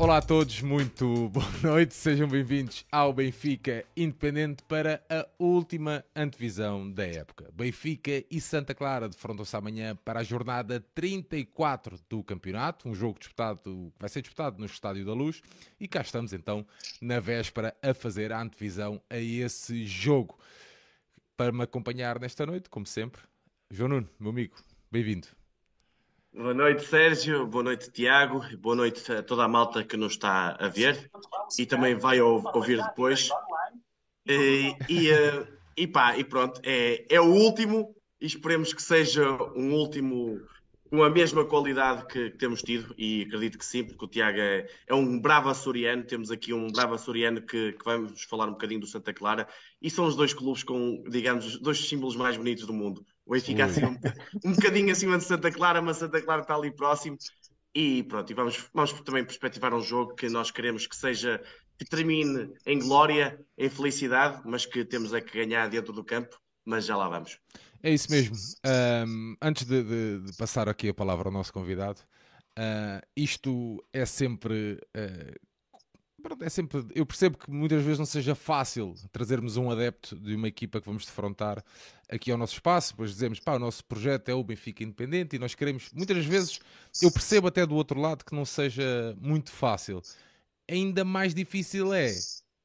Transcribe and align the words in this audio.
Olá 0.00 0.16
a 0.16 0.22
todos, 0.22 0.62
muito 0.62 1.28
boa 1.28 1.44
noite, 1.62 1.92
sejam 1.92 2.26
bem-vindos 2.26 2.86
ao 2.90 3.12
Benfica 3.12 3.84
Independente 3.94 4.62
para 4.62 5.04
a 5.10 5.26
última 5.38 6.02
antevisão 6.16 6.90
da 6.90 7.06
época. 7.06 7.50
Benfica 7.52 8.24
e 8.30 8.40
Santa 8.40 8.74
Clara 8.74 9.10
defrontam-se 9.10 9.54
amanhã 9.54 9.94
para 9.94 10.20
a 10.20 10.22
jornada 10.22 10.82
34 10.94 12.00
do 12.08 12.24
campeonato, 12.24 12.88
um 12.88 12.94
jogo 12.94 13.18
disputado, 13.18 13.60
que 13.62 13.92
vai 14.00 14.08
ser 14.08 14.22
disputado 14.22 14.58
no 14.58 14.64
Estádio 14.64 15.04
da 15.04 15.12
Luz, 15.12 15.42
e 15.78 15.86
cá 15.86 16.00
estamos 16.00 16.32
então 16.32 16.66
na 16.98 17.20
véspera 17.20 17.76
a 17.82 17.92
fazer 17.92 18.32
a 18.32 18.40
antevisão 18.40 19.02
a 19.10 19.18
esse 19.18 19.84
jogo. 19.84 20.38
Para 21.36 21.52
me 21.52 21.62
acompanhar 21.62 22.18
nesta 22.18 22.46
noite, 22.46 22.70
como 22.70 22.86
sempre, 22.86 23.20
João 23.70 23.90
Nuno, 23.90 24.08
meu 24.18 24.30
amigo, 24.30 24.56
bem-vindo. 24.90 25.28
Boa 26.32 26.54
noite, 26.54 26.84
Sérgio. 26.84 27.46
Boa 27.46 27.64
noite, 27.64 27.90
Tiago. 27.90 28.40
Boa 28.58 28.76
noite 28.76 29.12
a 29.12 29.22
toda 29.22 29.44
a 29.44 29.48
malta 29.48 29.82
que 29.82 29.96
nos 29.96 30.12
está 30.12 30.56
a 30.60 30.68
ver 30.68 31.10
e 31.58 31.66
também 31.66 31.96
vai 31.96 32.20
ouvir 32.20 32.80
depois. 32.82 33.28
E, 34.24 34.76
e, 34.88 35.10
eh, 35.10 35.46
e 35.76 35.86
pá, 35.88 36.16
e 36.16 36.22
pronto, 36.22 36.60
é, 36.64 37.04
é 37.12 37.20
o 37.20 37.32
último 37.32 37.96
e 38.20 38.26
esperemos 38.26 38.72
que 38.72 38.82
seja 38.82 39.28
um 39.56 39.72
último 39.72 40.40
com 40.90 41.04
a 41.04 41.10
mesma 41.10 41.44
qualidade 41.44 42.06
que, 42.06 42.30
que, 42.30 42.36
temos 42.36 42.62
tido, 42.62 42.92
e 42.98 43.22
acredito 43.22 43.56
que 43.56 43.64
sim, 43.64 43.84
porque 43.84 44.04
o 44.04 44.08
Tiago 44.08 44.38
é, 44.40 44.68
é 44.88 44.94
um 44.94 45.20
bravo 45.20 45.48
açoriano, 45.48 46.02
temos 46.02 46.32
aqui 46.32 46.52
um 46.52 46.66
bravo 46.66 46.94
açoriano 46.94 47.40
que, 47.40 47.72
que, 47.72 47.84
vamos 47.84 48.24
falar 48.24 48.46
um 48.46 48.52
bocadinho 48.52 48.80
do 48.80 48.88
Santa 48.88 49.14
Clara, 49.14 49.48
e 49.80 49.88
são 49.88 50.04
os 50.04 50.16
dois 50.16 50.34
clubes 50.34 50.64
com, 50.64 51.04
digamos, 51.08 51.60
dois 51.60 51.88
símbolos 51.88 52.16
mais 52.16 52.36
bonitos 52.36 52.66
do 52.66 52.72
mundo. 52.72 53.06
O 53.30 53.32
Benfica 53.32 53.66
assim, 53.66 53.84
um, 53.84 53.96
um 54.44 54.52
bocadinho 54.54 54.90
acima 54.90 55.16
de 55.16 55.22
Santa 55.22 55.52
Clara, 55.52 55.80
mas 55.80 55.98
Santa 55.98 56.20
Clara 56.20 56.42
está 56.42 56.56
ali 56.56 56.72
próximo, 56.72 57.16
e 57.72 58.02
pronto, 58.02 58.28
e 58.28 58.34
vamos, 58.34 58.68
vamos 58.74 58.92
também 59.02 59.24
perspectivar 59.24 59.72
um 59.72 59.80
jogo 59.80 60.16
que 60.16 60.28
nós 60.28 60.50
queremos 60.50 60.84
que 60.84 60.96
seja, 60.96 61.40
que 61.78 61.84
termine 61.84 62.52
em 62.66 62.80
glória, 62.80 63.38
em 63.56 63.70
felicidade, 63.70 64.42
mas 64.44 64.66
que 64.66 64.84
temos 64.84 65.14
é 65.14 65.20
que 65.20 65.38
ganhar 65.38 65.68
dentro 65.68 65.92
do 65.92 66.02
campo, 66.02 66.40
mas 66.64 66.84
já 66.84 66.96
lá 66.96 67.08
vamos. 67.08 67.38
É 67.80 67.92
isso 67.92 68.10
mesmo. 68.10 68.34
Um, 68.66 69.36
antes 69.40 69.64
de, 69.64 69.80
de, 69.80 70.22
de, 70.24 70.36
passar 70.36 70.68
aqui 70.68 70.88
a 70.88 70.94
palavra 70.94 71.28
ao 71.28 71.32
nosso 71.32 71.52
convidado, 71.52 72.00
uh, 72.58 73.00
isto 73.16 73.80
é 73.92 74.04
sempre. 74.04 74.80
Uh, 74.88 75.49
é 76.40 76.48
sempre. 76.48 76.84
Eu 76.94 77.06
percebo 77.06 77.38
que 77.38 77.50
muitas 77.50 77.82
vezes 77.82 77.98
não 77.98 78.06
seja 78.06 78.34
fácil 78.34 78.94
trazermos 79.12 79.56
um 79.56 79.70
adepto 79.70 80.18
de 80.18 80.34
uma 80.34 80.48
equipa 80.48 80.80
que 80.80 80.86
vamos 80.86 81.04
defrontar 81.04 81.62
aqui 82.08 82.30
ao 82.30 82.38
nosso 82.38 82.54
espaço, 82.54 82.94
pois 82.96 83.10
dizemos, 83.10 83.38
pá, 83.40 83.54
o 83.54 83.58
nosso 83.58 83.84
projeto 83.84 84.28
é 84.28 84.34
o 84.34 84.42
Benfica 84.42 84.82
Independente 84.82 85.36
e 85.36 85.38
nós 85.38 85.54
queremos. 85.54 85.90
Muitas 85.92 86.24
vezes 86.24 86.60
eu 87.02 87.10
percebo 87.10 87.48
até 87.48 87.64
do 87.66 87.74
outro 87.74 88.00
lado 88.00 88.24
que 88.24 88.34
não 88.34 88.44
seja 88.44 89.16
muito 89.20 89.50
fácil. 89.50 90.02
Ainda 90.68 91.04
mais 91.04 91.34
difícil 91.34 91.92
é 91.92 92.12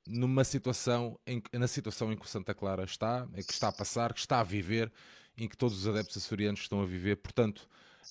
numa 0.07 0.43
situação 0.43 1.19
em, 1.25 1.41
na 1.53 1.67
situação 1.67 2.11
em 2.11 2.17
que 2.17 2.25
o 2.25 2.29
Santa 2.29 2.53
Clara 2.53 2.83
está, 2.83 3.27
é 3.33 3.41
que 3.41 3.51
está 3.51 3.69
a 3.69 3.71
passar, 3.71 4.13
que 4.13 4.19
está 4.19 4.39
a 4.39 4.43
viver, 4.43 4.91
em 5.37 5.47
que 5.47 5.57
todos 5.57 5.79
os 5.79 5.87
adeptos 5.87 6.17
açorianos 6.17 6.61
estão 6.61 6.81
a 6.81 6.85
viver. 6.85 7.17
Portanto, 7.17 7.67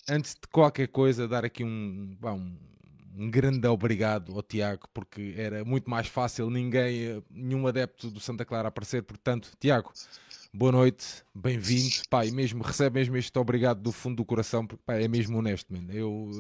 antes 0.08 0.34
de 0.34 0.48
qualquer 0.48 0.88
coisa, 0.88 1.28
dar 1.28 1.44
aqui 1.44 1.64
um, 1.64 2.16
um, 2.22 2.56
um 3.16 3.30
grande 3.30 3.66
obrigado 3.68 4.34
ao 4.34 4.42
Tiago, 4.42 4.88
porque 4.92 5.34
era 5.36 5.64
muito 5.64 5.88
mais 5.88 6.06
fácil 6.06 6.50
ninguém, 6.50 7.22
nenhum 7.30 7.66
adepto 7.66 8.10
do 8.10 8.20
Santa 8.20 8.44
Clara 8.44 8.68
aparecer. 8.68 9.02
Portanto, 9.02 9.50
Tiago, 9.58 9.92
boa 10.52 10.72
noite, 10.72 11.22
bem-vindo. 11.34 11.94
E 12.24 12.30
mesmo, 12.32 12.62
recebe 12.62 12.98
mesmo 12.98 13.16
este 13.16 13.38
obrigado 13.38 13.80
do 13.80 13.92
fundo 13.92 14.16
do 14.16 14.24
coração, 14.24 14.66
porque 14.66 14.82
é 14.88 15.06
mesmo 15.06 15.38
honesto, 15.38 15.72
man. 15.72 15.86
Eu, 15.92 16.30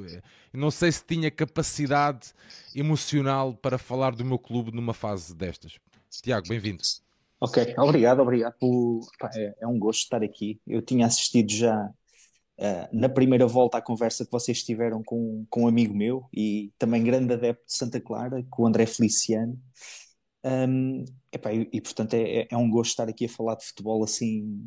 eu, 0.52 0.60
não 0.60 0.70
sei 0.70 0.90
se 0.90 1.04
tinha 1.04 1.30
capacidade 1.30 2.32
emocional 2.74 3.54
para 3.54 3.78
falar 3.78 4.14
do 4.14 4.24
meu 4.24 4.38
clube 4.38 4.72
numa 4.72 4.94
fase 4.94 5.34
destas. 5.34 5.78
Tiago, 6.22 6.48
bem-vindo. 6.48 6.82
Ok, 7.40 7.74
obrigado, 7.78 8.20
obrigado. 8.20 8.54
É, 9.34 9.54
é, 9.60 9.66
um 9.66 9.78
gosto 9.78 10.04
estar 10.04 10.22
aqui. 10.22 10.60
Eu 10.66 10.80
tinha 10.80 11.06
assistido 11.06 11.52
já 11.52 11.90
uh, 12.58 12.88
na 12.92 13.08
primeira 13.08 13.46
volta 13.46 13.78
à 13.78 13.82
conversa 13.82 14.24
que 14.24 14.32
vocês 14.32 14.62
tiveram 14.62 15.02
com, 15.02 15.46
com 15.48 15.64
um 15.64 15.68
amigo 15.68 15.94
meu 15.94 16.28
e 16.32 16.72
também 16.78 17.02
grande 17.02 17.32
adepto 17.34 17.66
de 17.66 17.74
Santa 17.74 18.00
Clara, 18.00 18.44
com 18.50 18.62
o 18.62 18.66
André 18.66 18.86
Feliciano. 18.86 19.60
Um, 20.44 21.04
epá, 21.32 21.52
e, 21.52 21.68
e, 21.72 21.80
portanto 21.80 22.14
é, 22.14 22.40
é, 22.40 22.48
é, 22.50 22.56
um 22.56 22.68
gosto 22.68 22.90
estar 22.90 23.08
aqui 23.08 23.24
a 23.24 23.28
falar 23.28 23.54
de 23.54 23.64
futebol 23.64 24.04
assim 24.04 24.66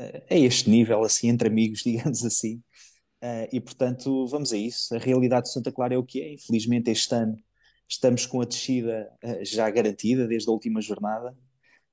uh, 0.00 0.22
a 0.28 0.34
este 0.34 0.68
nível, 0.68 1.04
assim, 1.04 1.28
entre 1.28 1.48
amigos, 1.48 1.82
digamos 1.84 2.24
assim. 2.24 2.56
Uh, 3.22 3.48
e 3.52 3.60
portanto, 3.60 4.26
vamos 4.26 4.52
a 4.52 4.56
isso. 4.56 4.94
A 4.94 4.98
realidade 4.98 5.46
de 5.46 5.52
Santa 5.52 5.72
Clara 5.72 5.94
é 5.94 5.98
o 5.98 6.04
que 6.04 6.20
é. 6.20 6.34
Infelizmente, 6.34 6.90
este 6.90 7.14
ano 7.14 7.36
estamos 7.88 8.26
com 8.26 8.40
a 8.40 8.44
descida 8.44 9.08
já 9.42 9.70
garantida 9.70 10.26
desde 10.26 10.48
a 10.48 10.52
última 10.52 10.80
jornada, 10.80 11.36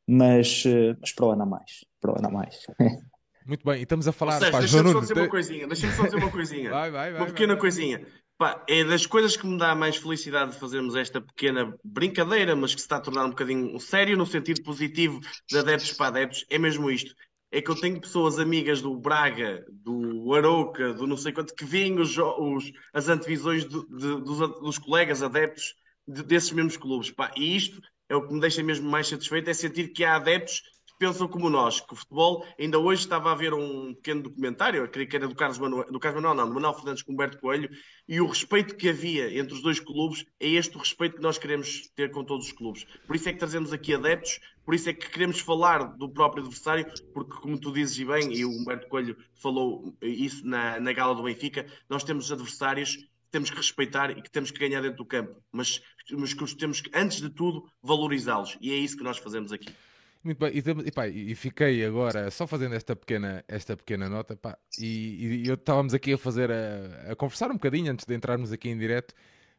mas, 0.08 0.64
mas 1.00 1.12
para 1.14 1.26
o 1.28 1.32
ano 1.32 1.44
a 1.44 1.46
mais. 1.46 1.86
Para 2.02 2.14
o 2.14 2.18
ano 2.18 2.28
a 2.30 2.32
mais. 2.32 2.66
Muito 3.46 3.66
bem, 3.66 3.80
e 3.80 3.84
estamos 3.84 4.08
a 4.08 4.12
falar. 4.12 4.40
Deixa-me 4.40 4.92
só 4.92 5.00
dizer 5.00 5.18
uma 5.18 5.28
coisinha, 5.28 5.68
deixa-me 5.68 5.94
só 5.94 6.04
dizer 6.04 6.18
uma 6.18 6.32
coisinha. 6.32 6.70
vai, 6.72 6.92
vai, 6.92 7.12
vai, 7.12 7.22
uma 7.22 7.28
pequena 7.28 7.56
coisinha. 7.56 8.06
Pá, 8.38 8.64
é 8.68 8.84
das 8.84 9.06
coisas 9.06 9.38
que 9.38 9.46
me 9.46 9.58
dá 9.58 9.76
mais 9.76 9.98
felicidade 9.98 10.52
de 10.52 10.60
fazermos 10.60 10.96
esta 10.96 11.22
pequena 11.22 11.74
brincadeira, 11.84 12.56
mas 12.56 12.74
que 12.74 12.82
se 12.82 12.86
está 12.86 12.98
a 12.98 13.02
tornar 13.02 13.26
um 13.26 13.30
bocadinho 13.30 13.80
sério 13.80 14.18
no 14.18 14.26
sentido 14.26 14.64
positivo 14.64 15.20
de 15.48 15.58
adeptos 15.58 15.94
para 15.94 16.08
adeptos, 16.08 16.46
é 16.50 16.58
mesmo 16.58 16.90
isto. 16.90 17.14
É 17.52 17.62
que 17.62 17.70
eu 17.70 17.76
tenho 17.76 18.02
pessoas 18.02 18.40
amigas 18.40 18.82
do 18.82 18.98
Braga, 18.98 19.64
do 19.70 20.34
Arouca, 20.34 20.94
do 20.94 21.06
não 21.06 21.16
sei 21.16 21.32
quanto, 21.32 21.54
que 21.54 21.64
veem 21.64 22.00
os, 22.00 22.18
os 22.18 22.72
as 22.92 23.08
antevisões 23.08 23.64
de, 23.64 23.86
dos, 23.88 24.60
dos, 24.60 24.78
colegas 24.80 25.22
adeptos 25.22 25.76
de, 26.08 26.24
desses 26.24 26.52
mesmos 26.52 26.78
clubes. 26.78 27.12
Pá, 27.12 27.32
e 27.38 27.56
isto 27.56 27.80
é 28.10 28.16
o 28.16 28.28
que 28.28 28.34
me 28.34 28.40
deixa 28.40 28.64
mesmo 28.64 28.90
mais 28.90 29.08
satisfeito, 29.08 29.50
é 29.50 29.54
sentir 29.54 29.90
que 29.90 30.04
há 30.04 30.16
adeptos 30.16 30.64
pensam 30.98 31.28
como 31.28 31.50
nós, 31.50 31.80
que 31.80 31.94
o 31.94 31.96
futebol, 31.96 32.46
ainda 32.60 32.80
hoje 32.80 33.02
estava 33.02 33.32
a 33.32 33.36
ver 33.36 33.54
um 33.54 33.94
pequeno 33.94 34.24
documentário, 34.24 34.88
creio 34.90 35.08
que 35.08 35.16
era 35.16 35.28
do 35.28 35.36
Carlos 35.36 35.58
Manuel, 35.58 35.92
do 35.92 36.00
Carlos 36.00 36.22
Manuel, 36.22 36.36
não, 36.36 36.48
do 36.48 36.54
Manuel 36.56 36.74
Fernandes 36.74 37.04
com 37.04 37.14
Humberto 37.14 37.40
Coelho, 37.40 37.70
e 38.08 38.22
o 38.22 38.28
respeito 38.28 38.76
que 38.76 38.90
havia 38.90 39.38
entre 39.38 39.54
os 39.54 39.62
dois 39.62 39.80
clubes 39.80 40.26
é 40.40 40.48
este 40.48 40.76
o 40.76 40.80
respeito 40.80 41.18
que 41.18 41.22
nós 41.22 41.38
queremos 41.38 41.88
ter 41.96 42.12
com 42.12 42.24
todos 42.24 42.48
os 42.48 42.52
clubes. 42.52 42.86
Por 43.06 43.16
isso 43.16 43.30
é 43.30 43.34
que 43.34 43.40
trazemos 43.40 43.74
aqui 43.74 43.94
adeptos, 43.94 44.40
por 44.66 44.74
isso 44.74 44.90
é 44.90 44.94
que 44.94 45.10
queremos 45.10 45.40
falar 45.40 45.84
do 45.98 46.10
próprio 46.10 46.44
adversário, 46.44 46.86
porque 47.14 47.38
como 47.38 47.60
tu 47.60 47.72
dizes 47.72 47.98
e 48.00 48.06
bem, 48.06 48.34
e 48.34 48.46
o 48.46 48.50
Humberto 48.50 48.88
Coelho 48.88 49.18
falou 49.36 49.96
isso 50.02 50.46
na, 50.46 50.80
na 50.80 50.94
gala 50.94 51.16
do 51.16 51.24
Benfica, 51.24 51.66
nós 51.90 52.04
temos 52.04 52.32
adversários 52.32 52.98
temos 53.34 53.50
que 53.50 53.58
respeitar 53.58 54.12
e 54.12 54.22
que 54.22 54.30
temos 54.30 54.52
que 54.52 54.60
ganhar 54.60 54.80
dentro 54.80 54.98
do 54.98 55.06
campo, 55.06 55.42
mas, 55.52 55.82
mas 56.12 56.36
que 56.36 56.56
temos 56.56 56.82
que, 56.82 56.92
antes 56.94 57.20
de 57.20 57.32
tudo, 57.32 57.68
valorizá-los. 57.82 58.56
E 58.62 58.72
é 58.72 58.76
isso 58.76 58.96
que 58.96 59.04
nós 59.04 59.18
fazemos 59.18 59.52
aqui. 59.52 59.74
Muito 60.24 60.38
bem, 60.40 60.52
e, 60.86 60.92
pá, 60.92 61.08
e, 61.08 61.36
fiquei 61.36 61.84
agora 61.84 62.32
só 62.32 62.48
fazendo 62.48 62.76
esta 62.76 62.96
pequena, 62.96 63.44
esta 63.46 63.76
pequena 63.76 64.08
nota, 64.08 64.38
pá, 64.38 64.58
e, 64.80 65.44
e 65.44 65.48
eu 65.48 65.56
estávamos 65.56 65.94
aqui 65.94 66.14
a 66.14 66.18
fazer, 66.18 66.50
a, 66.50 67.12
a, 67.12 67.16
conversar 67.16 67.52
um 67.52 67.56
bocadinho 67.56 67.92
antes 67.92 68.06
de 68.06 68.16
entrarmos 68.16 68.52
aqui 68.54 68.70
em 68.70 68.78
direto, 68.78 69.14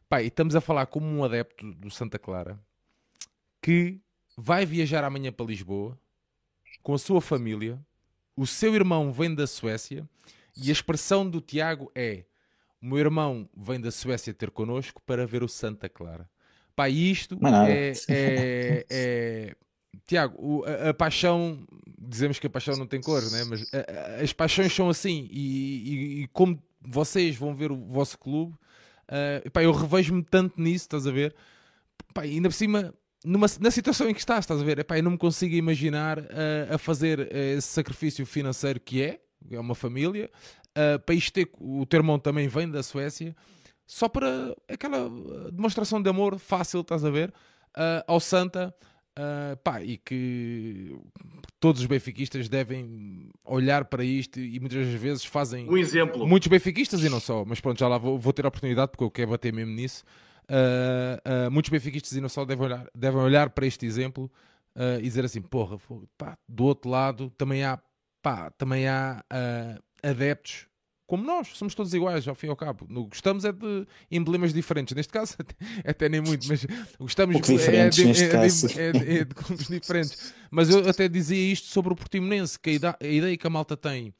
pá, 0.09 0.23
e 0.23 0.27
estamos 0.27 0.55
a 0.55 0.61
falar 0.61 0.87
como 0.87 1.05
um 1.05 1.23
adepto 1.23 1.71
do 1.73 1.91
Santa 1.91 2.17
Clara 2.17 2.59
que 3.61 3.99
vai 4.35 4.65
viajar 4.65 5.03
amanhã 5.03 5.31
para 5.31 5.45
Lisboa 5.45 5.97
com 6.81 6.95
a 6.95 6.97
sua 6.97 7.21
família, 7.21 7.79
o 8.35 8.47
seu 8.47 8.73
irmão 8.75 9.11
vem 9.11 9.33
da 9.33 9.45
Suécia 9.47 10.07
e 10.57 10.69
a 10.69 10.71
expressão 10.71 11.29
do 11.29 11.41
Tiago 11.41 11.91
é: 11.93 12.25
o 12.81 12.87
meu 12.87 12.97
irmão 12.97 13.49
vem 13.55 13.79
da 13.79 13.91
Suécia 13.91 14.33
ter 14.33 14.51
connosco 14.51 15.01
para 15.03 15.27
ver 15.27 15.43
o 15.43 15.47
Santa 15.47 15.87
Clara. 15.87 16.29
Pá, 16.75 16.89
isto 16.89 17.39
é, 17.67 17.93
é, 18.09 18.85
é 18.89 19.55
Tiago, 20.05 20.63
a, 20.65 20.89
a, 20.89 20.93
paixão, 20.93 21.65
dizemos 21.97 22.39
que 22.39 22.47
a 22.47 22.49
paixão 22.49 22.75
não 22.75 22.87
tem 22.87 23.01
cor, 23.01 23.21
né? 23.31 23.43
mas 23.43 23.65
a, 23.73 24.17
a, 24.19 24.23
as 24.23 24.33
paixões 24.33 24.73
são 24.73 24.89
assim, 24.89 25.27
e, 25.31 25.39
e, 25.39 26.21
e, 26.23 26.27
como 26.27 26.61
vocês 26.81 27.35
vão 27.35 27.55
ver 27.55 27.71
o 27.71 27.75
vosso 27.75 28.17
clube, 28.17 28.53
uh, 28.53 29.49
pá, 29.51 29.63
eu 29.63 29.71
revejo-me 29.71 30.23
tanto 30.23 30.61
nisso, 30.61 30.85
estás 30.85 31.07
a 31.07 31.11
ver? 31.11 31.35
Pá, 32.13 32.21
ainda 32.21 32.49
por 32.49 32.55
cima, 32.55 32.93
numa, 33.23 33.47
na 33.59 33.71
situação 33.71 34.09
em 34.09 34.13
que 34.13 34.19
estás, 34.19 34.39
estás 34.39 34.61
a 34.61 34.63
ver? 34.63 34.79
Epá, 34.79 34.97
eu 34.97 35.03
não 35.03 35.11
me 35.11 35.17
consigo 35.17 35.55
imaginar 35.55 36.19
uh, 36.19 36.73
a 36.73 36.77
fazer 36.77 37.33
esse 37.33 37.67
sacrifício 37.67 38.25
financeiro 38.25 38.79
que 38.79 39.01
é, 39.01 39.19
é 39.51 39.59
uma 39.59 39.75
família, 39.75 40.29
uh, 40.77 40.99
para 40.99 41.15
isto 41.15 41.33
ter, 41.33 41.49
o 41.59 41.85
teu 41.85 41.99
irmão 41.99 42.19
também 42.19 42.47
vem 42.47 42.69
da 42.69 42.83
Suécia, 42.83 43.35
só 43.87 44.09
para 44.09 44.55
aquela 44.67 45.09
demonstração 45.51 46.01
de 46.01 46.09
amor 46.09 46.39
fácil, 46.39 46.81
estás 46.81 47.05
a 47.05 47.09
ver? 47.09 47.33
ao 48.07 48.19
Santa. 48.19 48.73
Uh, 49.17 49.55
pá, 49.63 49.81
e 49.81 49.97
que 49.97 50.93
todos 51.57 51.79
os 51.79 51.87
benfiquistas 51.87 52.49
devem 52.49 53.29
olhar 53.45 53.85
para 53.85 54.03
isto 54.03 54.41
e 54.41 54.59
muitas 54.59 54.85
vezes 54.87 55.23
fazem 55.23 55.69
um 55.69 55.77
exemplo. 55.77 56.27
Muitos 56.27 56.49
benfiquistas 56.49 57.01
e 57.01 57.07
não 57.07 57.21
só, 57.21 57.45
mas 57.45 57.61
pronto, 57.61 57.79
já 57.79 57.87
lá 57.87 57.97
vou, 57.97 58.19
vou 58.19 58.33
ter 58.33 58.43
a 58.43 58.49
oportunidade 58.49 58.91
porque 58.91 59.03
eu 59.05 59.11
quero 59.11 59.31
bater 59.31 59.53
mesmo 59.53 59.73
nisso. 59.73 60.03
Uh, 60.49 61.47
uh, 61.47 61.51
muitos 61.51 61.69
benfiquistas 61.69 62.11
e 62.11 62.19
não 62.19 62.27
só 62.27 62.43
devem 62.43 62.65
olhar, 62.65 62.87
devem 62.93 63.21
olhar 63.21 63.49
para 63.51 63.65
este 63.65 63.85
exemplo 63.85 64.29
e 64.99 65.03
dizer 65.03 65.23
assim: 65.23 65.41
porra, 65.41 65.77
pá, 66.17 66.37
do 66.49 66.65
outro 66.65 66.89
lado 66.89 67.29
também 67.37 67.63
há, 67.63 67.79
pá, 68.21 68.51
também 68.51 68.85
há 68.89 69.23
adeptos 70.03 70.67
como 71.07 71.23
nós, 71.23 71.49
somos 71.53 71.75
todos 71.75 71.93
iguais, 71.93 72.27
ao 72.27 72.33
fim 72.33 72.47
e 72.47 72.49
ao 72.49 72.55
cabo. 72.55 72.87
No, 72.89 73.05
gostamos 73.05 73.45
é 73.45 73.51
de 73.51 73.85
emblemas 74.09 74.53
diferentes. 74.53 74.95
Neste 74.95 75.13
caso, 75.13 75.35
até, 75.39 75.55
até 75.89 76.09
nem 76.09 76.21
muito, 76.21 76.47
mas 76.47 76.65
gostamos 76.99 77.35
é 77.35 77.39
de, 77.89 78.79
é, 78.79 78.87
é, 78.87 78.91
de, 78.91 79.17
é 79.19 79.23
de 79.23 79.35
clubes 79.35 79.67
diferentes. 79.67 80.33
Mas 80.49 80.69
eu 80.69 80.87
até 80.87 81.07
dizia 81.07 81.51
isto 81.51 81.67
sobre 81.67 81.93
o 81.93 81.95
Portimonense, 81.95 82.59
que 82.59 82.79
a, 82.83 82.97
a 82.99 83.07
ideia 83.07 83.37
que 83.37 83.45
a 83.45 83.49
malta 83.49 83.77
tem 83.77 84.13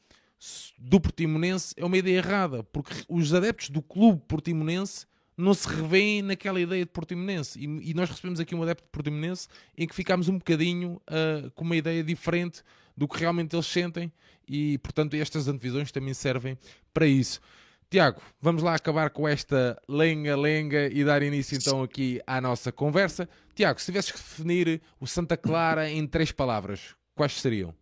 do 0.77 0.99
Portimonense 0.99 1.73
é 1.77 1.85
uma 1.85 1.97
ideia 1.97 2.17
errada, 2.17 2.63
porque 2.63 2.93
os 3.09 3.33
adeptos 3.33 3.69
do 3.69 3.81
clube 3.81 4.21
Portimonense 4.27 5.07
não 5.37 5.53
se 5.53 5.67
revêem 5.67 6.21
naquela 6.21 6.59
ideia 6.59 6.85
de 6.85 6.91
Portimonense. 6.91 7.59
E, 7.59 7.91
e 7.91 7.93
nós 7.93 8.09
recebemos 8.09 8.39
aqui 8.39 8.55
um 8.55 8.63
adepto 8.63 8.83
de 8.83 8.91
Portimonense 8.91 9.47
em 9.77 9.87
que 9.87 9.95
ficámos 9.95 10.29
um 10.29 10.37
bocadinho 10.37 11.01
uh, 11.09 11.49
com 11.51 11.63
uma 11.63 11.75
ideia 11.75 12.03
diferente 12.03 12.63
do 12.95 13.07
que 13.07 13.19
realmente 13.19 13.55
eles 13.55 13.65
sentem 13.65 14.11
e, 14.47 14.77
portanto, 14.79 15.15
estas 15.15 15.47
antevisões 15.47 15.91
também 15.91 16.13
servem 16.13 16.57
para 16.93 17.05
isso. 17.07 17.41
Tiago, 17.89 18.21
vamos 18.41 18.63
lá 18.63 18.75
acabar 18.75 19.09
com 19.09 19.27
esta 19.27 19.81
lenga-lenga 19.87 20.87
e 20.87 21.03
dar 21.03 21.21
início 21.21 21.57
então 21.57 21.83
aqui 21.83 22.19
à 22.25 22.41
nossa 22.41 22.71
conversa. 22.71 23.29
Tiago, 23.53 23.79
se 23.79 23.85
tivesses 23.85 24.11
que 24.11 24.17
definir 24.17 24.81
o 24.99 25.07
Santa 25.07 25.37
Clara 25.37 25.89
em 25.89 26.05
três 26.07 26.31
palavras, 26.31 26.95
quais 27.15 27.33
seriam? 27.39 27.73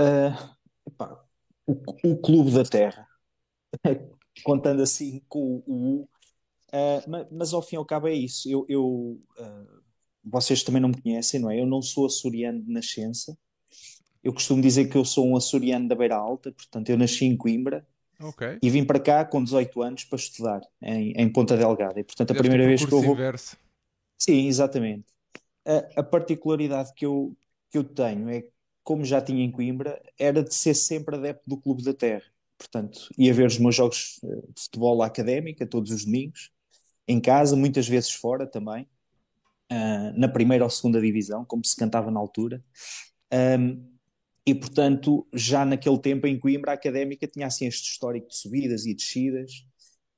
Uh, 0.00 0.32
epá, 0.86 1.22
o, 1.66 1.72
o, 2.04 2.16
Clube 2.16 2.52
da 2.52 2.64
Terra, 2.64 3.06
contando 4.42 4.80
assim 4.80 5.22
com 5.28 5.62
o 5.66 5.74
U, 5.74 6.02
uh, 6.02 6.08
mas, 7.06 7.26
mas, 7.30 7.52
ao 7.52 7.60
fim 7.60 7.76
e 7.76 7.78
ao 7.78 7.84
cabo 7.84 8.08
é 8.08 8.14
isso. 8.14 8.48
Eu, 8.48 8.64
eu 8.68 9.20
uh, 9.38 9.82
vocês 10.24 10.62
também 10.62 10.80
não 10.80 10.90
me 10.90 11.00
conhecem, 11.00 11.40
não 11.40 11.50
é? 11.50 11.60
Eu 11.60 11.66
não 11.66 11.82
sou 11.82 12.06
açoriano 12.06 12.62
de 12.62 12.70
nascença. 12.70 13.36
Eu 14.22 14.32
costumo 14.32 14.60
dizer 14.60 14.88
que 14.88 14.96
eu 14.96 15.04
sou 15.04 15.26
um 15.26 15.36
açoriano 15.36 15.88
da 15.88 15.94
Beira 15.94 16.16
Alta, 16.16 16.52
portanto, 16.52 16.90
eu 16.90 16.98
nasci 16.98 17.24
em 17.24 17.36
Coimbra 17.36 17.86
okay. 18.20 18.58
e 18.62 18.68
vim 18.68 18.84
para 18.84 19.00
cá 19.00 19.24
com 19.24 19.42
18 19.42 19.82
anos 19.82 20.04
para 20.04 20.18
estudar 20.18 20.60
em, 20.82 21.12
em 21.12 21.32
Ponta 21.32 21.56
Delgada. 21.56 21.98
E, 21.98 22.04
portanto, 22.04 22.32
a 22.32 22.34
primeira 22.34 22.66
vez 22.66 22.84
que 22.84 22.92
eu 22.92 23.00
vou. 23.00 23.14
Inverso. 23.14 23.56
Sim, 24.18 24.46
exatamente. 24.46 25.06
A, 25.64 26.00
a, 26.00 26.02
particularidade 26.02 26.92
que 26.94 27.06
eu, 27.06 27.34
que 27.70 27.78
eu 27.78 27.84
tenho 27.84 28.28
é 28.28 28.42
que, 28.42 28.52
como 28.84 29.04
já 29.04 29.22
tinha 29.22 29.42
em 29.42 29.50
Coimbra, 29.50 30.00
era 30.18 30.42
de 30.42 30.54
ser 30.54 30.74
sempre 30.74 31.16
adepto 31.16 31.48
do 31.48 31.56
Clube 31.56 31.82
da 31.82 31.94
Terra. 31.94 32.24
Portanto, 32.58 33.08
ia 33.16 33.32
ver 33.32 33.46
os 33.46 33.58
meus 33.58 33.74
jogos 33.74 34.20
eh, 34.22 34.42
de 34.54 34.62
futebol 34.62 35.02
académica 35.02 35.66
todos 35.66 35.90
os 35.90 36.04
domingos, 36.04 36.50
em 37.08 37.18
casa, 37.18 37.56
muitas 37.56 37.88
vezes 37.88 38.12
fora 38.12 38.46
também 38.46 38.86
uh, 39.70 40.18
na 40.18 40.28
primeira 40.28 40.64
ou 40.64 40.70
segunda 40.70 41.00
divisão, 41.00 41.44
como 41.44 41.64
se 41.64 41.76
cantava 41.76 42.10
na 42.10 42.20
altura. 42.20 42.62
Um, 43.32 43.90
e, 44.46 44.54
portanto, 44.54 45.26
já 45.32 45.64
naquele 45.64 45.98
tempo 45.98 46.26
em 46.26 46.38
Coimbra, 46.38 46.72
a 46.72 46.74
Académica 46.74 47.26
tinha 47.26 47.46
assim 47.46 47.66
este 47.66 47.88
histórico 47.90 48.28
de 48.28 48.36
subidas 48.36 48.86
e 48.86 48.94
descidas. 48.94 49.64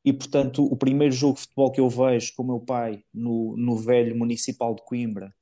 E, 0.05 0.13
portanto, 0.13 0.65
o 0.65 0.77
primeiro 0.77 1.15
jogo 1.15 1.35
de 1.35 1.43
futebol 1.43 1.71
que 1.71 1.81
eu 1.81 1.89
vejo 1.89 2.33
com 2.35 2.43
o 2.43 2.47
meu 2.47 2.61
pai 2.61 3.05
no, 3.13 3.57
no 3.57 3.77
velho 3.77 4.17
Municipal 4.17 4.75
de 4.75 4.83
Coimbra 4.85 5.35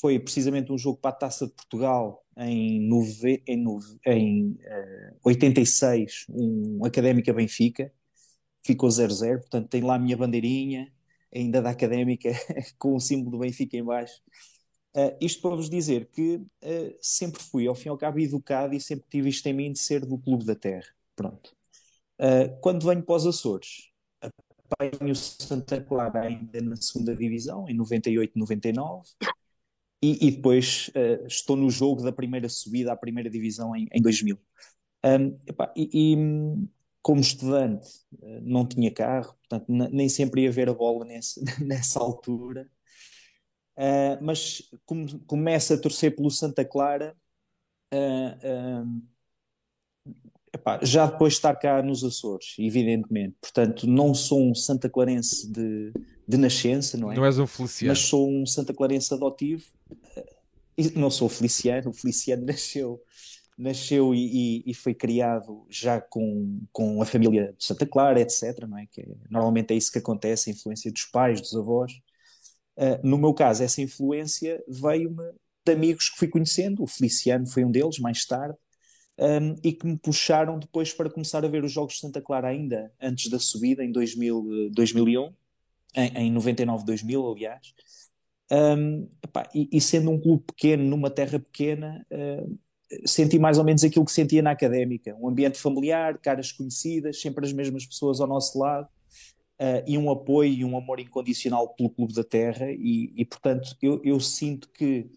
foi 0.00 0.18
precisamente 0.18 0.72
um 0.72 0.78
jogo 0.78 0.98
para 0.98 1.10
a 1.10 1.14
Taça 1.14 1.46
de 1.46 1.52
Portugal 1.52 2.22
em, 2.36 2.80
nove, 2.80 3.42
em, 3.46 3.56
nove, 3.56 3.98
em 4.06 4.50
uh, 4.50 5.16
86, 5.24 6.26
um 6.28 6.84
Académica 6.84 7.32
Benfica, 7.32 7.90
ficou 8.62 8.88
0-0, 8.88 9.38
portanto 9.40 9.68
tem 9.68 9.82
lá 9.82 9.94
a 9.94 9.98
minha 9.98 10.16
bandeirinha, 10.16 10.92
ainda 11.36 11.60
da 11.62 11.70
académica, 11.70 12.30
com 12.78 12.94
o 12.94 13.00
símbolo 13.00 13.32
do 13.32 13.38
Benfica 13.38 13.76
em 13.76 13.84
baixo. 13.84 14.20
Uh, 14.96 15.14
isto 15.20 15.42
para 15.42 15.54
vos 15.54 15.68
dizer 15.68 16.06
que 16.06 16.36
uh, 16.36 16.98
sempre 17.02 17.42
fui, 17.42 17.66
ao 17.66 17.74
fim 17.74 17.88
e 17.88 17.90
ao 17.90 17.98
cabo, 17.98 18.18
educado 18.18 18.74
e 18.74 18.80
sempre 18.80 19.04
tive 19.10 19.28
isto 19.28 19.46
em 19.46 19.52
mim 19.52 19.72
de 19.72 19.78
ser 19.78 20.06
do 20.06 20.18
Clube 20.18 20.44
da 20.44 20.54
Terra. 20.54 20.86
Pronto. 21.14 21.54
Uh, 22.18 22.58
quando 22.62 22.86
venho 22.86 23.02
para 23.02 23.16
os 23.16 23.26
Açores, 23.26 23.90
apanho 24.22 25.14
Santa 25.14 25.82
Clara 25.82 26.22
ainda 26.22 26.62
na 26.62 26.76
segunda 26.76 27.14
divisão, 27.14 27.68
em 27.68 27.74
98, 27.74 28.38
99, 28.38 29.06
e, 30.02 30.28
e 30.28 30.30
depois 30.30 30.90
estou 31.26 31.56
no 31.56 31.70
jogo 31.70 32.02
da 32.02 32.12
primeira 32.12 32.48
subida 32.48 32.92
à 32.92 32.96
primeira 32.96 33.28
divisão 33.28 33.74
em, 33.76 33.88
em 33.92 34.00
2000. 34.00 34.38
Um, 35.04 35.38
epá, 35.46 35.72
e 35.76 36.16
como 37.06 37.20
estudante, 37.20 37.86
eh, 38.20 38.40
não 38.42 38.66
tinha 38.66 38.90
carro, 38.90 39.32
portanto, 39.34 39.66
nem 39.68 40.08
sempre 40.08 40.42
ia 40.42 40.50
ver 40.50 40.68
a 40.68 40.74
bola 40.74 41.04
nesse, 41.04 41.40
nessa 41.64 42.00
altura. 42.00 42.68
Uh, 43.76 44.18
mas 44.20 44.62
como 44.84 45.20
começa 45.20 45.74
a 45.74 45.78
torcer 45.78 46.16
pelo 46.16 46.32
Santa 46.32 46.64
Clara, 46.64 47.16
uh, 47.94 48.88
uh, 50.10 50.12
epá, 50.52 50.80
já 50.82 51.06
depois 51.06 51.34
de 51.34 51.38
estar 51.38 51.54
cá 51.54 51.80
nos 51.80 52.02
Açores, 52.02 52.56
evidentemente. 52.58 53.36
Portanto, 53.40 53.86
não 53.86 54.12
sou 54.12 54.50
um 54.50 54.52
Santa 54.52 54.90
Clarense 54.90 55.48
de, 55.48 55.92
de 56.26 56.36
nascença, 56.36 56.96
não 56.98 57.12
é? 57.12 57.14
Não 57.14 57.24
és 57.24 57.38
um 57.38 57.46
Feliciano. 57.46 57.92
Mas 57.92 58.00
sou 58.00 58.28
um 58.28 58.44
Santa 58.44 58.74
Clarense 58.74 59.14
adotivo. 59.14 59.64
não 60.96 61.10
sou 61.10 61.28
Feliciano, 61.28 61.90
o 61.90 61.92
Feliciano 61.92 62.42
nasceu 62.44 63.00
nasceu 63.56 64.14
e, 64.14 64.62
e, 64.66 64.70
e, 64.70 64.74
foi 64.74 64.94
criado 64.94 65.66
já 65.70 66.00
com, 66.00 66.60
com 66.72 67.00
a 67.00 67.06
família 67.06 67.54
de 67.56 67.64
Santa 67.64 67.86
Clara, 67.86 68.20
etc. 68.20 68.66
Não 68.68 68.78
é? 68.78 68.86
Que 68.86 69.00
é, 69.00 69.06
normalmente 69.30 69.72
é 69.72 69.76
isso 69.76 69.90
que 69.90 69.98
acontece, 69.98 70.50
a 70.50 70.52
influência 70.52 70.92
dos 70.92 71.04
pais, 71.04 71.40
dos 71.40 71.54
avós. 71.56 71.92
Uh, 72.76 73.00
no 73.02 73.16
meu 73.16 73.32
caso, 73.32 73.62
essa 73.62 73.80
influência 73.80 74.62
veio-me 74.68 75.24
de 75.64 75.72
amigos 75.72 76.10
que 76.10 76.18
fui 76.18 76.28
conhecendo, 76.28 76.82
o 76.82 76.86
Feliciano 76.86 77.46
foi 77.46 77.64
um 77.64 77.70
deles, 77.70 77.98
mais 77.98 78.24
tarde, 78.26 78.56
um, 79.18 79.56
e 79.64 79.72
que 79.72 79.86
me 79.86 79.96
puxaram 79.96 80.58
depois 80.58 80.92
para 80.92 81.10
começar 81.10 81.44
a 81.44 81.48
ver 81.48 81.64
os 81.64 81.72
Jogos 81.72 81.94
de 81.94 82.00
Santa 82.00 82.20
Clara 82.20 82.48
ainda 82.48 82.92
antes 83.00 83.30
da 83.30 83.38
subida, 83.38 83.82
em 83.82 83.90
2000, 83.90 84.70
2001, 84.72 85.32
em, 85.94 86.26
em 86.26 86.30
99, 86.30 86.84
2000, 86.84 87.32
aliás. 87.32 87.74
Um, 88.50 89.08
epá, 89.24 89.48
e, 89.54 89.68
e, 89.72 89.80
sendo 89.80 90.10
um 90.10 90.20
clube 90.20 90.44
pequeno, 90.44 90.84
numa 90.84 91.10
terra 91.10 91.38
pequena, 91.38 92.06
uh, 92.12 92.58
senti 93.04 93.38
mais 93.38 93.58
ou 93.58 93.64
menos 93.64 93.84
aquilo 93.84 94.04
que 94.04 94.12
sentia 94.12 94.42
na 94.42 94.52
académica: 94.52 95.16
um 95.20 95.28
ambiente 95.28 95.58
familiar, 95.58 96.18
caras 96.18 96.52
conhecidas, 96.52 97.20
sempre 97.20 97.44
as 97.44 97.52
mesmas 97.52 97.86
pessoas 97.86 98.20
ao 98.20 98.26
nosso 98.26 98.58
lado. 98.58 98.88
Uh, 99.58 99.80
e 99.86 99.96
um 99.96 100.10
apoio 100.10 100.52
e 100.52 100.64
um 100.66 100.76
amor 100.76 101.00
incondicional 101.00 101.74
pelo 101.74 101.88
Clube 101.88 102.12
da 102.12 102.22
Terra, 102.22 102.70
e, 102.70 103.10
e 103.16 103.24
portanto 103.24 103.74
eu, 103.80 104.02
eu, 104.04 104.20
sinto 104.20 104.68
que 104.68 105.10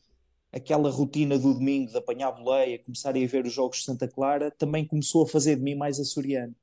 aquela 0.49 0.89
rotina 0.89 1.37
do 1.37 1.53
domingo 1.53 1.91
de 1.91 1.97
apanhar 1.97 2.31
boleia, 2.31 2.79
começar 2.79 3.13
a 3.13 3.19
ir 3.19 3.27
ver 3.27 3.45
os 3.45 3.51
jogos 3.51 3.79
de 3.79 3.83
Santa 3.83 4.07
Clara, 4.07 4.49
também 4.49 4.85
começou 4.85 5.23
a 5.23 5.27
fazer 5.27 5.57
de 5.57 5.61
mim 5.61 5.75
mais 5.75 5.99
açoriano. 5.99 6.55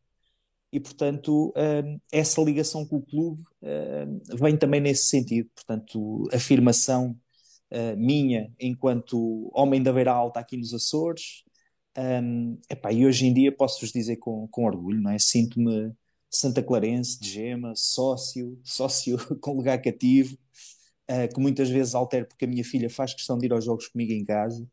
E 0.73 0.80
portanto, 0.80 1.50
uh, 1.50 2.00
essa 2.11 2.40
ligação 2.40 2.87
com 2.87 2.97
o 2.97 3.02
clube 3.02 3.42
uh, 3.62 4.37
vem 4.37 4.57
também 4.57 4.80
nesse 4.80 5.09
sentido, 5.09 5.50
portanto, 5.54 6.28
afirmação 6.33 7.14
uh, 7.73 7.96
minha 7.96 8.52
enquanto 8.58 9.50
homem 9.54 9.82
da 9.82 9.92
beira 9.92 10.12
alta 10.12 10.40
aqui 10.40 10.56
nos 10.56 10.73
Açores. 10.73 11.44
Um, 11.96 12.58
epá, 12.68 12.92
e 12.92 13.06
hoje 13.06 13.26
em 13.26 13.32
dia 13.32 13.50
posso-vos 13.50 13.92
dizer 13.92 14.16
com, 14.16 14.46
com 14.49 14.64
orgulho, 14.64 15.00
não 15.00 15.11
é? 15.11 15.18
Sinto-me 15.18 15.92
Santa 16.30 16.62
Clarense, 16.62 17.18
de 17.18 17.30
Gema, 17.30 17.73
sócio, 17.75 18.58
sócio 18.62 19.16
com 19.40 19.52
lugar 19.54 19.80
cativo, 19.80 20.37
uh, 21.11 21.32
que 21.32 21.40
muitas 21.40 21.70
vezes 21.70 21.94
altero 21.94 22.26
porque 22.26 22.44
a 22.44 22.49
minha 22.49 22.64
filha 22.64 22.90
faz 22.90 23.14
questão 23.14 23.38
de 23.38 23.46
ir 23.46 23.52
aos 23.52 23.64
jogos 23.64 23.88
comigo 23.88 24.12
em 24.12 24.25
casa. 24.25 24.66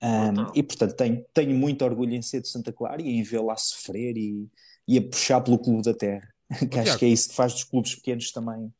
Um, 0.00 0.52
e 0.54 0.62
portanto 0.62 0.94
tenho, 0.94 1.24
tenho 1.34 1.56
muito 1.56 1.84
orgulho 1.84 2.14
em 2.14 2.22
ser 2.22 2.40
de 2.40 2.48
Santa 2.48 2.72
Clara 2.72 3.02
e 3.02 3.08
em 3.08 3.22
vê-la 3.24 3.54
a 3.54 3.56
sofrer 3.56 4.16
e, 4.16 4.48
e 4.86 4.96
a 4.96 5.02
puxar 5.02 5.40
pelo 5.40 5.58
clube 5.58 5.82
da 5.82 5.92
terra, 5.92 6.32
que 6.70 6.78
acho 6.78 6.96
que 6.96 7.04
é 7.04 7.08
isso 7.08 7.30
que 7.30 7.34
faz 7.34 7.52
dos 7.52 7.64
clubes 7.64 7.96
pequenos 7.96 8.30
também 8.30 8.72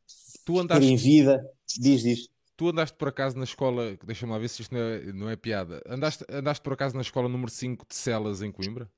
tu 0.49 0.59
andaste... 0.59 0.81
terem 0.81 0.97
vida. 0.97 1.47
Diz, 1.79 2.03
diz. 2.03 2.29
Tu 2.59 2.69
andaste 2.69 2.97
por 2.97 3.07
acaso 3.07 3.39
na 3.39 3.45
escola, 3.45 3.97
deixa-me 4.05 4.33
lá 4.33 4.39
ver 4.39 4.49
se 4.49 4.63
isto 4.63 4.75
não 4.75 4.81
é, 4.81 5.13
não 5.13 5.31
é 5.31 5.37
piada. 5.37 5.81
Andaste, 5.87 6.25
andaste 6.29 6.61
por 6.61 6.73
acaso 6.73 6.93
na 6.97 7.03
escola 7.03 7.29
número 7.29 7.53
5 7.53 7.87
de 7.89 7.95
Celas 7.95 8.43
em 8.43 8.51
Coimbra? 8.51 8.91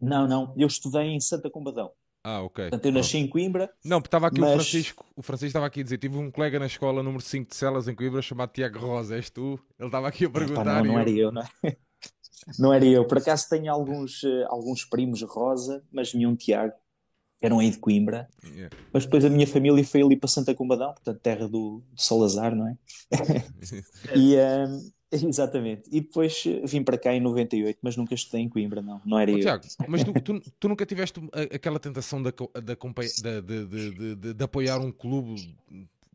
Não, 0.00 0.26
não. 0.26 0.52
Eu 0.56 0.66
estudei 0.66 1.04
em 1.04 1.20
Santa 1.20 1.48
Combadão. 1.48 1.92
Ah, 2.24 2.42
ok. 2.42 2.70
Portanto, 2.70 2.86
eu 2.86 2.90
nasci 2.92 3.18
em 3.18 3.28
Coimbra. 3.28 3.70
Não, 3.84 3.98
estava 3.98 4.26
aqui 4.26 4.40
mas... 4.40 4.50
o 4.50 4.52
Francisco. 4.54 5.06
O 5.14 5.22
Francisco 5.22 5.46
estava 5.46 5.66
aqui 5.66 5.78
a 5.78 5.82
dizer: 5.84 5.98
tive 5.98 6.18
um 6.18 6.28
colega 6.28 6.58
na 6.58 6.66
escola 6.66 7.04
número 7.04 7.22
5 7.22 7.50
de 7.50 7.54
Celas 7.54 7.86
em 7.86 7.94
Coimbra 7.94 8.20
chamado 8.20 8.50
Tiago 8.50 8.80
Rosa. 8.80 9.14
És 9.14 9.30
tu? 9.30 9.60
Ele 9.78 9.86
estava 9.86 10.08
aqui 10.08 10.24
a 10.24 10.30
perguntar. 10.30 10.64
não, 10.64 10.94
não 10.94 10.98
era 10.98 11.10
eu, 11.10 11.30
não 11.30 11.42
é? 11.42 11.46
Não 12.58 12.74
era 12.74 12.84
eu. 12.84 13.06
Por 13.06 13.16
acaso 13.16 13.48
tenho 13.48 13.72
alguns, 13.72 14.22
eh, 14.22 14.44
alguns 14.48 14.84
primos 14.84 15.22
Rosa, 15.22 15.82
mas 15.90 16.12
nenhum 16.12 16.36
Tiago 16.36 16.74
eram 17.40 17.58
aí 17.58 17.70
de 17.70 17.78
Coimbra, 17.78 18.28
yeah. 18.44 18.74
mas 18.92 19.04
depois 19.04 19.24
a 19.24 19.28
minha 19.28 19.46
família 19.46 19.84
foi 19.84 20.02
ali 20.02 20.16
para 20.16 20.28
Santa 20.28 20.54
Combadão, 20.54 20.92
portanto, 20.92 21.20
terra 21.20 21.46
do, 21.46 21.82
do 21.92 22.02
Salazar, 22.02 22.54
não 22.54 22.68
é? 22.68 22.76
e, 24.16 24.36
um, 24.36 24.90
exatamente. 25.28 25.82
E 25.90 26.00
depois 26.00 26.44
vim 26.64 26.82
para 26.82 26.98
cá 26.98 27.14
em 27.14 27.20
98, 27.20 27.78
mas 27.82 27.96
nunca 27.96 28.14
estudei 28.14 28.42
em 28.42 28.48
Coimbra, 28.48 28.82
não, 28.82 29.00
não 29.04 29.18
era 29.18 29.30
oh, 29.30 29.34
eu. 29.34 29.40
Tiago, 29.40 29.64
mas 29.88 30.04
tu, 30.04 30.12
tu, 30.20 30.40
tu, 30.58 30.68
nunca 30.68 30.86
tiveste 30.86 31.20
aquela 31.52 31.78
tentação 31.78 32.22
de, 32.22 32.32
de, 32.32 33.66
de, 33.66 34.16
de, 34.16 34.34
de 34.34 34.44
apoiar 34.44 34.78
um 34.78 34.90
clube 34.90 35.56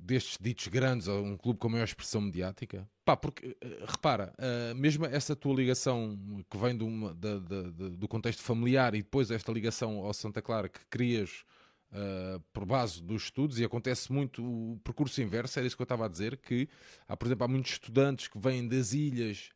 destes 0.10 0.38
ditos 0.42 0.68
grandes 0.68 1.08
ou 1.08 1.24
um 1.24 1.38
clube 1.38 1.60
com 1.60 1.70
maior 1.70 1.84
expressão 1.84 2.20
mediática? 2.20 2.89
Pá, 3.06 3.16
porque, 3.16 3.48
uh, 3.48 3.86
repara, 3.88 4.34
uh, 4.38 4.75
mesmo 4.75 5.06
essa 5.06 5.36
tua 5.36 5.54
ligação 5.54 6.18
que 6.50 6.58
vem 6.58 6.80
uma, 6.82 7.13
do 7.13 8.08
contexto 8.08 8.42
familiar 8.42 8.96
e 8.96 9.04
depois 9.04 9.30
esta 9.30 9.51
ligação 9.51 10.00
ao 10.00 10.13
Santa 10.13 10.42
Clara 10.42 10.68
que 10.68 10.80
crias 10.89 11.44
uh, 11.92 12.39
por 12.51 12.66
base 12.66 13.04
dos 13.04 13.24
estudos, 13.24 13.60
e 13.60 13.63
acontece 13.63 14.12
muito 14.12 14.44
o 14.44 14.80
percurso 14.84 15.22
inverso, 15.22 15.60
era 15.60 15.68
isso 15.68 15.75
que 15.75 15.82
eu 15.82 15.86
estava 15.86 16.06
a 16.06 16.10
dizer, 16.10 16.38
que 16.38 16.68
há, 17.08 17.16
por 17.16 17.28
exemplo, 17.28 17.46
há 17.46 17.48
muitos 17.48 17.72
estudantes 17.74 18.28
que 18.28 18.39
vêm 18.39 18.68
das 18.68 18.94
ilhas 18.94 19.50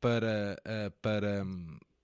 para, 0.00 0.60
para, 1.00 1.44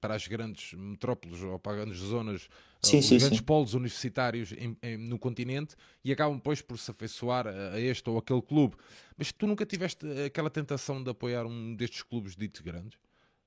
para 0.03 0.17
as 0.17 0.27
grandes 0.27 0.75
metrópoles 0.75 1.41
ou 1.43 1.61
para 1.61 1.73
as 1.73 1.79
grandes 1.79 1.99
zonas, 2.01 2.49
sim, 2.83 2.99
os 2.99 3.07
sim, 3.07 3.19
grandes 3.19 3.39
sim. 3.39 3.45
polos 3.45 3.73
universitários 3.73 4.51
em, 4.51 4.77
em, 4.83 4.97
no 4.97 5.17
continente 5.17 5.77
e 6.05 6.11
acabam 6.11 6.35
depois 6.35 6.61
por 6.61 6.77
se 6.77 6.91
afeiçoar 6.91 7.47
a, 7.47 7.75
a, 7.75 7.81
este 7.81 8.11
ou 8.11 8.19
aquele 8.19 8.43
clube. 8.43 8.75
Mas 9.17 9.31
tu 9.31 9.47
nunca 9.47 9.65
tiveste 9.65 10.05
aquela 10.27 10.51
tentação 10.51 11.01
de 11.01 11.09
apoiar 11.09 11.47
um 11.47 11.77
destes 11.77 12.03
clubes 12.03 12.35
ditos 12.35 12.61
grandes? 12.63 12.99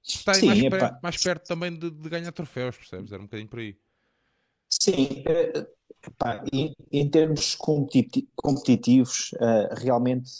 Está 0.02 0.32
aí 0.32 0.46
mais, 0.46 0.62
perto, 0.62 1.00
mais, 1.04 1.22
perto 1.22 1.46
também 1.46 1.78
de, 1.78 1.92
de, 1.92 2.10
ganhar 2.10 2.32
troféus, 2.32 2.78
percebes? 2.78 3.12
Era 3.12 3.22
um 3.22 3.26
bocadinho 3.26 3.50
por 3.50 3.60
aí. 3.60 3.76
Sim, 4.70 5.24
eh, 5.28 5.68
epá, 6.08 6.42
em, 6.54 6.74
em, 6.90 7.10
termos 7.10 7.54
competitivos, 7.56 9.32
uh, 9.34 9.76
realmente 9.76 10.32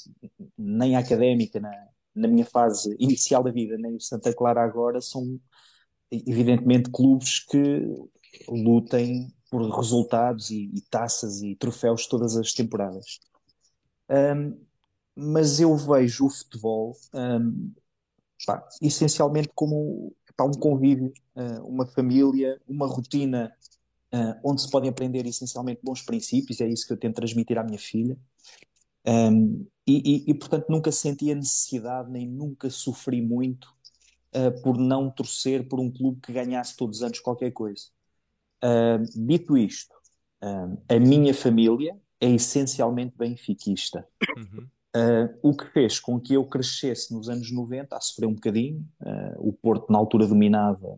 nem 0.58 0.96
a 0.96 1.00
académica, 1.00 1.60
na, 1.60 1.72
na 2.16 2.28
minha 2.28 2.46
fase 2.46 2.96
inicial 3.00 3.44
da 3.44 3.52
vida, 3.52 3.78
nem 3.78 3.96
o 3.96 4.00
Santa 4.00 4.34
Clara 4.34 4.64
agora 4.64 5.02
são 5.02 5.38
evidentemente, 6.12 6.90
clubes 6.90 7.40
que 7.40 7.88
lutem 8.50 9.34
por 9.50 9.62
resultados 9.76 10.50
e, 10.50 10.70
e 10.74 10.82
taças 10.82 11.42
e 11.42 11.56
troféus 11.56 12.08
todas 12.08 12.36
as 12.36 12.54
temporadas. 12.54 13.20
Um, 14.10 14.58
mas 15.16 15.60
eu 15.60 15.76
vejo 15.76 16.26
o 16.26 16.30
futebol 16.30 16.96
um, 17.14 17.72
pá, 18.46 18.68
essencialmente 18.82 19.50
como 19.56 20.14
pá, 20.36 20.44
um 20.44 20.52
convívio, 20.52 21.14
uh, 21.36 21.66
uma 21.66 21.86
família, 21.86 22.60
uma 22.68 22.86
rotina 22.86 23.52
uh, 24.14 24.40
onde 24.44 24.62
se 24.62 24.70
podem 24.70 24.90
aprender 24.90 25.26
essencialmente 25.26 25.82
bons 25.84 26.02
princípios, 26.02 26.60
é 26.60 26.68
isso 26.68 26.86
que 26.86 26.94
eu 26.94 26.98
tento 26.98 27.16
transmitir 27.16 27.58
à 27.58 27.64
minha 27.64 27.80
filha. 27.80 28.18
Um, 29.08 29.66
e, 29.88 30.26
e, 30.28 30.32
e, 30.32 30.34
portanto, 30.34 30.66
nunca 30.68 30.92
senti 30.92 31.32
a 31.32 31.36
necessidade, 31.36 32.12
nem 32.12 32.28
nunca 32.28 32.70
sofri 32.70 33.22
muito 33.22 33.75
uh, 34.36 34.62
por 34.62 34.78
não 34.78 35.10
torcer 35.10 35.68
por 35.68 35.80
um 35.80 35.90
clube 35.90 36.20
que 36.22 36.34
ganhasse 36.34 36.76
todos 36.76 36.98
os 36.98 37.04
anos 37.04 37.20
qualquer 37.20 37.52
coisa. 37.52 37.86
Uh, 38.64 39.04
dito 39.26 39.58
isto, 39.58 39.94
uh, 40.44 40.78
a 40.90 41.00
minha 41.00 41.34
família 41.34 41.98
é 42.20 42.30
essencialmente 42.30 43.16
benfiquista. 43.18 44.08
Uhum. 44.38 44.68
o 45.44 45.54
que 45.54 45.66
fez 45.72 46.00
com 46.00 46.18
que 46.20 46.34
eu 46.34 46.46
crescesse 46.46 47.14
nos 47.14 47.28
anos 47.28 47.52
90 47.52 47.98
a 47.98 48.00
sofrer 48.00 48.28
um 48.28 48.34
bocadinho. 48.34 48.88
o 49.38 49.52
Porto, 49.52 49.92
na 49.92 49.98
altura, 49.98 50.26
dominava, 50.26 50.98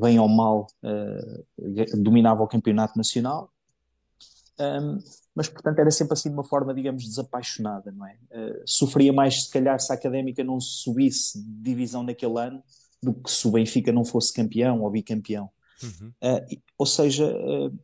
bem 0.00 0.20
ou 0.20 0.28
mal, 0.28 0.68
dominava 1.94 2.44
o 2.44 2.46
campeonato 2.46 2.96
nacional. 2.96 3.52
Um, 4.60 4.98
mas 5.34 5.48
portanto 5.48 5.78
era 5.78 5.90
sempre 5.90 6.14
assim 6.14 6.28
de 6.28 6.34
uma 6.34 6.44
forma, 6.44 6.74
digamos, 6.74 7.04
desapaixonada, 7.04 7.92
não 7.92 8.06
é? 8.06 8.16
Uh, 8.30 8.62
sofria 8.66 9.12
mais 9.12 9.44
se 9.44 9.50
calhar 9.50 9.78
se 9.78 9.92
a 9.92 9.94
Académica 9.94 10.42
não 10.42 10.60
subisse 10.60 11.40
de 11.40 11.62
divisão 11.62 12.02
naquele 12.02 12.38
ano 12.40 12.62
do 13.02 13.14
que 13.14 13.30
se 13.30 13.46
o 13.46 13.52
Benfica 13.52 13.92
não 13.92 14.04
fosse 14.04 14.32
campeão 14.32 14.82
ou 14.82 14.90
bicampeão. 14.90 15.48
Uhum. 15.82 16.08
Uh, 16.08 16.60
ou 16.76 16.86
seja, 16.86 17.26
uh, 17.26 17.78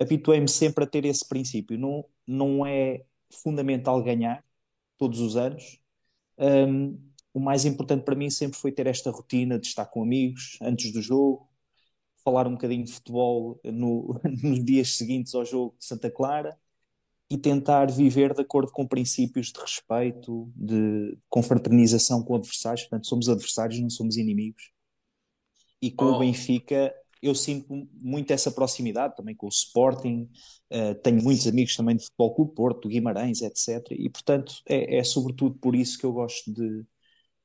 habituei-me 0.00 0.48
sempre 0.48 0.84
a 0.84 0.86
ter 0.86 1.04
esse 1.04 1.26
princípio. 1.26 1.78
Não, 1.78 2.04
não 2.26 2.66
é 2.66 3.04
fundamental 3.30 4.02
ganhar 4.02 4.44
todos 4.98 5.20
os 5.20 5.36
anos. 5.36 5.78
Um, 6.38 6.98
o 7.32 7.40
mais 7.40 7.64
importante 7.64 8.02
para 8.02 8.14
mim 8.14 8.30
sempre 8.30 8.58
foi 8.58 8.72
ter 8.72 8.86
esta 8.86 9.10
rotina 9.10 9.58
de 9.58 9.66
estar 9.66 9.86
com 9.86 10.02
amigos 10.02 10.58
antes 10.60 10.92
do 10.92 11.02
jogo, 11.02 11.48
falar 12.26 12.48
um 12.48 12.52
bocadinho 12.54 12.84
de 12.84 12.92
futebol 12.92 13.60
no, 13.64 14.20
nos 14.42 14.64
dias 14.64 14.96
seguintes 14.96 15.32
ao 15.32 15.44
jogo 15.44 15.76
de 15.78 15.84
Santa 15.84 16.10
Clara 16.10 16.58
e 17.30 17.38
tentar 17.38 17.88
viver 17.88 18.34
de 18.34 18.40
acordo 18.40 18.72
com 18.72 18.84
princípios 18.84 19.52
de 19.52 19.60
respeito, 19.60 20.50
de 20.56 21.16
confraternização 21.28 22.24
com 22.24 22.34
adversários. 22.34 22.82
Portanto, 22.82 23.06
somos 23.06 23.28
adversários, 23.28 23.78
não 23.80 23.88
somos 23.90 24.16
inimigos. 24.16 24.72
E 25.80 25.88
com 25.88 26.06
oh. 26.06 26.16
o 26.16 26.18
Benfica, 26.18 26.92
eu 27.22 27.32
sinto 27.32 27.88
muito 27.94 28.32
essa 28.32 28.50
proximidade 28.50 29.14
também 29.14 29.36
com 29.36 29.46
o 29.46 29.50
Sporting. 29.50 30.28
Uh, 30.68 30.94
tenho 31.02 31.22
muitos 31.22 31.46
amigos 31.46 31.76
também 31.76 31.94
de 31.94 32.04
Futebol 32.04 32.34
Clube 32.34 32.54
Porto, 32.54 32.88
Guimarães, 32.88 33.40
etc. 33.40 33.86
E, 33.92 34.10
portanto, 34.10 34.54
é, 34.68 34.98
é, 34.98 35.04
sobretudo 35.04 35.56
por 35.58 35.76
isso 35.76 35.96
que 35.96 36.06
eu 36.06 36.12
gosto 36.12 36.52
de, 36.52 36.84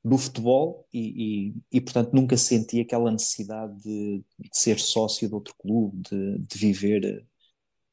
do 0.03 0.17
futebol 0.17 0.87
e, 0.91 1.51
e, 1.51 1.53
e, 1.71 1.81
portanto, 1.81 2.11
nunca 2.13 2.35
senti 2.35 2.81
aquela 2.81 3.11
necessidade 3.11 3.75
de, 3.81 4.23
de 4.39 4.49
ser 4.51 4.79
sócio 4.79 5.27
de 5.27 5.33
outro 5.33 5.53
clube, 5.57 6.01
de, 6.09 6.39
de 6.39 6.57
viver 6.57 7.25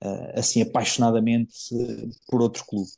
uh, 0.02 0.38
assim 0.38 0.62
apaixonadamente 0.62 1.54
por 2.26 2.40
outro 2.40 2.64
clube. 2.64 2.90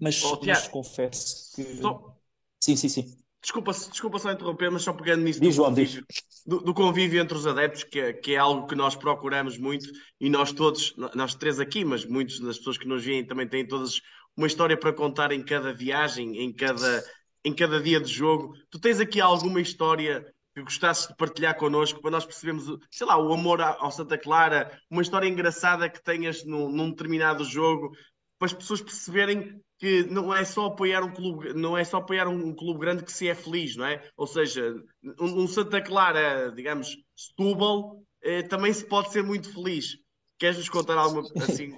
Mas, 0.00 0.22
oh, 0.24 0.40
mas 0.44 0.68
confesso 0.68 1.54
que. 1.54 1.64
Só... 1.76 2.16
Sim, 2.60 2.76
sim, 2.76 2.88
sim. 2.88 3.18
Desculpa, 3.40 3.72
desculpa 3.72 4.18
só 4.18 4.32
interromper, 4.32 4.70
mas 4.70 4.82
só 4.82 4.92
pegando 4.92 5.22
nisso 5.22 5.40
diz, 5.40 5.56
do, 5.56 5.62
convívio, 5.62 6.06
do, 6.44 6.60
do, 6.60 6.74
convívio 6.74 7.22
entre 7.22 7.36
os 7.36 7.46
adeptos, 7.46 7.84
que 7.84 8.00
é, 8.00 8.12
que 8.12 8.34
é 8.34 8.36
algo 8.36 8.66
que 8.66 8.74
nós 8.74 8.96
procuramos 8.96 9.56
muito 9.56 9.88
e 10.20 10.28
nós 10.28 10.50
todos, 10.50 10.94
nós 11.14 11.36
três 11.36 11.60
aqui, 11.60 11.84
mas 11.84 12.04
muitas 12.04 12.40
das 12.40 12.58
pessoas 12.58 12.76
que 12.76 12.88
nos 12.88 13.04
veem 13.04 13.24
também 13.24 13.48
têm 13.48 13.66
todas 13.66 14.00
uma 14.36 14.46
história 14.46 14.76
para 14.76 14.92
contar 14.92 15.30
em 15.30 15.42
cada 15.42 15.72
viagem, 15.72 16.36
em 16.42 16.52
cada, 16.52 17.04
em 17.44 17.54
cada 17.54 17.80
dia 17.80 18.00
de 18.00 18.12
jogo. 18.12 18.54
Tu 18.70 18.78
tens 18.78 19.00
aqui 19.00 19.20
alguma 19.20 19.60
história 19.60 20.26
que 20.54 20.62
gostasses 20.62 21.06
de 21.08 21.16
partilhar 21.16 21.56
connosco 21.56 22.00
para 22.00 22.10
nós 22.10 22.24
percebermos, 22.24 22.64
sei 22.90 23.06
lá, 23.06 23.16
o 23.16 23.32
amor 23.32 23.60
ao 23.60 23.90
Santa 23.90 24.18
Clara, 24.18 24.76
uma 24.90 25.02
história 25.02 25.28
engraçada 25.28 25.88
que 25.88 26.02
tenhas 26.02 26.44
num, 26.44 26.68
num 26.68 26.90
determinado 26.90 27.44
jogo, 27.44 27.92
para 28.38 28.46
as 28.46 28.52
pessoas 28.52 28.80
perceberem 28.80 29.60
que 29.78 30.04
não 30.04 30.34
é 30.34 30.44
só 30.44 30.66
apoiar 30.66 31.04
um 31.04 31.12
clube, 31.12 31.52
não 31.54 31.76
é 31.76 31.84
só 31.84 31.98
apoiar 31.98 32.26
um, 32.26 32.54
clube 32.54 32.80
grande 32.80 33.04
que 33.04 33.12
se 33.12 33.28
é 33.28 33.34
feliz, 33.34 33.76
não 33.76 33.86
é? 33.86 34.02
Ou 34.16 34.26
seja, 34.26 34.74
um, 35.20 35.42
um 35.42 35.46
Santa 35.46 35.80
Clara, 35.80 36.52
digamos, 36.54 36.96
Setúbal, 37.16 38.02
eh, 38.22 38.42
também 38.42 38.72
se 38.72 38.84
pode 38.86 39.12
ser 39.12 39.22
muito 39.22 39.52
feliz. 39.52 39.96
Queres 40.38 40.58
nos 40.58 40.68
contar 40.68 40.98
alguma 40.98 41.22
assim? 41.36 41.72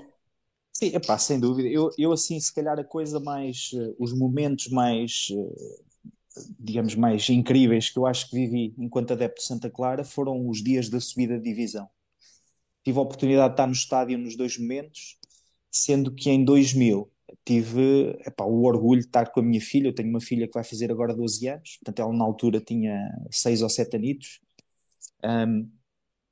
Sim, 0.72 0.86
epá, 0.94 1.18
sem 1.18 1.38
dúvida. 1.38 1.68
Eu, 1.68 1.90
eu 1.98 2.12
assim, 2.12 2.38
se 2.40 2.52
calhar 2.54 2.78
a 2.78 2.84
coisa 2.84 3.20
mais, 3.20 3.70
uh, 3.74 3.94
os 3.98 4.12
momentos 4.12 4.68
mais 4.68 5.28
uh, 5.32 5.80
digamos, 6.58 6.94
mais 6.94 7.28
incríveis 7.28 7.90
que 7.90 7.98
eu 7.98 8.06
acho 8.06 8.28
que 8.28 8.36
vivi 8.36 8.74
enquanto 8.78 9.12
adepto 9.12 9.40
de 9.40 9.46
Santa 9.46 9.70
Clara 9.70 10.04
foram 10.04 10.48
os 10.48 10.62
dias 10.62 10.88
da 10.88 11.00
subida 11.00 11.36
de 11.38 11.44
divisão. 11.44 11.88
Tive 12.84 12.98
a 12.98 13.02
oportunidade 13.02 13.48
de 13.48 13.52
estar 13.54 13.66
no 13.66 13.72
estádio 13.72 14.18
nos 14.18 14.36
dois 14.36 14.58
momentos, 14.58 15.18
sendo 15.70 16.14
que 16.14 16.30
em 16.30 16.44
2000 16.44 17.10
tive 17.44 18.16
epá, 18.26 18.44
o 18.44 18.64
orgulho 18.64 19.00
de 19.00 19.06
estar 19.06 19.30
com 19.32 19.40
a 19.40 19.42
minha 19.42 19.60
filha. 19.60 19.88
Eu 19.88 19.94
tenho 19.94 20.08
uma 20.10 20.20
filha 20.20 20.46
que 20.46 20.54
vai 20.54 20.64
fazer 20.64 20.90
agora 20.90 21.14
12 21.14 21.46
anos, 21.48 21.78
portanto, 21.78 22.00
ela 22.00 22.12
na 22.16 22.24
altura 22.24 22.60
tinha 22.60 22.96
6 23.30 23.62
ou 23.62 23.68
7 23.68 23.96
anitos. 23.96 24.40
Um, 25.24 25.70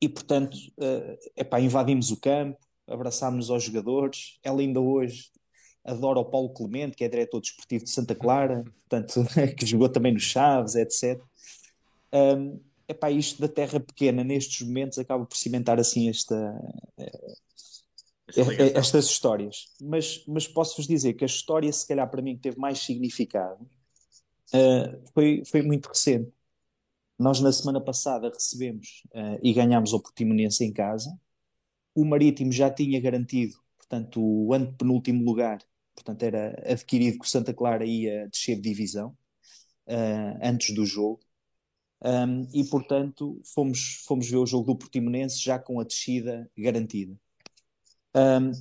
e 0.00 0.08
portanto, 0.08 0.56
uh, 0.78 1.18
epá, 1.36 1.60
invadimos 1.60 2.10
o 2.10 2.20
campo, 2.20 2.58
abraçámos 2.88 3.50
aos 3.50 3.62
jogadores. 3.62 4.38
Ela 4.42 4.60
ainda 4.60 4.80
hoje 4.80 5.30
adora 5.84 6.18
o 6.18 6.24
Paulo 6.24 6.50
Clemente, 6.50 6.96
que 6.96 7.04
é 7.04 7.08
diretor 7.08 7.40
desportivo 7.40 7.84
de 7.84 7.90
Santa 7.90 8.14
Clara, 8.14 8.64
portanto, 8.88 9.24
que 9.56 9.66
jogou 9.66 9.88
também 9.88 10.12
no 10.12 10.20
Chaves, 10.20 10.74
etc. 10.74 11.22
Um, 12.12 12.60
epá, 12.88 13.10
isto 13.10 13.40
da 13.40 13.48
terra 13.48 13.78
pequena, 13.78 14.24
nestes 14.24 14.66
momentos, 14.66 14.98
acaba 14.98 15.24
por 15.24 15.36
cimentar 15.36 15.78
assim 15.78 16.08
esta, 16.08 16.34
eh, 16.98 18.72
estas 18.74 19.06
histórias. 19.06 19.68
Mas, 19.80 20.24
mas 20.26 20.46
posso-vos 20.46 20.86
dizer 20.86 21.14
que 21.14 21.24
a 21.24 21.26
história, 21.26 21.72
se 21.72 21.86
calhar 21.86 22.08
para 22.10 22.22
mim, 22.22 22.34
que 22.36 22.42
teve 22.42 22.58
mais 22.58 22.78
significado, 22.78 23.62
uh, 24.54 25.10
foi, 25.12 25.42
foi 25.44 25.62
muito 25.62 25.88
recente. 25.88 26.32
Nós, 27.18 27.40
na 27.40 27.52
semana 27.52 27.80
passada, 27.80 28.30
recebemos 28.30 29.02
uh, 29.08 29.38
e 29.42 29.52
ganhámos 29.52 29.92
o 29.92 30.00
Portimonense 30.00 30.64
em 30.64 30.72
casa. 30.72 31.10
O 31.98 32.04
Marítimo 32.04 32.52
já 32.52 32.70
tinha 32.70 33.00
garantido, 33.00 33.54
portanto, 33.76 34.20
o 34.20 34.52
antepenúltimo 34.54 35.24
lugar 35.24 35.58
portanto 35.98 36.22
era 36.22 36.50
adquirido 36.70 37.18
que 37.18 37.26
o 37.26 37.28
Santa 37.28 37.52
Clara 37.52 37.84
ia 37.84 38.28
descer 38.28 38.56
de 38.56 38.62
divisão 38.62 39.16
uh, 39.86 40.38
antes 40.42 40.74
do 40.74 40.86
jogo. 40.86 41.20
Um, 42.00 42.48
e 42.54 42.62
portanto 42.64 43.40
fomos, 43.52 44.04
fomos 44.06 44.30
ver 44.30 44.36
o 44.36 44.46
jogo 44.46 44.66
do 44.66 44.78
Portimonense 44.78 45.42
já 45.42 45.58
com 45.58 45.80
a 45.80 45.84
descida 45.84 46.48
garantida. 46.56 47.18
Um, 48.14 48.52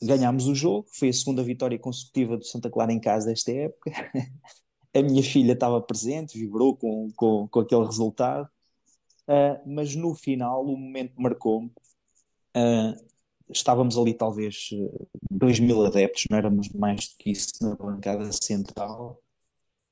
ganhámos 0.00 0.46
o 0.46 0.54
jogo, 0.54 0.86
foi 0.92 1.08
a 1.08 1.12
segunda 1.12 1.42
vitória 1.42 1.78
consecutiva 1.78 2.36
do 2.36 2.44
Santa 2.44 2.70
Clara 2.70 2.92
em 2.92 3.00
casa 3.00 3.26
desta 3.26 3.50
época. 3.50 3.90
a 4.94 5.02
minha 5.02 5.22
filha 5.22 5.52
estava 5.52 5.80
presente, 5.82 6.38
vibrou 6.38 6.76
com, 6.76 7.10
com, 7.16 7.48
com 7.48 7.60
aquele 7.60 7.84
resultado, 7.84 8.48
uh, 9.28 9.60
mas 9.66 9.96
no 9.96 10.14
final 10.14 10.64
o 10.64 10.76
momento 10.76 11.20
marcou-me. 11.20 11.72
Uh, 12.56 12.94
estávamos 13.50 13.98
ali 13.98 14.14
talvez 14.14 14.70
2 15.30 15.60
mil 15.60 15.84
adeptos, 15.84 16.24
não 16.30 16.38
éramos 16.38 16.68
mais 16.70 17.08
do 17.08 17.16
que 17.18 17.30
isso 17.30 17.52
na 17.60 17.74
bancada 17.74 18.30
central, 18.32 19.20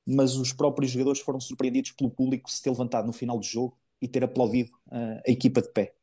mas 0.07 0.37
os 0.37 0.52
próprios 0.52 0.90
jogadores 0.90 1.21
foram 1.21 1.40
surpreendidos 1.40 1.92
pelo 1.92 2.11
público 2.11 2.50
se 2.50 2.62
ter 2.62 2.71
levantado 2.71 3.07
no 3.07 3.12
final 3.12 3.38
do 3.38 3.45
jogo 3.45 3.76
e 4.00 4.09
ter 4.09 4.25
aplaudido 4.25 4.71
uh, 4.88 5.21
a 5.26 5.31
equipa 5.31 5.62
de 5.62 5.69
pé. 5.69 5.95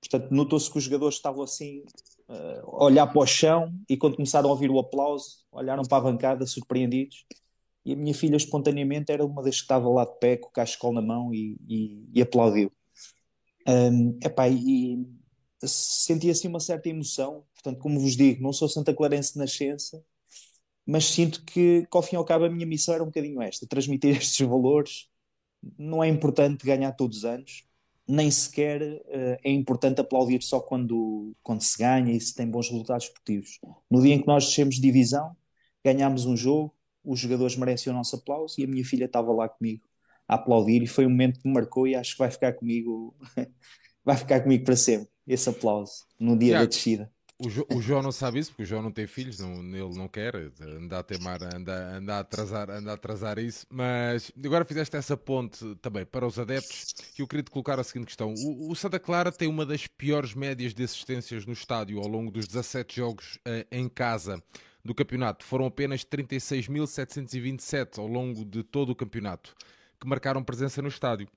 Portanto, 0.00 0.30
notou-se 0.32 0.70
que 0.70 0.78
os 0.78 0.84
jogadores 0.84 1.14
estavam 1.14 1.42
assim 1.42 1.84
uh, 2.28 2.76
a 2.76 2.84
olhar 2.84 3.06
para 3.06 3.22
o 3.22 3.26
chão 3.26 3.72
e 3.88 3.96
quando 3.96 4.16
começaram 4.16 4.48
a 4.48 4.52
ouvir 4.52 4.70
o 4.70 4.78
aplauso, 4.78 5.44
olharam 5.50 5.84
para 5.84 5.98
a 5.98 6.12
bancada 6.12 6.44
surpreendidos. 6.46 7.24
E 7.84 7.94
a 7.94 7.96
minha 7.96 8.14
filha, 8.14 8.36
espontaneamente, 8.36 9.10
era 9.10 9.24
uma 9.24 9.42
das 9.42 9.56
que 9.56 9.62
estava 9.62 9.88
lá 9.88 10.04
de 10.04 10.16
pé, 10.18 10.36
com 10.36 10.48
o 10.48 10.52
cachecol 10.52 10.92
na 10.92 11.02
mão 11.02 11.34
e, 11.34 11.56
e, 11.68 12.08
e 12.14 12.22
aplaudiu. 12.22 12.70
Um, 13.66 14.18
epá, 14.22 14.48
e 14.48 15.04
senti 15.68 16.30
assim 16.30 16.48
uma 16.48 16.60
certa 16.60 16.88
emoção. 16.88 17.44
Portanto, 17.54 17.78
como 17.80 18.00
vos 18.00 18.16
digo, 18.16 18.42
não 18.42 18.52
sou 18.52 18.68
Santa 18.68 18.94
Clarense 18.94 19.34
de 19.34 19.38
nascença, 19.38 20.02
mas 20.86 21.04
sinto 21.06 21.44
que, 21.44 21.86
que 21.90 21.96
ao 21.96 22.02
fim 22.02 22.16
e 22.16 22.18
ao 22.18 22.24
cabo, 22.24 22.44
a 22.44 22.50
minha 22.50 22.66
missão 22.66 22.94
era 22.94 23.02
um 23.02 23.06
bocadinho 23.06 23.40
esta: 23.42 23.66
transmitir 23.66 24.16
estes 24.16 24.46
valores. 24.46 25.08
Não 25.78 26.02
é 26.02 26.08
importante 26.08 26.66
ganhar 26.66 26.92
todos 26.92 27.18
os 27.18 27.24
anos, 27.24 27.64
nem 28.06 28.30
sequer 28.30 28.82
uh, 28.82 29.38
é 29.44 29.50
importante 29.50 30.00
aplaudir 30.00 30.42
só 30.42 30.60
quando, 30.60 31.36
quando 31.42 31.62
se 31.62 31.78
ganha 31.78 32.12
e 32.12 32.20
se 32.20 32.34
tem 32.34 32.50
bons 32.50 32.68
resultados 32.68 33.06
esportivos. 33.06 33.60
No 33.90 34.02
dia 34.02 34.14
em 34.14 34.20
que 34.20 34.26
nós 34.26 34.44
descemos 34.46 34.76
de 34.76 34.80
divisão, 34.82 35.36
ganhámos 35.84 36.26
um 36.26 36.36
jogo, 36.36 36.74
os 37.04 37.20
jogadores 37.20 37.56
merecem 37.56 37.92
o 37.92 37.96
nosso 37.96 38.16
aplauso 38.16 38.60
e 38.60 38.64
a 38.64 38.66
minha 38.66 38.84
filha 38.84 39.04
estava 39.04 39.32
lá 39.32 39.48
comigo 39.48 39.84
a 40.28 40.34
aplaudir 40.34 40.82
e 40.82 40.86
foi 40.86 41.06
um 41.06 41.10
momento 41.10 41.40
que 41.40 41.48
me 41.48 41.54
marcou 41.54 41.86
e 41.86 41.94
acho 41.94 42.12
que 42.12 42.18
vai 42.18 42.30
ficar 42.30 42.52
comigo 42.54 43.14
vai 44.04 44.16
ficar 44.16 44.40
comigo 44.40 44.64
para 44.64 44.76
sempre 44.76 45.08
esse 45.26 45.48
aplauso 45.48 46.04
no 46.18 46.36
dia 46.36 46.58
da 46.58 46.64
descida. 46.64 47.10
O, 47.38 47.50
jo, 47.50 47.66
o 47.74 47.82
João 47.82 48.02
não 48.02 48.12
sabe 48.12 48.38
isso, 48.38 48.50
porque 48.50 48.62
o 48.62 48.66
João 48.66 48.82
não 48.82 48.92
tem 48.92 49.04
filhos, 49.04 49.40
não, 49.40 49.54
ele 49.54 49.98
não 49.98 50.06
quer, 50.06 50.36
anda 50.36 51.00
a 51.00 51.02
temar, 51.02 51.42
anda, 51.42 51.96
anda, 51.96 52.14
a 52.14 52.18
atrasar, 52.20 52.70
anda 52.70 52.92
a 52.92 52.94
atrasar 52.94 53.36
isso, 53.40 53.66
mas 53.68 54.30
agora 54.44 54.64
fizeste 54.64 54.96
essa 54.96 55.16
ponte 55.16 55.74
também 55.76 56.06
para 56.06 56.24
os 56.24 56.38
adeptos, 56.38 56.92
que 57.16 57.20
eu 57.20 57.26
queria 57.26 57.42
te 57.42 57.50
colocar 57.50 57.80
a 57.80 57.84
seguinte 57.84 58.06
questão. 58.06 58.32
O, 58.32 58.70
o 58.70 58.76
Santa 58.76 59.00
Clara 59.00 59.32
tem 59.32 59.48
uma 59.48 59.66
das 59.66 59.88
piores 59.88 60.34
médias 60.34 60.72
de 60.72 60.84
assistências 60.84 61.44
no 61.44 61.52
estádio 61.52 61.98
ao 61.98 62.06
longo 62.06 62.30
dos 62.30 62.46
17 62.46 62.94
jogos 62.94 63.36
uh, 63.38 63.66
em 63.72 63.88
casa 63.88 64.40
do 64.84 64.94
campeonato. 64.94 65.44
Foram 65.44 65.66
apenas 65.66 66.04
36.727 66.04 67.98
ao 67.98 68.06
longo 68.06 68.44
de 68.44 68.62
todo 68.62 68.90
o 68.90 68.96
campeonato 68.96 69.52
que 70.00 70.06
marcaram 70.06 70.44
presença 70.44 70.80
no 70.80 70.88
estádio 70.88 71.28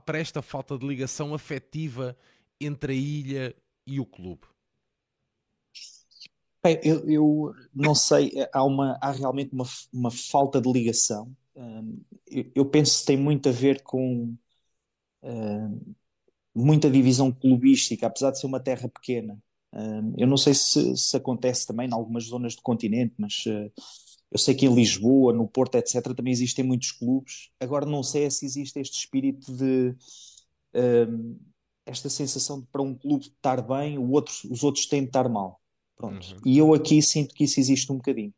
para 0.06 0.18
esta 0.18 0.42
falta 0.42 0.78
de 0.78 0.88
ligação 0.88 1.34
afetiva 1.34 2.18
entre 2.60 2.94
a 2.94 2.96
ilha 2.96 3.56
e 3.86 4.00
o 4.00 4.06
clube? 4.06 4.48
Bem, 6.64 6.80
eu, 6.82 7.10
eu, 7.10 7.54
não 7.76 7.94
sei, 7.94 8.32
há, 8.54 8.64
uma, 8.64 8.98
há 9.02 9.12
realmente 9.12 9.54
uma, 9.54 9.66
uma 9.92 10.10
falta 10.10 10.62
de 10.62 10.72
ligação. 10.72 11.36
eu, 12.26 12.46
eu, 12.56 12.66
penso 12.66 13.02
que 13.02 13.08
tem 13.08 13.18
muito 13.18 13.50
a 13.50 13.52
ver 13.52 13.84
com 13.84 14.34
muita 16.56 16.90
divisão 16.90 17.32
clubística, 17.32 18.08
apesar 18.08 18.32
de 18.32 18.40
ser 18.40 18.46
uma 18.46 18.60
terra 18.60 18.88
pequena. 18.88 19.38
eu 20.18 20.28
não 20.28 20.38
sei 20.38 20.54
se, 20.54 20.96
se, 20.96 21.18
acontece 21.18 21.66
também 21.66 21.88
em 21.88 21.94
algumas 21.94 22.26
zonas 22.26 22.56
do 22.56 22.62
continente, 22.62 23.14
mas 23.18 23.44
uh, 23.48 23.72
eu 24.32 24.38
sei 24.38 24.54
que 24.54 24.66
em 24.66 24.74
Lisboa, 24.74 25.34
no 25.34 25.48
Porto, 25.48 25.76
etc., 25.76 26.14
também 26.16 26.32
existem 26.32 26.64
muitos 26.64 26.92
clubes. 26.92 27.50
Agora 27.60 27.86
não 27.86 28.04
sei 28.04 28.30
se 28.30 28.46
existe 28.46 28.80
este 28.80 28.98
espírito 29.00 29.52
de 29.52 29.96
esta 31.86 32.10
sensação 32.10 32.62
de 32.62 32.68
para 32.68 32.82
um 32.82 32.96
clube 32.96 33.26
estar 33.26 33.62
bem, 33.62 33.98
outro, 33.98 34.34
os 34.50 34.64
outros 34.64 34.86
têm 34.86 35.02
de 35.02 35.08
estar 35.08 35.28
mal. 35.30 35.60
Pronto. 35.96 36.34
Uhum. 36.34 36.42
E 36.46 36.58
eu 36.58 36.74
aqui 36.74 37.02
sinto 37.02 37.34
que 37.34 37.44
isso 37.44 37.60
existe 37.60 37.92
um 37.92 37.98
bocadinho. 37.98 38.34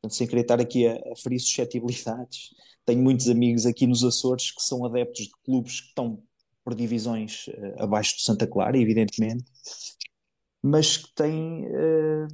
Portanto, 0.00 0.16
sem 0.16 0.26
querer 0.26 0.42
estar 0.42 0.60
aqui 0.60 0.86
a, 0.86 0.94
a 0.94 1.16
ferir 1.16 1.40
suscetibilidades, 1.40 2.50
tenho 2.84 3.02
muitos 3.02 3.28
amigos 3.28 3.66
aqui 3.66 3.86
nos 3.86 4.04
Açores 4.04 4.50
que 4.50 4.62
são 4.62 4.84
adeptos 4.84 5.24
de 5.24 5.32
clubes 5.44 5.80
que 5.80 5.88
estão 5.88 6.22
por 6.64 6.74
divisões 6.74 7.46
uh, 7.48 7.82
abaixo 7.82 8.16
do 8.16 8.22
Santa 8.22 8.46
Clara, 8.46 8.78
evidentemente, 8.78 9.44
mas 10.62 10.96
que 10.96 11.14
têm, 11.14 11.66
uh, 11.66 12.26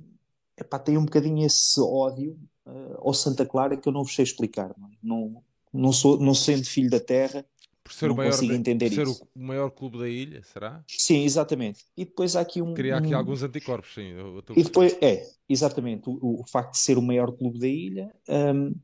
epá, 0.56 0.78
têm 0.78 0.96
um 0.96 1.04
bocadinho 1.04 1.44
esse 1.44 1.80
ódio 1.80 2.38
uh, 2.64 3.08
ao 3.08 3.12
Santa 3.12 3.44
Clara 3.44 3.76
que 3.76 3.88
eu 3.88 3.92
não 3.92 4.04
vos 4.04 4.14
sei 4.14 4.22
explicar. 4.22 4.72
Não, 4.78 4.88
é? 4.88 4.92
não, 5.02 5.42
não, 5.72 5.92
sou, 5.92 6.18
não 6.20 6.32
sendo 6.32 6.64
filho 6.64 6.88
da 6.88 7.00
terra, 7.00 7.44
por 7.82 7.92
ser, 7.92 8.06
não 8.06 8.14
o 8.14 8.16
maior, 8.18 8.30
consigo 8.30 8.52
entender 8.52 8.88
por 8.88 8.94
ser 8.94 9.06
isso. 9.08 9.28
o 9.34 9.40
maior 9.40 9.70
clube 9.70 9.98
da 9.98 10.08
ilha, 10.08 10.42
será? 10.44 10.84
Sim, 10.86 11.24
exatamente. 11.24 11.84
E 11.96 12.04
depois 12.04 12.36
há 12.36 12.40
aqui 12.40 12.62
um. 12.62 12.72
Cria 12.72 12.96
aqui 12.96 13.12
um... 13.12 13.18
alguns 13.18 13.42
anticorpos, 13.42 13.92
sim. 13.94 14.12
e 14.56 14.62
depois, 14.62 14.96
é, 15.02 15.26
exatamente, 15.48 16.08
o, 16.08 16.40
o, 16.40 16.44
facto 16.46 16.72
de 16.72 16.78
ser 16.78 16.96
o 16.98 17.02
maior 17.02 17.32
clube 17.32 17.58
da 17.58 17.66
ilha. 17.66 18.14
Um, 18.28 18.74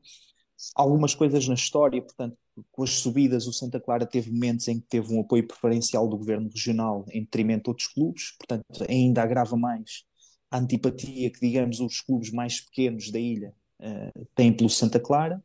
algumas 0.74 1.14
coisas 1.14 1.46
na 1.46 1.54
história, 1.54 2.02
portanto, 2.02 2.36
com 2.72 2.82
as 2.82 2.90
subidas, 2.90 3.46
o 3.46 3.52
Santa 3.52 3.80
Clara 3.80 4.06
teve 4.06 4.30
momentos 4.30 4.66
em 4.68 4.80
que 4.80 4.86
teve 4.86 5.12
um 5.12 5.20
apoio 5.20 5.46
preferencial 5.46 6.08
do 6.08 6.16
governo 6.16 6.48
regional 6.48 7.04
em 7.10 7.22
detrimento 7.22 7.64
de 7.64 7.70
outros 7.70 7.88
clubes, 7.88 8.32
portanto, 8.38 8.64
ainda 8.88 9.22
agrava 9.22 9.56
mais 9.56 10.04
a 10.50 10.58
antipatia 10.58 11.30
que, 11.30 11.40
digamos, 11.40 11.80
os 11.80 12.00
clubes 12.00 12.30
mais 12.30 12.60
pequenos 12.60 13.10
da 13.10 13.18
ilha 13.18 13.52
uh, 13.80 14.26
têm 14.34 14.52
pelo 14.52 14.70
Santa 14.70 15.00
Clara. 15.00 15.42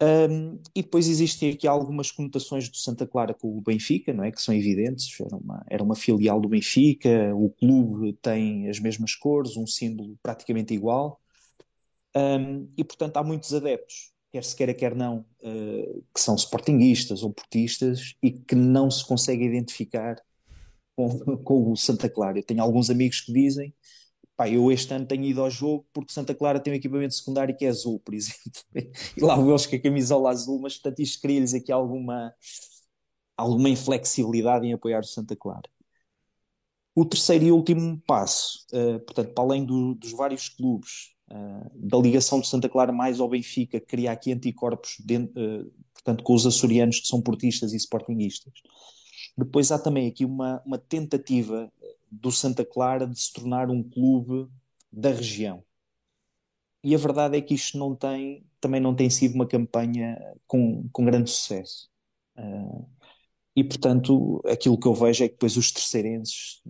Um, 0.00 0.60
e 0.76 0.82
depois 0.82 1.08
existem 1.08 1.50
aqui 1.50 1.66
algumas 1.66 2.12
conotações 2.12 2.68
do 2.68 2.76
Santa 2.76 3.04
Clara 3.06 3.34
com 3.34 3.58
o 3.58 3.60
Benfica, 3.60 4.12
não 4.12 4.22
é? 4.22 4.30
Que 4.30 4.40
são 4.40 4.54
evidentes. 4.54 5.20
Era 5.20 5.36
uma, 5.36 5.66
era 5.68 5.82
uma 5.82 5.96
filial 5.96 6.40
do 6.40 6.48
Benfica, 6.48 7.34
o 7.34 7.50
clube 7.50 8.12
tem 8.22 8.68
as 8.68 8.78
mesmas 8.78 9.14
cores, 9.14 9.56
um 9.56 9.66
símbolo 9.66 10.16
praticamente 10.22 10.72
igual. 10.72 11.20
Um, 12.16 12.68
e 12.76 12.82
portanto 12.84 13.16
há 13.18 13.22
muitos 13.22 13.52
adeptos 13.52 14.12
quer 14.32 14.44
se 14.44 14.54
queira, 14.54 14.74
quer 14.74 14.94
não, 14.94 15.24
uh, 15.42 16.04
que 16.14 16.20
são 16.20 16.34
sportinguistas 16.34 17.22
ou 17.22 17.32
portistas 17.32 18.14
e 18.22 18.32
que 18.32 18.54
não 18.54 18.90
se 18.90 19.06
consegue 19.06 19.44
identificar 19.44 20.16
com, 20.94 21.08
com 21.44 21.72
o 21.72 21.76
Santa 21.76 22.08
Clara. 22.08 22.38
Eu 22.38 22.42
tenho 22.44 22.62
alguns 22.62 22.90
amigos 22.90 23.20
que 23.20 23.32
dizem, 23.32 23.74
pá, 24.36 24.48
eu 24.48 24.70
este 24.70 24.92
ano 24.92 25.06
tenho 25.06 25.24
ido 25.24 25.40
ao 25.42 25.50
jogo 25.50 25.86
porque 25.92 26.12
Santa 26.12 26.34
Clara 26.34 26.60
tem 26.60 26.72
um 26.72 26.76
equipamento 26.76 27.14
secundário 27.14 27.56
que 27.56 27.64
é 27.64 27.68
azul, 27.68 28.00
por 28.00 28.14
exemplo. 28.14 28.52
e 29.16 29.20
lá 29.20 29.36
vou 29.36 29.50
eles 29.50 29.66
com 29.66 29.76
a 29.76 29.80
camisola 29.80 30.30
azul, 30.30 30.60
mas 30.60 30.74
portanto 30.74 31.00
isto 31.00 31.20
cria-lhes 31.20 31.54
aqui 31.54 31.72
alguma, 31.72 32.34
alguma 33.36 33.70
inflexibilidade 33.70 34.66
em 34.66 34.72
apoiar 34.72 35.00
o 35.00 35.04
Santa 35.04 35.36
Clara. 35.36 35.68
O 36.94 37.04
terceiro 37.04 37.44
e 37.44 37.52
último 37.52 38.02
passo, 38.06 38.66
uh, 38.72 38.98
portanto, 39.00 39.32
para 39.32 39.44
além 39.44 39.64
do, 39.64 39.94
dos 39.94 40.10
vários 40.12 40.48
clubes 40.48 41.16
da 41.74 41.98
ligação 41.98 42.40
de 42.40 42.48
Santa 42.48 42.68
Clara 42.68 42.92
mais 42.92 43.20
ao 43.20 43.28
Benfica, 43.28 43.80
cria 43.80 44.12
aqui 44.12 44.32
anticorpos, 44.32 44.96
dentro, 45.00 45.32
uh, 45.40 45.72
portanto, 45.92 46.24
com 46.24 46.34
os 46.34 46.46
açorianos 46.46 47.00
que 47.00 47.08
são 47.08 47.20
portistas 47.20 47.72
e 47.72 47.76
sportinguistas. 47.76 48.52
Depois 49.36 49.70
há 49.70 49.78
também 49.78 50.08
aqui 50.08 50.24
uma, 50.24 50.62
uma 50.64 50.78
tentativa 50.78 51.70
do 52.10 52.32
Santa 52.32 52.64
Clara 52.64 53.06
de 53.06 53.20
se 53.20 53.32
tornar 53.32 53.70
um 53.70 53.82
clube 53.82 54.50
da 54.90 55.10
região. 55.10 55.62
E 56.82 56.94
a 56.94 56.98
verdade 56.98 57.36
é 57.36 57.40
que 57.40 57.54
isto 57.54 57.76
não 57.76 57.94
tem, 57.94 58.46
também 58.60 58.80
não 58.80 58.94
tem 58.94 59.10
sido 59.10 59.34
uma 59.34 59.46
campanha 59.46 60.18
com, 60.46 60.88
com 60.90 61.04
grande 61.04 61.30
sucesso. 61.30 61.90
Uh, 62.36 62.88
e, 63.54 63.64
portanto, 63.64 64.40
aquilo 64.46 64.78
que 64.78 64.86
eu 64.86 64.94
vejo 64.94 65.24
é 65.24 65.28
que 65.28 65.34
depois 65.34 65.56
os 65.56 65.72
terceirenses 65.72 66.62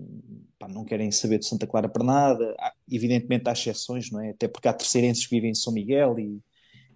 não 0.69 0.85
querem 0.85 1.11
saber 1.11 1.39
de 1.39 1.47
Santa 1.47 1.67
Clara 1.67 1.89
para 1.89 2.05
nada. 2.05 2.55
Há, 2.59 2.73
evidentemente 2.91 3.49
há 3.49 3.53
exceções, 3.53 4.11
não 4.11 4.21
é? 4.21 4.31
Até 4.31 4.49
porque 4.49 4.69
há 4.69 4.73
terceirenses 4.73 5.27
que 5.27 5.35
vivem 5.35 5.51
em 5.51 5.55
São 5.55 5.73
Miguel 5.73 6.19
e, 6.19 6.43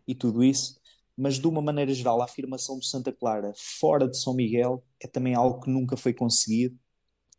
e 0.07 0.15
tudo 0.15 0.43
isso. 0.45 0.81
Mas, 1.17 1.39
de 1.39 1.47
uma 1.47 1.61
maneira 1.61 1.93
geral, 1.93 2.21
a 2.21 2.25
afirmação 2.25 2.79
de 2.79 2.87
Santa 2.87 3.13
Clara 3.13 3.53
fora 3.57 4.09
de 4.09 4.17
São 4.17 4.35
Miguel 4.35 4.85
é 5.01 5.07
também 5.07 5.35
algo 5.35 5.61
que 5.61 5.71
nunca 5.71 5.97
foi 5.97 6.15
conseguido. 6.15 6.79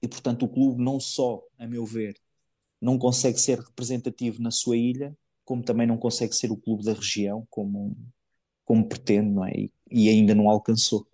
E, 0.01 0.07
portanto, 0.07 0.43
o 0.43 0.49
clube 0.49 0.83
não 0.83 0.99
só, 0.99 1.41
a 1.57 1.65
meu 1.65 1.85
ver, 1.85 2.15
não 2.79 2.97
consegue 2.97 3.39
ser 3.39 3.59
representativo 3.59 4.41
na 4.41 4.51
sua 4.51 4.77
ilha, 4.77 5.17
como 5.45 5.63
também 5.63 5.87
não 5.87 5.97
consegue 5.97 6.35
ser 6.35 6.51
o 6.51 6.57
clube 6.57 6.83
da 6.83 6.93
região, 6.93 7.47
como, 7.49 7.95
como 8.65 8.87
pretende, 8.87 9.31
não 9.31 9.45
é? 9.45 9.51
E, 9.51 9.71
e 9.89 10.09
ainda 10.09 10.35
não 10.35 10.49
alcançou. 10.49 11.07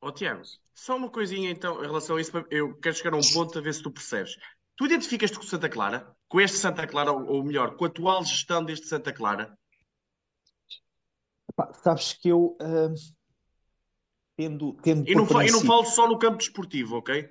Ó 0.00 0.08
oh, 0.08 0.12
Tiago, 0.12 0.42
só 0.72 0.96
uma 0.96 1.10
coisinha 1.10 1.50
então 1.50 1.82
em 1.82 1.86
relação 1.86 2.16
a 2.16 2.20
isso, 2.20 2.30
eu 2.50 2.74
quero 2.76 2.94
chegar 2.94 3.14
a 3.14 3.16
um 3.16 3.32
ponto 3.32 3.58
a 3.58 3.62
ver 3.62 3.74
se 3.74 3.82
tu 3.82 3.90
percebes. 3.90 4.36
Tu 4.76 4.84
identificas-te 4.84 5.36
com 5.36 5.42
Santa 5.42 5.68
Clara? 5.68 6.14
Com 6.28 6.40
este 6.40 6.58
Santa 6.58 6.86
Clara, 6.86 7.12
ou 7.12 7.42
melhor, 7.42 7.76
com 7.76 7.84
a 7.84 7.88
atual 7.88 8.24
gestão 8.24 8.62
deste 8.62 8.86
Santa 8.86 9.12
Clara? 9.12 9.56
Epá, 11.50 11.72
sabes 11.82 12.12
que 12.12 12.28
eu 12.28 12.56
uh, 12.60 12.94
tendo, 14.36 14.74
tendo 14.82 15.08
e, 15.08 15.14
não 15.14 15.24
e 15.42 15.50
não 15.50 15.64
falo 15.64 15.84
só 15.86 16.06
no 16.06 16.18
campo 16.18 16.36
desportivo, 16.36 16.96
ok? 16.96 17.26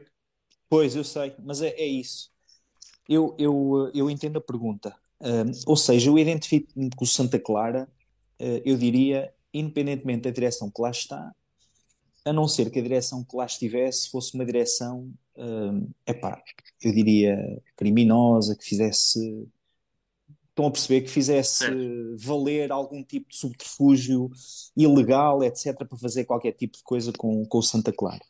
Pois, 0.68 0.96
eu 0.96 1.04
sei, 1.04 1.36
mas 1.44 1.62
é, 1.62 1.70
é 1.70 1.86
isso. 1.86 2.32
Eu, 3.08 3.36
eu, 3.38 3.92
eu 3.94 4.10
entendo 4.10 4.38
a 4.38 4.42
pergunta. 4.42 4.98
Uh, 5.22 5.52
ou 5.68 5.78
seja, 5.78 6.10
eu 6.10 6.18
identifico-me 6.18 6.90
com 6.96 7.04
o 7.04 7.08
Santa 7.08 7.40
Clara, 7.40 7.88
uh, 8.42 8.62
eu 8.66 8.76
diria, 8.76 9.32
independentemente 9.54 10.24
da 10.24 10.32
direção 10.32 10.72
que 10.72 10.82
lá 10.82 10.90
está, 10.90 11.32
a 12.26 12.34
não 12.34 12.48
ser 12.48 12.72
que 12.72 12.80
a 12.80 12.82
direção 12.82 13.24
que 13.24 13.36
lá 13.36 13.46
estivesse 13.46 14.10
fosse 14.10 14.34
uma 14.34 14.44
direção, 14.44 15.14
uh, 15.38 15.94
epá, 16.06 16.42
eu 16.82 16.94
diria, 16.94 17.62
criminosa, 17.76 18.56
que 18.56 18.66
fizesse. 18.66 19.48
Estão 20.50 20.68
a 20.68 20.72
perceber 20.72 21.02
que 21.02 21.10
fizesse 21.10 21.66
valer 22.18 22.72
algum 22.72 23.04
tipo 23.04 23.30
de 23.30 23.36
subterfúgio 23.36 24.32
ilegal, 24.76 25.44
etc., 25.44 25.76
para 25.76 25.98
fazer 25.98 26.24
qualquer 26.24 26.54
tipo 26.54 26.78
de 26.78 26.84
coisa 26.84 27.12
com, 27.12 27.46
com 27.46 27.58
o 27.58 27.64
Santa 27.64 27.92
Clara. 27.92 28.24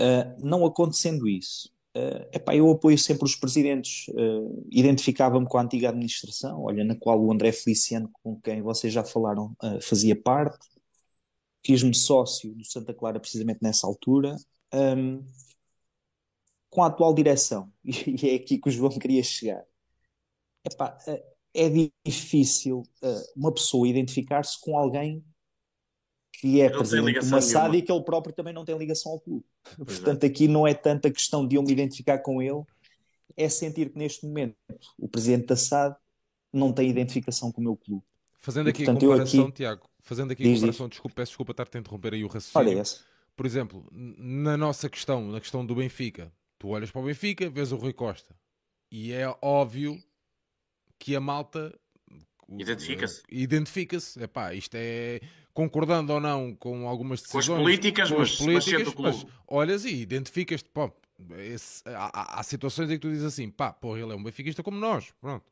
Uh, 0.00 0.46
não 0.46 0.64
acontecendo 0.64 1.26
isso, 1.26 1.72
uh, 1.96 2.28
epá, 2.32 2.54
eu 2.54 2.70
apoio 2.70 2.96
sempre 2.98 3.24
os 3.24 3.34
presidentes. 3.34 4.06
Uh, 4.08 4.64
Identificava-me 4.70 5.46
com 5.48 5.58
a 5.58 5.62
antiga 5.62 5.88
administração, 5.88 6.62
olha, 6.62 6.84
na 6.84 6.94
qual 6.94 7.20
o 7.20 7.32
André 7.32 7.50
Feliciano, 7.50 8.08
com 8.22 8.40
quem 8.40 8.62
vocês 8.62 8.92
já 8.92 9.02
falaram, 9.02 9.56
uh, 9.62 9.82
fazia 9.82 10.14
parte. 10.14 10.68
Fiz-me 11.64 11.94
sócio 11.94 12.54
do 12.54 12.64
Santa 12.64 12.94
Clara 12.94 13.18
precisamente 13.18 13.58
nessa 13.60 13.88
altura. 13.88 14.36
Um, 14.72 15.24
com 16.76 16.82
a 16.82 16.88
atual 16.88 17.14
direção, 17.14 17.72
e 17.82 18.28
é 18.28 18.34
aqui 18.34 18.58
que 18.58 18.68
o 18.68 18.70
João 18.70 18.90
queria 18.90 19.22
chegar, 19.22 19.64
epá, 20.62 20.98
é 21.54 21.70
difícil 22.04 22.82
uma 23.34 23.50
pessoa 23.50 23.88
identificar-se 23.88 24.60
com 24.60 24.76
alguém 24.76 25.24
que 26.38 26.60
é 26.60 26.68
presidente 26.68 27.20
do 27.20 27.26
Massad 27.28 27.74
e 27.74 27.80
que 27.80 27.90
ele 27.90 28.04
próprio 28.04 28.34
também 28.34 28.52
não 28.52 28.62
tem 28.62 28.76
ligação 28.76 29.12
ao 29.12 29.20
clube. 29.20 29.46
Pois 29.74 29.98
Portanto, 29.98 30.24
é. 30.24 30.26
aqui 30.26 30.46
não 30.46 30.66
é 30.66 30.74
tanta 30.74 31.10
questão 31.10 31.48
de 31.48 31.56
eu 31.56 31.62
me 31.62 31.72
identificar 31.72 32.18
com 32.18 32.42
ele, 32.42 32.62
é 33.34 33.48
sentir 33.48 33.88
que 33.88 33.98
neste 33.98 34.26
momento 34.26 34.54
o 34.98 35.08
presidente 35.08 35.46
da 35.46 35.56
SAD 35.56 35.96
não 36.52 36.74
tem 36.74 36.90
identificação 36.90 37.50
com 37.50 37.62
o 37.62 37.64
meu 37.64 37.74
clube. 37.74 38.04
Fazendo 38.38 38.68
aqui 38.68 38.82
a 38.82 38.92
comparação, 38.92 39.44
aqui... 39.44 39.52
Tiago, 39.52 39.88
fazendo 40.02 40.32
aqui 40.32 40.46
a 40.46 40.54
comparação, 40.54 40.88
desculpa, 40.90 41.16
peço 41.16 41.30
desculpa 41.30 41.52
estar-te 41.52 41.78
a 41.78 41.80
interromper 41.80 42.12
aí 42.12 42.22
o 42.22 42.28
raciocínio. 42.28 42.80
Olha 42.80 42.84
Por 43.34 43.46
exemplo, 43.46 43.88
na 43.90 44.58
nossa 44.58 44.90
questão, 44.90 45.26
na 45.28 45.40
questão 45.40 45.64
do 45.64 45.74
Benfica, 45.74 46.30
tu 46.58 46.68
olhas 46.68 46.90
para 46.90 47.00
o 47.00 47.04
Benfica, 47.04 47.48
vês 47.48 47.72
o 47.72 47.76
Rui 47.76 47.92
Costa 47.92 48.34
e 48.90 49.12
é 49.12 49.26
óbvio 49.42 50.02
que 50.98 51.14
a 51.14 51.20
malta 51.20 51.78
Identifica-se. 52.48 53.22
Identifica-se. 53.28 54.22
Epá, 54.22 54.54
isto 54.54 54.74
é 54.76 55.20
concordando 55.52 56.12
ou 56.12 56.20
não 56.20 56.54
com 56.54 56.86
algumas 56.86 57.20
decisões. 57.20 57.48
Com 57.48 57.54
as 57.54 57.62
políticas, 57.62 58.08
com 58.08 58.20
as 58.20 58.30
mas, 58.30 58.38
políticas, 58.38 58.94
mas, 58.94 59.22
mas 59.22 59.32
olhas 59.48 59.84
e 59.84 59.94
identificas-te. 59.96 60.70
há, 61.86 62.38
há, 62.38 62.42
situações 62.42 62.90
em 62.90 62.94
que 62.94 63.00
tu 63.00 63.10
dizes 63.10 63.24
assim, 63.24 63.50
pá, 63.50 63.72
porra, 63.72 63.98
ele 64.00 64.12
é 64.12 64.14
um 64.14 64.22
benfiquista 64.22 64.62
como 64.62 64.78
nós. 64.78 65.12
Pronto. 65.20 65.44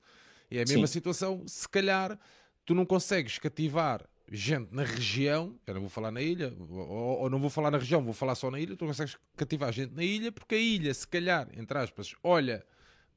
E 0.51 0.59
é 0.59 0.63
a 0.63 0.67
mesma 0.69 0.87
Sim. 0.87 0.93
situação, 0.93 1.43
se 1.49 1.69
calhar 1.69 2.19
tu 2.65 2.75
não 2.75 2.87
consegues 2.87 3.39
cativar 3.39 4.09
gente 4.31 4.75
na 4.75 4.85
região, 4.85 5.55
eu 5.67 5.75
não 5.75 5.81
vou 5.83 5.91
falar 5.91 6.11
na 6.11 6.23
ilha, 6.23 6.55
ou, 6.59 7.21
ou, 7.23 7.31
não 7.31 7.39
vou 7.39 7.51
falar 7.51 7.71
na 7.71 7.79
região, 7.79 8.03
vou 8.03 8.15
falar 8.15 8.35
só 8.35 8.51
na 8.51 8.59
ilha, 8.59 8.77
tu 8.77 8.87
consegues 8.87 9.17
cativar 9.37 9.73
gente 9.73 9.95
na 9.95 10.03
ilha, 10.03 10.33
porque 10.33 10.55
a 10.55 10.59
ilha, 10.59 10.93
se 10.95 11.07
calhar, 11.07 11.49
entre 11.57 11.79
aspas, 11.79 12.15
olha 12.23 12.65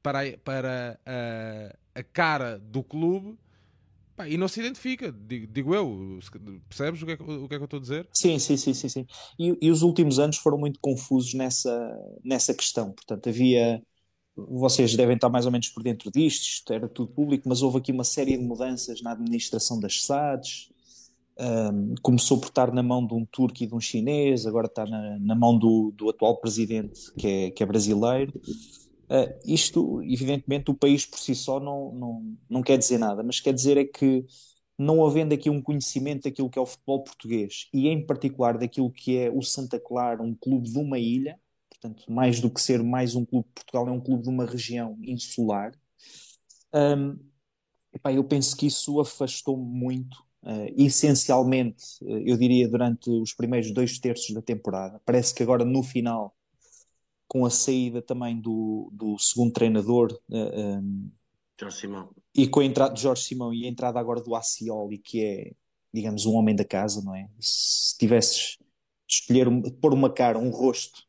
para, 0.02 0.22
a, 0.22 0.38
para 0.38 1.00
a, 1.06 2.00
a 2.00 2.02
cara 2.02 2.58
do 2.58 2.82
clube 2.82 3.38
Pá, 4.18 4.28
e 4.28 4.36
não 4.36 4.48
se 4.48 4.58
identifica, 4.58 5.12
digo, 5.12 5.46
digo, 5.46 5.72
eu. 5.72 6.18
Percebes 6.68 7.00
o 7.00 7.06
que, 7.06 7.12
é, 7.12 7.14
o 7.14 7.48
que, 7.48 7.54
é, 7.54 7.56
que 7.56 7.62
eu 7.62 7.64
estou 7.66 7.78
a 7.78 7.80
dizer? 7.80 8.08
Sim, 8.12 8.36
sim, 8.40 8.56
sim, 8.56 8.74
sim. 8.74 8.88
sim. 8.88 9.06
E, 9.38 9.56
e, 9.62 9.70
os 9.70 9.82
últimos 9.82 10.18
anos 10.18 10.38
foram 10.38 10.58
muito 10.58 10.80
confusos 10.80 11.34
nessa, 11.34 11.96
nessa 12.24 12.52
questão. 12.52 12.90
Portanto, 12.90 13.28
havia. 13.28 13.80
Vocês 14.34 14.96
devem 14.96 15.14
estar 15.14 15.28
mais 15.28 15.46
ou 15.46 15.52
menos 15.52 15.68
por 15.68 15.84
dentro 15.84 16.10
disto, 16.10 16.42
isto 16.42 16.72
era 16.72 16.88
tudo 16.88 17.12
público, 17.12 17.48
mas 17.48 17.62
houve 17.62 17.78
aqui 17.78 17.92
uma 17.92 18.02
série 18.02 18.36
de 18.36 18.42
mudanças 18.42 19.00
na 19.02 19.12
administração 19.12 19.78
das 19.78 20.04
SADs. 20.04 20.68
Um, 21.40 21.94
começou 22.02 22.40
por 22.40 22.48
estar 22.48 22.72
na 22.72 22.82
mão 22.82 23.06
de 23.06 23.14
um 23.14 23.24
turco 23.24 23.62
e 23.62 23.66
de 23.66 23.74
um 23.74 23.80
chinês, 23.80 24.44
agora 24.44 24.66
está 24.66 24.84
na, 24.84 25.18
na 25.20 25.34
mão 25.36 25.56
do, 25.56 25.92
do 25.92 26.10
atual 26.10 26.40
presidente, 26.40 27.12
que 27.16 27.26
é, 27.26 27.50
que 27.50 27.62
é 27.62 27.66
brasileiro. 27.66 28.32
Uh, 29.08 29.38
isto, 29.46 30.02
evidentemente, 30.02 30.70
o 30.70 30.74
país 30.74 31.06
por 31.06 31.18
si 31.18 31.34
só 31.34 31.60
não, 31.60 31.92
não, 31.92 32.36
não 32.50 32.62
quer 32.62 32.76
dizer 32.76 32.98
nada, 32.98 33.22
mas 33.22 33.40
quer 33.40 33.54
dizer 33.54 33.76
é 33.76 33.84
que 33.84 34.26
não 34.76 35.04
havendo 35.04 35.32
aqui 35.32 35.48
um 35.50 35.62
conhecimento 35.62 36.24
daquilo 36.24 36.50
que 36.50 36.58
é 36.58 36.62
o 36.62 36.66
futebol 36.66 37.02
português 37.02 37.68
e, 37.72 37.88
em 37.88 38.04
particular, 38.04 38.56
daquilo 38.56 38.90
que 38.90 39.16
é 39.18 39.30
o 39.30 39.42
Santa 39.42 39.80
Clara, 39.80 40.22
um 40.22 40.34
clube 40.34 40.70
de 40.70 40.78
uma 40.78 40.98
ilha, 40.98 41.38
portanto, 41.68 42.04
mais 42.12 42.40
do 42.40 42.50
que 42.50 42.60
ser 42.60 42.82
mais 42.82 43.14
um 43.14 43.24
clube 43.24 43.48
de 43.48 43.54
Portugal, 43.54 43.88
é 43.88 43.90
um 43.90 44.00
clube 44.00 44.22
de 44.22 44.28
uma 44.28 44.44
região 44.44 44.96
insular. 45.02 45.72
Um, 46.72 47.18
epá, 47.92 48.12
eu 48.12 48.22
penso 48.24 48.56
que 48.56 48.66
isso 48.66 49.00
afastou-me 49.00 49.64
muito, 49.64 50.24
uh, 50.42 50.74
essencialmente, 50.76 51.84
uh, 52.02 52.18
eu 52.26 52.36
diria, 52.36 52.68
durante 52.68 53.10
os 53.10 53.34
primeiros 53.34 53.70
dois 53.72 53.98
terços 53.98 54.34
da 54.34 54.42
temporada. 54.42 55.00
Parece 55.04 55.34
que 55.34 55.42
agora, 55.42 55.64
no 55.64 55.82
final, 55.82 56.34
com 57.28 57.44
a 57.44 57.50
saída 57.50 58.00
também 58.00 58.40
do, 58.40 58.90
do 58.92 59.18
segundo 59.18 59.52
treinador 59.52 60.12
uh, 60.30 60.34
eh, 60.34 60.56
um, 60.56 60.78
ehm, 60.78 61.10
Jorge 61.60 61.76
Simão. 61.76 62.10
e 62.34 62.48
com 62.48 62.60
a 62.60 62.64
entrada 62.64 62.94
de 62.94 63.02
Jorge 63.02 63.22
Simão 63.22 63.52
e 63.52 63.66
a 63.66 63.68
entrada 63.68 64.00
agora 64.00 64.22
do 64.22 64.34
Acioli 64.34 64.96
que 64.96 65.22
é 65.22 65.52
digamos 65.92 66.24
um 66.24 66.34
homem 66.34 66.56
da 66.56 66.64
casa 66.64 67.02
não 67.04 67.14
é? 67.14 67.28
Se 67.38 67.96
tivesses 67.98 68.56
de 69.06 69.14
escolher 69.14 69.46
pôr 69.80 69.92
uma 69.92 70.10
cara 70.10 70.38
um 70.38 70.48
rosto 70.48 71.02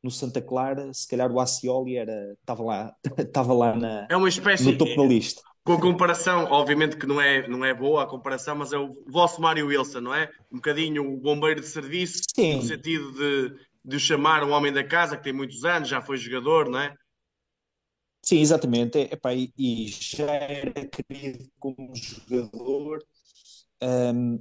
no 0.00 0.12
Santa 0.12 0.40
Clara 0.40 0.92
se 0.94 1.08
calhar 1.08 1.32
o 1.32 1.40
Acioli 1.40 1.96
era 1.96 2.36
estava 2.40 2.62
lá 2.62 2.96
estava 3.18 3.52
lá 3.52 3.74
na 3.74 4.06
é 4.08 4.16
uma 4.16 4.28
espécie 4.28 4.64
no 4.64 4.78
topo 4.78 4.94
da 4.94 5.04
lista 5.08 5.42
com 5.64 5.72
a 5.72 5.80
comparação, 5.80 6.44
obviamente 6.50 6.96
que 6.96 7.06
não 7.06 7.20
é, 7.20 7.48
não 7.48 7.64
é 7.64 7.72
boa 7.72 8.04
a 8.04 8.06
comparação, 8.06 8.54
mas 8.54 8.72
é 8.72 8.78
o 8.78 9.02
vosso 9.06 9.40
Mário 9.40 9.66
Wilson, 9.66 10.00
não 10.00 10.14
é? 10.14 10.30
Um 10.52 10.56
bocadinho 10.56 11.14
o 11.14 11.16
bombeiro 11.16 11.60
de 11.60 11.66
serviço, 11.66 12.22
Sim. 12.34 12.56
no 12.56 12.62
sentido 12.62 13.12
de 13.12 13.74
de 13.84 13.96
o 13.96 14.00
chamar 14.00 14.42
um 14.42 14.52
homem 14.52 14.72
da 14.72 14.82
casa, 14.82 15.16
que 15.16 15.24
tem 15.24 15.32
muitos 15.32 15.64
anos, 15.64 15.88
já 15.88 16.00
foi 16.00 16.16
jogador, 16.16 16.68
não 16.70 16.80
é? 16.80 16.94
Sim, 18.22 18.38
exatamente. 18.38 18.98
Epá, 18.98 19.34
e, 19.34 19.52
e 19.58 19.88
já 19.88 20.32
era 20.32 20.72
querido 20.86 21.46
como 21.58 21.92
jogador, 21.94 23.04
um, 23.82 24.38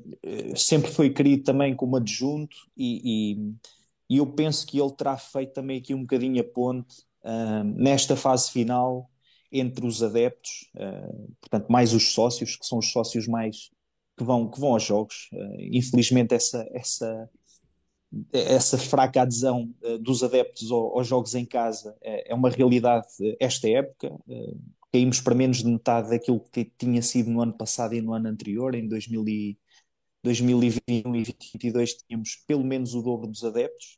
sempre 0.55 0.89
foi 0.89 1.09
querido 1.09 1.43
também 1.43 1.75
como 1.75 1.97
adjunto, 1.97 2.55
e, 2.77 3.33
e, 3.33 4.15
e, 4.15 4.17
eu 4.17 4.27
penso 4.27 4.65
que 4.65 4.79
ele 4.79 4.93
terá 4.93 5.17
feito 5.17 5.51
também 5.51 5.79
aqui 5.79 5.93
um 5.93 6.01
bocadinho 6.03 6.39
a 6.39 6.45
ponte 6.45 7.03
um, 7.25 7.63
nesta 7.75 8.15
fase 8.15 8.49
final 8.49 9.09
entre 9.53 9.85
os 9.85 10.01
adeptos, 10.01 10.69
uh, 10.75 11.33
portanto, 11.39 11.69
mais 11.69 11.93
os 11.93 12.13
sócios, 12.13 12.55
que 12.55 12.65
são 12.65 12.79
os 12.79 12.91
sócios 12.91 13.27
mais 13.27 13.69
que 14.17 14.23
vão, 14.23 14.49
que 14.49 14.59
vão 14.59 14.73
aos 14.73 14.83
jogos. 14.83 15.29
Uh, 15.31 15.61
infelizmente, 15.71 16.33
essa, 16.33 16.67
essa 16.73 17.29
essa 18.31 18.77
fraca 18.77 19.23
adesão 19.23 19.73
uh, 19.81 19.97
dos 19.97 20.23
adeptos 20.23 20.71
ao, 20.71 20.97
aos 20.97 21.07
jogos 21.07 21.33
em 21.33 21.45
casa 21.45 21.95
é, 22.01 22.31
é 22.31 22.35
uma 22.35 22.49
realidade 22.49 23.07
esta 23.39 23.67
época. 23.69 24.11
Caímos 24.91 25.19
para 25.19 25.33
menos 25.33 25.57
de 25.57 25.65
metade 25.65 26.09
daquilo 26.09 26.39
que 26.39 26.65
tinha 26.77 27.01
sido 27.01 27.31
no 27.31 27.41
ano 27.41 27.53
passado 27.53 27.95
e 27.95 28.01
no 28.01 28.13
ano 28.13 28.27
anterior, 28.27 28.75
em 28.75 28.87
2000 28.87 29.27
e, 29.27 29.57
2021 30.23 31.15
e 31.15 31.23
2022 31.23 31.93
tínhamos 31.95 32.35
pelo 32.47 32.63
menos 32.63 32.95
o 32.95 33.01
dobro 33.01 33.27
dos 33.27 33.43
adeptos. 33.43 33.97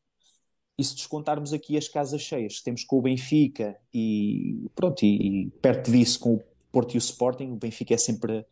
E 0.77 0.83
se 0.83 0.95
descontarmos 0.95 1.53
aqui 1.53 1.77
as 1.77 1.87
casas 1.87 2.21
cheias, 2.21 2.61
temos 2.61 2.83
com 2.83 2.97
o 2.97 3.01
Benfica 3.01 3.77
e 3.93 4.69
pronto, 4.75 5.03
e, 5.03 5.45
e 5.45 5.49
perto 5.61 5.91
disso 5.91 6.19
com 6.19 6.35
o 6.35 6.43
Porto 6.71 6.93
e 6.93 6.97
o 6.97 6.99
Sporting, 6.99 7.51
o 7.51 7.55
Benfica 7.55 7.93
é 7.93 7.97
sempre 7.97 8.45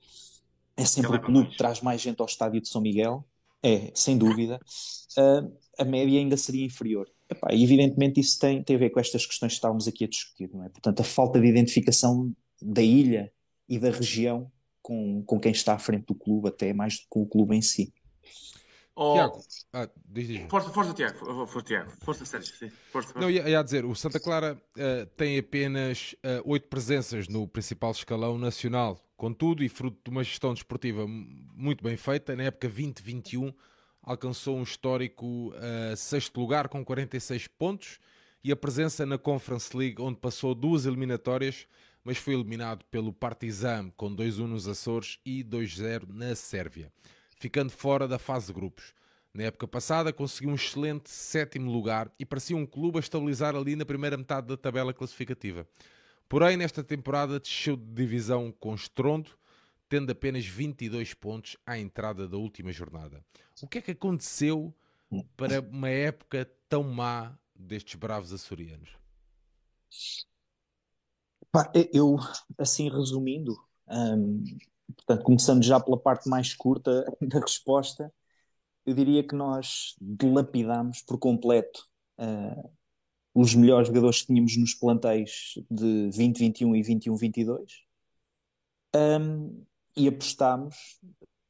é 0.75 0.85
sempre 0.85 1.17
o 1.17 1.21
clube 1.21 1.49
que 1.49 1.57
traz 1.57 1.81
mais 1.81 2.01
gente 2.01 2.19
ao 2.19 2.25
estádio 2.25 2.61
de 2.61 2.67
São 2.67 2.81
Miguel 2.81 3.25
é, 3.63 3.91
sem 3.95 4.17
dúvida, 4.17 4.59
uh, 5.17 5.57
a 5.79 5.85
média 5.85 6.19
ainda 6.19 6.35
seria 6.35 6.65
inferior. 6.65 7.09
Epá, 7.29 7.47
evidentemente 7.53 8.19
isso 8.19 8.37
tem, 8.37 8.61
tem 8.61 8.75
a 8.75 8.79
ver 8.79 8.89
com 8.89 8.99
estas 8.99 9.25
questões 9.25 9.53
que 9.53 9.55
estávamos 9.55 9.87
aqui 9.87 10.03
a 10.03 10.07
discutir, 10.07 10.49
não 10.53 10.65
é? 10.65 10.69
Portanto, 10.69 10.99
a 10.99 11.03
falta 11.03 11.39
de 11.39 11.47
identificação 11.47 12.35
da 12.61 12.81
ilha 12.81 13.31
e 13.67 13.79
da 13.79 13.89
região 13.89 14.51
com, 14.81 15.23
com 15.23 15.39
quem 15.39 15.53
está 15.53 15.73
à 15.73 15.79
frente 15.79 16.05
do 16.05 16.13
clube, 16.13 16.49
até 16.49 16.73
mais 16.73 16.95
do 16.95 16.99
que 16.99 17.07
com 17.09 17.21
o 17.21 17.25
clube 17.25 17.55
em 17.55 17.61
si. 17.61 17.93
Oh, 18.95 19.13
Tiago, 19.13 19.41
ah, 19.73 19.89
diz, 20.05 20.27
diz. 20.27 20.49
Força, 20.49 20.69
força, 20.69 20.93
Tiago. 20.93 21.17
Força, 21.47 21.61
Tiago. 21.63 21.91
Força, 22.01 22.25
Sérgio. 22.25 22.55
Sim. 22.55 22.71
Força, 22.91 23.19
Não, 23.19 23.29
ia, 23.29 23.49
ia 23.49 23.63
dizer, 23.63 23.85
o 23.85 23.95
Santa 23.95 24.19
Clara 24.19 24.55
uh, 24.77 25.05
tem 25.17 25.37
apenas 25.39 26.15
ah, 26.23 26.41
oito 26.45 26.65
uh, 26.65 26.69
presenças 26.69 27.27
no 27.27 27.47
principal 27.47 27.91
escalão 27.91 28.37
nacional. 28.37 28.99
Contudo, 29.17 29.63
e 29.63 29.69
fruto 29.69 29.97
de 30.03 30.11
uma 30.11 30.23
gestão 30.23 30.53
desportiva 30.53 31.07
muito 31.07 31.83
bem 31.83 31.97
feita, 31.97 32.35
na 32.35 32.43
época 32.43 32.67
2021 32.67 33.51
alcançou 34.03 34.57
um 34.57 34.63
histórico 34.63 35.53
uh, 35.55 35.95
sexto 35.95 36.39
lugar 36.39 36.67
com 36.67 36.83
46 36.83 37.47
pontos 37.47 37.99
e 38.43 38.51
a 38.51 38.55
presença 38.55 39.05
na 39.05 39.17
Conference 39.17 39.75
League, 39.75 40.01
onde 40.01 40.19
passou 40.19 40.53
duas 40.53 40.85
eliminatórias, 40.85 41.65
mas 42.03 42.17
foi 42.17 42.33
eliminado 42.33 42.83
pelo 42.91 43.13
Partizan 43.13 43.89
com 43.95 44.13
2-1 44.13 44.45
nos 44.45 44.67
Açores 44.67 45.19
e 45.25 45.41
2-0 45.43 46.09
na 46.09 46.35
Sérvia 46.35 46.91
ficando 47.43 47.71
fora 47.71 48.07
da 48.07 48.17
fase 48.17 48.47
de 48.47 48.53
grupos. 48.53 48.93
Na 49.33 49.43
época 49.43 49.67
passada 49.67 50.13
conseguiu 50.13 50.51
um 50.51 50.55
excelente 50.55 51.09
sétimo 51.09 51.69
lugar 51.69 52.09
e 52.17 52.25
parecia 52.25 52.55
um 52.55 52.65
clube 52.65 52.97
a 52.97 53.01
estabilizar 53.01 53.53
ali 53.53 53.75
na 53.75 53.83
primeira 53.83 54.15
metade 54.15 54.47
da 54.47 54.55
tabela 54.55 54.93
classificativa. 54.93 55.67
Porém, 56.29 56.55
nesta 56.55 56.81
temporada 56.81 57.41
desceu 57.41 57.75
de 57.75 57.83
divisão 57.83 58.49
com 58.49 58.73
estrondo, 58.73 59.31
tendo 59.89 60.09
apenas 60.09 60.45
22 60.45 61.13
pontos 61.13 61.57
à 61.65 61.77
entrada 61.77 62.29
da 62.29 62.37
última 62.37 62.71
jornada. 62.71 63.21
O 63.61 63.67
que 63.67 63.79
é 63.79 63.81
que 63.81 63.91
aconteceu 63.91 64.73
para 65.35 65.59
uma 65.59 65.89
época 65.89 66.49
tão 66.69 66.83
má 66.83 67.37
destes 67.53 67.95
bravos 67.95 68.31
açorianos? 68.31 68.97
eu, 71.91 72.15
assim 72.57 72.89
resumindo, 72.89 73.53
hum, 73.89 74.43
portanto, 74.95 75.23
começando 75.23 75.63
já 75.63 75.79
pela 75.79 75.97
parte 75.97 76.29
mais 76.29 76.53
curta 76.53 77.05
da 77.21 77.39
resposta, 77.39 78.11
eu 78.85 78.93
diria 78.93 79.25
que 79.25 79.35
nós 79.35 79.95
dilapidamos 80.01 81.01
por 81.01 81.17
completo 81.17 81.87
uh, 82.19 82.69
os 83.33 83.55
melhores 83.55 83.87
jogadores 83.87 84.21
que 84.21 84.27
tínhamos 84.27 84.57
nos 84.57 84.73
plantéis 84.75 85.53
de 85.69 86.03
2021 86.03 86.75
e 86.75 86.81
21-22 86.81 87.65
um, 88.95 89.65
e 89.95 90.07
apostámos 90.07 90.75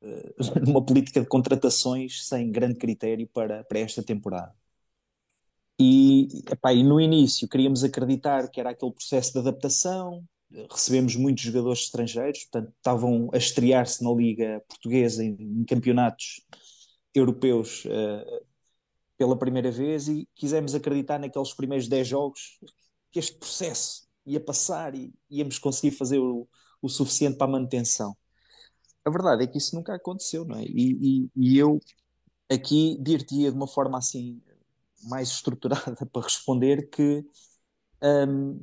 uh, 0.01 0.59
numa 0.65 0.85
política 0.85 1.21
de 1.21 1.27
contratações 1.27 2.27
sem 2.27 2.51
grande 2.51 2.75
critério 2.75 3.27
para, 3.27 3.63
para 3.63 3.79
esta 3.79 4.03
temporada. 4.03 4.53
E, 5.79 6.27
epá, 6.51 6.71
e 6.71 6.83
no 6.83 7.01
início 7.01 7.47
queríamos 7.47 7.83
acreditar 7.83 8.49
que 8.49 8.59
era 8.59 8.69
aquele 8.69 8.91
processo 8.91 9.33
de 9.33 9.39
adaptação, 9.39 10.23
recebemos 10.71 11.15
muitos 11.15 11.43
jogadores 11.43 11.79
estrangeiros, 11.81 12.43
portanto 12.45 12.73
estavam 12.77 13.29
a 13.33 13.37
estrear-se 13.37 14.03
na 14.03 14.11
Liga 14.11 14.63
Portuguesa 14.67 15.23
em, 15.23 15.35
em 15.39 15.63
campeonatos 15.65 16.41
europeus 17.13 17.85
uh, 17.85 18.45
pela 19.17 19.37
primeira 19.37 19.71
vez 19.71 20.07
e 20.07 20.27
quisemos 20.35 20.75
acreditar 20.75 21.19
naqueles 21.19 21.53
primeiros 21.53 21.87
10 21.87 22.07
jogos 22.07 22.59
que 23.11 23.19
este 23.19 23.37
processo 23.37 24.07
ia 24.25 24.39
passar 24.39 24.95
e 24.95 25.13
íamos 25.29 25.59
conseguir 25.59 25.95
fazer 25.95 26.19
o, 26.19 26.47
o 26.81 26.89
suficiente 26.89 27.37
para 27.37 27.47
a 27.47 27.51
manutenção. 27.51 28.15
A 29.05 29.09
verdade 29.09 29.43
é 29.43 29.47
que 29.47 29.57
isso 29.57 29.75
nunca 29.75 29.93
aconteceu, 29.95 30.45
não 30.45 30.57
é? 30.57 30.63
E, 30.63 31.25
e, 31.25 31.29
e 31.35 31.57
eu 31.57 31.79
aqui 32.49 32.97
dir-te-ia 33.01 33.51
de 33.51 33.57
uma 33.57 33.67
forma 33.67 33.97
assim 33.97 34.41
mais 35.03 35.29
estruturada 35.29 36.05
para 36.11 36.21
responder 36.21 36.89
que 36.89 37.25
um, 38.01 38.59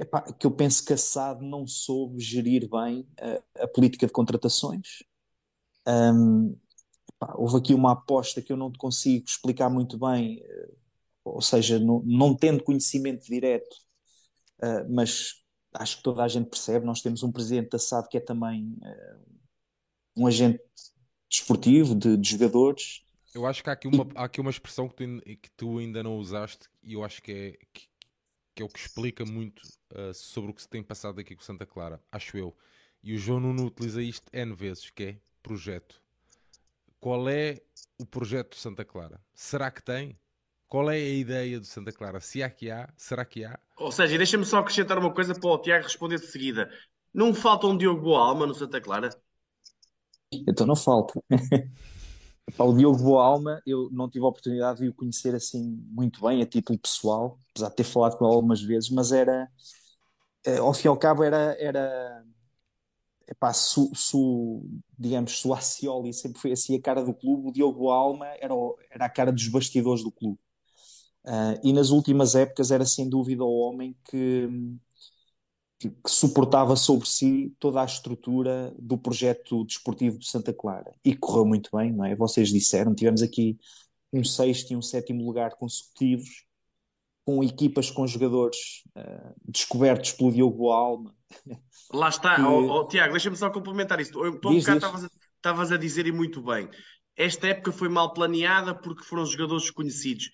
epá, 0.00 0.22
que 0.32 0.46
eu 0.46 0.50
penso 0.50 0.84
que 0.84 0.92
a 0.92 0.96
SAD 0.96 1.44
não 1.44 1.66
soube 1.66 2.20
gerir 2.20 2.68
bem 2.68 3.06
a, 3.20 3.64
a 3.64 3.68
política 3.68 4.06
de 4.06 4.12
contratações. 4.12 5.02
Um, 5.86 6.56
epá, 7.14 7.34
houve 7.36 7.58
aqui 7.58 7.74
uma 7.74 7.92
aposta 7.92 8.42
que 8.42 8.52
eu 8.52 8.56
não 8.56 8.70
te 8.70 8.78
consigo 8.78 9.24
explicar 9.26 9.68
muito 9.68 9.98
bem, 9.98 10.42
eh, 10.42 10.70
ou 11.24 11.42
seja, 11.42 11.78
não, 11.78 12.02
não 12.04 12.34
tendo 12.34 12.64
conhecimento 12.64 13.26
direto, 13.26 13.76
uh, 14.62 14.86
mas 14.88 15.34
acho 15.74 15.98
que 15.98 16.02
toda 16.02 16.24
a 16.24 16.28
gente 16.28 16.48
percebe. 16.48 16.86
Nós 16.86 17.02
temos 17.02 17.22
um 17.22 17.32
presidente 17.32 17.70
da 17.70 17.78
SAD 17.78 18.08
que 18.08 18.16
é 18.16 18.20
também 18.20 18.76
uh, 18.82 19.38
um 20.16 20.26
agente 20.26 20.60
desportivo 21.28 21.94
de, 21.94 22.16
de 22.16 22.30
jogadores 22.30 23.04
eu 23.34 23.46
acho 23.46 23.62
que 23.62 23.70
há 23.70 23.72
aqui 23.72 23.86
uma, 23.86 24.06
há 24.14 24.24
aqui 24.24 24.40
uma 24.40 24.50
expressão 24.50 24.88
que 24.88 24.96
tu, 24.96 25.22
que 25.22 25.50
tu 25.56 25.78
ainda 25.78 26.02
não 26.02 26.16
usaste 26.16 26.68
e 26.82 26.94
eu 26.94 27.04
acho 27.04 27.22
que 27.22 27.32
é, 27.32 27.52
que, 27.72 27.88
que 28.54 28.62
é 28.62 28.64
o 28.64 28.68
que 28.68 28.78
explica 28.78 29.24
muito 29.24 29.60
uh, 29.92 30.12
sobre 30.14 30.50
o 30.50 30.54
que 30.54 30.62
se 30.62 30.68
tem 30.68 30.82
passado 30.82 31.20
aqui 31.20 31.34
com 31.34 31.42
Santa 31.42 31.66
Clara, 31.66 32.02
acho 32.10 32.36
eu. 32.36 32.56
E 33.02 33.14
o 33.14 33.18
João 33.18 33.40
Nuno 33.40 33.66
utiliza 33.66 34.02
isto 34.02 34.26
N 34.32 34.54
vezes, 34.54 34.90
que 34.90 35.02
é 35.02 35.16
projeto. 35.42 36.00
Qual 36.98 37.28
é 37.28 37.60
o 37.98 38.04
projeto 38.04 38.54
de 38.54 38.60
Santa 38.60 38.84
Clara? 38.84 39.20
Será 39.34 39.70
que 39.70 39.82
tem? 39.82 40.18
Qual 40.68 40.90
é 40.90 40.96
a 40.96 40.98
ideia 40.98 41.58
do 41.58 41.66
Santa 41.66 41.90
Clara? 41.90 42.20
Se 42.20 42.42
há 42.42 42.50
que 42.50 42.70
há, 42.70 42.88
será 42.96 43.24
que 43.24 43.44
há? 43.44 43.58
Ou 43.76 43.90
seja, 43.90 44.16
deixa-me 44.16 44.44
só 44.44 44.58
acrescentar 44.58 44.98
uma 44.98 45.12
coisa 45.12 45.34
para 45.34 45.48
o 45.48 45.58
Tiago 45.58 45.84
responder 45.84 46.20
de 46.20 46.26
seguida. 46.26 46.70
Não 47.12 47.34
falta 47.34 47.66
um 47.66 47.76
Diogo 47.76 48.02
Boa 48.02 48.20
Alma 48.20 48.46
no 48.46 48.54
Santa 48.54 48.80
Clara? 48.80 49.10
Então 50.30 50.66
não 50.66 50.76
falta. 50.76 51.20
o 52.58 52.72
Diogo 52.74 52.98
Boa 52.98 53.24
Alma, 53.24 53.62
eu 53.66 53.88
não 53.90 54.08
tive 54.08 54.24
a 54.24 54.28
oportunidade 54.28 54.80
de 54.80 54.88
o 54.88 54.94
conhecer 54.94 55.34
assim 55.34 55.62
muito 55.90 56.20
bem, 56.20 56.42
a 56.42 56.46
título 56.46 56.78
pessoal, 56.78 57.38
apesar 57.50 57.68
de 57.70 57.76
ter 57.76 57.84
falado 57.84 58.16
com 58.16 58.24
ele 58.24 58.34
algumas 58.34 58.60
vezes, 58.60 58.90
mas 58.90 59.12
era, 59.12 59.50
eh, 60.44 60.58
ao 60.58 60.74
fim 60.74 60.88
e 60.88 60.88
ao 60.88 60.96
cabo, 60.96 61.22
era, 61.22 61.56
era 61.60 62.24
epá, 63.28 63.52
su, 63.52 63.92
su, 63.94 64.62
digamos, 64.98 65.38
Suacioli 65.40 66.12
sempre 66.12 66.40
foi 66.40 66.52
assim 66.52 66.76
a 66.76 66.80
cara 66.80 67.02
do 67.04 67.14
clube, 67.14 67.48
o 67.48 67.52
Diogo 67.52 67.78
Boa 67.78 67.94
Alma 67.96 68.26
era, 68.40 68.54
era 68.90 69.04
a 69.06 69.10
cara 69.10 69.32
dos 69.32 69.46
bastidores 69.48 70.02
do 70.02 70.10
clube. 70.10 70.38
Uh, 71.24 71.60
e 71.62 71.72
nas 71.72 71.90
últimas 71.90 72.34
épocas 72.34 72.70
era 72.70 72.84
sem 72.86 73.08
dúvida 73.08 73.44
o 73.44 73.58
homem 73.58 73.94
que 74.04 74.48
que, 75.80 75.88
que, 75.88 76.10
suportava 76.10 76.76
sobre 76.76 77.08
si 77.08 77.56
toda 77.58 77.80
a 77.80 77.86
estrutura 77.86 78.72
do 78.78 78.98
projeto 78.98 79.64
desportivo 79.64 80.18
de 80.18 80.28
Santa 80.28 80.52
Clara. 80.52 80.94
E 81.02 81.16
correu 81.16 81.46
muito 81.46 81.70
bem, 81.74 81.90
não 81.90 82.04
é? 82.04 82.14
Vocês 82.14 82.50
disseram, 82.50 82.94
tivemos 82.94 83.22
aqui 83.22 83.58
um 84.12 84.22
sexto 84.22 84.72
e 84.72 84.76
um 84.76 84.82
sétimo 84.82 85.24
lugar 85.24 85.56
consecutivos, 85.56 86.44
com 87.24 87.42
equipas 87.42 87.90
com 87.90 88.06
jogadores 88.06 88.82
uh, 88.96 89.34
descobertos 89.48 90.12
pelo 90.12 90.32
Diogo 90.32 90.70
Alma. 90.70 91.14
Lá 91.94 92.10
está, 92.10 92.36
que... 92.36 92.42
oh, 92.42 92.80
oh, 92.80 92.86
Tiago, 92.86 93.12
deixa-me 93.12 93.36
só 93.36 93.48
complementar 93.48 93.98
um 94.00 94.32
bocado 94.32 95.10
estavas 95.36 95.72
a, 95.72 95.76
a 95.76 95.78
dizer 95.78 96.06
e 96.06 96.12
muito 96.12 96.42
bem. 96.42 96.68
Esta 97.16 97.48
época 97.48 97.72
foi 97.72 97.88
mal 97.88 98.12
planeada 98.12 98.74
porque 98.74 99.04
foram 99.04 99.24
jogadores 99.24 99.64
desconhecidos 99.64 100.30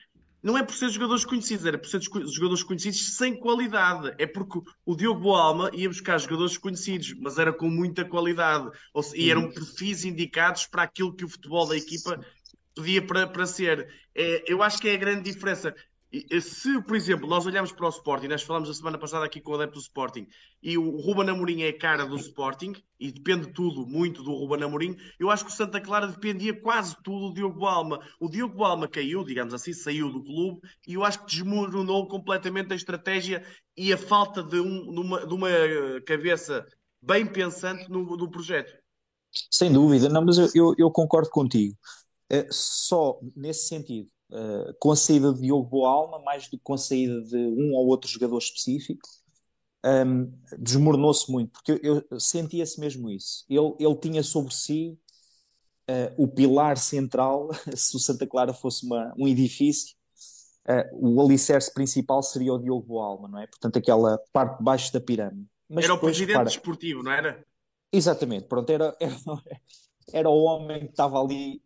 não 0.47 0.57
é 0.57 0.63
por 0.63 0.77
ser 0.77 0.89
jogadores 0.91 1.25
conhecidos, 1.25 1.67
era 1.67 1.77
por 1.77 1.89
ser 1.89 2.01
jogadores 2.01 2.63
conhecidos 2.63 3.17
sem 3.17 3.35
qualidade. 3.35 4.15
É 4.17 4.29
porque 4.29 4.61
o 4.85 4.95
Diogo 4.95 5.19
Boalma 5.19 5.73
ia 5.75 5.89
buscar 5.89 6.19
jogadores 6.19 6.57
conhecidos, 6.57 7.17
mas 7.19 7.37
era 7.37 7.53
com 7.53 7.69
muita 7.69 8.05
qualidade. 8.05 8.71
Seja, 9.03 9.17
e 9.17 9.29
eram 9.29 9.51
perfis 9.51 10.05
indicados 10.05 10.65
para 10.65 10.85
aquilo 10.85 11.13
que 11.13 11.25
o 11.25 11.29
futebol 11.29 11.67
da 11.67 11.77
equipa 11.77 12.25
pedia 12.77 13.05
para, 13.05 13.27
para 13.27 13.45
ser. 13.45 13.93
É, 14.15 14.45
eu 14.47 14.63
acho 14.63 14.79
que 14.79 14.89
é 14.89 14.95
a 14.95 14.97
grande 14.97 15.33
diferença. 15.33 15.75
Se, 16.41 16.81
por 16.83 16.97
exemplo, 16.97 17.29
nós 17.29 17.47
olhamos 17.47 17.73
para 17.73 17.87
o 17.87 17.89
Sporting, 17.89 18.29
nós 18.29 18.43
falamos 18.43 18.71
a 18.71 18.75
semana 18.75 18.97
passada 18.97 19.25
aqui 19.27 19.41
com 19.41 19.51
o 19.51 19.55
adepto 19.57 19.75
do 19.75 19.83
Sporting, 19.83 20.27
e 20.63 20.79
o 20.79 21.01
Ruben 21.01 21.29
Amorim 21.29 21.63
é 21.63 21.69
a 21.69 21.79
cara 21.79 22.07
do 22.07 22.17
Sporting, 22.17 22.75
e 22.99 23.11
depende 23.11 23.53
tudo 23.53 23.85
muito 23.87 24.23
do 24.23 24.33
Ruben 24.33 24.63
Amorim, 24.63 24.97
eu 25.19 25.31
acho 25.31 25.45
que 25.45 25.51
o 25.51 25.55
Santa 25.55 25.81
Clara 25.81 26.07
dependia 26.07 26.59
quase 26.59 26.97
tudo 27.03 27.29
do 27.29 27.35
Diogo 27.35 27.67
Alma. 27.67 28.01
O 28.21 28.29
Diogo 28.29 28.63
Alma 28.63 28.87
caiu, 28.87 29.25
digamos 29.25 29.53
assim, 29.53 29.73
saiu 29.73 30.11
do 30.11 30.23
clube, 30.23 30.61
e 30.87 30.95
eu 30.95 31.05
acho 31.05 31.25
que 31.25 31.27
desmoronou 31.27 32.07
completamente 32.07 32.73
a 32.73 32.77
estratégia 32.77 33.45
e 33.77 33.93
a 33.93 33.99
falta 33.99 34.45
de, 34.45 34.61
um, 34.61 34.93
de, 34.93 35.01
uma, 35.01 35.27
de 35.27 35.35
uma, 35.35 35.49
cabeça 36.07 36.65
bem 37.03 37.27
pensante 37.27 37.91
no, 37.91 38.17
no, 38.17 38.31
projeto. 38.31 38.73
Sem 39.51 39.73
dúvida, 39.73 40.09
não, 40.09 40.25
mas 40.25 40.39
eu, 40.39 40.49
eu, 40.55 40.75
eu 40.79 40.91
concordo 40.91 41.29
contigo. 41.31 41.77
É, 42.31 42.47
só 42.51 43.19
nesse 43.37 43.69
sentido 43.69 44.09
uh, 44.31 44.75
com 44.79 44.93
a 44.93 44.97
saída 44.97 45.33
de 45.33 45.41
Diogo 45.43 45.69
Boalma, 45.69 46.19
mais 46.21 46.45
do 46.49 46.51
que 46.51 46.63
com 46.63 46.75
a 46.75 46.79
saída 46.79 47.21
de 47.23 47.37
um 47.37 47.75
ou 47.75 47.87
outro 47.87 48.09
jogador 48.09 48.39
específico, 48.39 49.09
um, 49.85 49.89
ehm, 49.89 50.33
desmoronou-se 50.59 51.31
muito, 51.31 51.53
porque 51.53 51.73
eu, 51.83 52.05
eu 52.11 52.21
sentia-se 52.21 52.81
mesmo 52.81 53.11
isso. 53.11 53.45
Ele, 53.49 53.75
ele 53.79 53.97
tinha 53.97 54.23
sobre 54.23 54.53
si 54.53 54.99
uh, 55.89 56.23
o 56.23 56.29
pilar 56.29 56.77
central, 56.77 57.51
se 57.75 57.97
o 57.97 58.01
Santa 58.01 58.27
Clara 58.27 58.53
fosse 58.53 58.85
uma, 58.85 59.15
um 59.17 59.27
edifício, 59.29 59.95
uh, 60.69 61.17
o 61.17 61.21
alicerce 61.21 61.73
principal 61.73 62.23
seria 62.23 62.53
o 62.53 62.59
Diogo 62.59 62.87
Boalma, 62.87 63.29
não 63.29 63.39
é? 63.39 63.47
Portanto, 63.47 63.79
aquela 63.79 64.19
parte 64.33 64.59
de 64.59 64.65
baixo 64.65 64.93
da 64.93 65.01
pirâmide. 65.01 65.49
Mas 65.69 65.85
era 65.85 65.95
depois, 65.95 66.15
o 66.15 66.17
presidente 66.17 66.35
para... 66.35 66.45
desportivo, 66.45 67.03
não 67.03 67.13
era? 67.13 67.45
Exatamente, 67.93 68.47
pronto, 68.47 68.71
era, 68.71 68.97
era, 69.01 69.17
era 70.13 70.29
o 70.29 70.43
homem 70.43 70.81
que 70.81 70.91
estava 70.91 71.21
ali 71.21 71.63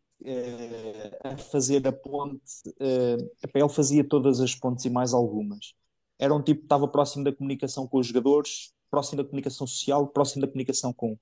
a 1.22 1.36
fazer 1.36 1.86
a 1.86 1.92
ponte. 1.92 2.68
Uh, 2.80 3.30
ele 3.54 3.68
fazia 3.68 4.04
todas 4.04 4.40
as 4.40 4.54
pontes 4.54 4.84
e 4.84 4.90
mais 4.90 5.12
algumas. 5.12 5.74
Era 6.18 6.34
um 6.34 6.42
tipo 6.42 6.60
que 6.60 6.66
estava 6.66 6.86
próximo 6.86 7.24
da 7.24 7.32
comunicação 7.32 7.86
com 7.86 7.98
os 7.98 8.06
jogadores, 8.06 8.72
próximo 8.90 9.22
da 9.22 9.24
comunicação 9.24 9.66
social, 9.66 10.06
próximo 10.08 10.42
da 10.42 10.48
comunicação 10.48 10.92
com, 10.92 11.18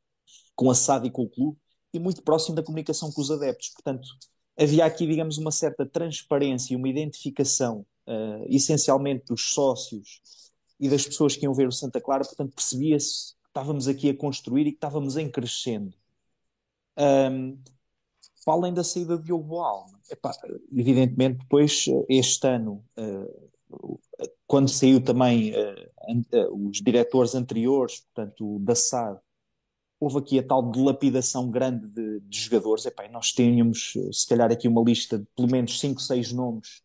com 0.56 0.70
a 0.70 0.74
SAD 0.74 1.06
e 1.06 1.10
com 1.10 1.22
o 1.22 1.28
clube 1.28 1.58
e 1.92 1.98
muito 1.98 2.22
próximo 2.22 2.54
da 2.54 2.62
comunicação 2.62 3.10
com 3.12 3.20
os 3.20 3.30
adeptos. 3.30 3.70
Portanto, 3.70 4.08
havia 4.58 4.84
aqui, 4.84 5.06
digamos, 5.06 5.38
uma 5.38 5.52
certa 5.52 5.86
transparência, 5.86 6.76
uma 6.76 6.88
identificação, 6.88 7.86
uh, 8.06 8.44
essencialmente 8.48 9.26
dos 9.26 9.50
sócios 9.52 10.20
e 10.80 10.88
das 10.88 11.06
pessoas 11.06 11.36
que 11.36 11.44
iam 11.44 11.54
ver 11.54 11.68
o 11.68 11.72
Santa 11.72 12.00
Clara. 12.00 12.24
Portanto, 12.24 12.54
percebia-se 12.54 13.34
que 13.34 13.48
estávamos 13.48 13.88
aqui 13.88 14.10
a 14.10 14.16
construir 14.16 14.66
e 14.66 14.72
que 14.72 14.76
estávamos 14.76 15.16
em 15.16 15.30
crescendo. 15.30 15.96
Um, 16.98 17.56
para 18.48 18.54
além 18.54 18.72
da 18.72 18.82
saída 18.82 19.18
de 19.18 19.24
Diogo 19.24 19.58
Alma. 19.58 20.00
Epá, 20.10 20.32
evidentemente, 20.72 21.40
depois, 21.40 21.84
este 22.08 22.46
ano, 22.48 22.82
uh, 22.98 24.00
quando 24.46 24.70
saiu 24.70 25.04
também 25.04 25.52
uh, 25.52 26.66
os 26.66 26.78
diretores 26.78 27.34
anteriores, 27.34 28.00
portanto, 28.00 28.58
da 28.60 28.74
SAD, 28.74 29.20
houve 30.00 30.16
aqui 30.16 30.38
a 30.38 30.42
tal 30.42 30.70
dilapidação 30.70 31.50
grande 31.50 31.88
de, 31.88 32.20
de 32.20 32.40
jogadores. 32.40 32.86
Epá, 32.86 33.06
nós 33.10 33.32
tínhamos, 33.32 33.92
se 34.12 34.26
calhar, 34.26 34.50
aqui 34.50 34.66
uma 34.66 34.80
lista 34.80 35.18
de 35.18 35.26
pelo 35.36 35.50
menos 35.50 35.78
5, 35.78 36.00
6 36.00 36.32
nomes 36.32 36.80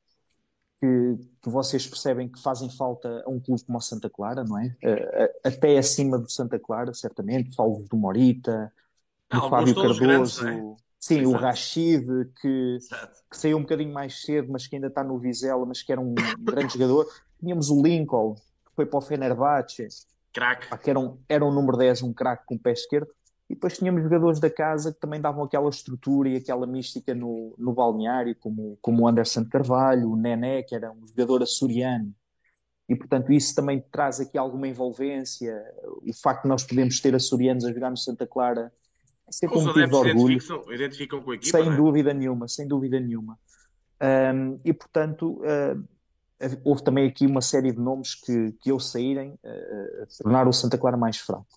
que, 0.82 1.18
que 1.44 1.50
vocês 1.50 1.88
percebem 1.88 2.28
que 2.28 2.42
fazem 2.42 2.70
falta 2.70 3.24
a 3.26 3.30
um 3.30 3.40
clube 3.40 3.64
como 3.64 3.78
o 3.78 3.82
Santa 3.82 4.10
Clara, 4.10 4.44
não 4.44 4.60
é? 4.60 4.76
Até 5.42 5.78
acima 5.78 6.20
do 6.20 6.30
Santa 6.30 6.60
Clara, 6.60 6.94
certamente, 6.94 7.56
salvo 7.56 7.88
do 7.90 7.96
Morita, 7.96 8.70
do 9.32 9.38
Alguns 9.38 9.50
Fábio 9.50 9.74
todos 9.74 9.98
Cardoso, 9.98 10.42
grandes, 10.42 10.83
sim, 11.04 11.26
o 11.26 11.30
Exato. 11.30 11.44
Rachid, 11.44 12.08
que, 12.40 12.76
Exato. 12.78 13.20
que 13.30 13.38
saiu 13.38 13.58
um 13.58 13.62
bocadinho 13.62 13.94
mais 13.94 14.22
cedo, 14.22 14.52
mas 14.52 14.68
que 14.68 14.76
ainda 14.76 14.88
está 14.88 15.04
no 15.04 15.18
Vizela, 15.18 15.66
mas 15.66 15.82
que 15.82 15.92
era 15.92 16.00
um 16.00 16.16
grande 16.40 16.74
jogador. 16.74 17.08
Tínhamos 17.40 17.70
o 17.70 17.82
Lincoln, 17.82 18.36
que 18.36 18.76
foi 18.76 18.86
para 18.86 19.00
o 19.00 19.02
Fenerbahçe, 19.02 19.88
que 20.82 20.90
era 20.90 21.00
um, 21.00 21.18
era 21.28 21.46
um 21.46 21.52
número 21.52 21.78
10, 21.78 22.04
um 22.04 22.14
craque 22.14 22.46
com 22.46 22.56
o 22.56 22.60
pé 22.60 22.72
esquerdo. 22.72 23.08
E 23.50 23.56
depois 23.56 23.78
tínhamos 23.78 24.02
jogadores 24.02 24.40
da 24.40 24.50
casa 24.50 24.94
que 24.94 25.00
também 25.00 25.20
davam 25.20 25.44
aquela 25.44 25.70
estrutura 25.70 26.30
e 26.30 26.38
aquela 26.38 26.66
mística 26.66 27.14
no, 27.14 27.54
no 27.58 27.74
balneário, 27.74 28.36
como, 28.40 28.78
como 28.82 29.04
o 29.04 29.08
Anderson 29.08 29.46
Carvalho, 29.46 30.10
o 30.10 30.16
Nené, 30.16 30.64
que 30.64 30.74
era 30.74 30.92
um 30.92 31.06
jogador 31.06 31.44
açoriano. 31.44 32.16
E, 32.88 32.96
portanto, 32.96 33.32
isso 33.32 33.54
também 33.54 33.84
traz 33.92 34.20
aqui 34.22 34.38
alguma 34.38 34.68
envolvência. 34.68 35.62
O 36.02 36.14
facto 36.14 36.44
de 36.44 36.50
nós 36.50 36.64
podermos 36.64 37.00
ter 37.02 37.14
açorianos 37.14 37.66
a 37.66 37.74
jogar 37.74 37.90
no 37.90 37.98
Santa 37.98 38.26
Clara 38.26 38.72
sempre 39.34 39.58
Os 39.58 39.64
um 39.64 39.68
motivo 39.68 39.88
de 39.88 39.96
orgulho. 39.96 40.34
identificam, 40.34 40.74
identificam 40.74 41.22
com 41.22 41.32
a 41.32 41.36
equipa, 41.36 41.58
Sem 41.58 41.72
é? 41.72 41.76
dúvida 41.76 42.14
nenhuma, 42.14 42.48
sem 42.48 42.68
dúvida 42.68 43.00
nenhuma. 43.00 43.38
Um, 44.02 44.58
e 44.64 44.74
portanto, 44.74 45.42
uh, 45.42 45.88
houve 46.64 46.84
também 46.84 47.08
aqui 47.08 47.26
uma 47.26 47.42
série 47.42 47.72
de 47.72 47.80
nomes 47.80 48.16
que, 48.16 48.52
que 48.62 48.72
eu 48.72 48.80
saírem 48.80 49.32
uh, 49.44 50.08
tornaram 50.22 50.50
o 50.50 50.54
Santa 50.54 50.78
Clara 50.78 50.98
mais 50.98 51.18
fraco. 51.18 51.48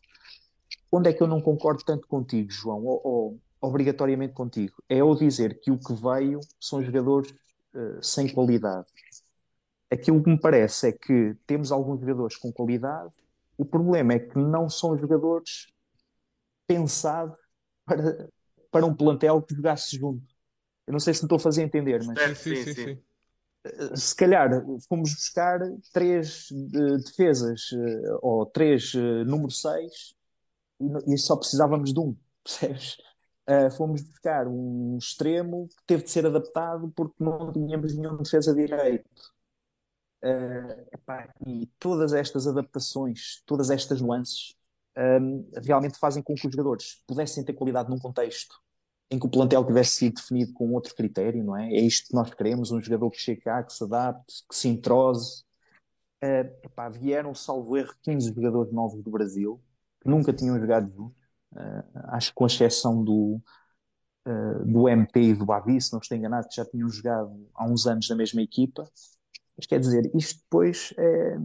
Onde 0.90 1.10
é 1.10 1.12
que 1.12 1.22
eu 1.22 1.26
não 1.26 1.40
concordo 1.40 1.82
tanto 1.84 2.06
contigo, 2.06 2.50
João, 2.50 2.84
ou, 2.84 3.00
ou 3.04 3.40
obrigatoriamente 3.60 4.32
contigo? 4.32 4.74
É 4.88 4.96
eu 4.96 5.14
dizer 5.14 5.60
que 5.60 5.70
o 5.70 5.78
que 5.78 5.92
veio 5.94 6.40
são 6.60 6.82
jogadores 6.82 7.30
uh, 7.74 8.02
sem 8.02 8.28
qualidade. 8.32 8.86
Aquilo 9.90 10.22
que 10.22 10.30
me 10.30 10.40
parece 10.40 10.88
é 10.88 10.92
que 10.92 11.36
temos 11.46 11.70
alguns 11.70 12.00
jogadores 12.00 12.36
com 12.36 12.52
qualidade, 12.52 13.12
o 13.58 13.64
problema 13.64 14.14
é 14.14 14.18
que 14.18 14.38
não 14.38 14.68
são 14.68 14.96
jogadores 14.96 15.68
pensados 16.66 17.45
para, 17.87 18.29
para 18.70 18.87
um 18.87 18.94
plantel 18.94 19.40
que 19.40 19.55
jogasse 19.55 19.96
junto. 19.96 20.27
Eu 20.87 20.92
não 20.92 21.01
sei 21.01 21.14
se 21.14 21.22
me 21.22 21.27
estou 21.27 21.37
a 21.37 21.40
fazer 21.40 21.62
entender, 21.62 22.05
mas 22.05 22.20
Sim, 22.20 22.35
sim, 22.35 22.57
sim, 22.57 22.75
sim. 22.75 22.75
sim. 22.75 23.03
eh, 23.64 23.96
se 23.96 24.14
calhar 24.14 24.51
fomos 24.88 25.12
buscar 25.14 25.61
três 25.92 26.49
eh, 26.53 26.96
defesas 26.99 27.70
eh, 27.72 28.18
ou 28.22 28.46
três 28.46 28.94
número 29.27 29.51
6 29.51 30.14
e, 31.07 31.18
só 31.18 31.37
precisávamos 31.37 31.92
de 31.92 32.01
um, 32.01 32.16
percebes? 32.44 32.96
Fomos 33.77 34.03
buscar 34.03 34.49
um 34.49 34.99
extremo 34.99 35.68
que 35.68 35.85
teve 35.87 36.03
de 36.03 36.11
ser 36.11 36.27
adaptado 36.27 36.92
porque 36.96 37.22
não 37.22 37.53
tínhamos 37.53 37.94
nenhum 37.96 38.16
defesa 38.16 38.53
direito. 38.53 39.09
Epá, 40.92 41.33
e 41.46 41.66
todas 41.79 42.12
estas 42.12 42.49
adaptações, 42.49 43.42
todas 43.46 43.70
estas 43.70 44.01
nuances, 44.01 44.57
ehm, 44.96 45.44
realmente 45.64 45.98
fazem 45.98 46.22
com 46.22 46.35
que 46.35 46.46
os 46.46 46.52
jogadores 46.52 47.02
pudessem 47.06 47.44
ter 47.44 47.52
qualidade 47.54 47.90
num 47.90 47.98
contexto 47.98 48.56
em 49.11 49.18
que 49.18 49.26
o 49.26 49.30
plantel 49.30 49.64
tivesse 49.64 49.92
sido 49.96 50.14
definido 50.16 50.52
com 50.52 50.72
outro 50.72 50.94
critério, 50.94 51.42
não 51.44 51.56
é? 51.56 51.68
É 51.72 51.80
isto 51.80 52.09
que 52.09 52.14
nós 52.14 52.32
queremos, 52.35 52.72
um 52.72 52.80
jogador 52.80 53.11
que 53.11 53.18
chegue 53.20 53.40
cá, 53.40 53.62
que 53.62 53.72
se 53.72 53.85
adapte, 53.85 54.44
que 54.48 54.56
se 54.56 54.68
entrose. 54.68 55.44
Eh, 56.20 56.52
epá, 56.64 56.88
vieram, 56.88 57.35
salvo 57.35 57.76
erro, 57.76 57.94
15 58.02 58.32
jogadores 58.35 58.72
novos 58.72 59.02
do 59.02 59.11
Brasil, 59.11 59.62
que 60.00 60.09
nunca 60.09 60.32
tinham 60.32 60.59
jogado 60.59 60.92
juntos. 60.92 61.22
Eh, 61.56 61.85
acho 62.09 62.30
que 62.30 62.35
com 62.35 62.46
exceção 62.46 63.02
do, 63.04 63.40
eh, 64.26 64.64
do 64.64 64.88
MP 64.88 65.20
e 65.20 65.35
do 65.35 65.46
Babi, 65.46 65.80
se 65.80 65.92
não 65.92 66.00
estou 66.00 66.16
enganado, 66.16 66.48
que 66.48 66.56
já 66.56 66.64
tinham 66.64 66.88
jogado 66.90 67.48
há 67.54 67.64
uns 67.64 67.87
anos 67.87 68.09
na 68.09 68.16
mesma 68.16 68.42
equipa. 68.42 68.90
Mas 69.56 69.66
quer 69.66 69.80
dizer, 69.80 70.11
isto 70.14 70.40
depois, 70.42 70.92
é, 70.98 71.38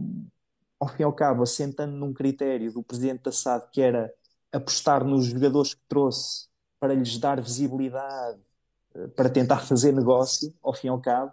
ao 0.82 0.88
fim 0.88 1.02
e 1.02 1.04
ao 1.04 1.12
cabo, 1.12 1.42
assentando 1.42 1.94
num 1.96 2.12
critério 2.12 2.72
do 2.72 2.82
presidente 2.82 3.22
da 3.22 3.32
SAD, 3.32 3.66
que 3.72 3.80
era 3.80 4.12
apostar 4.52 5.04
nos 5.04 5.26
jogadores 5.26 5.74
que 5.74 5.80
trouxe 5.88 6.48
para 6.80 6.94
lhes 6.94 7.16
dar 7.18 7.40
visibilidade, 7.40 8.38
eh, 8.94 9.06
para 9.08 9.30
tentar 9.30 9.58
fazer 9.58 9.92
negócio, 9.92 10.52
ao 10.62 10.74
fim 10.74 10.88
e 10.88 10.90
ao 10.90 11.00
cabo, 11.00 11.32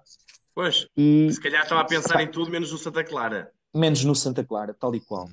Pois, 0.54 0.88
e 0.98 1.30
se 1.32 1.40
calhar 1.42 1.64
estava 1.64 1.82
a 1.82 1.86
pensar 1.86 2.22
em 2.22 2.28
tudo 2.30 2.52
menos 2.52 2.72
no 2.72 2.78
Santa 2.78 3.04
Clara. 3.04 3.52
menos 3.74 4.04
no 4.04 4.14
Santa 4.16 4.44
Clara, 4.44 4.74
tal 4.74 4.94
e 4.96 5.00
qual. 5.00 5.28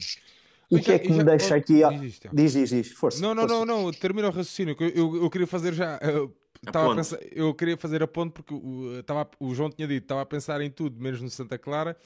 O 0.70 0.76
que 0.76 0.83
já- 0.83 0.94
é 0.94 0.98
que 0.98 1.11
me 1.12 1.22
deixa 1.24 1.55
oh, 1.55 1.59
aqui? 1.59 1.83
diz. 2.00 2.20
Diz, 2.33 2.52
diz, 2.52 2.68
diz, 2.70 2.92
força. 2.92 3.20
Não, 3.20 3.35
não, 3.35 3.42
força. 3.48 3.64
não, 3.66 3.83
não, 3.85 3.92
termina 3.92 4.29
o 4.29 4.31
raciocínio. 4.31 4.74
que 4.76 4.85
Eu, 4.85 4.90
eu, 4.90 5.16
eu 5.24 5.31
queria 5.31 5.46
fazer 5.46 5.72
já. 5.74 5.98
eu 6.02 6.35
A 6.66 6.70
estava 6.70 6.87
a 6.87 6.88
ponte. 6.88 6.96
pensar- 6.96 7.18
eu 7.33 7.55
queria 7.55 7.76
fazer 7.76 8.02
a 8.02 8.07
ponte 8.09 8.33
porque 8.33 8.52
o, 8.55 8.98
estava, 8.98 9.29
o 9.38 9.55
João 9.55 9.70
tinha 9.70 9.87
dito, 9.87 10.02
estava 10.05 10.22
a 10.22 10.26
pensar 10.26 10.61
em 10.61 10.70
tudo, 10.70 11.00
menos 11.00 11.20
no 11.20 11.31
Santa 11.31 11.57
Clara. 11.59 11.96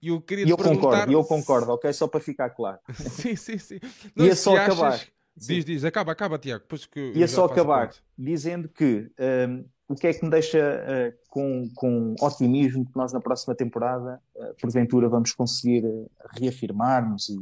E 0.00 0.08
eu 0.08 0.20
queria 0.20 0.46
eu 0.46 0.56
concordo, 0.56 0.80
perguntar. 0.80 1.08
e 1.10 1.12
eu 1.14 1.24
concordo, 1.24 1.72
ok? 1.72 1.92
Só 1.92 2.06
para 2.06 2.20
ficar 2.20 2.50
claro. 2.50 2.78
sim, 2.94 3.34
sim, 3.36 3.58
sim. 3.58 3.78
Ia 4.16 4.34
se 4.36 4.42
só 4.42 4.56
achas- 4.56 4.72
acabar. 4.72 5.06
Diz, 5.36 5.64
diz, 5.64 5.84
acaba, 5.84 6.12
acaba, 6.12 6.38
Tiago. 6.38 6.62
Depois 6.62 6.86
que 6.86 7.12
Ia 7.12 7.26
já 7.26 7.34
só 7.34 7.44
acabar 7.44 7.92
dizendo 8.16 8.68
que 8.70 9.10
hum, 9.48 9.64
o 9.88 9.94
que 9.94 10.06
é 10.06 10.14
que 10.14 10.24
me 10.24 10.30
deixa 10.30 10.58
uh, 10.58 11.28
com, 11.28 11.70
com 11.74 12.14
otimismo 12.20 12.86
que 12.86 12.96
nós 12.96 13.12
na 13.12 13.20
próxima 13.20 13.54
temporada, 13.54 14.20
uh, 14.34 14.54
porventura, 14.60 15.08
vamos 15.08 15.32
conseguir 15.32 15.84
uh, 15.84 16.10
reafirmar-nos 16.30 17.28
e, 17.28 17.36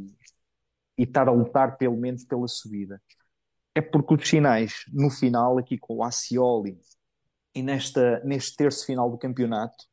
e 0.97 1.03
estar 1.03 1.27
a 1.27 1.31
lutar 1.31 1.77
pelo 1.77 1.95
menos 1.95 2.23
pela 2.25 2.47
subida. 2.47 3.01
É 3.73 3.81
porque 3.81 4.13
os 4.13 4.27
sinais 4.27 4.85
no 4.91 5.09
final, 5.09 5.57
aqui 5.57 5.77
com 5.77 5.95
o 5.95 6.03
Acioli 6.03 6.77
e 7.53 7.63
nesta, 7.63 8.19
neste 8.23 8.55
terço 8.55 8.85
final 8.85 9.09
do 9.09 9.17
campeonato, 9.17 9.85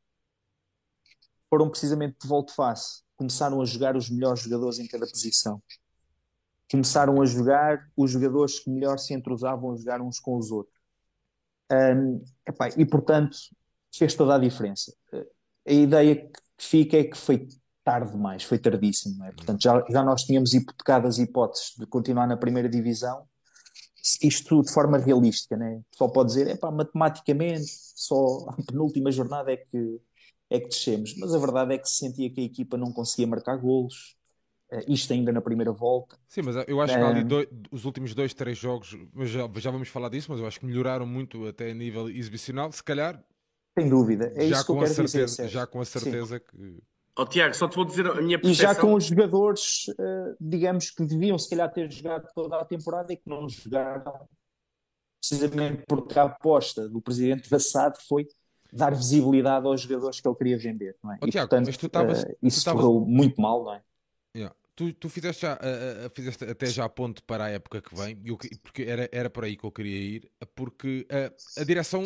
foram 1.53 1.69
precisamente 1.69 2.17
de 2.23 2.27
volte-face. 2.27 3.03
Começaram 3.15 3.61
a 3.61 3.65
jogar 3.67 3.95
os 3.95 4.09
melhores 4.09 4.41
jogadores 4.41 4.79
em 4.79 4.87
cada 4.87 5.07
posição 5.07 5.61
começaram 6.73 7.21
a 7.21 7.27
jogar 7.27 7.87
os 7.95 8.11
jogadores 8.11 8.61
que 8.61 8.71
melhor 8.71 8.99
se 8.99 9.13
entrosavam 9.13 9.73
a 9.73 9.77
jogar 9.77 10.01
uns 10.01 10.19
com 10.19 10.39
os 10.39 10.51
outros. 10.51 10.75
Um, 11.71 12.25
epá, 12.49 12.71
e 12.71 12.87
portanto 12.87 13.37
fez 13.95 14.15
toda 14.15 14.37
a 14.37 14.39
diferença. 14.39 14.91
A 15.69 15.73
ideia 15.73 16.17
que 16.17 16.33
fica 16.59 16.97
é 16.97 17.05
que 17.05 17.17
foi 17.17 17.47
tarde 17.85 18.13
demais, 18.13 18.43
foi 18.45 18.59
tardíssimo. 18.59 19.23
é? 19.25 19.33
Portanto, 19.33 19.63
já, 19.63 19.85
já 19.91 20.03
nós 20.03 20.23
tínhamos 20.23 20.55
hipotecado 20.55 21.07
as 21.07 21.19
hipóteses 21.19 21.75
de 21.79 21.85
continuar 21.87 22.27
na 22.27 22.39
primeira 22.39 22.71
divisão. 22.71 23.27
Isto 24.23 24.63
de 24.63 24.73
forma 24.73 24.97
realística, 24.97 25.57
né? 25.57 25.83
Só 25.93 26.09
pode 26.09 26.31
dizer, 26.31 26.49
epá, 26.49 26.71
matematicamente, 26.71 27.71
só 27.95 28.49
a 28.49 28.57
penúltima 28.67 29.13
jornada 29.13 29.53
é 29.53 29.59
que, 29.59 30.01
é 30.55 30.61
que 30.61 30.69
descemos. 30.69 31.15
Mas 31.17 31.35
a 31.35 31.39
verdade 31.39 31.75
é 31.75 31.79
que 31.79 31.89
se 31.89 31.97
sentia 31.97 32.31
que 32.31 32.41
a 32.41 32.45
equipa 32.45 32.77
não 32.77 32.93
conseguia 32.93 33.27
marcar 33.27 33.57
golos, 33.57 34.17
Uh, 34.73 34.81
isto 34.89 35.13
ainda 35.13 35.31
na 35.31 35.43
primeira 35.43 35.71
volta. 35.71 36.17
Sim, 36.29 36.43
mas 36.43 36.57
eu 36.67 36.81
acho 36.81 36.97
que 36.97 37.05
ali 37.05 37.23
Um, 37.23 37.29
dois- 37.29 37.47
os 37.71 37.85
últimos 37.85 38.15
dois, 38.15 38.33
três 38.33 38.57
jogos, 38.57 38.97
mas 39.13 39.29
já, 39.29 39.47
já 39.57 39.71
vamos 39.71 39.89
falar 39.89 40.09
disso, 40.09 40.31
mas 40.31 40.41
eu 40.41 40.47
acho 40.47 40.59
que 40.59 40.65
melhoraram 40.67 41.07
muito 41.07 41.47
até 41.47 41.71
a 41.71 41.75
nível 41.75 42.09
exibicional. 42.09 42.73
Se 42.73 42.83
calhar, 42.83 43.23
sem 43.79 43.89
dúvida, 43.89 44.33
é 44.37 44.47
já 44.47 44.57
isso 44.57 44.65
que 44.67 44.73
eu 44.73 44.75
com, 44.75 44.81
a 44.83 44.87
quero 44.87 44.95
dizer, 44.95 45.09
certeza, 45.09 45.35
Sérgio. 45.37 45.61
já 45.61 45.67
com 45.67 45.81
a 45.81 45.85
Sim. 45.85 45.91
certeza 46.01 46.41
que. 46.41 46.83
Ó 47.17 47.27
Tiago, 47.27 47.55
só 47.55 47.69
te 47.69 47.77
vou 47.77 47.85
dizer 47.85 48.07
a 48.07 48.15
minha 48.23 48.39
E 48.43 48.55
já 48.55 48.69
percepção. 48.69 48.87
com 48.89 48.95
os 48.95 49.05
jogadores, 49.05 49.89
uh, 49.89 50.37
digamos 50.41 50.91
que 50.91 51.05
deviam 51.05 51.39
se 51.39 51.51
calhar 51.51 51.71
ter 51.71 51.91
jogado 51.91 52.27
toda 52.35 52.57
a 52.57 52.65
temporada 52.65 53.13
e 53.13 53.17
que 53.17 53.29
não 53.29 53.47
jogaram, 53.49 54.27
precisamente 55.21 55.85
porque 55.87 56.19
a 56.19 56.25
aposta 56.25 56.89
do 56.89 57.01
presidente 57.01 57.49
da 57.49 57.59
SAD 57.59 57.99
foi 58.09 58.27
dar 58.73 58.95
visibilidade 58.95 59.67
aos 59.67 59.83
jogadores 59.83 60.21
que 60.21 60.27
ele 60.27 60.35
queria 60.37 60.59
vender, 60.59 60.97
não 61.03 61.13
é? 61.13 61.19
Ó, 61.21 61.27
E 61.27 61.31
Tiago, 61.31 61.49
portanto, 61.49 61.67
mas 61.67 61.77
tu 61.77 61.87
estavas- 61.87 62.23
uh, 62.23 62.27
tu 62.27 62.37
isso 62.43 62.59
estavas- 62.59 62.83
correu 62.83 63.01
muito 63.07 63.41
mal, 63.41 63.65
não 63.65 63.75
é? 63.75 63.83
Yeah. 64.35 64.55
Tu, 64.75 64.93
tu 64.95 65.09
fizeste, 65.11 65.43
já, 65.43 65.53
ah, 65.61 66.11
fizeste 66.15 66.45
até 66.45 66.65
já 66.67 66.87
a 66.87 66.89
ponte 66.89 67.21
para 67.23 67.45
a 67.45 67.51
época 67.51 67.83
que 67.83 67.95
vem, 67.95 68.19
eu 68.25 68.39
que- 68.39 68.57
porque 68.59 68.83
era, 68.85 69.07
era 69.13 69.29
para 69.29 69.47
aí 69.47 69.55
que 69.57 69.65
eu 69.65 69.71
queria 69.71 69.99
ir, 69.99 70.31
porque 70.55 71.07
ah, 71.11 71.31
a 71.61 71.65
direção 71.65 72.03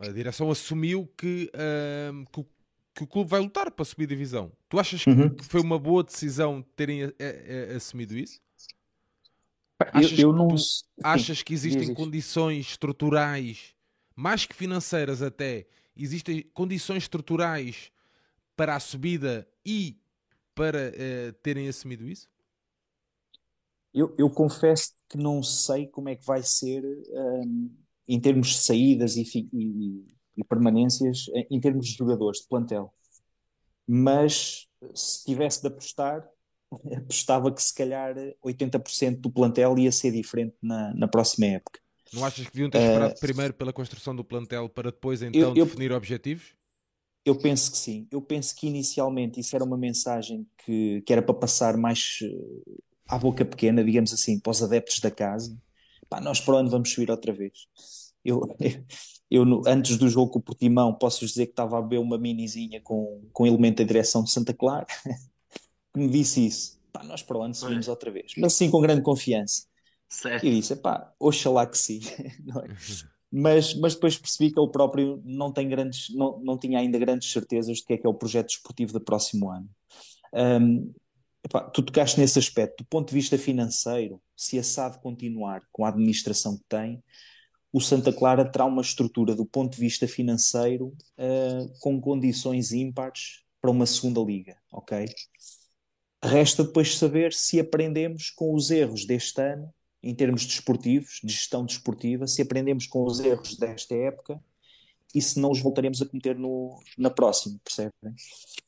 a, 0.00 0.08
direção 0.08 0.50
assumiu 0.50 1.06
que, 1.16 1.50
ah, 1.52 2.24
que, 2.32 2.40
o- 2.40 2.46
que 2.94 3.02
o 3.04 3.06
clube 3.06 3.28
vai 3.30 3.40
lutar 3.40 3.70
para 3.70 3.84
subir 3.84 4.06
divisão. 4.06 4.50
Tu 4.70 4.78
achas 4.80 5.04
que 5.04 5.10
Uhum. 5.10 5.36
foi 5.42 5.60
uma 5.60 5.78
boa 5.78 6.02
decisão 6.02 6.64
terem 6.74 7.04
a- 7.04 7.08
a- 7.08 7.72
a- 7.74 7.76
assumido 7.76 8.16
isso? 8.16 8.40
Eu, 9.78 9.86
Achas 9.92 10.18
eu 10.18 10.32
que 10.32 10.38
não. 10.38 10.48
tu 10.48 10.56
sim, 10.58 10.82
Achas 11.04 11.42
que 11.42 11.52
existem 11.52 11.88
diz. 11.88 11.94
condições 11.94 12.66
estruturais, 12.70 13.74
mais 14.16 14.46
que 14.46 14.54
financeiras 14.56 15.22
até, 15.22 15.66
existem 15.96 16.42
condições 16.54 17.04
estruturais 17.04 17.92
para 18.56 18.76
a 18.76 18.80
subida 18.80 19.48
e 19.66 19.96
para 20.54 20.92
eh, 20.96 21.32
terem 21.42 21.68
assumido 21.68 22.08
isso? 22.08 22.28
Eu, 23.94 24.14
eu 24.18 24.30
confesso 24.30 24.92
que 25.08 25.16
não 25.16 25.42
sei 25.42 25.86
como 25.88 26.08
é 26.08 26.16
que 26.16 26.24
vai 26.26 26.42
ser 26.42 26.82
hum, 26.84 27.74
em 28.06 28.20
termos 28.20 28.48
de 28.48 28.58
saídas 28.58 29.16
e, 29.16 29.22
e- 29.52 30.06
e 30.36 30.44
permanências, 30.44 31.26
em 31.34 31.46
em 31.56 31.60
termos 31.60 31.86
de 31.86 31.94
jogadores, 31.94 32.40
de 32.42 32.48
plantel. 32.48 32.92
Mas 33.86 34.68
se 34.94 35.24
tivesse 35.24 35.62
de 35.62 35.68
apostar, 35.68 36.28
apostava 36.98 37.52
que 37.54 37.62
se 37.62 37.74
calhar 37.74 38.14
80% 38.42 39.20
do 39.20 39.30
plantel 39.32 39.78
ia 39.78 39.92
ser 39.92 40.12
diferente 40.12 40.56
na, 40.62 40.94
na 40.94 41.08
próxima 41.08 41.46
época. 41.48 41.80
Não 42.12 42.24
achas 42.24 42.46
que 42.46 42.52
deviam 42.52 42.70
ter 42.70 42.80
esperado 42.80 43.14
primeiro 43.18 43.54
pela 43.54 43.72
construção 43.72 44.14
do 44.16 44.24
plantel 44.24 44.68
para 44.68 44.90
depois 44.90 45.22
então 45.22 45.54
Eh, 45.54 45.60
eu- 45.60 45.66
definir 45.66 45.92
objetivos? 45.92 46.54
Eu 47.24 47.34
penso 47.36 47.72
que 47.72 47.76
sim. 47.78 48.06
Eu 48.10 48.22
penso 48.22 48.54
que 48.54 48.66
inicialmente 48.68 49.40
isso 49.40 49.54
era 49.56 49.64
uma 49.64 49.76
mensagem 49.76 50.46
que, 50.64 51.02
que 51.02 51.12
era 51.12 51.20
para 51.22 51.34
passar 51.34 51.76
mais 51.76 52.18
uh, 52.22 52.62
à 53.08 53.18
boca 53.18 53.44
pequena, 53.44 53.82
digamos 53.84 54.12
assim, 54.12 54.38
para 54.38 54.50
os 54.52 54.62
adeptos 54.62 55.00
da 55.00 55.10
casa. 55.10 55.56
Pá, 56.08 56.20
nós 56.20 56.40
para 56.40 56.56
onde 56.56 56.70
vamos 56.70 56.92
subir 56.92 57.10
outra 57.10 57.32
vez? 57.32 57.52
Eu, 58.24 58.40
eu, 59.30 59.44
eu, 59.44 59.62
antes 59.66 59.96
do 59.96 60.08
jogo 60.08 60.30
com 60.32 60.38
o 60.38 60.42
Portimão, 60.42 60.94
posso 60.94 61.26
dizer 61.26 61.46
que 61.46 61.52
estava 61.52 61.78
a 61.78 61.82
beber 61.82 61.98
uma 61.98 62.16
minizinha 62.16 62.80
com, 62.80 63.22
com 63.32 63.44
elemento 63.46 63.78
da 63.78 63.84
direção 63.84 64.22
de 64.22 64.30
Santa 64.30 64.54
Clara, 64.54 64.86
que 65.94 66.00
me 66.00 66.08
disse 66.08 66.46
isso. 66.46 66.78
Pá, 66.92 67.02
nós 67.04 67.22
para 67.22 67.38
onde 67.38 67.56
subimos 67.58 67.88
outra 67.88 68.10
vez? 68.10 68.32
Mas 68.38 68.54
sim, 68.54 68.70
com 68.70 68.80
grande 68.80 69.02
confiança. 69.02 69.64
Certo. 70.08 70.46
E 70.46 70.60
disse, 70.60 70.76
pá, 70.76 71.12
oxalá 71.18 71.66
que 71.66 71.76
sim. 71.76 72.00
é? 72.18 72.74
mas, 73.30 73.74
mas 73.74 73.94
depois 73.94 74.16
percebi 74.16 74.52
que 74.52 74.58
ele 74.58 74.70
próprio 74.70 75.20
não, 75.24 75.52
tem 75.52 75.68
grandes, 75.68 76.08
não, 76.14 76.38
não 76.40 76.58
tinha 76.58 76.78
ainda 76.78 76.98
grandes 76.98 77.30
certezas 77.30 77.78
de 77.78 77.84
que 77.84 77.94
é 77.94 77.98
que 77.98 78.06
é 78.06 78.10
o 78.10 78.14
projeto 78.14 78.48
desportivo 78.48 78.92
do 78.92 79.00
próximo 79.00 79.50
ano. 79.50 79.68
Um, 80.32 80.92
epá, 81.44 81.62
tu 81.62 81.82
tocaste 81.82 82.20
nesse 82.20 82.38
aspecto, 82.38 82.84
do 82.84 82.88
ponto 82.88 83.08
de 83.08 83.14
vista 83.14 83.36
financeiro, 83.36 84.20
se 84.36 84.58
a 84.58 84.62
SAD 84.62 85.00
continuar 85.00 85.62
com 85.72 85.84
a 85.84 85.88
administração 85.88 86.56
que 86.56 86.64
tem, 86.68 87.02
o 87.72 87.80
Santa 87.80 88.12
Clara 88.12 88.44
terá 88.44 88.64
uma 88.64 88.80
estrutura 88.80 89.34
do 89.34 89.44
ponto 89.44 89.74
de 89.74 89.80
vista 89.80 90.06
financeiro 90.06 90.86
uh, 91.18 91.78
com 91.80 92.00
condições 92.00 92.72
ímpares 92.72 93.42
para 93.60 93.70
uma 93.70 93.84
segunda 93.84 94.20
liga, 94.20 94.56
ok? 94.72 95.06
Resta 96.22 96.64
depois 96.64 96.96
saber 96.96 97.32
se 97.32 97.60
aprendemos 97.60 98.30
com 98.30 98.54
os 98.54 98.70
erros 98.70 99.04
deste 99.04 99.40
ano 99.42 99.72
em 100.06 100.14
termos 100.14 100.46
desportivos, 100.46 101.20
de 101.22 101.32
gestão 101.32 101.64
desportiva, 101.64 102.26
se 102.28 102.40
aprendemos 102.40 102.86
com 102.86 103.04
os 103.04 103.18
erros 103.18 103.56
desta 103.56 103.94
época 103.94 104.40
e 105.12 105.20
se 105.20 105.40
não 105.40 105.50
os 105.50 105.60
voltaremos 105.60 106.00
a 106.00 106.06
cometer 106.06 106.38
no, 106.38 106.80
na 106.96 107.10
próxima, 107.10 107.58
percebem? 107.64 107.92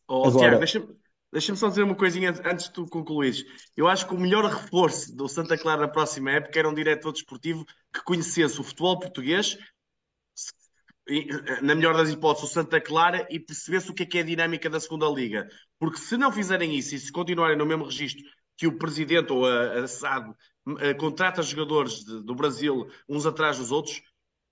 Oh, 0.08 0.26
Agora... 0.26 0.38
Tiago, 0.40 0.58
deixa-me 0.58 0.96
deixa 1.32 1.54
só 1.54 1.68
dizer 1.68 1.82
uma 1.82 1.94
coisinha 1.94 2.30
antes 2.44 2.66
de 2.66 2.72
tu 2.72 2.86
concluires. 2.86 3.44
Eu 3.76 3.86
acho 3.86 4.08
que 4.08 4.14
o 4.14 4.18
melhor 4.18 4.44
reforço 4.44 5.14
do 5.14 5.28
Santa 5.28 5.56
Clara 5.56 5.82
na 5.82 5.88
próxima 5.88 6.32
época 6.32 6.58
era 6.58 6.68
um 6.68 6.74
diretor 6.74 7.12
desportivo 7.12 7.64
que 7.92 8.02
conhecesse 8.02 8.60
o 8.60 8.64
futebol 8.64 8.98
português, 8.98 9.56
na 11.62 11.74
melhor 11.74 11.96
das 11.96 12.10
hipóteses, 12.10 12.50
o 12.50 12.52
Santa 12.52 12.80
Clara 12.80 13.26
e 13.30 13.38
percebesse 13.38 13.90
o 13.90 13.94
que 13.94 14.02
é, 14.02 14.06
que 14.06 14.18
é 14.18 14.20
a 14.22 14.24
dinâmica 14.24 14.68
da 14.68 14.80
segunda 14.80 15.06
liga. 15.08 15.48
Porque 15.78 15.98
se 15.98 16.16
não 16.16 16.32
fizerem 16.32 16.74
isso 16.74 16.94
e 16.94 16.98
se 16.98 17.12
continuarem 17.12 17.56
no 17.56 17.64
mesmo 17.64 17.84
registro 17.84 18.24
que 18.56 18.66
o 18.66 18.76
presidente 18.76 19.32
ou 19.32 19.46
a, 19.46 19.84
a 19.84 19.86
SAD 19.86 20.34
contrata 20.98 21.42
jogadores 21.42 22.04
de, 22.04 22.22
do 22.22 22.34
Brasil 22.34 22.88
uns 23.08 23.26
atrás 23.26 23.58
dos 23.58 23.70
outros, 23.70 24.02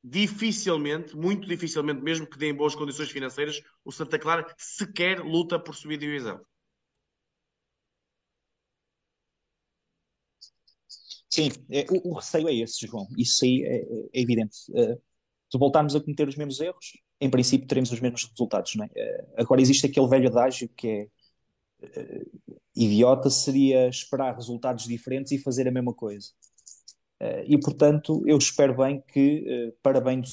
dificilmente, 0.02 1.16
muito 1.16 1.48
dificilmente, 1.48 2.00
mesmo 2.00 2.26
que 2.26 2.38
deem 2.38 2.54
boas 2.54 2.74
condições 2.74 3.10
financeiras, 3.10 3.60
o 3.84 3.90
Santa 3.90 4.18
Clara 4.18 4.46
sequer 4.56 5.20
luta 5.20 5.58
por 5.58 5.74
subir 5.74 5.98
divisão. 5.98 6.40
Sim, 11.28 11.50
é, 11.70 11.84
o, 11.90 12.10
o, 12.10 12.14
receio 12.14 12.48
é 12.48 12.54
esse, 12.54 12.86
João. 12.86 13.06
Isso 13.18 13.44
aí 13.44 13.62
é, 13.64 13.82
é 14.14 14.20
evidente. 14.22 14.56
Uh, 14.70 15.00
se 15.50 15.58
voltarmos 15.58 15.94
a 15.94 16.00
cometer 16.00 16.28
os 16.28 16.36
mesmos 16.36 16.60
erros, 16.60 16.92
em 17.20 17.28
princípio 17.28 17.66
teremos 17.66 17.90
os 17.92 18.00
mesmos 18.00 18.24
resultados. 18.24 18.74
Não 18.76 18.84
é? 18.84 18.88
Uh, 18.88 19.34
agora 19.36 19.60
existe 19.60 19.86
aquele 19.86 20.06
velho 20.06 20.28
adágio 20.28 20.68
que 20.70 20.88
é 20.88 22.00
uh, 22.00 22.60
idiota 22.76 23.30
seria 23.30 23.88
esperar 23.88 24.34
resultados 24.34 24.84
diferentes 24.84 25.32
e 25.32 25.38
fazer 25.38 25.66
a 25.66 25.72
mesma 25.72 25.94
coisa. 25.94 26.28
Uh, 27.20 27.42
e, 27.46 27.58
portanto, 27.58 28.22
eu 28.26 28.36
espero 28.36 28.76
bem 28.76 29.02
que, 29.08 29.70
uh, 29.70 29.72
para 29.82 30.00
do 30.00 30.28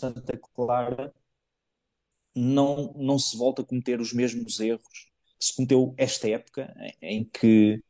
Santa 0.00 0.40
Clara, 0.54 1.12
não, 2.34 2.94
não 2.96 3.18
se 3.18 3.36
volte 3.36 3.60
a 3.60 3.64
cometer 3.64 4.00
os 4.00 4.12
mesmos 4.12 4.58
erros 4.60 5.08
que 5.38 5.44
se 5.44 5.54
cometeu 5.54 5.94
esta 5.96 6.28
época, 6.28 6.74
em, 7.02 7.20
em 7.20 7.24
que 7.24 7.82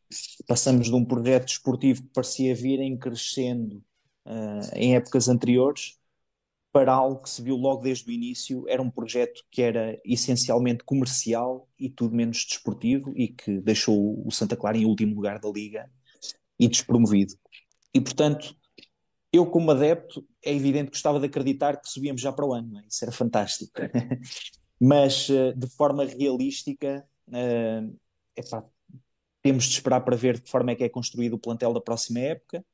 passamos 0.46 0.88
de 0.88 0.94
um 0.94 1.04
projeto 1.04 1.46
desportivo 1.46 2.02
que 2.02 2.12
parecia 2.12 2.54
vir 2.54 2.80
em 2.80 2.96
crescendo 2.96 3.84
uh, 4.26 4.74
em 4.74 4.96
épocas 4.96 5.28
anteriores 5.28 5.97
para 6.72 6.92
algo 6.92 7.22
que 7.22 7.30
se 7.30 7.42
viu 7.42 7.56
logo 7.56 7.82
desde 7.82 8.08
o 8.08 8.12
início, 8.12 8.64
era 8.68 8.82
um 8.82 8.90
projeto 8.90 9.42
que 9.50 9.62
era 9.62 9.98
essencialmente 10.04 10.84
comercial 10.84 11.68
e 11.78 11.88
tudo 11.88 12.14
menos 12.14 12.44
desportivo 12.44 13.12
e 13.16 13.28
que 13.28 13.60
deixou 13.60 14.22
o 14.26 14.30
Santa 14.30 14.56
Clara 14.56 14.76
em 14.76 14.84
último 14.84 15.14
lugar 15.14 15.38
da 15.38 15.48
liga 15.48 15.90
e 16.58 16.68
despromovido. 16.68 17.34
E 17.94 18.00
portanto, 18.00 18.54
eu 19.32 19.46
como 19.46 19.70
adepto, 19.70 20.26
é 20.44 20.52
evidente 20.52 20.86
que 20.86 20.96
gostava 20.96 21.18
de 21.20 21.26
acreditar 21.26 21.80
que 21.80 21.88
subíamos 21.88 22.20
já 22.20 22.32
para 22.32 22.46
o 22.46 22.52
ano, 22.52 22.78
é? 22.78 22.84
isso 22.88 23.04
era 23.04 23.12
fantástico. 23.12 23.72
Mas 24.80 25.28
eh, 25.28 25.52
de 25.54 25.66
forma 25.66 26.04
realística, 26.04 27.04
uh, 27.28 27.98
epá, 28.36 28.64
temos 29.42 29.64
de 29.64 29.72
esperar 29.72 30.02
para 30.02 30.16
ver 30.16 30.36
de 30.36 30.42
que 30.42 30.50
forma 30.50 30.70
é 30.70 30.74
que 30.76 30.84
é 30.84 30.88
construído 30.88 31.34
o 31.34 31.38
plantel 31.38 31.72
da 31.72 31.80
próxima 31.80 32.20
época 32.20 32.64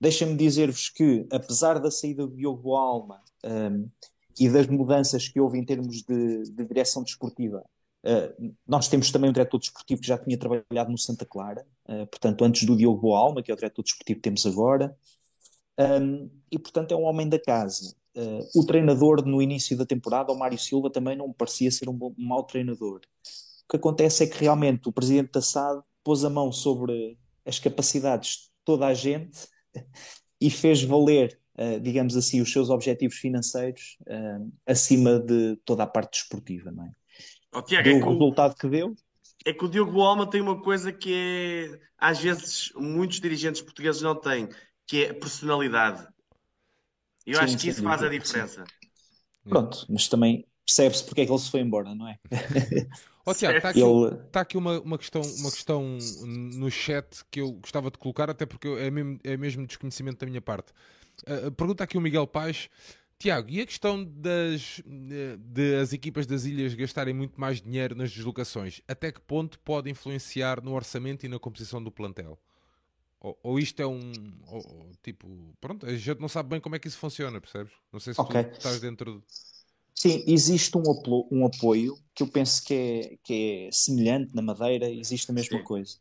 Deixa-me 0.00 0.36
dizer-vos 0.36 0.90
que, 0.90 1.26
apesar 1.30 1.78
da 1.78 1.90
saída 1.90 2.26
do 2.26 2.36
Diogo 2.36 2.74
Alma 2.74 3.22
um, 3.44 3.88
e 4.38 4.48
das 4.48 4.66
mudanças 4.66 5.28
que 5.28 5.40
houve 5.40 5.58
em 5.58 5.64
termos 5.64 6.02
de, 6.02 6.42
de 6.50 6.64
direção 6.66 7.02
desportiva, 7.02 7.64
uh, 8.04 8.54
nós 8.66 8.88
temos 8.88 9.10
também 9.10 9.30
um 9.30 9.32
diretor 9.32 9.58
desportivo 9.58 10.02
que 10.02 10.06
já 10.06 10.18
tinha 10.18 10.38
trabalhado 10.38 10.90
no 10.90 10.98
Santa 10.98 11.24
Clara, 11.24 11.66
uh, 11.88 12.06
portanto, 12.08 12.44
antes 12.44 12.66
do 12.66 12.76
Diogo 12.76 13.14
Alma, 13.14 13.42
que 13.42 13.50
é 13.50 13.54
o 13.54 13.56
diretor 13.56 13.82
desportivo 13.82 14.18
que 14.18 14.22
temos 14.22 14.44
agora, 14.44 14.94
um, 15.78 16.30
e 16.50 16.58
portanto 16.58 16.92
é 16.92 16.96
um 16.96 17.04
homem 17.04 17.28
da 17.28 17.38
casa. 17.38 17.94
Uh, 18.14 18.60
o 18.60 18.66
treinador 18.66 19.24
no 19.26 19.40
início 19.40 19.76
da 19.76 19.86
temporada, 19.86 20.32
o 20.32 20.38
Mário 20.38 20.58
Silva, 20.58 20.90
também 20.90 21.16
não 21.16 21.32
parecia 21.32 21.70
ser 21.70 21.88
um, 21.88 21.94
bom, 21.94 22.14
um 22.18 22.26
mau 22.26 22.44
treinador. 22.44 23.00
O 23.64 23.70
que 23.70 23.76
acontece 23.76 24.24
é 24.24 24.26
que 24.26 24.38
realmente 24.38 24.88
o 24.88 24.92
presidente 24.92 25.32
da 25.32 25.42
SAD 25.42 25.82
pôs 26.04 26.24
a 26.24 26.30
mão 26.30 26.52
sobre 26.52 27.18
as 27.44 27.58
capacidades 27.58 28.30
de 28.30 28.50
toda 28.64 28.86
a 28.86 28.94
gente 28.94 29.48
e 30.40 30.50
fez 30.50 30.82
valer, 30.82 31.38
uh, 31.58 31.80
digamos 31.80 32.16
assim, 32.16 32.40
os 32.40 32.52
seus 32.52 32.70
objetivos 32.70 33.16
financeiros 33.16 33.96
uh, 34.02 34.52
acima 34.66 35.18
de 35.18 35.56
toda 35.64 35.82
a 35.82 35.86
parte 35.86 36.12
desportiva, 36.20 36.70
não 36.70 36.84
é? 36.84 36.92
Oh, 37.54 37.62
Tiago, 37.62 37.84
deu 37.84 37.98
é 37.98 38.04
o 38.04 38.08
resultado 38.10 38.54
que 38.54 38.68
deu. 38.68 38.94
É 39.44 39.52
que 39.52 39.64
o 39.64 39.68
Diogo 39.68 40.00
Alma 40.00 40.28
tem 40.28 40.40
uma 40.40 40.60
coisa 40.60 40.92
que 40.92 41.14
é, 41.14 41.80
às 41.96 42.20
vezes 42.20 42.72
muitos 42.74 43.20
dirigentes 43.20 43.62
portugueses 43.62 44.02
não 44.02 44.14
têm, 44.14 44.48
que 44.86 45.04
é 45.04 45.10
a 45.10 45.14
personalidade. 45.14 46.06
Eu 47.24 47.38
sim, 47.38 47.44
acho 47.44 47.58
que 47.58 47.68
isso 47.68 47.82
faz 47.82 48.02
a 48.02 48.08
diferença. 48.08 48.64
Sim. 48.64 49.48
Pronto, 49.48 49.86
mas 49.88 50.08
também 50.08 50.46
percebe-se 50.66 51.04
porque 51.04 51.20
é 51.20 51.26
que 51.26 51.32
ele 51.32 51.38
se 51.38 51.50
foi 51.50 51.60
embora, 51.60 51.94
não 51.94 52.08
é? 52.08 52.18
oh, 53.24 53.32
Tiago, 53.32 53.56
está 53.56 53.70
aqui, 53.70 53.80
ele... 53.80 54.16
tá 54.32 54.40
aqui 54.40 54.56
uma, 54.56 54.80
uma, 54.80 54.98
questão, 54.98 55.22
uma 55.22 55.50
questão 55.50 55.98
no 56.24 56.70
chat 56.70 57.24
que 57.30 57.40
eu 57.40 57.52
gostava 57.52 57.90
de 57.90 57.96
colocar, 57.96 58.28
até 58.28 58.44
porque 58.44 58.68
é 58.68 58.90
mesmo, 58.90 59.18
é 59.22 59.36
mesmo 59.36 59.66
desconhecimento 59.66 60.18
da 60.18 60.26
minha 60.26 60.42
parte. 60.42 60.72
Uh, 61.22 61.50
pergunta 61.52 61.84
aqui 61.84 61.96
o 61.96 62.00
Miguel 62.00 62.26
Paz. 62.26 62.68
Tiago, 63.18 63.48
e 63.48 63.62
a 63.62 63.66
questão 63.66 64.04
das 64.04 64.82
de 65.38 65.76
as 65.76 65.94
equipas 65.94 66.26
das 66.26 66.44
ilhas 66.44 66.74
gastarem 66.74 67.14
muito 67.14 67.40
mais 67.40 67.62
dinheiro 67.62 67.94
nas 67.94 68.12
deslocações, 68.12 68.82
até 68.86 69.10
que 69.10 69.20
ponto 69.22 69.58
pode 69.60 69.90
influenciar 69.90 70.62
no 70.62 70.74
orçamento 70.74 71.24
e 71.24 71.28
na 71.28 71.38
composição 71.38 71.82
do 71.82 71.90
plantel? 71.90 72.38
Ou, 73.18 73.38
ou 73.42 73.58
isto 73.58 73.80
é 73.80 73.86
um 73.86 74.12
ou, 74.46 74.92
tipo, 75.02 75.26
pronto, 75.60 75.86
a 75.86 75.96
gente 75.96 76.20
não 76.20 76.28
sabe 76.28 76.50
bem 76.50 76.60
como 76.60 76.76
é 76.76 76.78
que 76.78 76.88
isso 76.88 76.98
funciona, 76.98 77.40
percebes? 77.40 77.72
Não 77.90 77.98
sei 77.98 78.12
se 78.12 78.20
okay. 78.20 78.44
tu 78.44 78.52
estás 78.52 78.80
dentro 78.80 79.14
de... 79.20 79.55
Sim, 79.96 80.22
existe 80.26 80.76
um, 80.76 80.82
um 81.32 81.46
apoio 81.46 81.96
que 82.14 82.22
eu 82.22 82.28
penso 82.28 82.62
que 82.62 82.74
é, 82.74 83.16
que 83.24 83.66
é 83.66 83.68
semelhante 83.72 84.34
na 84.34 84.42
Madeira, 84.42 84.90
existe 84.90 85.30
a 85.30 85.34
mesma 85.34 85.58
Sim. 85.58 85.64
coisa. 85.64 85.96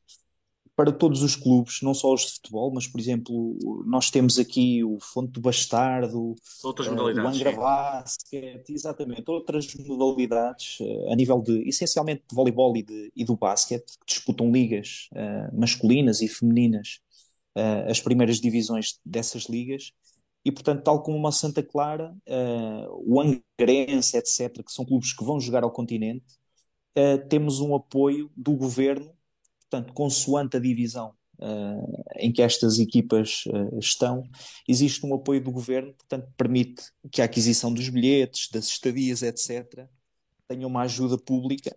Para 0.76 0.92
todos 0.92 1.24
os 1.24 1.38
clubes, 1.38 1.82
não 1.82 1.94
só 1.94 2.14
os 2.14 2.26
de 2.26 2.34
futebol, 2.34 2.70
mas, 2.74 2.86
por 2.86 3.00
exemplo, 3.00 3.58
nós 3.86 4.12
temos 4.12 4.38
aqui 4.38 4.84
o 4.84 5.00
Fonte 5.00 5.32
do 5.32 5.40
Bastardo, 5.40 6.36
outras 6.62 6.90
modalidades, 6.90 7.24
uh, 7.24 7.24
o 7.24 7.28
Angra 7.30 7.52
Basket, 7.54 8.70
exatamente, 8.70 9.24
outras 9.32 9.74
modalidades 9.74 10.78
uh, 10.82 11.12
a 11.14 11.16
nível 11.16 11.42
de, 11.42 11.66
essencialmente, 11.68 12.24
de 12.30 12.36
voleibol 12.36 12.76
e, 12.76 12.84
de, 12.84 13.12
e 13.16 13.24
do 13.24 13.38
basquete, 13.38 13.98
que 14.00 14.06
disputam 14.06 14.52
ligas 14.52 15.08
uh, 15.14 15.58
masculinas 15.58 16.22
e 16.22 16.28
femininas, 16.28 17.00
as 17.88 18.02
primeiras 18.02 18.42
divisões 18.42 19.00
dessas 19.06 19.44
ligas, 19.44 19.94
e, 20.46 20.52
portanto, 20.52 20.84
tal 20.84 21.02
como 21.02 21.18
uma 21.18 21.32
Santa 21.32 21.64
Clara, 21.64 22.16
uh, 22.28 23.04
o 23.04 23.20
Angrense, 23.20 24.16
etc., 24.16 24.64
que 24.64 24.72
são 24.72 24.86
clubes 24.86 25.12
que 25.12 25.26
vão 25.26 25.40
jogar 25.40 25.64
ao 25.64 25.72
continente, 25.72 26.38
uh, 26.96 27.28
temos 27.28 27.60
um 27.60 27.74
apoio 27.74 28.32
do 28.38 28.56
governo, 28.56 29.12
portanto, 29.62 29.92
consoante 29.94 30.56
a 30.56 30.60
divisão 30.60 31.16
uh, 31.40 32.04
em 32.18 32.32
que 32.32 32.44
estas 32.44 32.78
equipas 32.78 33.46
estão, 33.80 34.24
existe 34.68 35.04
um 35.04 35.16
apoio 35.16 35.44
do 35.44 35.52
governo, 35.52 35.92
portanto, 35.96 36.32
permite 36.38 36.84
que 37.12 37.24
a 37.24 37.26
aquisição 37.26 37.74
dos 37.74 37.90
bilhetes, 37.90 38.48
das 38.52 38.68
estadias, 38.68 39.24
etc., 39.24 39.90
tenha 40.48 40.68
uma 40.68 40.84
ajuda 40.84 41.18
pública 41.18 41.76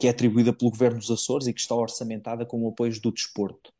que 0.00 0.08
é 0.08 0.10
atribuída 0.10 0.52
pelo 0.52 0.70
governo 0.72 0.98
dos 0.98 1.10
Açores 1.12 1.46
e 1.46 1.52
que 1.52 1.60
está 1.60 1.72
orçamentada 1.72 2.44
com 2.44 2.60
o 2.64 2.70
apoio 2.70 3.00
do 3.00 3.12
desporto. 3.12 3.70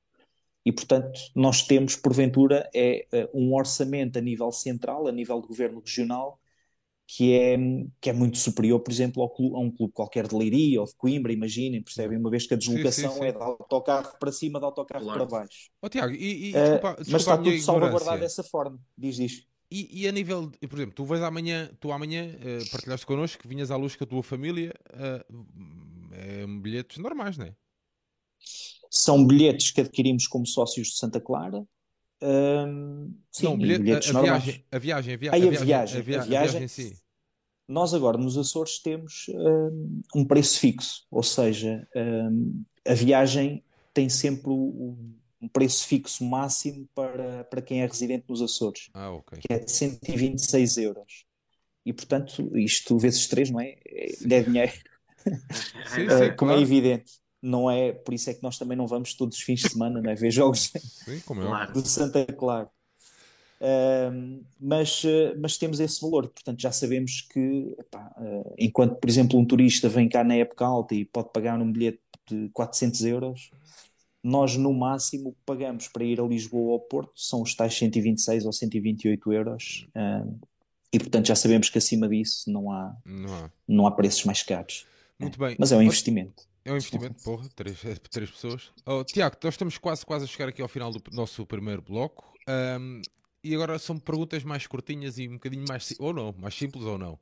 E, 0.68 0.72
portanto, 0.72 1.18
nós 1.34 1.62
temos, 1.62 1.96
porventura, 1.96 2.68
é, 2.74 3.06
eh, 3.10 3.30
um 3.32 3.54
orçamento 3.54 4.18
a 4.18 4.20
nível 4.20 4.52
central, 4.52 5.08
a 5.08 5.10
nível 5.10 5.40
do 5.40 5.48
governo 5.48 5.80
regional, 5.80 6.38
que 7.06 7.32
é, 7.32 7.56
que 7.98 8.10
é 8.10 8.12
muito 8.12 8.36
superior, 8.36 8.78
por 8.80 8.92
exemplo, 8.92 9.22
ao 9.22 9.30
clube, 9.30 9.56
a 9.56 9.60
um 9.60 9.70
clube 9.70 9.94
qualquer 9.94 10.28
de 10.28 10.34
Leiria 10.36 10.78
ou 10.82 10.86
de 10.86 10.94
Coimbra, 10.94 11.32
imaginem, 11.32 11.82
percebem? 11.82 12.18
Uma 12.18 12.28
vez 12.28 12.46
que 12.46 12.52
a 12.52 12.56
deslocação 12.58 13.12
sim, 13.12 13.16
sim, 13.16 13.22
sim. 13.22 13.28
é 13.28 13.32
de 13.32 13.42
autocarro 13.42 14.18
para 14.20 14.30
cima, 14.30 14.58
de 14.58 14.66
autocarro 14.66 15.04
claro. 15.06 15.26
para 15.26 15.38
baixo. 15.38 15.70
Oh, 15.80 15.88
Tiago, 15.88 16.12
e, 16.12 16.50
e 16.50 16.52
desculpa, 16.52 16.88
desculpa 16.88 17.04
mas 17.12 17.22
está 17.22 17.38
tudo 17.38 17.58
salvaguardado 17.60 18.20
dessa 18.20 18.44
forma, 18.44 18.78
diz, 18.94 19.16
diz. 19.16 19.46
E, 19.70 20.02
e, 20.02 20.06
a 20.06 20.12
nível, 20.12 20.50
de, 20.50 20.68
por 20.68 20.76
exemplo, 20.76 20.94
tu 20.94 21.06
vais 21.06 21.22
amanhã, 21.22 21.70
tu 21.80 21.90
amanhã 21.92 22.26
uh, 22.26 22.70
partilhaste 22.70 23.06
connosco 23.06 23.40
que 23.40 23.48
vinhas 23.48 23.70
à 23.70 23.76
luz 23.76 23.96
com 23.96 24.04
a 24.04 24.06
tua 24.06 24.22
família, 24.22 24.74
uh, 24.92 26.12
é, 26.12 26.46
bilhetes 26.60 26.98
normais, 26.98 27.38
não 27.38 27.46
é? 27.46 27.54
São 28.91 29.26
bilhetes 29.26 29.70
que 29.70 29.80
adquirimos 29.80 30.26
como 30.26 30.47
sócios 30.47 30.89
de 30.89 30.97
Santa 30.97 31.20
Clara, 31.20 31.64
um, 32.20 33.14
sim, 33.30 33.45
não, 33.45 33.57
bilhete, 33.57 34.11
a, 34.14 34.18
a, 34.18 34.22
viagem, 34.22 34.64
a 34.72 34.78
viagem, 34.78 35.14
a 35.14 35.16
viagem, 35.16 35.49
a 35.49 35.61
viagem, 35.61 36.01
a 36.01 36.01
viagem, 36.01 36.01
a 36.01 36.03
viagem, 36.03 36.36
a 36.36 36.66
viagem 36.66 36.97
Nós 37.68 37.95
agora 37.95 38.18
nos 38.18 38.36
Açores 38.36 38.80
temos 38.80 39.26
um, 39.28 40.03
um 40.16 40.24
preço 40.24 40.59
fixo, 40.59 41.07
ou 41.11 41.22
seja, 41.22 41.86
um, 41.95 42.64
a 42.86 42.95
viagem 42.95 43.62
tem 43.95 44.09
sempre 44.09 44.51
um, 44.51 45.14
um 45.41 45.49
preço 45.49 45.86
fixo 45.86 46.24
máximo 46.24 46.89
para, 46.93 47.45
para 47.45 47.62
quem 47.62 47.82
é 47.82 47.86
residente 47.86 48.24
nos 48.28 48.43
Açores, 48.43 48.91
ah, 48.95 49.12
okay. 49.12 49.39
que 49.39 49.53
é 49.53 49.59
de 49.61 49.70
126 49.70 50.76
euros. 50.78 51.24
E 51.86 51.93
portanto, 51.93 52.57
isto 52.59 52.99
vezes 52.99 53.28
3, 53.28 53.51
não 53.51 53.61
é? 53.61 53.76
É, 53.86 54.12
é 54.28 54.43
dinheiro. 54.43 54.72
Sim, 55.22 55.30
sim, 55.86 56.05
uh, 56.07 56.34
como 56.36 56.51
é 56.51 56.55
claro. 56.55 56.59
é 56.59 56.62
evidente 56.62 57.12
não 57.43 57.70
é, 57.70 57.93
por 57.93 58.12
isso 58.14 58.28
é 58.30 58.34
que 58.34 58.43
nós 58.43 58.59
também 58.59 58.76
não 58.76 58.86
vamos 58.86 59.14
todos 59.14 59.36
os 59.36 59.43
fins 59.43 59.61
de 59.61 59.70
semana, 59.70 60.01
não 60.03 60.11
é? 60.11 60.14
ver 60.14 60.30
jogos 60.30 60.72
Sim, 61.05 61.20
como 61.20 61.43
é. 61.43 61.66
do 61.72 61.86
Santa 61.86 62.24
Clara. 62.26 62.68
Uh, 63.61 64.45
mas, 64.61 65.03
uh, 65.03 65.34
mas 65.41 65.59
temos 65.59 65.80
esse 65.80 66.01
valor, 66.01 66.28
portanto 66.28 66.61
já 66.61 66.70
sabemos 66.70 67.22
que 67.22 67.74
epá, 67.76 68.14
uh, 68.16 68.55
enquanto 68.57 68.95
por 68.95 69.11
exemplo 69.11 69.36
um 69.36 69.45
turista 69.45 69.89
vem 69.89 70.09
cá 70.09 70.22
na 70.22 70.36
época 70.36 70.64
alta 70.64 70.95
e 70.95 71.05
pode 71.05 71.30
pagar 71.32 71.61
um 71.61 71.72
bilhete 71.72 71.99
de 72.30 72.49
400 72.51 73.05
euros 73.05 73.51
nós 74.22 74.57
no 74.57 74.72
máximo 74.72 75.34
pagamos 75.45 75.89
para 75.89 76.05
ir 76.05 76.20
a 76.20 76.24
Lisboa 76.24 76.68
ou 76.68 76.72
ao 76.74 76.80
Porto 76.80 77.12
são 77.16 77.43
os 77.43 77.53
tais 77.53 77.76
126 77.76 78.47
ou 78.47 78.53
128 78.53 79.32
euros 79.32 79.89
e 80.93 80.99
portanto 81.01 81.26
já 81.26 81.34
sabemos 81.34 81.68
que 81.68 81.78
acima 81.78 82.09
disso 82.09 82.49
não 82.49 82.70
há, 82.70 82.97
não 83.05 83.34
há, 83.34 83.51
não 83.66 83.86
há 83.89 83.91
preços 83.91 84.24
mais 84.24 84.41
caros 84.45 84.86
muito 85.18 85.36
bem. 85.36 85.57
mas 85.59 85.72
é 85.72 85.76
um 85.76 85.82
investimento 85.82 86.47
é 86.64 86.72
um 86.72 86.76
investimento, 86.76 87.22
porra, 87.22 87.48
três, 87.54 87.80
três 88.11 88.30
pessoas. 88.30 88.72
Oh, 88.86 89.04
Tiago, 89.04 89.36
nós 89.42 89.54
estamos 89.54 89.78
quase, 89.78 90.04
quase 90.04 90.24
a 90.24 90.28
chegar 90.28 90.48
aqui 90.48 90.62
ao 90.62 90.68
final 90.68 90.90
do 90.90 91.02
nosso 91.12 91.46
primeiro 91.46 91.82
bloco. 91.82 92.32
Um, 92.48 93.00
e 93.42 93.54
agora 93.54 93.78
são 93.78 93.98
perguntas 93.98 94.42
mais 94.42 94.66
curtinhas 94.66 95.18
e 95.18 95.28
um 95.28 95.34
bocadinho 95.34 95.64
mais 95.68 95.94
ou 95.98 96.12
não, 96.12 96.34
mais 96.38 96.54
simples 96.54 96.84
ou 96.84 96.98
não. 96.98 97.18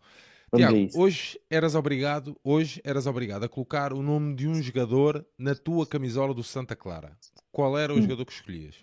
Vamos 0.50 0.66
Tiago, 0.68 1.02
hoje 1.02 1.40
eras 1.50 1.74
obrigado, 1.74 2.38
hoje 2.42 2.80
eras 2.84 3.06
obrigado 3.06 3.44
a 3.44 3.48
colocar 3.48 3.92
o 3.92 4.02
nome 4.02 4.34
de 4.34 4.46
um 4.46 4.62
jogador 4.62 5.26
na 5.36 5.54
tua 5.54 5.86
camisola 5.86 6.32
do 6.32 6.42
Santa 6.42 6.76
Clara. 6.76 7.16
Qual 7.50 7.76
era 7.76 7.92
o 7.92 7.98
hum. 7.98 8.02
jogador 8.02 8.24
que 8.24 8.32
escolhias? 8.32 8.76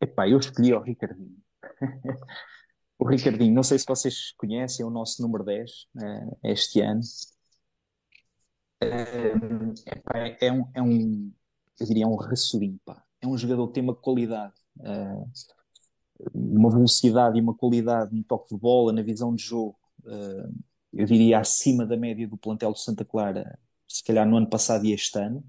Epá, 0.00 0.28
eu 0.28 0.38
escolhi 0.38 0.74
o 0.74 0.80
Ricardinho. 0.80 1.36
o 2.98 3.08
Ricardinho, 3.08 3.54
não 3.54 3.62
sei 3.62 3.78
se 3.78 3.86
vocês 3.86 4.32
conhecem, 4.36 4.84
é 4.84 4.86
o 4.86 4.90
nosso 4.90 5.22
número 5.22 5.44
10 5.44 5.70
eh, 6.02 6.50
este 6.50 6.80
ano 6.80 7.00
é, 8.80 10.46
é, 10.46 10.52
um, 10.52 10.64
é 10.74 10.82
um, 10.82 11.32
eu 11.80 11.86
diria, 11.86 12.04
é 12.04 12.06
um 12.06 12.16
raçurinho, 12.16 12.78
pá. 12.84 13.02
É 13.20 13.26
um 13.26 13.36
jogador 13.36 13.68
que 13.68 13.74
tem 13.74 13.82
uma 13.82 13.94
qualidade, 13.94 14.54
uh, 14.78 15.30
uma 16.34 16.70
velocidade 16.70 17.38
e 17.38 17.40
uma 17.40 17.54
qualidade 17.54 18.14
no 18.14 18.22
toque 18.24 18.54
de 18.54 18.60
bola, 18.60 18.92
na 18.92 19.02
visão 19.02 19.34
de 19.34 19.42
jogo, 19.42 19.78
uh, 20.04 20.52
eu 20.92 21.06
diria 21.06 21.38
acima 21.38 21.84
da 21.86 21.96
média 21.96 22.26
do 22.28 22.36
plantel 22.36 22.72
de 22.72 22.80
Santa 22.80 23.04
Clara, 23.04 23.58
se 23.88 24.02
calhar 24.02 24.26
no 24.26 24.36
ano 24.36 24.48
passado 24.48 24.84
e 24.84 24.92
este 24.92 25.18
ano. 25.18 25.44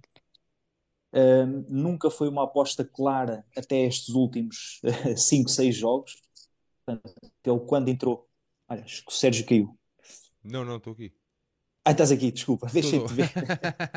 Nunca 1.70 2.12
foi 2.12 2.28
uma 2.28 2.44
aposta 2.44 2.84
clara 2.86 3.44
até 3.56 3.86
estes 3.86 4.10
últimos 4.10 4.82
5, 5.16 5.50
6 5.50 5.76
jogos. 5.76 6.22
Ele, 6.88 7.60
quando 7.66 7.88
entrou, 7.88 8.28
olha, 8.68 8.84
acho 8.84 9.04
que 9.04 9.12
o 9.12 9.16
Sérgio 9.16 9.46
caiu. 9.46 9.78
Não, 10.44 10.64
não, 10.64 10.78
estou 10.78 10.94
aqui. 10.94 11.14
Ah, 11.88 11.92
estás 11.92 12.12
aqui, 12.12 12.34
desculpa, 12.34 12.68
deixei-te 12.74 13.14
ver. 13.14 13.32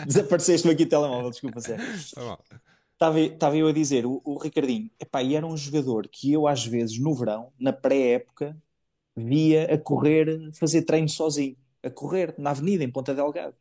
Desapareceste-me 0.07 0.75
aqui 0.75 0.85
o 0.85 0.89
telemóvel, 0.89 1.31
desculpa, 1.31 1.61
sério. 1.61 1.85
Estava 2.93 3.57
eu 3.57 3.67
a 3.67 3.73
dizer, 3.73 4.07
o, 4.07 4.23
o 4.25 4.39
Ricardinho, 4.39 4.89
epá, 5.01 5.21
e 5.25 5.35
era 5.35 5.45
um 5.45 5.57
jogador 5.57 6.07
que 6.07 6.33
eu, 6.33 6.47
às 6.47 6.65
vezes, 6.65 7.01
no 7.01 7.13
verão, 7.13 7.53
na 7.59 7.73
pré-época, 7.73 8.57
via 9.17 9.75
a 9.75 9.79
correr, 9.79 10.53
fazer 10.53 10.83
treino 10.83 11.09
sozinho, 11.09 11.57
a 11.83 11.91
correr 11.91 12.33
na 12.39 12.51
avenida, 12.51 12.85
em 12.85 12.91
Ponta 12.93 13.13
Delgado. 13.13 13.57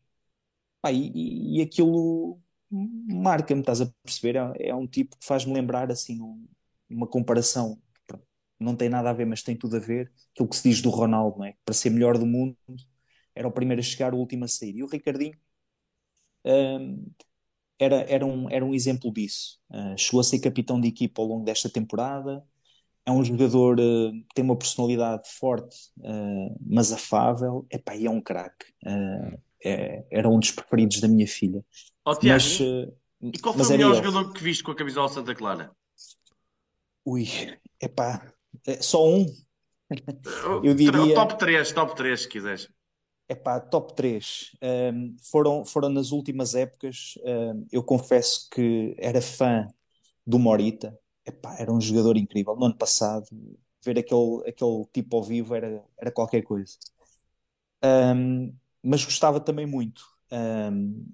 Epá, 0.79 0.91
e, 0.91 1.57
e 1.57 1.61
aquilo 1.63 2.39
marca-me, 2.69 3.61
estás 3.61 3.81
a 3.81 3.91
perceber? 4.03 4.35
É, 4.59 4.69
é 4.69 4.75
um 4.75 4.85
tipo 4.85 5.17
que 5.17 5.25
faz-me 5.25 5.53
lembrar, 5.53 5.91
assim, 5.91 6.21
um, 6.21 6.47
uma 6.87 7.07
comparação, 7.07 7.81
não 8.59 8.75
tem 8.75 8.89
nada 8.89 9.09
a 9.09 9.13
ver, 9.13 9.25
mas 9.25 9.41
tem 9.41 9.55
tudo 9.55 9.77
a 9.77 9.79
ver, 9.79 10.11
aquilo 10.33 10.49
que 10.49 10.55
se 10.55 10.69
diz 10.69 10.81
do 10.83 10.91
Ronaldo, 10.91 11.39
não 11.39 11.45
é? 11.45 11.55
Para 11.65 11.73
ser 11.73 11.89
melhor 11.89 12.15
do 12.15 12.27
mundo 12.27 12.55
era 13.39 13.47
o 13.47 13.51
primeiro 13.51 13.79
a 13.79 13.83
chegar, 13.83 14.13
o 14.13 14.17
último 14.17 14.43
a 14.43 14.47
sair. 14.49 14.75
E 14.75 14.83
o 14.83 14.87
Ricardinho 14.87 15.37
um, 16.43 17.09
era, 17.79 18.01
era, 18.09 18.25
um, 18.25 18.49
era 18.49 18.65
um 18.65 18.73
exemplo 18.73 19.13
disso. 19.13 19.57
Uh, 19.71 19.97
chegou 19.97 20.19
a 20.19 20.23
ser 20.25 20.39
capitão 20.39 20.79
de 20.79 20.89
equipa 20.89 21.21
ao 21.21 21.27
longo 21.29 21.45
desta 21.45 21.69
temporada. 21.69 22.43
É 23.05 23.11
um 23.11 23.23
jogador 23.23 23.79
uh, 23.79 24.11
que 24.11 24.35
tem 24.35 24.43
uma 24.43 24.57
personalidade 24.57 25.29
forte, 25.29 25.73
uh, 25.99 26.53
mas 26.59 26.91
afável. 26.91 27.65
Epá, 27.71 27.95
e 27.95 28.07
é 28.07 28.09
um 28.09 28.19
craque. 28.19 28.65
É, 29.63 30.05
era 30.11 30.27
um 30.27 30.37
dos 30.37 30.51
preferidos 30.51 30.99
da 30.99 31.07
minha 31.07 31.27
filha. 31.27 31.63
Oh, 32.05 32.15
Tiago, 32.15 32.43
mas, 32.43 32.59
e 32.59 33.39
qual 33.39 33.53
foi 33.53 33.65
o 33.65 33.69
melhor 33.69 33.95
jogador 33.95 34.33
que 34.33 34.43
viste 34.43 34.63
com 34.63 34.71
a 34.71 34.75
camisola 34.75 35.07
Santa 35.07 35.33
Clara? 35.33 35.71
Ui, 37.05 37.25
epá, 37.81 38.33
é 38.67 38.81
só 38.81 39.05
um. 39.05 39.25
Eu 40.63 40.73
diria... 40.73 41.13
Top 41.13 41.37
3, 41.37 41.71
top 41.73 41.95
3, 41.95 42.21
se 42.21 42.29
quiseres. 42.29 42.69
Epá, 43.29 43.59
top 43.59 43.93
3. 43.95 44.57
Um, 44.61 45.15
foram, 45.21 45.63
foram 45.63 45.89
nas 45.89 46.11
últimas 46.11 46.55
épocas. 46.55 47.13
Um, 47.23 47.65
eu 47.71 47.83
confesso 47.83 48.49
que 48.49 48.95
era 48.97 49.21
fã 49.21 49.67
do 50.25 50.39
Morita. 50.39 50.97
Epá, 51.25 51.55
era 51.59 51.71
um 51.71 51.79
jogador 51.79 52.17
incrível. 52.17 52.55
No 52.55 52.65
ano 52.65 52.77
passado, 52.77 53.27
ver 53.85 53.99
aquele, 53.99 54.49
aquele 54.49 54.85
tipo 54.91 55.15
ao 55.15 55.23
vivo 55.23 55.53
era, 55.55 55.83
era 55.99 56.11
qualquer 56.11 56.41
coisa. 56.41 56.75
Um, 57.83 58.53
mas 58.83 59.05
gostava 59.05 59.39
também 59.39 59.65
muito. 59.67 60.03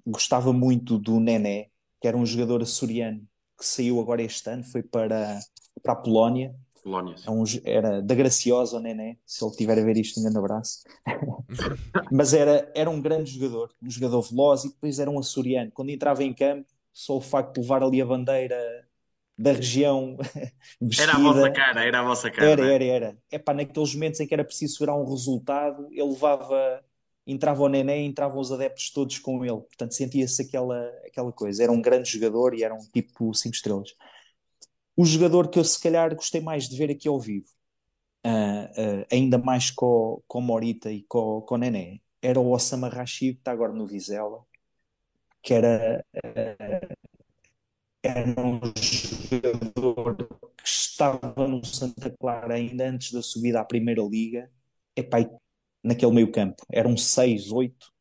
gostava 0.06 0.52
muito 0.52 0.98
do 0.98 1.20
Nené, 1.20 1.70
que 2.00 2.08
era 2.08 2.16
um 2.16 2.24
jogador 2.26 2.62
açoriano 2.62 3.26
que 3.58 3.64
saiu 3.64 4.00
agora 4.00 4.22
este 4.22 4.48
ano, 4.50 4.62
foi 4.64 4.82
para, 4.82 5.38
para 5.82 5.92
a 5.94 5.96
Polónia 5.96 6.54
Polónia. 6.86 7.16
É 7.26 7.30
um, 7.32 7.42
era 7.64 8.00
da 8.00 8.14
Graciosa, 8.14 8.76
o 8.76 8.80
Nené, 8.80 9.16
se 9.26 9.44
ele 9.44 9.56
tiver 9.56 9.76
a 9.76 9.82
ver 9.82 9.96
isto, 9.96 10.20
um 10.20 10.22
grande 10.22 10.38
abraço. 10.38 10.84
Mas 12.12 12.32
era, 12.32 12.70
era 12.76 12.88
um 12.88 13.00
grande 13.00 13.32
jogador, 13.32 13.74
um 13.82 13.90
jogador 13.90 14.22
veloz 14.22 14.62
e 14.62 14.68
depois 14.68 15.00
era 15.00 15.10
um 15.10 15.18
açoriano. 15.18 15.72
Quando 15.72 15.90
entrava 15.90 16.22
em 16.22 16.32
campo, 16.32 16.68
só 16.92 17.16
o 17.16 17.20
facto 17.20 17.54
de 17.54 17.60
levar 17.62 17.82
ali 17.82 18.00
a 18.00 18.06
bandeira 18.06 18.56
da 19.36 19.50
região 19.50 20.16
vestida, 20.80 21.10
Era 21.10 21.16
a 21.16 21.18
vossa 21.18 21.50
cara, 21.50 21.84
era 21.84 21.98
a 21.98 22.02
vossa 22.04 22.30
cara. 22.30 22.50
Era, 22.50 22.70
é? 22.70 22.74
era, 22.74 22.84
era. 22.84 23.18
É 23.32 23.38
pá, 23.38 23.52
naqueles 23.52 23.92
momentos 23.92 24.20
em 24.20 24.26
que 24.28 24.32
era 24.32 24.44
preciso 24.44 24.74
segurar 24.74 24.94
um 24.94 25.10
resultado, 25.10 25.88
ele 25.90 26.08
levava, 26.08 26.84
entrava 27.26 27.64
o 27.64 27.68
Nené 27.68 27.98
e 27.98 28.06
entravam 28.06 28.38
os 28.38 28.52
adeptos 28.52 28.90
todos 28.90 29.18
com 29.18 29.44
ele. 29.44 29.60
Portanto, 29.60 29.92
sentia-se 29.92 30.40
aquela, 30.40 30.88
aquela 31.04 31.32
coisa. 31.32 31.64
Era 31.64 31.72
um 31.72 31.82
grande 31.82 32.08
jogador 32.08 32.54
e 32.54 32.62
era 32.62 32.72
um 32.72 32.86
tipo 32.94 33.34
5 33.34 33.56
estrelas 33.56 33.92
o 34.96 35.04
jogador 35.04 35.48
que 35.48 35.58
eu 35.58 35.64
se 35.64 35.80
calhar 35.80 36.14
gostei 36.14 36.40
mais 36.40 36.68
de 36.68 36.76
ver 36.76 36.90
aqui 36.90 37.06
ao 37.06 37.20
vivo, 37.20 37.48
uh, 38.26 39.00
uh, 39.00 39.06
ainda 39.12 39.38
mais 39.38 39.70
com, 39.70 40.22
com 40.26 40.40
Morita 40.40 40.90
e 40.90 41.02
com, 41.02 41.42
com 41.42 41.56
Nené, 41.58 42.00
era 42.22 42.40
o 42.40 42.50
Osama 42.50 42.88
Rashid, 42.88 43.34
que 43.34 43.40
está 43.40 43.52
agora 43.52 43.72
no 43.72 43.86
Vizela, 43.86 44.44
que 45.42 45.54
era, 45.54 46.04
uh, 46.16 46.96
era 48.02 48.40
um 48.40 48.60
jogador 49.30 50.16
que 50.56 50.68
estava 50.68 51.46
no 51.46 51.64
Santa 51.64 52.10
Clara 52.18 52.54
ainda 52.54 52.88
antes 52.88 53.12
da 53.12 53.22
subida 53.22 53.60
à 53.60 53.64
Primeira 53.64 54.02
Liga, 54.02 54.50
epá, 54.96 55.18
naquele 55.82 56.12
meio 56.12 56.32
campo, 56.32 56.64
era 56.72 56.88
um 56.88 56.96
6, 56.96 57.52
8, 57.52 57.92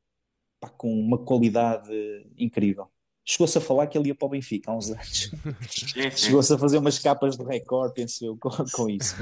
com 0.78 0.92
uma 0.92 1.24
qualidade 1.24 1.92
incrível. 2.38 2.90
Chegou-se 3.26 3.58
a 3.58 3.62
falar 3.62 3.88
que 3.88 3.98
ele 3.98 4.10
ia 4.10 4.16
para 4.16 4.28
o 4.28 4.30
Benfica 4.30 4.72
há 4.72 4.78
uns 4.78 4.92
anos. 4.92 5.32
Chegou-se 6.16 6.54
a 6.54 6.58
fazer 6.58 6.78
umas 6.78 7.00
capas 7.00 7.36
de 7.36 7.44
recorde, 7.44 7.96
penso 7.96 8.24
eu, 8.24 8.38
com, 8.38 8.50
com 8.72 8.90
isso. 8.90 9.16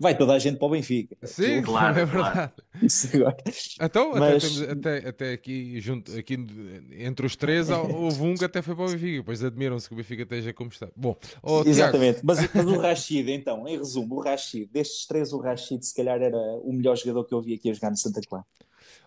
Vai 0.00 0.16
toda 0.16 0.32
a 0.32 0.38
gente 0.38 0.56
para 0.56 0.66
o 0.66 0.70
Benfica. 0.70 1.14
Sim, 1.22 1.60
claro, 1.62 2.00
é 2.00 2.06
verdade. 2.06 2.52
Isso 2.82 3.14
agora. 3.14 3.36
Então, 3.80 4.12
Mas... 4.12 4.22
até, 4.22 4.38
temos, 4.38 4.62
até, 4.62 5.08
até, 5.08 5.32
aqui, 5.34 5.80
junto, 5.80 6.16
aqui 6.18 6.34
entre 6.98 7.26
os 7.26 7.36
três, 7.36 7.68
houve 7.68 8.22
um 8.22 8.34
que 8.34 8.46
até 8.46 8.62
foi 8.62 8.74
para 8.74 8.86
o 8.86 8.88
Benfica. 8.88 9.18
Depois 9.18 9.44
admiram-se 9.44 9.88
que 9.88 9.94
o 9.94 9.96
Benfica 9.96 10.22
esteja 10.22 10.52
como 10.54 10.70
está. 10.70 10.88
Bom, 10.96 11.14
oh, 11.42 11.62
Exatamente. 11.66 12.20
Mas, 12.24 12.38
mas, 12.52 12.66
o 12.66 12.78
Rashid, 12.78 13.30
então, 13.30 13.68
em 13.68 13.76
resumo, 13.76 14.16
o 14.16 14.20
Rashid, 14.20 14.66
destes 14.72 15.06
três, 15.06 15.32
o 15.32 15.38
Rashid 15.38 15.84
se 15.84 15.94
calhar 15.94 16.20
era 16.20 16.38
o 16.38 16.72
melhor 16.72 16.96
jogador 16.96 17.24
que 17.24 17.34
eu 17.34 17.42
vi 17.42 17.54
aqui 17.54 17.68
a 17.68 17.74
jogar 17.74 17.90
no 17.90 17.96
Santa 17.96 18.20
Clara. 18.26 18.46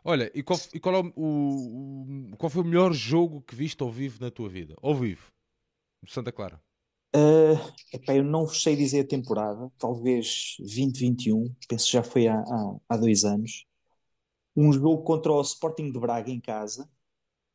Olha, 0.10 0.32
e 0.34 0.42
qual, 0.42 0.58
e 0.74 0.80
qual, 0.80 0.96
é 0.96 1.00
o, 1.18 2.32
o, 2.32 2.38
qual 2.38 2.50
foi 2.50 2.62
o 2.62 2.66
melhor 2.66 2.94
jogo 2.94 3.42
que 3.42 3.54
viste 3.54 3.84
ao 3.84 3.92
vivo 3.92 4.24
na 4.24 4.32
tua 4.32 4.48
vida? 4.48 4.74
Ao 4.82 4.96
vivo, 4.96 5.30
Santa 6.08 6.32
Clara. 6.32 6.64
Uh, 7.14 7.60
eu 8.14 8.24
não 8.24 8.48
sei 8.48 8.78
dizer 8.78 9.02
a 9.02 9.08
temporada, 9.08 9.70
talvez 9.78 10.56
2021, 10.60 11.54
penso 11.68 11.92
já 11.92 12.02
foi 12.02 12.26
há, 12.26 12.40
há, 12.40 12.76
há, 12.88 12.96
dois 12.96 13.26
anos. 13.26 13.66
Um 14.56 14.72
jogo 14.72 15.04
contra 15.04 15.30
o 15.30 15.42
Sporting 15.42 15.92
de 15.92 16.00
Braga 16.00 16.32
em 16.32 16.40
casa, 16.40 16.90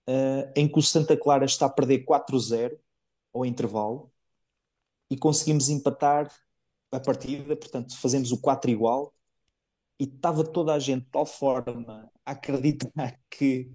uh, 0.06 0.52
em 0.54 0.70
que 0.70 0.78
o 0.78 0.82
Santa 0.82 1.16
Clara 1.16 1.46
está 1.46 1.64
a 1.64 1.70
perder 1.70 2.04
4-0 2.04 2.78
ao 3.32 3.46
intervalo 3.46 4.12
e 5.10 5.16
conseguimos 5.16 5.70
empatar 5.70 6.30
a 6.90 7.00
partida, 7.00 7.56
portanto, 7.56 7.98
fazemos 7.98 8.30
o 8.30 8.38
4 8.38 8.70
igual 8.70 9.14
e 10.02 10.04
estava 10.04 10.42
toda 10.42 10.74
a 10.74 10.80
gente 10.80 11.04
de 11.04 11.10
tal 11.12 11.24
forma 11.24 12.10
a 12.26 12.32
acreditar 12.32 13.16
que, 13.30 13.70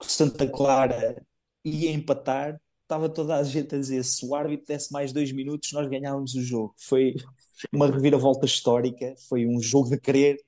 que 0.00 0.10
Santa 0.10 0.48
Clara 0.48 1.22
ia 1.62 1.90
empatar, 1.90 2.58
estava 2.82 3.10
toda 3.10 3.36
a 3.36 3.42
gente 3.42 3.74
a 3.74 3.78
dizer 3.78 4.02
se 4.02 4.24
o 4.24 4.34
árbitro 4.34 4.66
desse 4.66 4.90
mais 4.90 5.12
dois 5.12 5.30
minutos 5.32 5.70
nós 5.72 5.86
ganhávamos 5.86 6.34
o 6.34 6.42
jogo. 6.42 6.74
Foi 6.78 7.14
uma 7.70 7.90
reviravolta 7.90 8.46
histórica, 8.46 9.14
foi 9.28 9.46
um 9.46 9.60
jogo 9.60 9.90
de 9.90 10.00
querer 10.00 10.38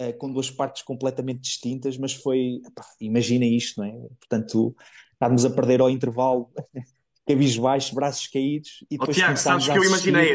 uh, 0.00 0.16
com 0.16 0.32
duas 0.32 0.50
partes 0.50 0.82
completamente 0.82 1.40
distintas, 1.40 1.98
mas 1.98 2.14
foi, 2.14 2.62
imagina 2.98 3.44
isto, 3.44 3.78
não 3.78 3.86
é? 3.86 3.92
Portanto, 4.20 4.74
estávamos 5.12 5.44
a 5.44 5.50
perder 5.50 5.82
ao 5.82 5.90
intervalo, 5.90 6.50
cabisbaixo, 7.28 7.94
braços 7.94 8.26
caídos 8.26 8.84
e 8.90 8.96
depois 8.96 9.18
oh, 9.18 9.20
Tiago, 9.20 9.36
sabes 9.36 9.68
que 9.68 9.76
eu 9.76 9.84
imaginei, 9.84 10.30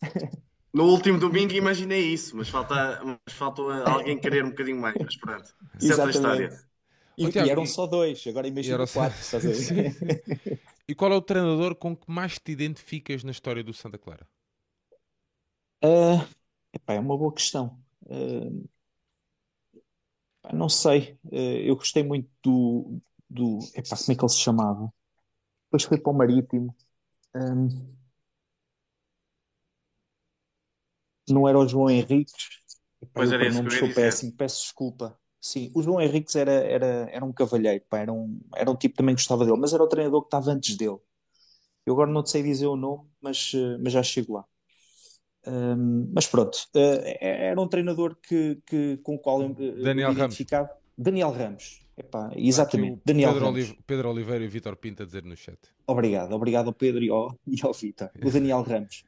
no 0.72 0.84
último 0.84 1.18
domingo 1.18 1.52
imaginei 1.52 2.12
isso, 2.12 2.36
mas 2.36 2.48
falta, 2.48 3.00
mas 3.04 3.34
faltou 3.34 3.70
alguém 3.70 4.18
querer 4.18 4.44
um 4.44 4.50
bocadinho 4.50 4.80
mais, 4.80 4.94
mas 5.00 5.16
pronto. 5.16 5.54
É 5.80 6.10
história. 6.10 6.68
E, 7.16 7.26
e, 7.26 7.50
eram 7.50 7.66
só 7.66 7.86
dois, 7.86 8.24
agora 8.28 8.46
imagina 8.46 8.86
quatro. 8.86 9.18
Só... 9.24 9.38
e 10.86 10.94
qual 10.94 11.12
é 11.12 11.16
o 11.16 11.20
treinador 11.20 11.74
com 11.74 11.96
que 11.96 12.08
mais 12.08 12.38
te 12.38 12.52
identificas 12.52 13.24
na 13.24 13.32
história 13.32 13.64
do 13.64 13.74
Santa 13.74 13.98
Clara? 13.98 14.24
Uh, 15.84 16.24
epá, 16.72 16.94
é 16.94 17.00
uma 17.00 17.18
boa 17.18 17.32
questão. 17.32 17.76
Uh, 18.02 18.68
não 20.52 20.68
sei. 20.68 21.18
Uh, 21.24 21.34
eu 21.66 21.74
gostei 21.74 22.04
muito 22.04 22.30
do. 22.40 23.00
do 23.28 23.58
epá, 23.74 23.96
como 23.96 24.12
é 24.12 24.14
que 24.14 24.24
ele 24.24 24.32
se 24.32 24.38
chamava? 24.38 24.92
Depois 25.64 25.82
foi 25.82 25.98
para 25.98 26.12
o 26.12 26.16
Marítimo. 26.16 26.74
Um, 27.34 27.97
não 31.32 31.48
era 31.48 31.58
o 31.58 31.66
João 31.66 31.90
Henriques. 31.90 32.60
Pois 33.12 33.30
era 33.30 33.50
não 33.50 33.70
sou 33.70 33.92
péssimo, 33.92 34.32
peço 34.32 34.62
desculpa. 34.62 35.18
Sim, 35.40 35.70
o 35.74 35.82
João 35.82 36.00
Henriques 36.00 36.34
era, 36.34 36.52
era, 36.52 37.08
era 37.12 37.24
um 37.24 37.32
cavalheiro, 37.32 37.84
pá, 37.88 37.98
era, 37.98 38.12
um, 38.12 38.40
era 38.56 38.70
um 38.70 38.74
tipo 38.74 38.94
que 38.94 38.98
também 38.98 39.14
gostava 39.14 39.44
dele, 39.44 39.56
mas 39.56 39.72
era 39.72 39.82
o 39.82 39.88
treinador 39.88 40.22
que 40.22 40.26
estava 40.26 40.50
antes 40.50 40.76
dele. 40.76 40.98
Eu 41.86 41.94
agora 41.94 42.10
não 42.10 42.22
te 42.22 42.30
sei 42.30 42.42
dizer 42.42 42.66
o 42.66 42.76
nome, 42.76 43.08
mas, 43.20 43.52
eh, 43.54 43.78
mas 43.80 43.92
já 43.92 44.02
chego 44.02 44.34
lá. 44.34 44.44
Um, 45.46 46.10
mas 46.12 46.26
pronto, 46.26 46.56
uh, 46.74 47.00
era 47.20 47.58
um 47.58 47.68
treinador 47.68 48.16
que, 48.16 48.60
que, 48.66 48.98
com 48.98 49.14
o 49.14 49.18
qual 49.18 49.40
eu 49.40 49.54
Daniel 49.54 50.10
me 50.10 50.16
identificava. 50.16 50.66
Ramos. 50.66 50.82
Daniel 50.98 51.30
Ramos. 51.30 51.86
Epá, 51.96 52.30
exatamente, 52.36 53.00
Daniel 53.04 53.32
Pedro, 53.32 53.46
Ramos. 53.46 53.74
Pedro 53.86 54.10
Oliveira 54.10 54.44
e 54.44 54.48
Vitor 54.48 54.76
Pinto 54.76 55.02
a 55.02 55.06
dizer 55.06 55.24
no 55.24 55.36
chat. 55.36 55.58
Obrigado, 55.86 56.32
obrigado 56.32 56.66
ao 56.66 56.72
Pedro 56.72 57.02
e 57.02 57.08
ao, 57.08 57.34
e 57.46 57.56
ao 57.62 57.72
Vitor. 57.72 58.10
O 58.22 58.30
Daniel 58.30 58.62
Ramos 58.62 59.04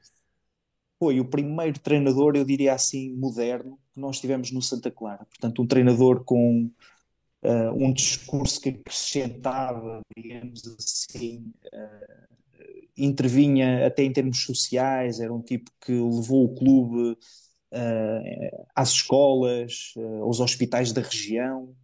foi 1.01 1.19
o 1.19 1.25
primeiro 1.25 1.81
treinador, 1.81 2.37
eu 2.37 2.45
diria 2.45 2.75
assim, 2.75 3.17
moderno 3.17 3.79
que 3.95 3.99
nós 3.99 4.21
tivemos 4.21 4.53
no 4.53 4.61
Santa 4.61 4.91
Clara. 4.91 5.25
Portanto, 5.25 5.63
um 5.63 5.67
treinador 5.67 6.23
com 6.25 6.71
uh, 7.43 7.73
um 7.75 7.91
discurso 7.91 8.61
que 8.61 8.69
acrescentava, 8.69 10.03
digamos 10.15 10.63
assim, 10.79 11.51
uh, 11.73 12.37
intervinha 12.99 13.87
até 13.87 14.03
em 14.05 14.13
termos 14.13 14.45
sociais, 14.45 15.21
era 15.21 15.33
um 15.33 15.41
tipo 15.41 15.71
que 15.81 15.93
levou 15.93 16.45
o 16.45 16.55
clube 16.55 17.13
uh, 17.73 18.67
às 18.77 18.91
escolas, 18.91 19.95
aos 20.23 20.39
hospitais 20.39 20.93
da 20.93 21.01
região. 21.01 21.75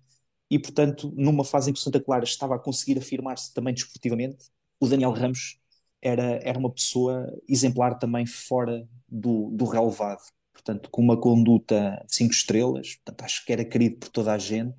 E, 0.51 0.59
portanto, 0.59 1.11
numa 1.17 1.43
fase 1.43 1.71
em 1.71 1.73
que 1.73 1.81
o 1.81 1.83
Santa 1.83 2.01
Clara 2.01 2.25
estava 2.25 2.55
a 2.55 2.59
conseguir 2.59 2.99
afirmar-se 2.99 3.53
também 3.55 3.73
desportivamente, 3.73 4.51
o 4.79 4.87
Daniel 4.87 5.11
Ramos 5.11 5.59
era, 6.01 6.41
era 6.43 6.59
uma 6.59 6.71
pessoa 6.71 7.33
exemplar 7.49 7.99
também 7.99 8.27
fora 8.27 8.87
do, 9.09 9.51
do 9.51 9.65
relevado. 9.65 10.23
Portanto, 10.53 10.89
com 10.91 11.03
uma 11.03 11.21
conduta 11.21 12.03
de 12.07 12.15
cinco 12.15 12.33
estrelas, 12.33 12.97
portanto, 12.97 13.23
acho 13.23 13.45
que 13.45 13.53
era 13.53 13.65
querido 13.65 13.99
por 13.99 14.09
toda 14.09 14.33
a 14.33 14.39
gente. 14.39 14.77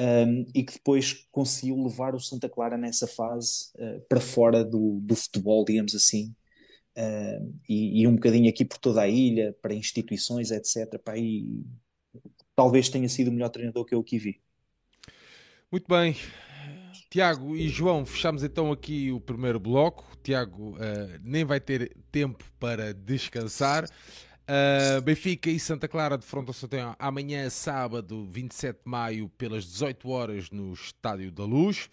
Um, 0.00 0.46
e 0.54 0.62
que 0.62 0.74
depois 0.74 1.26
conseguiu 1.32 1.76
levar 1.82 2.14
o 2.14 2.20
Santa 2.20 2.48
Clara 2.48 2.78
nessa 2.78 3.04
fase 3.08 3.72
uh, 3.74 4.00
para 4.08 4.20
fora 4.20 4.64
do, 4.64 5.00
do 5.02 5.16
futebol, 5.16 5.64
digamos 5.64 5.92
assim, 5.92 6.32
uh, 6.96 7.54
e, 7.68 8.02
e, 8.02 8.06
um 8.06 8.14
bocadinho 8.14 8.48
aqui 8.48 8.64
por 8.64 8.78
toda 8.78 9.00
a 9.00 9.08
ilha, 9.08 9.56
para 9.60 9.74
instituições, 9.74 10.52
etc. 10.52 11.00
Pá, 11.02 11.18
e 11.18 11.64
talvez 12.54 12.88
tenha 12.88 13.08
sido 13.08 13.26
o 13.26 13.32
melhor 13.32 13.48
treinador 13.48 13.84
que 13.84 13.92
eu 13.92 13.98
aqui 13.98 14.18
vi. 14.18 14.40
Muito 15.70 15.88
bem, 15.88 16.14
Tiago 17.10 17.56
e 17.56 17.68
João, 17.70 18.04
fechamos 18.04 18.42
então 18.42 18.70
aqui 18.70 19.10
o 19.10 19.18
primeiro 19.18 19.58
bloco. 19.58 20.04
Tiago 20.22 20.72
uh, 20.72 21.18
nem 21.22 21.42
vai 21.42 21.58
ter 21.58 21.96
tempo 22.12 22.44
para 22.60 22.92
descansar. 22.92 23.84
Uh, 23.84 25.00
Benfica 25.00 25.48
e 25.48 25.58
Santa 25.58 25.88
Clara 25.88 26.18
de 26.18 26.26
Fronte 26.26 26.48
ao 26.48 26.54
Santanhão 26.54 26.94
amanhã, 26.98 27.48
sábado, 27.48 28.26
27 28.30 28.80
de 28.84 28.90
maio, 28.90 29.28
pelas 29.30 29.64
18 29.64 30.08
horas, 30.10 30.50
no 30.50 30.74
Estádio 30.74 31.32
da 31.32 31.44
Luz. 31.44 31.88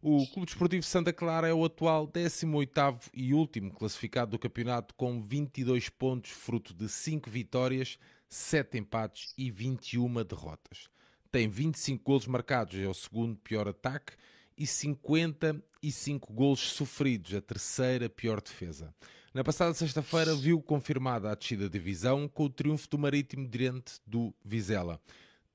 O 0.00 0.26
Clube 0.28 0.46
Desportivo 0.46 0.82
Santa 0.82 1.12
Clara 1.12 1.46
é 1.46 1.52
o 1.52 1.64
atual 1.64 2.08
18º 2.08 3.10
e 3.12 3.34
último 3.34 3.70
classificado 3.70 4.30
do 4.30 4.38
campeonato 4.38 4.94
com 4.94 5.20
22 5.22 5.90
pontos, 5.90 6.30
fruto 6.30 6.72
de 6.72 6.88
5 6.88 7.28
vitórias, 7.28 7.98
7 8.30 8.78
empates 8.78 9.34
e 9.36 9.50
21 9.50 10.24
derrotas. 10.24 10.88
Tem 11.30 11.48
25 11.48 12.02
golos 12.02 12.26
marcados, 12.26 12.78
é 12.78 12.88
o 12.88 12.94
segundo 12.94 13.36
pior 13.36 13.68
ataque 13.68 14.14
e 14.56 14.66
55 14.66 16.32
golos 16.32 16.60
sofridos, 16.60 17.34
a 17.34 17.40
terceira 17.40 18.08
pior 18.08 18.40
defesa. 18.40 18.94
Na 19.32 19.42
passada 19.42 19.74
sexta-feira 19.74 20.34
viu 20.34 20.62
confirmada 20.62 21.30
a 21.30 21.34
descida 21.34 21.64
da 21.64 21.72
divisão 21.72 22.28
com 22.28 22.44
o 22.44 22.48
triunfo 22.48 22.88
do 22.88 22.98
Marítimo 22.98 23.48
diante 23.48 23.94
do 24.06 24.32
Vizela. 24.44 25.00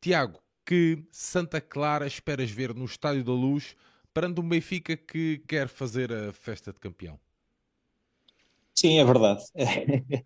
Tiago, 0.02 0.40
que 0.66 1.04
Santa 1.12 1.62
Clara 1.62 2.06
esperas 2.06 2.52
ver 2.52 2.76
no 2.76 2.86
Estádio 2.86 3.24
da 3.24 3.32
Luz 3.32 3.76
perante 4.14 4.42
um 4.42 4.48
Benfica 4.48 4.98
que 4.98 5.42
quer 5.48 5.68
fazer 5.68 6.12
a 6.12 6.34
festa 6.34 6.74
de 6.74 6.80
campeão? 6.80 7.20
Sim, 8.76 9.00
é 9.00 9.06
verdade. 9.06 9.44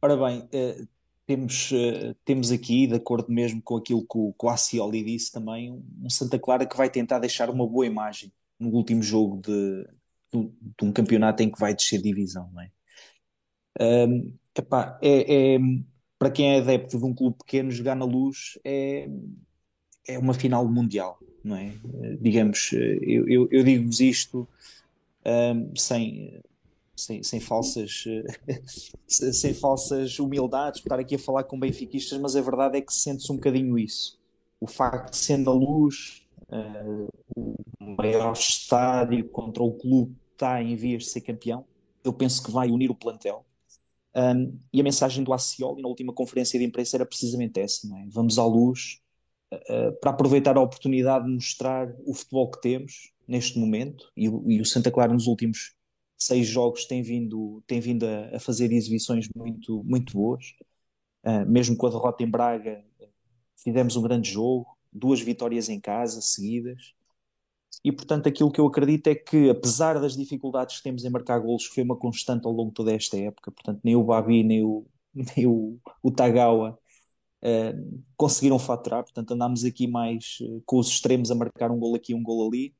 Ora 0.00 0.16
bem, 0.16 0.48
eh, 0.52 0.86
temos, 1.28 1.70
uh, 1.72 2.14
temos 2.24 2.50
aqui, 2.50 2.86
de 2.86 2.94
acordo 2.94 3.30
mesmo 3.30 3.60
com 3.60 3.76
aquilo 3.76 4.00
que 4.00 4.16
o, 4.16 4.32
que 4.32 4.46
o 4.46 4.90
disse 4.90 5.30
também, 5.30 5.70
um 5.70 6.08
Santa 6.08 6.38
Clara 6.38 6.64
que 6.64 6.76
vai 6.76 6.88
tentar 6.88 7.18
deixar 7.18 7.50
uma 7.50 7.66
boa 7.66 7.86
imagem 7.86 8.32
no 8.58 8.70
último 8.70 9.02
jogo 9.02 9.36
de, 9.42 9.86
de, 10.32 10.50
de 10.78 10.84
um 10.84 10.90
campeonato 10.90 11.42
em 11.42 11.50
que 11.50 11.60
vai 11.60 11.74
descer 11.74 12.00
divisão, 12.00 12.50
não 12.50 12.62
é? 12.62 12.70
Um, 14.08 14.34
epá, 14.56 14.98
é, 15.02 15.54
é, 15.54 15.58
para 16.18 16.30
quem 16.30 16.54
é 16.54 16.60
adepto 16.60 16.98
de 16.98 17.04
um 17.04 17.14
clube 17.14 17.36
pequeno, 17.36 17.70
jogar 17.70 17.94
na 17.94 18.06
luz 18.06 18.58
é, 18.64 19.06
é 20.08 20.18
uma 20.18 20.32
final 20.32 20.66
mundial, 20.66 21.18
não 21.44 21.56
é? 21.56 21.74
Digamos, 22.22 22.70
eh, 22.72 22.98
eu, 23.02 23.28
eu, 23.28 23.48
eu 23.52 23.62
digo-vos 23.62 24.00
isto 24.00 24.48
um, 25.26 25.76
sem, 25.76 26.40
sem, 26.98 27.22
sem 27.22 27.40
falsas 27.40 28.04
sem 29.06 29.54
falsas 29.54 30.18
humildades, 30.18 30.80
estar 30.80 30.98
aqui 30.98 31.14
a 31.14 31.18
falar 31.18 31.44
com 31.44 31.58
benfiquistas, 31.58 32.18
mas 32.18 32.36
a 32.36 32.40
verdade 32.40 32.78
é 32.78 32.80
que 32.80 32.92
sente-se 32.92 33.30
um 33.32 33.36
bocadinho 33.36 33.78
isso. 33.78 34.18
O 34.60 34.66
facto 34.66 35.12
de 35.12 35.16
sendo 35.16 35.50
a 35.50 35.54
luz 35.54 36.26
uh, 36.48 37.08
o 37.36 37.56
maior 37.96 38.32
estádio 38.32 39.28
contra 39.28 39.62
o 39.62 39.72
clube 39.72 40.14
que 40.14 40.34
está 40.34 40.62
em 40.62 40.74
vias 40.76 41.04
de 41.04 41.10
ser 41.10 41.20
campeão, 41.20 41.64
eu 42.04 42.12
penso 42.12 42.42
que 42.42 42.50
vai 42.50 42.70
unir 42.70 42.90
o 42.90 42.94
plantel. 42.94 43.44
Um, 44.14 44.58
e 44.72 44.80
a 44.80 44.84
mensagem 44.84 45.22
do 45.22 45.32
Acioli 45.32 45.82
na 45.82 45.88
última 45.88 46.12
conferência 46.12 46.58
de 46.58 46.64
imprensa 46.64 46.96
era 46.96 47.06
precisamente 47.06 47.60
essa: 47.60 47.86
é? 47.86 48.06
vamos 48.08 48.38
à 48.38 48.44
luz, 48.44 49.00
uh, 49.52 49.92
para 50.00 50.10
aproveitar 50.10 50.56
a 50.56 50.60
oportunidade 50.60 51.26
de 51.26 51.32
mostrar 51.32 51.88
o 52.04 52.14
futebol 52.14 52.50
que 52.50 52.60
temos 52.60 53.12
neste 53.26 53.58
momento. 53.58 54.10
E, 54.16 54.24
e 54.24 54.60
o 54.60 54.64
Santa 54.64 54.90
Clara, 54.90 55.12
nos 55.12 55.26
últimos 55.26 55.77
seis 56.18 56.46
jogos, 56.46 56.84
tem 56.86 57.02
vindo, 57.02 57.62
tem 57.66 57.80
vindo 57.80 58.04
a, 58.04 58.36
a 58.36 58.40
fazer 58.40 58.72
exibições 58.72 59.28
muito, 59.34 59.82
muito 59.84 60.12
boas. 60.14 60.44
Uh, 61.24 61.46
mesmo 61.48 61.76
com 61.76 61.86
a 61.86 61.90
derrota 61.90 62.22
em 62.22 62.30
Braga, 62.30 62.84
fizemos 63.56 63.96
um 63.96 64.02
grande 64.02 64.30
jogo, 64.30 64.66
duas 64.92 65.20
vitórias 65.20 65.68
em 65.68 65.80
casa 65.80 66.20
seguidas. 66.20 66.94
E 67.84 67.92
portanto, 67.92 68.28
aquilo 68.28 68.50
que 68.50 68.60
eu 68.60 68.66
acredito 68.66 69.08
é 69.08 69.14
que, 69.14 69.48
apesar 69.50 70.00
das 70.00 70.16
dificuldades 70.16 70.78
que 70.78 70.82
temos 70.82 71.04
em 71.04 71.10
marcar 71.10 71.38
golos, 71.38 71.66
foi 71.66 71.82
uma 71.82 71.96
constante 71.96 72.46
ao 72.46 72.52
longo 72.52 72.70
de 72.70 72.74
toda 72.74 72.92
esta 72.92 73.16
época. 73.16 73.52
Portanto, 73.52 73.80
nem 73.84 73.94
o 73.96 74.04
Babi, 74.04 74.42
nem 74.42 74.64
o, 74.64 74.86
nem 75.14 75.46
o, 75.46 75.78
o 76.02 76.10
Tagawa 76.10 76.78
uh, 77.42 78.02
conseguiram 78.16 78.58
faturar. 78.58 79.04
Portanto, 79.04 79.32
andámos 79.32 79.64
aqui 79.64 79.86
mais 79.86 80.38
uh, 80.42 80.62
com 80.66 80.78
os 80.78 80.88
extremos 80.88 81.30
a 81.30 81.34
marcar 81.34 81.70
um 81.70 81.78
gol 81.78 81.94
aqui, 81.94 82.14
um 82.14 82.22
gol 82.22 82.48
ali. 82.48 82.74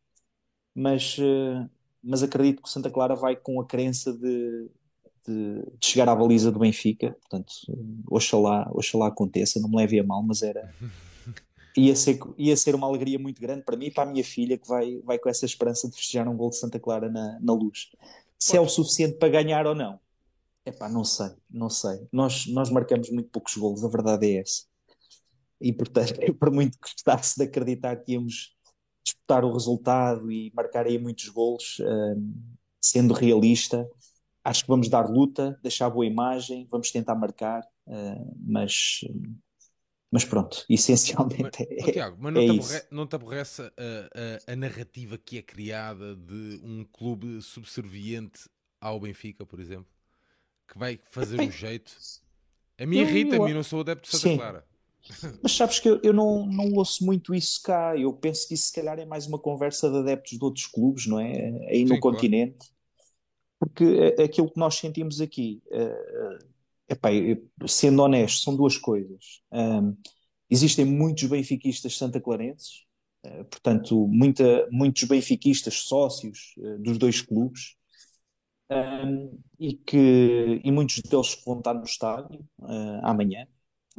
Mas, 0.74 1.16
uh, 1.18 1.68
mas 2.02 2.22
acredito 2.22 2.62
que 2.62 2.68
o 2.68 2.70
Santa 2.70 2.90
Clara 2.90 3.14
vai 3.14 3.36
com 3.36 3.60
a 3.60 3.66
crença 3.66 4.12
de, 4.12 4.68
de, 5.26 5.62
de, 5.62 5.86
chegar 5.86 6.08
à 6.08 6.14
baliza 6.14 6.50
do 6.50 6.58
Benfica. 6.58 7.16
Portanto, 7.20 7.52
oxalá, 8.08 8.68
oxalá 8.72 9.08
aconteça, 9.08 9.60
não 9.60 9.68
me 9.68 9.76
leve 9.76 9.98
a 9.98 10.04
mal, 10.04 10.22
mas 10.22 10.42
era. 10.42 10.72
Ia 11.76 11.94
ser, 11.94 12.18
ia 12.36 12.56
ser 12.56 12.74
uma 12.74 12.88
alegria 12.88 13.20
muito 13.20 13.40
grande 13.40 13.62
para 13.62 13.76
mim 13.76 13.86
e 13.86 13.90
para 13.92 14.02
a 14.02 14.06
minha 14.12 14.24
filha, 14.24 14.58
que 14.58 14.66
vai, 14.66 15.00
vai 15.04 15.16
com 15.16 15.28
essa 15.28 15.46
esperança 15.46 15.88
de 15.88 15.94
festejar 15.94 16.28
um 16.28 16.36
gol 16.36 16.50
de 16.50 16.56
Santa 16.56 16.80
Clara 16.80 17.08
na, 17.08 17.38
na 17.40 17.52
luz. 17.52 17.92
Se 18.36 18.56
é 18.56 18.60
o 18.60 18.68
suficiente 18.68 19.16
para 19.16 19.28
ganhar 19.28 19.64
ou 19.64 19.76
não, 19.76 20.00
Epá, 20.68 20.86
não 20.86 21.02
sei, 21.02 21.30
não 21.50 21.70
sei. 21.70 22.06
Nós, 22.12 22.46
nós 22.46 22.68
marcamos 22.68 23.08
muito 23.10 23.30
poucos 23.30 23.56
golos, 23.56 23.82
a 23.82 23.88
verdade 23.88 24.26
é 24.26 24.40
essa. 24.40 24.64
E 25.60 25.72
portanto, 25.72 26.20
eu 26.20 26.34
por 26.36 26.50
muito 26.50 26.78
que 26.78 26.90
gostasse 26.90 27.38
de 27.38 27.44
acreditar 27.44 27.96
que 27.96 28.12
íamos 28.12 28.54
disputar 29.08 29.44
o 29.44 29.52
resultado 29.52 30.30
e 30.30 30.52
marcar 30.54 30.86
aí 30.86 30.98
muitos 30.98 31.28
golos, 31.28 31.78
hum, 31.80 32.32
sendo 32.80 33.14
realista, 33.14 33.88
acho 34.44 34.62
que 34.62 34.68
vamos 34.68 34.88
dar 34.88 35.08
luta, 35.08 35.58
deixar 35.62 35.90
boa 35.90 36.06
imagem, 36.06 36.66
vamos 36.70 36.90
tentar 36.90 37.14
marcar, 37.14 37.62
uh, 37.86 38.36
mas, 38.40 39.00
mas 40.10 40.24
pronto, 40.24 40.64
essencialmente 40.70 41.42
mas, 41.42 41.88
é, 41.88 41.92
Tiago, 41.92 42.16
mas 42.18 42.34
não, 42.34 42.42
é 42.42 42.44
te 42.44 42.50
aborre, 42.50 42.82
não 42.90 43.06
te 43.06 43.16
aborrece 43.16 43.62
a, 43.62 44.48
a, 44.48 44.52
a, 44.52 44.56
narrativa 44.56 45.18
que 45.18 45.38
é 45.38 45.42
criada 45.42 46.14
de 46.14 46.60
um 46.62 46.84
clube 46.84 47.40
subserviente 47.42 48.48
ao 48.80 49.00
Benfica, 49.00 49.44
por 49.44 49.60
exemplo? 49.60 49.92
Que 50.66 50.78
vai 50.78 51.00
fazer 51.10 51.40
um 51.40 51.50
jeito. 51.50 51.96
A 52.78 52.86
mim 52.86 52.98
irrita-me, 52.98 53.54
não 53.54 53.62
sou 53.62 53.80
adepto 53.80 54.08
de 54.08 54.16
Santa 54.16 54.28
Sim. 54.28 54.36
Clara. 54.36 54.67
Mas 55.42 55.52
sabes 55.52 55.78
que 55.80 55.88
eu, 55.88 56.00
eu 56.02 56.12
não, 56.12 56.46
não 56.46 56.72
ouço 56.74 57.04
muito 57.04 57.34
isso 57.34 57.62
cá. 57.62 57.96
Eu 57.96 58.12
penso 58.12 58.46
que 58.46 58.54
isso 58.54 58.68
se 58.68 58.72
calhar 58.72 58.98
é 58.98 59.04
mais 59.04 59.26
uma 59.26 59.38
conversa 59.38 59.90
de 59.90 59.98
adeptos 59.98 60.38
de 60.38 60.44
outros 60.44 60.66
clubes, 60.66 61.06
não 61.06 61.18
é? 61.18 61.68
Aí 61.68 61.84
no 61.84 61.94
Sim, 61.94 62.00
continente. 62.00 62.58
Claro. 62.58 62.78
Porque 63.60 64.22
aquilo 64.22 64.50
que 64.50 64.58
nós 64.58 64.76
sentimos 64.76 65.20
aqui, 65.20 65.60
uh, 65.66 66.38
epá, 66.88 67.08
sendo 67.66 68.02
honesto, 68.02 68.42
são 68.42 68.56
duas 68.56 68.76
coisas. 68.76 69.42
Um, 69.52 69.96
existem 70.48 70.84
muitos 70.84 71.24
benfiquistas 71.24 71.96
santaclarenses, 71.96 72.84
uh, 73.26 73.44
portanto, 73.46 74.06
muita, 74.06 74.68
muitos 74.70 75.02
benfiquistas 75.04 75.74
sócios 75.74 76.54
uh, 76.58 76.78
dos 76.78 76.98
dois 76.98 77.20
clubes, 77.20 77.76
um, 78.70 79.38
e, 79.58 79.74
que, 79.74 80.60
e 80.62 80.70
muitos 80.70 81.00
deles 81.00 81.36
vão 81.44 81.58
estar 81.58 81.74
no 81.74 81.84
estádio 81.84 82.40
uh, 82.60 83.00
amanhã, 83.02 83.46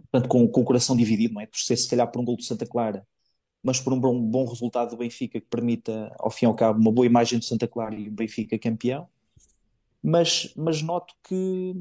portanto, 0.02 0.28
com, 0.28 0.48
com, 0.48 0.62
o 0.62 0.64
coração 0.64 0.96
dividido, 0.96 1.34
não 1.34 1.42
é? 1.42 1.46
Por 1.46 1.60
ser 1.60 1.78
se 1.78 1.90
calhar 1.90 2.10
por 2.12 2.22
um 2.22 2.26
gol 2.26 2.36
do 2.38 2.44
Santa 2.44 2.66
Clara, 2.66 3.06
mas 3.64 3.80
por 3.80 3.94
um 3.94 4.00
bom, 4.00 4.20
bom 4.20 4.46
resultado 4.46 4.92
do 4.92 4.98
Benfica 4.98 5.40
que 5.40 5.48
permita, 5.48 6.14
ao 6.20 6.32
fim 6.32 6.46
e 6.46 6.48
ao 6.48 6.56
cabo, 6.56 6.80
uma 6.80 6.92
boa 6.92 7.06
imagem 7.06 7.40
do 7.40 7.46
Santa 7.46 7.68
Clara 7.68 7.96
e 7.96 8.08
o 8.08 8.12
Benfica 8.12 8.58
campeão. 8.58 9.08
Mas, 10.02 10.54
mas 10.56 10.82
noto 10.82 11.14
que 11.24 11.76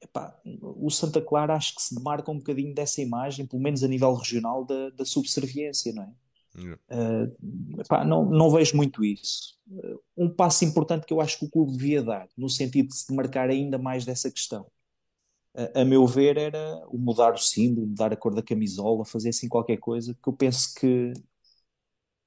epá, 0.00 0.36
o 0.60 0.90
Santa 0.90 1.20
Clara 1.20 1.54
acho 1.54 1.74
que 1.74 1.82
se 1.82 1.94
demarca 1.94 2.30
um 2.30 2.38
bocadinho 2.38 2.74
dessa 2.74 3.00
imagem, 3.00 3.46
pelo 3.46 3.62
menos 3.62 3.84
a 3.84 3.88
nível 3.88 4.12
regional, 4.14 4.64
da, 4.64 4.90
da 4.90 5.04
subserviência, 5.04 5.92
não 5.92 6.02
é? 6.02 6.12
Uh, 6.56 7.80
epá, 7.80 8.04
não, 8.04 8.24
não 8.24 8.50
vejo 8.50 8.76
muito 8.76 9.04
isso. 9.04 9.56
Uh, 9.68 10.00
um 10.16 10.28
passo 10.28 10.64
importante 10.64 11.06
que 11.06 11.12
eu 11.12 11.20
acho 11.20 11.38
que 11.38 11.44
o 11.44 11.50
clube 11.50 11.72
devia 11.72 12.02
dar, 12.02 12.28
no 12.36 12.48
sentido 12.48 12.88
de 12.88 12.96
se 12.96 13.08
demarcar 13.08 13.48
ainda 13.48 13.78
mais 13.78 14.04
dessa 14.04 14.30
questão, 14.30 14.66
uh, 15.54 15.80
a 15.80 15.84
meu 15.84 16.06
ver, 16.06 16.36
era 16.36 16.84
o 16.88 16.98
mudar 16.98 17.34
o 17.34 17.38
símbolo, 17.38 17.86
mudar 17.86 18.12
a 18.12 18.16
cor 18.16 18.34
da 18.34 18.42
camisola, 18.42 19.04
fazer 19.04 19.30
assim 19.30 19.48
qualquer 19.48 19.78
coisa, 19.78 20.14
que 20.14 20.28
eu 20.28 20.32
penso 20.32 20.74
que, 20.74 21.12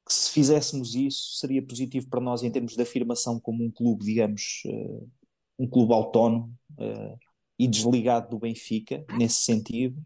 que 0.06 0.14
se 0.14 0.32
fizéssemos 0.32 0.96
isso 0.96 1.38
seria 1.38 1.66
positivo 1.66 2.10
para 2.10 2.22
nós 2.22 2.44
em 2.44 2.52
termos 2.52 2.76
de 2.76 2.82
afirmação 2.82 3.40
como 3.40 3.64
um 3.64 3.72
clube, 3.72 4.06
digamos, 4.06 4.64
um 5.58 5.68
clube 5.68 5.94
autónomo 5.94 6.54
e 7.58 7.68
desligado 7.68 8.30
do 8.30 8.40
Benfica, 8.40 9.06
nesse 9.18 9.42
sentido. 9.42 10.02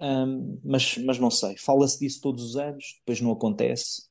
Um, 0.00 0.60
mas, 0.62 0.98
mas 0.98 1.18
não 1.18 1.30
sei, 1.30 1.56
fala-se 1.56 1.98
disso 1.98 2.20
todos 2.20 2.44
os 2.44 2.56
anos, 2.56 2.96
depois 2.98 3.20
não 3.20 3.32
acontece. 3.32 4.08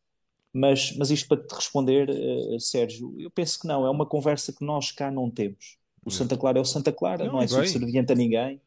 Mas, 0.53 0.95
mas 0.97 1.11
isto 1.11 1.27
para 1.27 1.45
te 1.45 1.53
responder, 1.53 2.09
uh, 2.09 2.59
Sérgio, 2.59 3.13
eu 3.19 3.29
penso 3.31 3.59
que 3.59 3.67
não, 3.67 3.85
é 3.85 3.89
uma 3.89 4.07
conversa 4.07 4.53
que 4.53 4.65
nós 4.65 4.91
cá 4.91 5.11
não 5.11 5.29
temos. 5.29 5.77
O 6.05 6.11
Santa 6.11 6.37
Clara 6.37 6.59
é 6.59 6.61
o 6.61 6.65
Santa 6.65 6.93
Clara, 6.93 7.25
não, 7.25 7.33
não 7.33 7.41
é 7.41 7.47
subserviente 7.47 8.13
a 8.13 8.15
ninguém. 8.15 8.61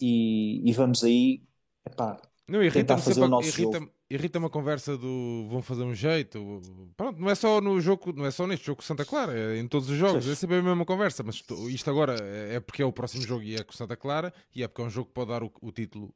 E, 0.00 0.62
e 0.64 0.72
vamos 0.72 1.04
aí 1.04 1.42
epá, 1.84 2.18
não, 2.50 2.64
irrita 2.64 2.98
fazer 2.98 3.22
o 3.22 3.28
nosso 3.28 3.48
irrita, 3.48 3.78
jogo. 3.78 3.92
Irrita 4.10 4.38
uma 4.40 4.50
conversa 4.50 4.96
do 4.98 5.46
vão 5.48 5.62
fazer 5.62 5.84
um 5.84 5.94
jeito. 5.94 6.60
Pronto, 6.96 7.20
não 7.20 7.30
é 7.30 7.34
só 7.36 7.60
no 7.60 7.80
jogo, 7.80 8.12
não 8.12 8.26
é 8.26 8.30
só 8.32 8.44
neste 8.44 8.66
jogo 8.66 8.78
com 8.78 8.82
Santa 8.82 9.04
Clara, 9.04 9.38
é 9.38 9.58
em 9.58 9.68
todos 9.68 9.88
os 9.88 9.96
jogos, 9.96 10.26
é 10.26 10.34
sempre 10.34 10.56
a 10.56 10.62
mesma 10.62 10.84
conversa. 10.84 11.22
Mas 11.22 11.44
isto 11.68 11.88
agora 11.90 12.16
é 12.20 12.58
porque 12.58 12.82
é 12.82 12.84
o 12.84 12.92
próximo 12.92 13.22
jogo 13.22 13.44
e 13.44 13.54
é 13.54 13.62
com 13.62 13.72
Santa 13.72 13.96
Clara, 13.96 14.34
e 14.52 14.64
é 14.64 14.68
porque 14.68 14.82
é 14.82 14.84
um 14.84 14.90
jogo 14.90 15.06
que 15.06 15.14
pode 15.14 15.30
dar 15.30 15.44
o, 15.44 15.52
o 15.60 15.70
título 15.70 16.12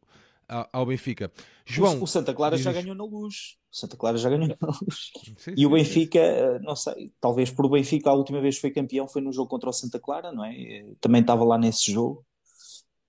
ao 0.48 0.86
Benfica. 0.86 1.32
João, 1.66 2.02
o 2.02 2.06
Santa 2.06 2.34
Clara 2.34 2.56
diz... 2.56 2.64
já 2.64 2.72
ganhou 2.72 2.94
na 2.94 3.04
luz. 3.04 3.56
O 3.72 3.76
Santa 3.76 3.96
Clara 3.96 4.16
já 4.16 4.28
ganhou 4.28 4.48
na 4.48 4.68
luz. 4.68 5.10
Sim, 5.38 5.54
e 5.56 5.66
o 5.66 5.70
Benfica, 5.70 6.18
sim. 6.18 6.24
Eh, 6.24 6.58
não 6.60 6.76
sei, 6.76 7.12
talvez 7.20 7.50
por 7.50 7.66
o 7.66 7.70
Benfica 7.70 8.10
a 8.10 8.14
última 8.14 8.40
vez 8.40 8.56
que 8.56 8.60
foi 8.60 8.70
campeão 8.70 9.08
foi 9.08 9.22
no 9.22 9.32
jogo 9.32 9.48
contra 9.48 9.70
o 9.70 9.72
Santa 9.72 9.98
Clara, 9.98 10.30
não 10.32 10.44
é? 10.44 10.84
Também 11.00 11.20
estava 11.20 11.44
lá 11.44 11.58
nesse 11.58 11.90
jogo. 11.90 12.24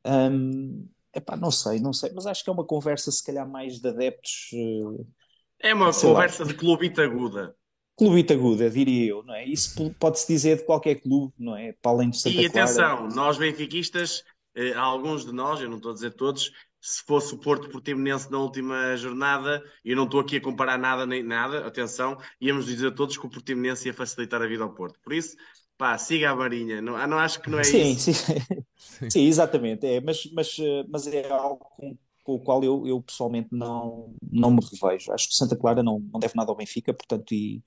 Um, 0.05 0.87
epá, 1.13 1.35
não 1.35 1.51
sei, 1.51 1.79
não 1.79 1.93
sei, 1.93 2.11
mas 2.13 2.25
acho 2.25 2.43
que 2.43 2.49
é 2.49 2.53
uma 2.53 2.65
conversa 2.65 3.11
se 3.11 3.23
calhar 3.23 3.49
mais 3.49 3.79
de 3.79 3.87
adeptos. 3.87 4.49
Eh, 4.53 5.69
é 5.69 5.73
uma 5.73 5.93
conversa 5.93 6.43
lá. 6.43 6.49
de 6.49 6.55
clubita 6.55 7.03
aguda. 7.03 7.55
Clubita 7.97 8.33
aguda, 8.33 8.69
diria 8.69 9.09
eu, 9.09 9.23
não 9.23 9.33
é? 9.33 9.45
Isso 9.45 9.93
pode-se 9.97 10.27
dizer 10.27 10.57
de 10.57 10.65
qualquer 10.65 10.95
clube, 10.95 11.33
não 11.39 11.55
é? 11.55 11.73
Para 11.81 11.91
além 11.91 12.09
do 12.09 12.15
Santa 12.15 12.35
E 12.35 12.45
atenção, 12.45 12.97
Clara... 12.97 13.15
nós 13.15 13.37
benfiquistas, 13.37 14.23
eh, 14.53 14.73
alguns 14.73 15.25
de 15.25 15.31
nós, 15.31 15.61
eu 15.61 15.69
não 15.69 15.77
estou 15.77 15.91
a 15.91 15.93
dizer 15.93 16.13
todos, 16.13 16.51
se 16.85 17.03
fosse 17.03 17.33
o 17.33 17.37
Porto 17.39 17.67
Portimonense 17.67 18.31
na 18.31 18.37
última 18.37 18.95
jornada, 18.95 19.63
e 19.83 19.89
eu 19.89 19.95
não 19.95 20.03
estou 20.03 20.19
aqui 20.19 20.37
a 20.37 20.41
comparar 20.41 20.77
nada 20.77 21.03
nem 21.03 21.23
nada, 21.23 21.65
atenção, 21.65 22.15
íamos 22.39 22.67
dizer 22.67 22.89
a 22.89 22.91
todos 22.91 23.17
que 23.17 23.25
o 23.25 23.29
Portimonense 23.29 23.87
ia 23.87 23.93
facilitar 23.93 24.39
a 24.39 24.45
vida 24.45 24.63
ao 24.63 24.71
Porto. 24.71 24.99
Por 25.01 25.11
isso, 25.11 25.35
pá, 25.79 25.97
siga 25.97 26.29
a 26.29 26.35
Marinha. 26.35 26.83
Não, 26.83 26.95
não 27.07 27.17
acho 27.17 27.41
que 27.41 27.49
não 27.49 27.57
é 27.57 27.63
sim, 27.63 27.93
isso. 27.93 28.13
Sim, 28.13 28.33
sim. 28.77 29.09
sim 29.09 29.25
exatamente. 29.25 29.83
É, 29.87 29.99
mas, 29.99 30.29
mas, 30.31 30.57
mas 30.87 31.07
é 31.07 31.27
algo 31.27 31.65
com, 31.75 31.97
com 32.23 32.35
o 32.35 32.39
qual 32.39 32.63
eu, 32.63 32.85
eu 32.85 33.01
pessoalmente 33.01 33.49
não, 33.51 34.13
não 34.31 34.51
me 34.51 34.61
revejo. 34.61 35.11
Acho 35.11 35.27
que 35.27 35.33
Santa 35.33 35.55
Clara 35.55 35.81
não, 35.81 35.99
não 36.13 36.19
deve 36.19 36.35
nada 36.35 36.51
ao 36.51 36.55
Benfica, 36.55 36.93
portanto, 36.93 37.33
e 37.33 37.63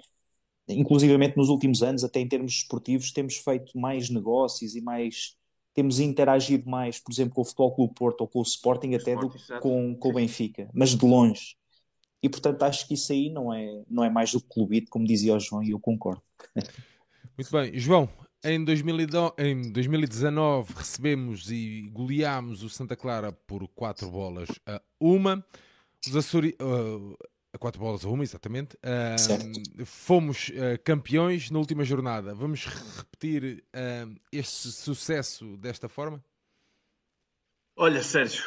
inclusivamente 0.68 1.36
nos 1.36 1.48
últimos 1.48 1.82
anos, 1.82 2.04
até 2.04 2.20
em 2.20 2.28
termos 2.28 2.52
esportivos, 2.52 3.10
temos 3.10 3.36
feito 3.38 3.76
mais 3.76 4.08
negócios 4.10 4.76
e 4.76 4.80
mais 4.80 5.36
temos 5.78 6.00
interagido 6.00 6.68
mais, 6.68 6.98
por 6.98 7.12
exemplo, 7.12 7.36
com 7.36 7.42
o 7.42 7.44
Futebol 7.44 7.72
Clube 7.72 7.94
Porto 7.94 8.22
ou 8.22 8.26
com 8.26 8.40
o 8.40 8.42
Sporting, 8.42 8.96
até 8.96 9.14
do 9.14 9.30
que 9.30 9.38
com, 9.60 9.94
com 9.94 10.08
o 10.08 10.12
Benfica, 10.12 10.68
mas 10.74 10.90
de 10.90 11.06
longe. 11.06 11.54
E 12.20 12.28
portanto 12.28 12.64
acho 12.64 12.88
que 12.88 12.94
isso 12.94 13.12
aí 13.12 13.30
não 13.30 13.54
é, 13.54 13.84
não 13.88 14.02
é 14.02 14.10
mais 14.10 14.32
do 14.32 14.40
que 14.40 14.48
clubite, 14.48 14.90
como 14.90 15.06
dizia 15.06 15.36
o 15.36 15.38
João, 15.38 15.62
e 15.62 15.70
eu 15.70 15.78
concordo. 15.78 16.20
Muito 17.38 17.52
bem, 17.52 17.78
João, 17.78 18.08
em, 18.42 18.64
2019 18.64 20.74
recebemos 20.74 21.48
e 21.48 21.88
goleámos 21.92 22.64
o 22.64 22.68
Santa 22.68 22.96
Clara 22.96 23.30
por 23.30 23.68
4 23.68 24.10
bolas 24.10 24.48
a 24.66 24.82
uma. 24.98 25.46
Os 26.04 26.16
Açori... 26.16 26.56
Uh, 26.60 27.16
a 27.52 27.58
4 27.58 27.80
bolas 27.80 28.04
a 28.04 28.08
uma, 28.08 28.22
exatamente. 28.22 28.76
Uh, 28.76 29.84
fomos 29.84 30.48
uh, 30.48 30.82
campeões 30.84 31.50
na 31.50 31.58
última 31.58 31.84
jornada. 31.84 32.34
Vamos 32.34 32.66
repetir 32.66 33.64
uh, 33.74 34.14
este 34.32 34.70
sucesso 34.70 35.56
desta 35.56 35.88
forma? 35.88 36.22
Olha, 37.80 38.02
Sérgio, 38.02 38.42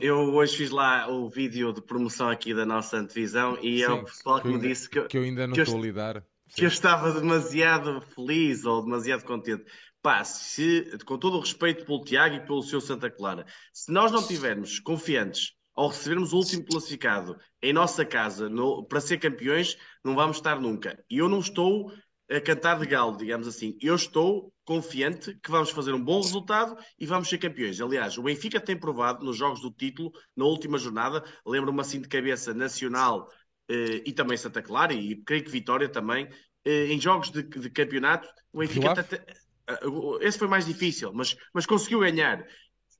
eu 0.00 0.16
hoje 0.32 0.58
fiz 0.58 0.70
lá 0.70 1.08
o 1.08 1.28
vídeo 1.28 1.72
de 1.72 1.82
promoção 1.82 2.28
aqui 2.28 2.54
da 2.54 2.64
nossa 2.64 2.98
antevisão 2.98 3.58
e 3.60 3.78
Sim, 3.78 3.82
é 3.82 3.90
o 3.90 4.04
pessoal 4.04 4.40
que, 4.40 4.46
me 4.46 4.60
disse 4.60 4.88
que, 4.88 5.02
que 5.08 5.18
eu 5.18 5.24
ainda 5.24 5.44
não 5.44 5.56
estou 5.56 5.76
a 5.76 5.82
lidar. 5.82 6.24
Que 6.54 6.64
eu 6.64 6.68
estava 6.68 7.12
demasiado 7.12 8.00
feliz 8.14 8.64
ou 8.64 8.84
demasiado 8.84 9.24
contente. 9.24 9.64
Pá, 10.00 10.22
se, 10.22 10.88
com 11.04 11.18
todo 11.18 11.36
o 11.36 11.40
respeito 11.40 11.84
pelo 11.84 12.04
Tiago 12.04 12.36
e 12.36 12.46
pelo 12.46 12.62
seu 12.62 12.80
Santa 12.80 13.10
Clara, 13.10 13.44
se 13.72 13.90
nós 13.90 14.12
não 14.12 14.24
tivermos 14.24 14.78
confiantes 14.78 15.52
ao 15.74 15.88
recebermos 15.88 16.32
o 16.32 16.36
último 16.36 16.64
classificado 16.64 17.38
em 17.62 17.72
nossa 17.72 18.04
casa 18.04 18.48
no, 18.48 18.84
para 18.84 19.00
ser 19.00 19.18
campeões, 19.18 19.76
não 20.04 20.14
vamos 20.14 20.36
estar 20.36 20.60
nunca. 20.60 21.02
E 21.08 21.18
eu 21.18 21.28
não 21.28 21.40
estou 21.40 21.92
a 22.30 22.40
cantar 22.40 22.78
de 22.78 22.86
galo, 22.86 23.16
digamos 23.16 23.48
assim. 23.48 23.76
Eu 23.80 23.94
estou 23.94 24.52
confiante 24.64 25.34
que 25.42 25.50
vamos 25.50 25.70
fazer 25.70 25.92
um 25.92 26.02
bom 26.02 26.20
resultado 26.20 26.76
e 26.98 27.04
vamos 27.04 27.28
ser 27.28 27.38
campeões. 27.38 27.80
Aliás, 27.80 28.16
o 28.16 28.22
Benfica 28.22 28.60
tem 28.60 28.78
provado 28.78 29.24
nos 29.24 29.36
jogos 29.36 29.60
do 29.60 29.70
título, 29.70 30.12
na 30.36 30.44
última 30.44 30.78
jornada, 30.78 31.24
lembro-me 31.44 31.80
assim 31.80 32.00
de 32.00 32.08
cabeça, 32.08 32.54
Nacional 32.54 33.28
eh, 33.68 34.02
e 34.06 34.12
também 34.12 34.36
Santa 34.36 34.62
Clara, 34.62 34.94
e 34.94 35.16
creio 35.22 35.42
que 35.42 35.50
Vitória 35.50 35.88
também, 35.88 36.28
eh, 36.64 36.86
em 36.86 37.00
jogos 37.00 37.30
de, 37.30 37.42
de, 37.42 37.68
campeonato, 37.70 38.28
o 38.52 38.60
Benfica. 38.60 38.92
Até, 38.92 39.24
eh, 39.66 39.78
esse 40.20 40.38
foi 40.38 40.46
mais 40.46 40.66
difícil, 40.66 41.12
mas, 41.12 41.36
mas 41.52 41.66
conseguiu 41.66 41.98
ganhar. 41.98 42.46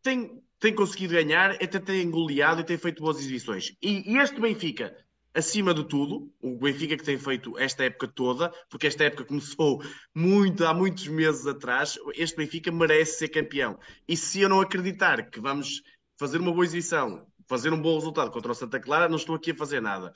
Tem, 0.02 0.42
tem 0.60 0.74
conseguido 0.74 1.14
ganhar, 1.14 1.52
até 1.52 1.80
tem 1.80 2.08
goleado 2.10 2.60
e 2.60 2.64
tem 2.64 2.78
feito 2.78 3.02
boas 3.02 3.18
exibições. 3.18 3.72
E, 3.82 4.12
e 4.12 4.18
este 4.18 4.40
Benfica 4.40 4.94
acima 5.34 5.72
de 5.72 5.84
tudo, 5.84 6.32
o 6.40 6.56
Benfica 6.58 6.96
que 6.96 7.04
tem 7.04 7.18
feito 7.18 7.56
esta 7.58 7.84
época 7.84 8.08
toda, 8.08 8.52
porque 8.68 8.86
esta 8.86 9.04
época 9.04 9.24
começou 9.24 9.82
muito, 10.14 10.64
há 10.66 10.74
muitos 10.74 11.06
meses 11.06 11.46
atrás, 11.46 11.98
este 12.14 12.36
Benfica 12.36 12.70
merece 12.72 13.18
ser 13.18 13.28
campeão. 13.28 13.78
E 14.08 14.16
se 14.16 14.40
eu 14.40 14.48
não 14.48 14.60
acreditar 14.60 15.30
que 15.30 15.40
vamos 15.40 15.82
fazer 16.18 16.38
uma 16.38 16.52
boa 16.52 16.64
exibição, 16.64 17.26
fazer 17.48 17.72
um 17.72 17.80
bom 17.80 17.94
resultado 17.94 18.30
contra 18.30 18.52
o 18.52 18.54
Santa 18.54 18.80
Clara, 18.80 19.08
não 19.08 19.16
estou 19.16 19.36
aqui 19.36 19.52
a 19.52 19.56
fazer 19.56 19.80
nada. 19.80 20.12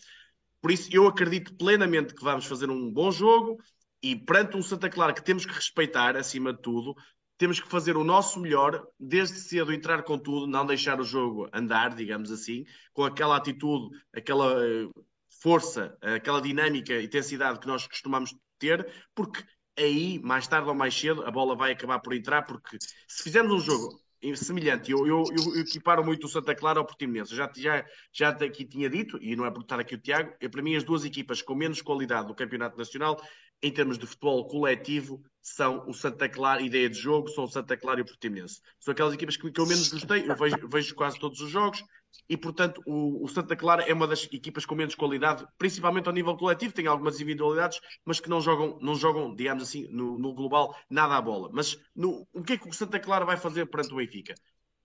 Por 0.61 0.71
isso, 0.71 0.89
eu 0.93 1.07
acredito 1.07 1.55
plenamente 1.55 2.15
que 2.15 2.25
vamos 2.25 2.47
fazer 2.47 2.71
um 2.71 2.91
bom 2.91 3.11
jogo 3.11 3.59
e 4.03 4.17
perante 4.17 4.57
um 4.57 4.63
Santa 4.63 4.89
Clara 4.89 5.13
que 5.13 5.25
temos 5.25 5.47
que 5.47 5.53
respeitar, 5.53 6.17
acima 6.17 6.53
de 6.53 6.61
tudo, 6.61 6.95
temos 7.37 7.61
que 7.61 7.69
fazer 7.69 7.97
o 7.97 8.05
nosso 8.05 8.39
melhor, 8.41 8.87
desde 8.99 9.39
cedo 9.39 9.73
entrar 9.73 10.03
com 10.03 10.19
tudo, 10.19 10.47
não 10.47 10.65
deixar 10.65 11.01
o 11.01 11.05
jogo 11.05 11.49
andar, 11.53 11.95
digamos 11.95 12.31
assim, 12.31 12.65
com 12.93 13.05
aquela 13.05 13.37
atitude, 13.37 13.97
aquela 14.15 14.65
eh, 14.65 14.89
força, 15.43 15.97
aquela 16.01 16.41
dinâmica 16.41 17.01
intensidade 17.03 17.59
que 17.59 17.67
nós 17.67 17.87
costumamos 17.87 18.35
ter, 18.59 18.87
porque 19.15 19.45
aí, 19.79 20.21
mais 20.21 20.47
tarde 20.47 20.69
ou 20.69 20.75
mais 20.75 20.95
cedo, 20.99 21.25
a 21.27 21.31
bola 21.31 21.57
vai 21.57 21.73
acabar 21.73 21.99
por 21.99 22.15
entrar, 22.15 22.43
porque 22.43 22.79
se 23.09 23.23
fizermos 23.25 23.53
um 23.53 23.61
jogo 23.61 24.04
semelhante, 24.35 24.91
eu, 24.91 25.07
eu, 25.07 25.25
eu, 25.37 25.61
equiparo 25.61 26.05
muito 26.05 26.25
o 26.25 26.29
Santa 26.29 26.55
Clara 26.55 26.79
ao 26.79 26.87
Portimonense, 26.87 27.35
já, 27.35 27.51
já, 27.55 27.85
já 28.13 28.29
aqui 28.31 28.65
tinha 28.65 28.89
dito, 28.89 29.19
e 29.21 29.37
não 29.37 29.45
é 29.45 29.51
por 29.51 29.63
estar 29.63 29.79
aqui 29.79 29.95
o 29.95 29.99
Tiago, 29.99 30.33
é 30.41 30.49
para 30.49 30.63
mim 30.63 30.77
as 30.77 30.85
duas 30.85 31.05
equipas 31.05 31.43
com 31.43 31.55
menos 31.55 31.83
qualidade 31.83 32.29
do 32.29 32.35
Campeonato 32.35 32.79
Nacional 32.79 33.21
em 33.63 33.73
termos 33.73 33.99
de 33.99 34.07
futebol 34.07 34.47
coletivo, 34.47 35.23
são 35.41 35.89
o 35.89 35.95
Santa 35.95 36.29
Clara, 36.29 36.61
ideia 36.61 36.89
de 36.89 36.99
jogo, 36.99 37.29
são 37.29 37.45
o 37.45 37.49
Santa 37.49 37.77
Clara 37.77 38.01
e 38.01 38.03
o 38.03 38.07
Portimonense. 38.07 38.61
São 38.79 38.93
aquelas 38.93 39.15
equipas 39.15 39.37
que, 39.37 39.51
que 39.51 39.61
eu 39.61 39.67
menos 39.67 39.91
gostei, 39.91 40.29
eu 40.29 40.37
vejo, 40.37 40.69
vejo, 40.69 40.95
quase 40.95 41.19
todos 41.19 41.41
os 41.41 41.51
jogos, 41.51 41.83
e 42.29 42.37
portanto 42.37 42.83
o, 42.87 43.25
o, 43.25 43.29
Santa 43.29 43.57
Clara 43.57 43.83
é 43.83 43.93
uma 43.93 44.07
das 44.07 44.25
equipas 44.25 44.65
com 44.65 44.75
menos 44.75 44.95
qualidade, 44.95 45.47
principalmente 45.59 46.07
ao 46.07 46.13
nível 46.13 46.37
coletivo, 46.37 46.75
tem 46.75 46.87
algumas 46.87 47.17
individualidades, 47.17 47.81
mas 48.05 48.21
que 48.21 48.29
não 48.29 48.41
jogam, 48.41 48.79
não 48.81 48.95
jogam 48.95 49.35
digamos 49.35 49.63
assim, 49.63 49.87
no, 49.91 50.19
no 50.19 50.35
global, 50.35 50.75
nada 50.89 51.17
à 51.17 51.21
bola. 51.21 51.51
Mas 51.53 51.79
no, 51.95 52.27
o 52.33 52.43
que 52.43 52.55
é 52.55 52.59
que 52.59 52.69
o 52.69 52.73
Santa 52.73 52.99
Clara 52.99 53.25
vai 53.25 53.37
fazer 53.37 53.67
perante 53.67 53.93
o 53.93 53.97
Benfica? 53.97 54.35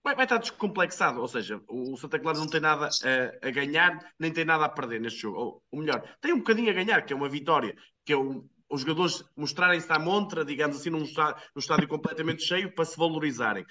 Vai, 0.04 0.16
vai, 0.16 0.26
estar 0.26 0.38
descomplexado, 0.38 1.20
ou 1.20 1.28
seja, 1.28 1.62
o 1.68 1.98
Santa 1.98 2.20
Clara 2.20 2.38
não 2.38 2.48
tem 2.48 2.62
nada 2.62 2.88
a, 2.88 3.48
a, 3.48 3.52
ganhar, 3.52 4.14
nem 4.18 4.32
tem 4.32 4.46
nada 4.46 4.66
a 4.66 4.70
perder 4.70 5.02
neste 5.02 5.20
jogo. 5.20 5.38
Ou, 5.38 5.64
ou 5.72 5.80
melhor, 5.80 6.02
tem 6.22 6.34
um 6.34 6.38
bocadinho 6.38 6.70
a 6.70 6.74
ganhar, 6.74 7.02
que 7.02 7.12
é 7.12 7.16
uma 7.16 7.28
vitória, 7.28 7.76
que 8.06 8.14
é 8.14 8.18
um, 8.18 8.48
os 8.70 8.82
jogadores 8.82 9.24
mostrarem-se 9.36 9.92
à 9.92 10.00
montra, 10.00 10.46
digamos 10.46 10.78
assim, 10.78 10.90
num 10.90 11.00
num 11.00 11.60
estádio 11.60 11.88
completamente 11.88 12.44
cheio, 12.44 12.74
para 12.74 12.86
se 12.86 12.98
valorizarem. 12.98 13.66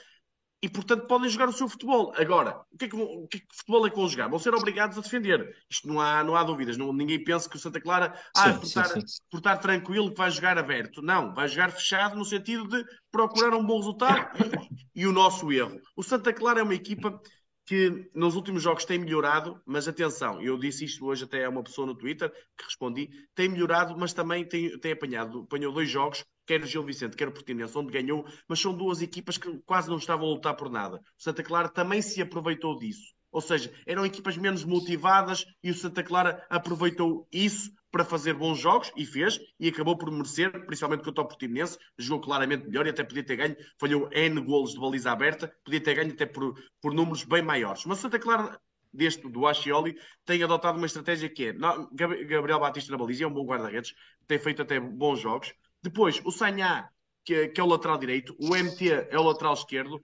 E, 0.60 0.68
portanto, 0.68 1.06
podem 1.06 1.28
jogar 1.30 1.48
o 1.48 1.52
seu 1.52 1.68
futebol. 1.68 2.12
Agora, 2.16 2.60
o 2.72 2.76
que, 2.76 2.86
é 2.86 2.88
que, 2.88 2.96
o 2.96 3.28
que, 3.28 3.36
é 3.36 3.40
que 3.40 3.46
futebol 3.56 3.86
é 3.86 3.90
que 3.90 3.96
vão 3.96 4.08
jogar? 4.08 4.28
Vão 4.28 4.40
ser 4.40 4.52
obrigados 4.54 4.98
a 4.98 5.00
defender. 5.00 5.56
Isto 5.70 5.86
não 5.86 6.00
há, 6.00 6.24
não 6.24 6.34
há 6.34 6.42
dúvidas. 6.42 6.76
Não, 6.76 6.92
ninguém 6.92 7.22
pensa 7.22 7.48
que 7.48 7.54
o 7.54 7.60
Santa 7.60 7.80
Clara, 7.80 8.12
ah, 8.36 8.52
sim, 8.52 8.58
por, 8.58 8.66
sim, 8.66 8.80
estar, 8.80 8.84
sim. 8.86 9.00
por 9.30 9.38
estar 9.38 9.56
tranquilo, 9.58 10.10
que 10.10 10.18
vai 10.18 10.30
jogar 10.30 10.58
aberto. 10.58 11.00
Não, 11.00 11.32
vai 11.32 11.46
jogar 11.46 11.70
fechado 11.70 12.16
no 12.16 12.24
sentido 12.24 12.66
de 12.66 12.84
procurar 13.10 13.54
um 13.54 13.64
bom 13.64 13.78
resultado 13.78 14.30
e, 14.94 15.02
e 15.02 15.06
o 15.06 15.12
nosso 15.12 15.52
erro. 15.52 15.80
O 15.96 16.02
Santa 16.02 16.32
Clara 16.32 16.58
é 16.58 16.62
uma 16.64 16.74
equipa 16.74 17.20
que 17.64 18.10
nos 18.14 18.34
últimos 18.34 18.62
jogos 18.62 18.86
tem 18.86 18.98
melhorado, 18.98 19.60
mas 19.66 19.86
atenção, 19.86 20.40
eu 20.40 20.58
disse 20.58 20.86
isto 20.86 21.04
hoje 21.04 21.24
até 21.24 21.44
a 21.44 21.50
uma 21.50 21.62
pessoa 21.62 21.86
no 21.86 21.94
Twitter 21.94 22.32
que 22.56 22.64
respondi, 22.64 23.10
tem 23.34 23.46
melhorado, 23.46 23.94
mas 23.98 24.14
também 24.14 24.42
tem, 24.42 24.78
tem 24.80 24.92
apanhado, 24.92 25.40
apanhou 25.40 25.70
dois 25.70 25.90
jogos, 25.90 26.24
quer 26.48 26.66
Gil 26.66 26.82
Vicente, 26.82 27.14
quer 27.14 27.28
o 27.28 27.32
Portinense, 27.32 27.76
onde 27.76 27.92
ganhou, 27.92 28.24
mas 28.48 28.58
são 28.58 28.74
duas 28.74 29.02
equipas 29.02 29.36
que 29.36 29.58
quase 29.66 29.90
não 29.90 29.98
estavam 29.98 30.26
a 30.26 30.30
lutar 30.30 30.56
por 30.56 30.70
nada. 30.70 30.96
O 30.96 31.22
Santa 31.22 31.42
Clara 31.42 31.68
também 31.68 32.00
se 32.00 32.22
aproveitou 32.22 32.78
disso. 32.78 33.14
Ou 33.30 33.42
seja, 33.42 33.70
eram 33.84 34.06
equipas 34.06 34.38
menos 34.38 34.64
motivadas 34.64 35.44
e 35.62 35.70
o 35.70 35.74
Santa 35.74 36.02
Clara 36.02 36.46
aproveitou 36.48 37.28
isso 37.30 37.70
para 37.90 38.02
fazer 38.02 38.32
bons 38.32 38.58
jogos 38.58 38.90
e 38.96 39.04
fez, 39.04 39.38
e 39.60 39.68
acabou 39.68 39.96
por 39.96 40.10
merecer, 40.10 40.50
principalmente 40.64 41.04
contra 41.04 41.22
o 41.22 41.28
Portimonense, 41.28 41.78
jogou 41.98 42.24
claramente 42.24 42.66
melhor 42.66 42.86
e 42.86 42.90
até 42.90 43.04
podia 43.04 43.24
ter 43.24 43.36
ganho, 43.36 43.56
falhou 43.78 44.08
N 44.10 44.40
golos 44.40 44.72
de 44.72 44.80
baliza 44.80 45.12
aberta, 45.12 45.54
podia 45.62 45.80
ter 45.82 45.94
ganho 45.94 46.12
até 46.12 46.24
por, 46.24 46.54
por 46.80 46.94
números 46.94 47.24
bem 47.24 47.42
maiores. 47.42 47.84
Mas 47.84 47.98
Santa 47.98 48.18
Clara, 48.18 48.58
deste 48.92 49.28
do 49.28 49.46
Ascioli, 49.46 49.98
tem 50.24 50.42
adotado 50.42 50.78
uma 50.78 50.86
estratégia 50.86 51.28
que 51.28 51.48
é 51.48 51.52
Gabriel 52.24 52.60
Batista 52.60 52.90
na 52.90 52.98
baliza, 52.98 53.24
é 53.24 53.26
um 53.26 53.32
bom 53.32 53.44
guarda-redes, 53.44 53.94
tem 54.26 54.38
feito 54.38 54.62
até 54.62 54.80
bons 54.80 55.20
jogos. 55.20 55.52
Depois, 55.82 56.20
o 56.24 56.30
Sanhá, 56.30 56.88
que, 57.24 57.48
que 57.48 57.60
é 57.60 57.64
o 57.64 57.66
lateral 57.66 57.98
direito, 57.98 58.34
o 58.38 58.54
MT 58.54 59.08
é 59.10 59.18
o 59.18 59.22
lateral 59.22 59.54
esquerdo, 59.54 60.00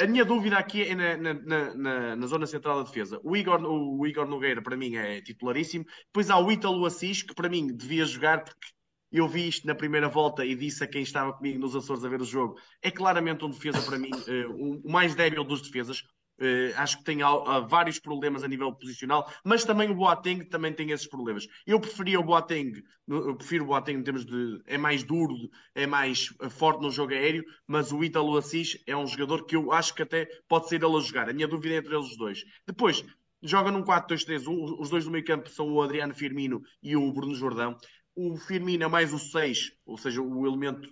a 0.00 0.06
minha 0.06 0.24
dúvida 0.24 0.56
aqui 0.56 0.82
é 0.82 0.94
na, 0.94 1.16
na, 1.16 1.34
na, 1.74 2.16
na, 2.16 2.26
zona 2.26 2.46
central 2.46 2.78
da 2.78 2.84
defesa. 2.84 3.20
O 3.24 3.36
Igor, 3.36 3.60
o 3.64 4.06
Igor 4.06 4.26
Nogueira, 4.26 4.62
para 4.62 4.76
mim, 4.76 4.94
é 4.94 5.20
titularíssimo. 5.20 5.84
Depois 6.06 6.30
há 6.30 6.38
o 6.38 6.50
Ítalo 6.50 6.86
Assis, 6.86 7.22
que 7.22 7.34
para 7.34 7.48
mim 7.48 7.66
devia 7.66 8.04
jogar, 8.04 8.44
porque 8.44 8.68
eu 9.10 9.26
vi 9.26 9.48
isto 9.48 9.66
na 9.66 9.74
primeira 9.74 10.08
volta 10.08 10.44
e 10.44 10.54
disse 10.54 10.84
a 10.84 10.86
quem 10.86 11.02
estava 11.02 11.32
comigo 11.32 11.58
nos 11.58 11.74
Açores 11.74 12.04
a 12.04 12.08
ver 12.08 12.20
o 12.20 12.24
jogo. 12.24 12.56
É 12.80 12.90
claramente 12.90 13.44
um 13.44 13.50
defesa, 13.50 13.82
para 13.82 13.98
mim, 13.98 14.10
uh, 14.10 14.84
o 14.86 14.90
mais 14.90 15.14
débil 15.14 15.42
dos 15.42 15.62
defesas. 15.62 16.04
Uh, 16.40 16.72
acho 16.76 16.96
que 16.98 17.04
tem 17.04 17.22
uh, 17.22 17.68
vários 17.68 17.98
problemas 17.98 18.42
a 18.42 18.48
nível 18.48 18.72
posicional, 18.72 19.30
mas 19.44 19.62
também 19.62 19.90
o 19.90 19.94
Boateng 19.94 20.42
também 20.44 20.72
tem 20.72 20.90
esses 20.90 21.06
problemas. 21.06 21.46
Eu 21.66 21.78
preferia 21.78 22.18
o 22.18 22.24
Boateng, 22.24 22.82
eu 23.06 23.36
prefiro 23.36 23.64
o 23.64 23.66
Boateng 23.66 23.98
em 23.98 24.02
termos 24.02 24.24
de 24.24 24.58
é 24.66 24.78
mais 24.78 25.02
duro, 25.02 25.34
é 25.74 25.86
mais 25.86 26.32
eh, 26.40 26.48
forte 26.48 26.80
no 26.80 26.90
jogo 26.90 27.12
aéreo, 27.12 27.44
mas 27.66 27.92
o 27.92 28.02
Ítalo 28.02 28.38
Assis 28.38 28.78
é 28.86 28.96
um 28.96 29.06
jogador 29.06 29.44
que 29.44 29.54
eu 29.54 29.70
acho 29.70 29.94
que 29.94 30.02
até 30.02 30.26
pode 30.48 30.68
ser 30.68 30.82
ele 30.82 30.96
a 30.96 31.00
jogar. 31.00 31.28
A 31.28 31.32
minha 31.34 31.46
dúvida 31.46 31.74
é 31.74 31.78
entre 31.78 31.94
eles 31.94 32.16
dois. 32.16 32.42
Depois, 32.66 33.04
joga 33.42 33.70
num 33.70 33.82
4-2-3, 33.82 34.78
os 34.78 34.88
dois 34.88 35.04
do 35.04 35.10
meio 35.10 35.24
campo 35.24 35.50
são 35.50 35.70
o 35.70 35.82
Adriano 35.82 36.14
Firmino 36.14 36.62
e 36.82 36.96
o 36.96 37.12
Bruno 37.12 37.34
Jordão. 37.34 37.76
O 38.14 38.36
Firmino 38.38 38.84
é 38.84 38.88
mais 38.88 39.12
o 39.12 39.18
6, 39.18 39.72
ou 39.84 39.98
seja, 39.98 40.22
o 40.22 40.46
elemento 40.46 40.88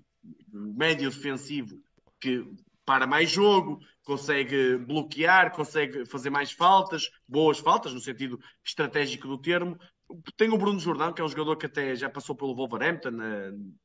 médio 0.52 1.08
defensivo 1.10 1.80
que 2.20 2.44
para 2.84 3.06
mais 3.06 3.30
jogo, 3.30 3.80
consegue 4.08 4.78
bloquear, 4.78 5.52
consegue 5.54 6.06
fazer 6.06 6.30
mais 6.30 6.50
faltas, 6.50 7.10
boas 7.28 7.58
faltas, 7.58 7.92
no 7.92 8.00
sentido 8.00 8.40
estratégico 8.64 9.28
do 9.28 9.36
termo. 9.36 9.78
Tem 10.34 10.48
o 10.48 10.56
Bruno 10.56 10.80
Jordão, 10.80 11.12
que 11.12 11.20
é 11.20 11.24
um 11.24 11.28
jogador 11.28 11.56
que 11.56 11.66
até 11.66 11.94
já 11.94 12.08
passou 12.08 12.34
pelo 12.34 12.56
Wolverhampton, 12.56 13.10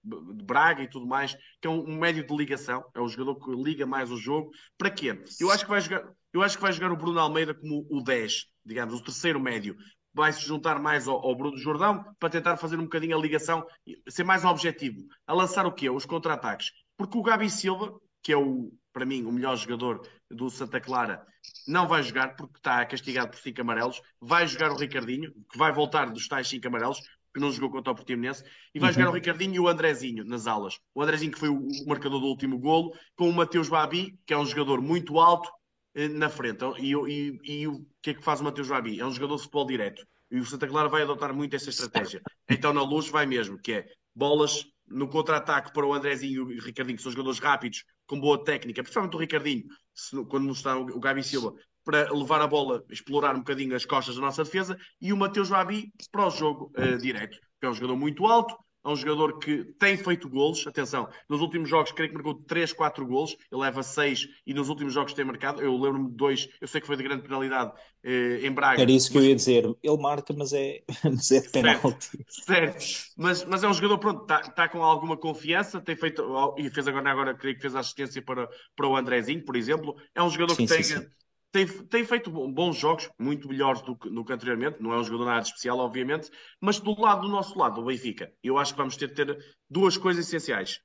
de 0.02 0.44
Braga 0.46 0.82
e 0.82 0.90
tudo 0.90 1.06
mais, 1.06 1.36
que 1.60 1.68
é 1.68 1.70
um, 1.70 1.98
médio 1.98 2.26
de 2.26 2.34
ligação, 2.34 2.86
é 2.96 3.02
um 3.02 3.10
jogador 3.10 3.36
que 3.36 3.52
liga 3.52 3.86
mais 3.86 4.10
o 4.10 4.16
jogo. 4.16 4.50
Para 4.78 4.90
quê? 4.90 5.22
Eu 5.42 5.52
acho 5.52 5.66
que 5.66 5.70
vai 5.70 5.82
jogar, 5.82 6.10
eu 6.32 6.42
acho 6.42 6.56
que 6.56 6.64
vai 6.64 6.72
jogar 6.72 6.94
o 6.94 6.96
Bruno 6.96 7.20
Almeida 7.20 7.54
como 7.54 7.86
o 7.92 8.02
10, 8.02 8.46
digamos, 8.66 8.94
o 8.94 9.04
terceiro 9.04 9.42
médio. 9.42 9.76
Vai 10.14 10.32
se 10.32 10.46
juntar 10.46 10.80
mais 10.80 11.06
ao, 11.06 11.18
ao 11.18 11.36
Bruno 11.36 11.58
Jordão 11.58 12.02
para 12.18 12.30
tentar 12.30 12.56
fazer 12.56 12.78
um 12.80 12.84
bocadinho 12.84 13.18
a 13.18 13.22
ligação, 13.22 13.66
ser 14.08 14.24
mais 14.24 14.46
objetivo, 14.46 15.06
a 15.28 15.34
lançar 15.34 15.66
o 15.66 15.74
quê? 15.74 15.90
Os 15.90 16.06
contra-ataques. 16.06 16.72
Porque 16.96 17.18
o 17.18 17.24
Gabi 17.24 17.50
Silva, 17.50 17.94
que 18.22 18.32
é 18.32 18.38
o, 18.38 18.72
para 18.94 19.06
mim, 19.06 19.26
o 19.26 19.32
melhor 19.32 19.58
jogador 19.58 20.08
do 20.30 20.50
Santa 20.50 20.80
Clara, 20.80 21.26
não 21.68 21.88
vai 21.88 22.04
jogar 22.04 22.36
porque 22.36 22.58
está 22.58 22.86
castigado 22.86 23.32
por 23.32 23.40
cinco 23.40 23.62
amarelos. 23.62 24.02
Vai 24.22 24.48
jogar 24.48 24.72
o 24.72 24.78
Ricardinho, 24.78 25.34
que 25.52 25.58
vai 25.58 25.74
voltar 25.74 26.10
dos 26.10 26.28
tais 26.28 26.48
cinco 26.48 26.68
amarelos, 26.68 27.00
que 27.34 27.40
não 27.40 27.52
jogou 27.52 27.72
contra 27.72 27.92
o 27.92 27.96
Portimonense, 27.96 28.44
e 28.74 28.80
vai 28.80 28.90
uhum. 28.90 28.94
jogar 28.94 29.10
o 29.10 29.14
Ricardinho 29.14 29.56
e 29.56 29.60
o 29.60 29.68
Andrezinho 29.68 30.24
nas 30.24 30.46
alas. 30.46 30.80
O 30.94 31.02
Andrezinho 31.02 31.32
que 31.32 31.40
foi 31.40 31.50
o 31.50 31.68
marcador 31.88 32.20
do 32.20 32.28
último 32.28 32.60
golo, 32.60 32.94
com 33.16 33.28
o 33.28 33.34
Mateus 33.34 33.68
Babi, 33.68 34.18
que 34.26 34.34
é 34.34 34.38
um 34.38 34.46
jogador 34.46 34.82
muito 34.82 35.20
alto, 35.20 35.50
eh, 35.96 36.08
na 36.08 36.30
frente. 36.30 36.64
E, 36.80 36.94
e, 36.94 37.40
e 37.44 37.68
o 37.68 37.86
que 38.02 38.12
é 38.12 38.14
que 38.14 38.24
faz 38.24 38.40
o 38.40 38.44
Mateus 38.44 38.68
Babi? 38.68 39.00
É 39.00 39.06
um 39.06 39.12
jogador 39.12 39.38
de 39.38 39.42
futebol 39.42 39.66
direto. 39.66 40.06
E 40.30 40.40
o 40.40 40.46
Santa 40.46 40.68
Clara 40.68 40.90
vai 40.90 41.02
adotar 41.02 41.34
muito 41.34 41.56
essa 41.56 41.70
estratégia. 41.70 42.22
Então 42.50 42.74
na 42.74 42.84
luz 42.84 43.10
vai 43.10 43.26
mesmo, 43.26 43.60
que 43.60 43.74
é 43.74 43.88
bolas 44.16 44.66
no 44.88 45.08
contra-ataque 45.08 45.72
para 45.74 45.86
o 45.86 45.94
Andrezinho 45.94 46.52
e 46.52 46.60
o 46.60 46.62
Ricardinho, 46.62 46.98
que 46.98 47.04
são 47.04 47.12
jogadores 47.12 47.40
rápidos, 47.40 47.84
com 48.08 48.20
boa 48.20 48.44
técnica, 48.44 48.82
principalmente 48.84 49.16
o 49.16 49.20
Ricardinho, 49.20 49.66
se, 49.94 50.16
quando 50.26 50.46
não 50.46 50.54
está 50.54 50.78
o 50.78 51.00
Gabi 51.00 51.24
Silva, 51.24 51.54
para 51.84 52.12
levar 52.12 52.42
a 52.42 52.48
bola, 52.48 52.84
explorar 52.90 53.36
um 53.36 53.40
bocadinho 53.40 53.76
as 53.76 53.86
costas 53.86 54.16
da 54.16 54.22
nossa 54.22 54.44
defesa, 54.44 54.78
e 55.02 55.12
o 55.12 55.18
Mateus 55.18 55.50
Babi 55.50 55.92
para 56.12 56.28
o 56.28 56.30
jogo 56.30 56.72
uh, 56.78 56.98
direto, 56.98 57.38
que 57.60 57.66
é 57.66 57.70
um 57.70 57.74
jogador 57.74 57.98
muito 57.98 58.26
alto, 58.26 58.56
É 58.86 58.90
um 58.90 58.96
jogador 58.96 59.40
que 59.40 59.64
tem 59.80 59.96
feito 59.96 60.28
golos. 60.28 60.68
Atenção, 60.68 61.08
nos 61.30 61.40
últimos 61.40 61.70
jogos, 61.70 61.92
creio 61.92 62.10
que 62.10 62.16
marcou 62.16 62.36
3, 62.36 62.74
4 62.74 63.06
golos. 63.08 63.38
Ele 63.52 63.62
leva 63.62 63.82
6 63.82 64.28
e 64.46 64.54
nos 64.54 64.68
últimos 64.68 64.94
jogos 64.94 65.14
tem 65.14 65.24
marcado. 65.24 65.62
Eu 65.62 65.74
lembro-me 65.80 66.10
de 66.10 66.16
2, 66.16 66.50
eu 66.60 66.68
sei 66.68 66.82
que 66.82 66.88
foi 66.88 66.98
de 66.98 67.04
grande 67.04 67.24
penalidade 67.24 67.72
eh, 68.04 68.40
em 68.44 68.52
Braga. 68.52 68.82
Era 68.82 68.92
isso 68.92 69.10
que 69.10 69.16
mas... 69.16 69.24
eu 69.24 69.30
ia 69.30 69.36
dizer. 69.36 69.76
Ele 69.82 69.98
marca, 69.98 70.34
mas 70.34 70.52
é, 70.52 70.82
mas 71.04 71.32
é 71.32 71.40
de 71.40 71.50
penalti. 71.50 72.10
Certo, 72.28 72.82
certo. 72.82 73.14
Mas, 73.16 73.46
mas 73.46 73.64
é 73.64 73.68
um 73.68 73.74
jogador, 73.74 73.98
pronto, 74.00 74.22
está 74.22 74.42
tá 74.42 74.68
com 74.68 74.84
alguma 74.84 75.16
confiança. 75.16 75.80
Tem 75.80 75.96
feito, 75.96 76.24
e 76.58 76.70
fez 76.70 76.88
agora, 76.88 77.10
agora 77.10 77.34
creio 77.34 77.56
que 77.56 77.62
fez 77.62 77.76
assistência 77.76 78.22
para, 78.22 78.50
para 78.76 78.88
o 78.88 78.98
Andrezinho, 78.98 79.44
por 79.46 79.56
exemplo. 79.56 79.96
É 80.14 80.22
um 80.22 80.30
jogador 80.30 80.56
sim, 80.56 80.66
que 80.66 80.74
tem. 80.74 80.84
Sim, 80.84 80.98
sim 80.98 81.08
tem, 81.54 81.68
tem 81.68 82.04
feito 82.04 82.32
bons 82.32 82.76
jogos, 82.76 83.08
muito 83.18 83.48
melhores 83.48 83.84
do 83.84 83.96
que, 83.96 84.10
do 84.10 84.26
que 84.26 84.34
anteriormente. 84.34 84.82
Não 84.82 84.92
é 84.92 84.98
um 84.98 85.04
jogador 85.04 85.26
nada 85.26 85.44
especial, 85.44 85.78
obviamente, 85.78 86.30
mas 86.60 86.80
do 86.80 87.00
lado 87.00 87.22
do 87.22 87.28
nosso 87.30 87.58
lado, 87.58 87.76
do 87.76 87.86
Benfica, 87.86 88.34
eu 88.44 88.58
acho 88.58 88.74
que 88.74 88.80
vamos 88.80 88.98
ter 88.98 89.08
de 89.08 89.14
ter 89.14 89.38
duas 89.70 89.96
coisas 89.96 90.26
essenciais. 90.26 90.80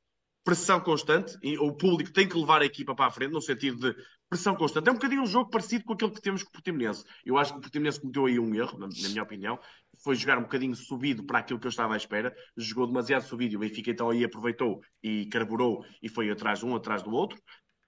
Pressão 0.45 0.79
constante, 0.79 1.37
e 1.43 1.59
o 1.59 1.73
público 1.73 2.13
tem 2.13 2.29
que 2.29 2.37
levar 2.37 2.61
a 2.61 2.67
equipa 2.67 2.95
para 2.95 3.07
a 3.07 3.11
frente, 3.11 3.33
no 3.33 3.41
sentido 3.41 3.79
de 3.79 3.97
pressão 4.29 4.55
constante. 4.55 4.89
É 4.89 4.93
um 4.93 4.95
bocadinho 4.95 5.23
um 5.23 5.27
jogo 5.27 5.51
parecido 5.51 5.85
com 5.85 5.95
aquele 5.95 6.11
que 6.11 6.21
temos 6.21 6.43
com 6.43 6.51
o 6.51 6.53
Portimonense. 6.53 7.03
Eu 7.25 7.39
acho 7.39 7.53
que 7.53 7.59
o 7.59 7.63
Portimonense 7.63 8.01
cometeu 8.01 8.27
aí 8.27 8.39
um 8.39 8.55
erro, 8.55 8.79
na, 8.79 8.87
na 8.87 9.09
minha 9.09 9.23
opinião. 9.23 9.59
Foi 10.05 10.15
jogar 10.15 10.39
um 10.39 10.43
bocadinho 10.43 10.75
subido 10.75 11.25
para 11.25 11.39
aquilo 11.39 11.59
que 11.59 11.67
eu 11.67 11.71
estava 11.71 11.95
à 11.95 11.97
espera. 11.97 12.35
Jogou 12.57 12.87
demasiado 12.87 13.23
subido 13.23 13.55
e 13.55 13.57
o 13.57 13.61
Benfica 13.61 13.91
então 13.91 14.11
aí 14.11 14.23
aproveitou 14.23 14.81
e 15.03 15.27
carburou 15.27 15.85
e 16.03 16.09
foi 16.11 16.31
atrás 16.31 16.63
um, 16.63 16.77
atrás 16.77 17.03
do 17.03 17.11
outro 17.11 17.39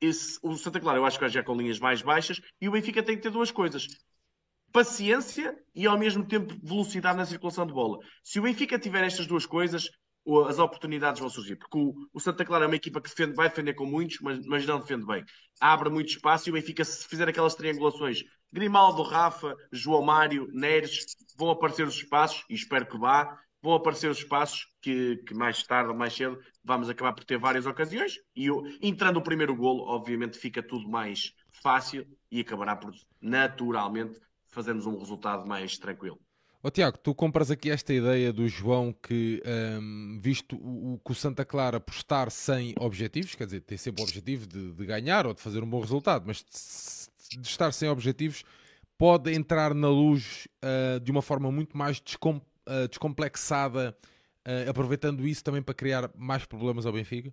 esse, 0.01 0.39
o 0.43 0.57
Santa 0.57 0.81
Clara 0.81 0.99
eu 0.99 1.05
acho 1.05 1.19
que 1.19 1.25
vai 1.25 1.31
já 1.31 1.43
com 1.43 1.55
linhas 1.55 1.79
mais 1.79 2.03
baixas 2.03 2.41
e 2.61 2.69
o 2.69 2.73
Benfica 2.73 3.03
tem 3.03 3.17
que 3.17 3.23
ter 3.23 3.31
duas 3.31 3.51
coisas. 3.51 3.87
Paciência 4.73 5.57
e 5.75 5.87
ao 5.87 5.99
mesmo 5.99 6.25
tempo 6.25 6.55
velocidade 6.63 7.19
na 7.19 7.27
circulação 7.27 7.67
de 7.67 7.73
bola. 7.73 7.99
Se 8.23 8.39
o 8.39 8.43
Benfica 8.43 8.79
tiver 8.79 9.05
estas 9.05 9.27
duas 9.27 9.45
coisas, 9.45 9.89
as 10.49 10.59
oportunidades 10.59 11.21
vão 11.21 11.29
surgir. 11.29 11.57
Porque 11.57 11.79
o, 11.79 11.95
o 12.13 12.21
Santa 12.21 12.45
Clara 12.45 12.65
é 12.65 12.67
uma 12.67 12.77
equipa 12.77 13.01
que 13.01 13.09
defende, 13.09 13.35
vai 13.35 13.49
defender 13.49 13.75
com 13.75 13.87
muitos, 13.87 14.19
mas, 14.21 14.45
mas 14.47 14.67
não 14.67 14.79
defende 14.79 15.07
bem. 15.07 15.25
Abre 15.61 15.91
muito 15.91 16.11
espaço 16.11 16.49
e 16.49 16.51
o 16.51 16.55
Benfica, 16.55 16.85
se 16.85 17.07
fizer 17.09 17.29
aquelas 17.29 17.55
triangulações, 17.55 18.23
Grimaldo, 18.53 19.03
Rafa, 19.03 19.55
João 19.73 20.03
Mário, 20.03 20.49
Neres, 20.53 21.07
vão 21.37 21.51
aparecer 21.51 21.87
os 21.87 21.95
espaços, 21.95 22.45
e 22.49 22.55
espero 22.55 22.87
que 22.87 22.99
vá, 22.99 23.39
vão 23.63 23.75
aparecer 23.75 24.11
os 24.11 24.19
espaços 24.19 24.67
que, 24.81 25.17
que, 25.27 25.35
mais 25.35 25.63
tarde 25.63 25.91
ou 25.91 25.97
mais 25.97 26.15
cedo 26.15 26.39
vamos 26.65 26.89
acabar 26.89 27.13
por 27.13 27.25
ter 27.25 27.39
várias 27.39 27.67
ocasiões 27.67 28.15
e 28.35 28.49
entrando 28.83 29.19
o 29.19 29.23
primeiro 29.23 29.55
golo, 29.55 29.83
obviamente 29.83 30.39
fica 30.39 30.63
tudo 30.63 30.89
mais 30.89 31.35
fácil 31.63 32.07
e 32.31 32.41
acabará 32.41 32.77
por 32.77 32.93
naturalmente 33.21 34.19
fazermos 34.49 34.87
um 34.87 34.99
resultado 34.99 35.47
mais 35.47 35.79
tranquilo. 35.79 36.19
Oh, 36.63 36.71
Tiago, 36.71 36.99
tu 36.99 37.15
compras 37.15 37.51
aqui 37.51 37.71
esta 37.71 37.95
ideia 37.95 38.31
do 38.35 38.47
João 38.47 38.93
que, 38.93 39.43
um, 39.81 40.19
visto 40.21 40.57
o, 40.57 41.01
que 41.03 41.13
o 41.13 41.15
Santa 41.15 41.43
Clara 41.43 41.81
por 41.81 41.95
estar 41.95 42.31
sem 42.31 42.75
objetivos, 42.79 43.35
quer 43.35 43.47
dizer, 43.47 43.63
tem 43.63 43.79
sempre 43.79 44.03
o 44.03 44.05
objetivo 44.05 44.47
de, 44.47 44.73
de 44.73 44.85
ganhar 44.85 45.27
ou 45.27 45.33
de 45.33 45.41
fazer 45.41 45.63
um 45.63 45.71
bom 45.71 45.81
resultado, 45.81 46.25
mas 46.27 46.45
de, 47.31 47.39
de 47.41 47.49
estar 47.49 47.73
sem 47.73 47.89
objetivos, 47.89 48.45
pode 48.99 49.33
entrar 49.33 49.73
na 49.73 49.89
luz 49.89 50.47
uh, 50.63 51.01
de 51.01 51.11
uma 51.11 51.23
forma 51.23 51.51
muito 51.51 51.79
mais 51.79 51.99
descom 51.99 52.39
uh, 52.69 52.89
descomplexada, 52.89 53.97
uh, 54.47 54.71
aproveitando 54.71 55.27
isso 55.27 55.45
também 55.45 55.63
para 55.63 55.75
criar 55.75 56.11
mais 56.15 56.45
problemas 56.45 56.87
ao 56.87 56.93
Benfica? 56.93 57.33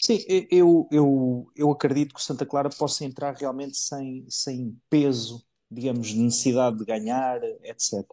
Sim, 0.00 0.18
eu, 0.50 0.88
eu, 0.90 1.46
eu 1.54 1.70
acredito 1.70 2.12
que 2.12 2.20
o 2.20 2.22
Santa 2.22 2.44
Clara 2.44 2.68
possa 2.70 3.04
entrar 3.04 3.34
realmente 3.34 3.76
sem, 3.76 4.26
sem 4.28 4.76
peso, 4.90 5.46
digamos, 5.70 6.08
de 6.08 6.18
necessidade 6.18 6.76
de 6.78 6.84
ganhar, 6.84 7.40
etc. 7.62 8.04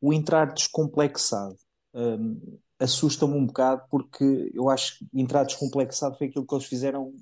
O 0.00 0.12
entrar 0.12 0.52
descomplexado 0.52 1.56
um, 1.92 2.58
assusta-me 2.78 3.34
um 3.34 3.46
bocado 3.46 3.82
porque 3.90 4.50
eu 4.54 4.68
acho 4.68 4.98
que 4.98 5.06
entrar 5.12 5.44
descomplexado 5.44 6.16
foi 6.16 6.28
aquilo 6.28 6.46
que 6.46 6.54
eles 6.54 6.66
fizeram 6.66 7.12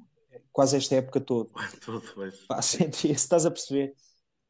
quase 0.53 0.77
esta 0.77 0.97
época 0.97 1.21
toda. 1.21 1.51
Pá, 2.49 2.61
se 2.63 3.11
estás 3.11 3.47
a 3.47 3.51
perceber, 3.51 3.95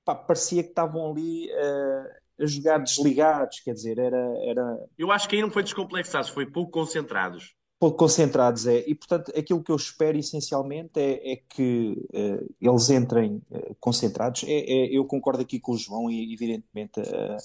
pá, 0.05 0.15
parecia 0.15 0.63
que 0.63 0.71
estavam 0.71 1.11
ali 1.11 1.49
uh, 1.51 2.09
a 2.41 2.47
jogar 2.47 2.79
desligados, 2.79 3.61
quer 3.61 3.75
dizer, 3.75 3.99
era, 3.99 4.35
era. 4.45 4.79
Eu 4.99 5.11
acho 5.11 5.29
que 5.29 5.37
aí 5.37 5.43
não 5.43 5.51
foi 5.51 5.63
descomplexados, 5.63 6.31
foi 6.31 6.47
pouco 6.47 6.71
concentrados. 6.71 7.55
Pouco 7.79 7.97
concentrados, 7.97 8.67
é. 8.67 8.85
E 8.87 8.95
portanto, 8.95 9.33
aquilo 9.37 9.63
que 9.63 9.73
eu 9.73 9.77
espero 9.77 10.17
essencialmente 10.17 11.01
é, 11.01 11.33
é 11.33 11.37
que 11.37 11.97
uh, 12.15 12.55
eles 12.61 12.91
entrem 12.91 13.43
uh, 13.51 13.75
concentrados. 13.81 14.45
É, 14.45 14.53
é, 14.53 14.97
eu 14.97 15.05
concordo 15.05 15.43
aqui 15.43 15.59
com 15.59 15.73
o 15.73 15.77
João 15.77 16.09
e, 16.09 16.33
evidentemente, 16.33 17.01
uh, 17.01 17.37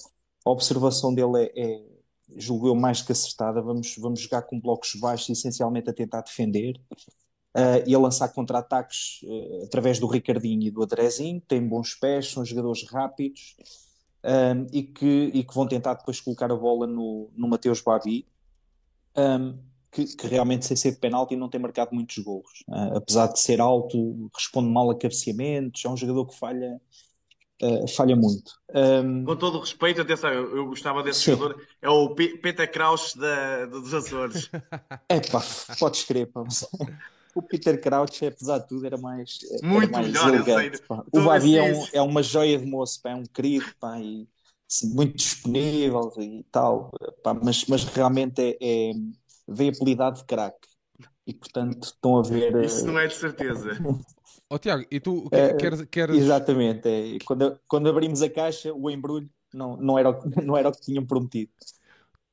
a 0.46 0.50
observação 0.50 1.12
dele 1.12 1.50
é, 1.56 1.60
é 1.60 1.82
julgo 2.36 2.68
eu, 2.68 2.74
mais 2.74 3.02
que 3.02 3.12
acertada. 3.12 3.60
Vamos, 3.60 3.96
vamos 3.98 4.20
jogar 4.20 4.42
com 4.42 4.60
blocos 4.60 4.94
baixos, 4.94 5.28
essencialmente 5.30 5.90
a 5.90 5.92
tentar 5.92 6.20
defender. 6.20 6.80
Uh, 7.56 7.82
e 7.86 7.94
a 7.94 7.98
lançar 7.98 8.28
contra-ataques 8.28 9.20
uh, 9.24 9.64
através 9.64 9.98
do 9.98 10.06
Ricardinho 10.06 10.68
e 10.68 10.70
do 10.70 10.82
Adrezinho, 10.82 11.40
tem 11.40 11.66
bons 11.66 11.94
pés, 11.94 12.30
são 12.30 12.44
jogadores 12.44 12.84
rápidos, 12.88 13.56
um, 14.24 14.66
e, 14.72 14.82
que, 14.82 15.30
e 15.34 15.44
que 15.44 15.54
vão 15.54 15.66
tentar 15.66 15.94
depois 15.94 16.20
colocar 16.20 16.50
a 16.50 16.56
bola 16.56 16.86
no, 16.86 17.30
no 17.36 17.48
Mateus 17.48 17.80
Babi, 17.80 18.26
um, 19.16 19.58
que, 19.90 20.04
que, 20.16 20.26
realmente 20.26 20.66
sem 20.66 20.76
ser 20.76 20.92
de 20.92 20.98
penalti 20.98 21.34
não 21.36 21.48
tem 21.48 21.60
marcado 21.60 21.94
muitos 21.94 22.18
golos. 22.18 22.64
Uh, 22.68 22.96
apesar 22.96 23.28
de 23.28 23.40
ser 23.40 23.60
alto, 23.60 24.30
responde 24.34 24.68
mal 24.68 24.90
a 24.90 24.98
cabeceamentos, 24.98 25.84
é 25.84 25.88
um 25.88 25.96
jogador 25.96 26.26
que 26.26 26.38
falha, 26.38 26.80
uh, 27.62 27.88
falha 27.88 28.14
muito. 28.14 28.52
Um... 28.74 29.24
Com 29.24 29.36
todo 29.36 29.56
o 29.56 29.60
respeito, 29.60 30.00
atenção, 30.00 30.30
eu, 30.30 30.56
eu 30.56 30.66
gostava 30.66 31.02
desse 31.02 31.20
Sim. 31.20 31.32
jogador, 31.32 31.66
é 31.80 31.88
o 31.88 32.14
P 32.14 32.38
Peter 32.38 32.70
Kraus 32.70 33.14
da, 33.14 33.66
dos 33.66 33.94
Açores. 33.94 34.50
É 35.08 35.20
pá, 35.20 35.42
podes 35.78 36.04
crer, 36.04 36.30
pá 36.30 36.44
o 37.38 37.42
Peter 37.42 37.80
Crouch, 37.80 38.26
apesar 38.26 38.58
de 38.58 38.68
tudo, 38.68 38.84
era 38.84 38.98
mais, 38.98 39.38
Muito 39.62 39.84
era 39.84 39.92
mais 39.92 40.06
melhor, 40.08 40.34
elegante. 40.34 40.82
O 41.12 41.22
Babi 41.22 41.56
é, 41.56 41.72
um, 41.72 41.86
é, 41.92 42.02
uma 42.02 42.22
joia 42.22 42.58
de 42.58 42.66
moço, 42.66 43.00
pá, 43.00 43.10
é 43.10 43.14
um 43.14 43.24
querido, 43.24 43.66
pá, 43.78 43.98
e, 44.00 44.28
muito 44.92 45.16
disponível 45.16 46.12
e 46.18 46.44
tal, 46.50 46.90
pá, 47.22 47.32
mas, 47.34 47.64
mas 47.66 47.84
realmente 47.84 48.40
é, 48.40 48.56
é, 48.60 48.92
vem 49.46 49.70
apelidado 49.70 50.18
de 50.18 50.24
craque. 50.24 50.68
E 51.26 51.34
portanto 51.34 51.84
estão 51.84 52.18
a 52.18 52.22
ver. 52.22 52.64
Isso 52.64 52.86
não 52.86 52.98
é 52.98 53.06
de 53.06 53.14
certeza. 53.14 53.70
oh, 54.50 54.58
Tiago, 54.58 54.84
e 54.90 54.98
tu 54.98 55.28
é, 55.30 55.52
queres, 55.54 55.82
queres... 55.90 56.16
Exatamente, 56.16 56.88
é. 56.88 57.18
quando, 57.24 57.60
quando 57.68 57.88
abrimos 57.88 58.22
a 58.22 58.30
caixa, 58.30 58.72
o 58.72 58.90
embrulho 58.90 59.28
não, 59.52 59.76
não, 59.76 59.98
era, 59.98 60.10
o, 60.10 60.22
não 60.42 60.56
era 60.56 60.68
o 60.70 60.72
que 60.72 60.80
tinham 60.80 61.06
prometido. 61.06 61.52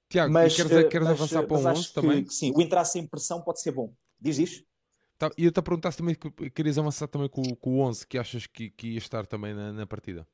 Tiago, 0.10 0.32
mas, 0.32 0.56
queres, 0.56 0.88
queres 0.88 1.08
mas, 1.08 1.20
avançar 1.20 1.44
para 1.46 1.58
o 1.58 1.68
11 1.68 1.94
também? 1.94 2.24
Que, 2.24 2.34
sim, 2.34 2.54
o 2.56 2.62
entrar 2.62 2.86
sem 2.86 3.06
pressão 3.06 3.42
pode 3.42 3.62
ser 3.62 3.72
bom. 3.72 3.94
Diz 4.20 4.40
isto? 4.40 4.66
Tá, 5.18 5.32
e 5.38 5.46
eu 5.46 5.52
te 5.52 5.62
perguntar 5.62 5.94
também 5.94 6.16
que 6.16 6.50
querias 6.50 6.78
avançar 6.78 7.08
também 7.08 7.30
com, 7.30 7.44
com 7.56 7.78
o 7.78 7.82
11 7.82 8.06
que 8.06 8.18
achas 8.18 8.46
que, 8.48 8.70
que 8.70 8.90
ia 8.90 8.98
estar 8.98 9.26
também 9.26 9.54
na, 9.54 9.72
na 9.72 9.88
partida. 9.88 10.28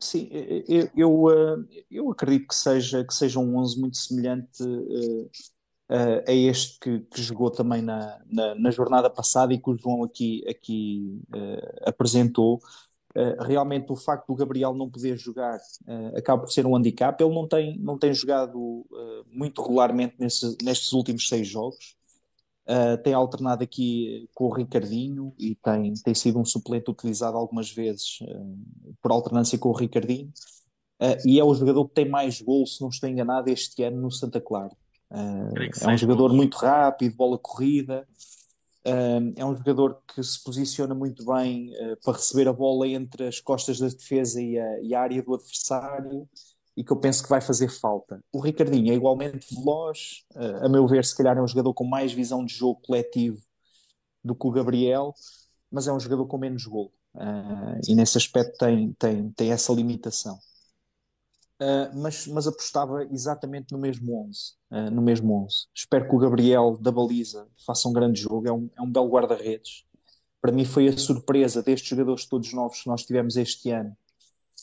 Sim, 0.00 0.28
eu, 0.68 0.88
eu, 0.96 1.30
eh, 1.30 1.84
eu, 1.90 2.10
acredito 2.10 2.46
que 2.46 2.54
seja, 2.54 3.04
que 3.04 3.12
seja 3.12 3.40
um 3.40 3.56
11 3.56 3.80
muito 3.80 3.96
semelhante 3.96 4.62
uh, 4.62 5.28
a 6.24 6.32
este 6.32 6.78
que, 6.78 7.00
que, 7.00 7.20
jogou 7.20 7.50
também 7.50 7.82
na, 7.82 8.20
na, 8.30 8.54
na, 8.54 8.70
jornada 8.70 9.10
passada 9.10 9.52
e 9.52 9.58
que 9.60 9.68
o 9.68 9.76
João 9.76 10.04
aqui, 10.04 10.44
aqui 10.48 11.20
uh, 11.34 11.88
apresentou. 11.88 12.60
realmente 13.40 13.90
o 13.90 13.96
facto 13.96 14.28
do 14.28 14.36
Gabriel 14.36 14.72
não 14.72 14.88
poder 14.88 15.16
jogar 15.16 15.58
acaba 16.16 16.42
por 16.42 16.52
ser 16.52 16.64
um 16.64 16.76
handicap. 16.76 17.20
Ele 17.20 17.34
não 17.34 17.48
tem, 17.48 17.76
não 17.80 17.98
tem 17.98 18.14
jogado 18.14 18.86
muito 19.26 19.60
regularmente 19.60 20.14
nesse, 20.20 20.56
nestes 20.62 20.92
últimos 20.92 21.26
seis 21.26 21.48
jogos. 21.48 21.97
Uh, 22.68 22.98
tem 23.02 23.14
alternado 23.14 23.64
aqui 23.64 24.28
com 24.34 24.44
o 24.44 24.52
Ricardinho 24.52 25.32
e 25.38 25.54
tem, 25.54 25.94
tem 25.94 26.14
sido 26.14 26.38
um 26.38 26.44
suplente 26.44 26.90
utilizado 26.90 27.38
algumas 27.38 27.70
vezes 27.70 28.18
uh, 28.20 28.94
por 29.00 29.10
alternância 29.10 29.58
com 29.58 29.70
o 29.70 29.72
Ricardinho. 29.72 30.30
Uh, 31.00 31.16
e 31.26 31.40
é 31.40 31.44
o 31.44 31.54
jogador 31.54 31.88
que 31.88 31.94
tem 31.94 32.06
mais 32.06 32.42
gols, 32.42 32.76
se 32.76 32.82
não 32.82 32.90
estou 32.90 33.08
enganado, 33.08 33.48
este 33.48 33.82
ano 33.84 34.02
no 34.02 34.10
Santa 34.10 34.38
Clara. 34.38 34.76
é 35.10 35.88
um 35.88 35.96
jogador 35.96 36.30
muito 36.34 36.58
rápido, 36.58 37.16
bola 37.16 37.38
corrida. 37.38 38.06
é 38.84 39.44
um 39.46 39.56
jogador 39.56 40.02
que 40.14 40.22
se 40.22 40.44
posiciona 40.44 40.94
muito 40.94 41.24
bem 41.24 41.72
para 42.04 42.12
receber 42.12 42.48
a 42.48 42.52
bola 42.52 42.86
entre 42.86 43.28
as 43.28 43.40
costas 43.40 43.78
da 43.78 43.88
defesa 43.88 44.42
e 44.42 44.58
a, 44.58 44.80
e 44.82 44.94
a 44.94 45.00
área 45.00 45.22
do 45.22 45.34
adversário 45.34 46.28
e 46.78 46.84
que 46.84 46.92
eu 46.92 46.96
penso 46.96 47.24
que 47.24 47.28
vai 47.28 47.40
fazer 47.40 47.68
falta. 47.68 48.22
O 48.32 48.38
Ricardinho 48.38 48.92
é 48.92 48.94
igualmente 48.94 49.52
veloz, 49.52 50.24
uh, 50.36 50.64
a 50.64 50.68
meu 50.68 50.86
ver, 50.86 51.04
se 51.04 51.16
calhar 51.16 51.36
é 51.36 51.42
um 51.42 51.48
jogador 51.48 51.74
com 51.74 51.84
mais 51.84 52.12
visão 52.12 52.44
de 52.44 52.54
jogo 52.54 52.80
coletivo 52.86 53.42
do 54.22 54.32
que 54.32 54.46
o 54.46 54.50
Gabriel, 54.52 55.12
mas 55.68 55.88
é 55.88 55.92
um 55.92 55.98
jogador 55.98 56.26
com 56.26 56.38
menos 56.38 56.64
gol. 56.64 56.92
Uh, 57.16 57.80
e 57.88 57.96
nesse 57.96 58.16
aspecto 58.16 58.56
tem, 58.58 58.92
tem, 58.92 59.28
tem 59.32 59.50
essa 59.50 59.72
limitação. 59.72 60.38
Uh, 61.60 61.90
mas, 61.96 62.28
mas 62.28 62.46
apostava 62.46 63.02
exatamente 63.10 63.72
no 63.72 63.78
mesmo 63.78 64.24
11, 64.28 64.38
uh, 64.70 64.90
no 64.92 65.02
mesmo 65.02 65.44
11. 65.44 65.66
Espero 65.74 66.08
que 66.08 66.14
o 66.14 66.18
Gabriel 66.18 66.78
da 66.80 66.92
baliza 66.92 67.48
faça 67.66 67.88
um 67.88 67.92
grande 67.92 68.20
jogo, 68.20 68.46
é 68.46 68.52
um, 68.52 68.70
é 68.76 68.82
um 68.82 68.92
belo 68.92 69.08
guarda-redes. 69.08 69.84
Para 70.40 70.52
mim 70.52 70.64
foi 70.64 70.86
a 70.86 70.96
surpresa 70.96 71.60
destes 71.60 71.88
jogadores 71.88 72.24
todos 72.24 72.52
novos 72.52 72.82
que 72.82 72.88
nós 72.88 73.04
tivemos 73.04 73.36
este 73.36 73.72
ano, 73.72 73.96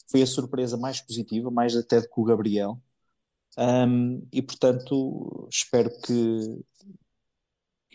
foi 0.08 0.22
a 0.22 0.28
surpresa 0.28 0.78
mais 0.78 1.01
positiva, 1.01 1.49
mais 1.51 1.76
até 1.76 2.01
do 2.01 2.08
que 2.08 2.20
o 2.20 2.24
Gabriel. 2.24 2.80
Um, 3.58 4.26
e 4.32 4.41
portanto, 4.41 5.47
espero 5.49 5.89
que 6.01 6.64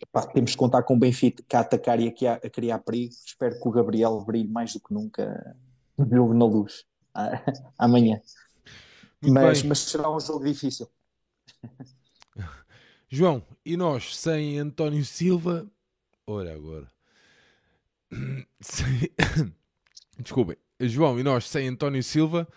epá, 0.02 0.26
temos 0.26 0.52
que 0.52 0.56
contar 0.56 0.82
com 0.82 0.94
o 0.94 0.98
Benfica 0.98 1.44
a 1.58 1.60
atacar 1.60 2.00
e 2.00 2.14
a, 2.26 2.34
a 2.34 2.50
criar 2.50 2.78
perigo. 2.80 3.14
Espero 3.24 3.60
que 3.60 3.68
o 3.68 3.70
Gabriel 3.70 4.20
brilhe 4.24 4.48
mais 4.48 4.72
do 4.72 4.80
que 4.80 4.92
nunca 4.92 5.56
jogo 5.98 6.34
na 6.34 6.46
luz 6.46 6.84
amanhã. 7.78 8.20
Mas, 9.22 9.62
mas, 9.62 9.78
será 9.80 10.10
um 10.10 10.18
jogo 10.18 10.44
difícil. 10.44 10.88
João, 13.08 13.44
e 13.64 13.76
nós 13.76 14.16
sem 14.16 14.58
António 14.58 15.04
Silva? 15.04 15.70
Olha 16.26 16.54
agora. 16.54 16.90
Sem... 18.60 18.86
Desculpem. 20.18 20.56
João, 20.88 21.18
e 21.18 21.22
nós 21.22 21.48
sem 21.48 21.68
António 21.68 22.02
Silva? 22.02 22.48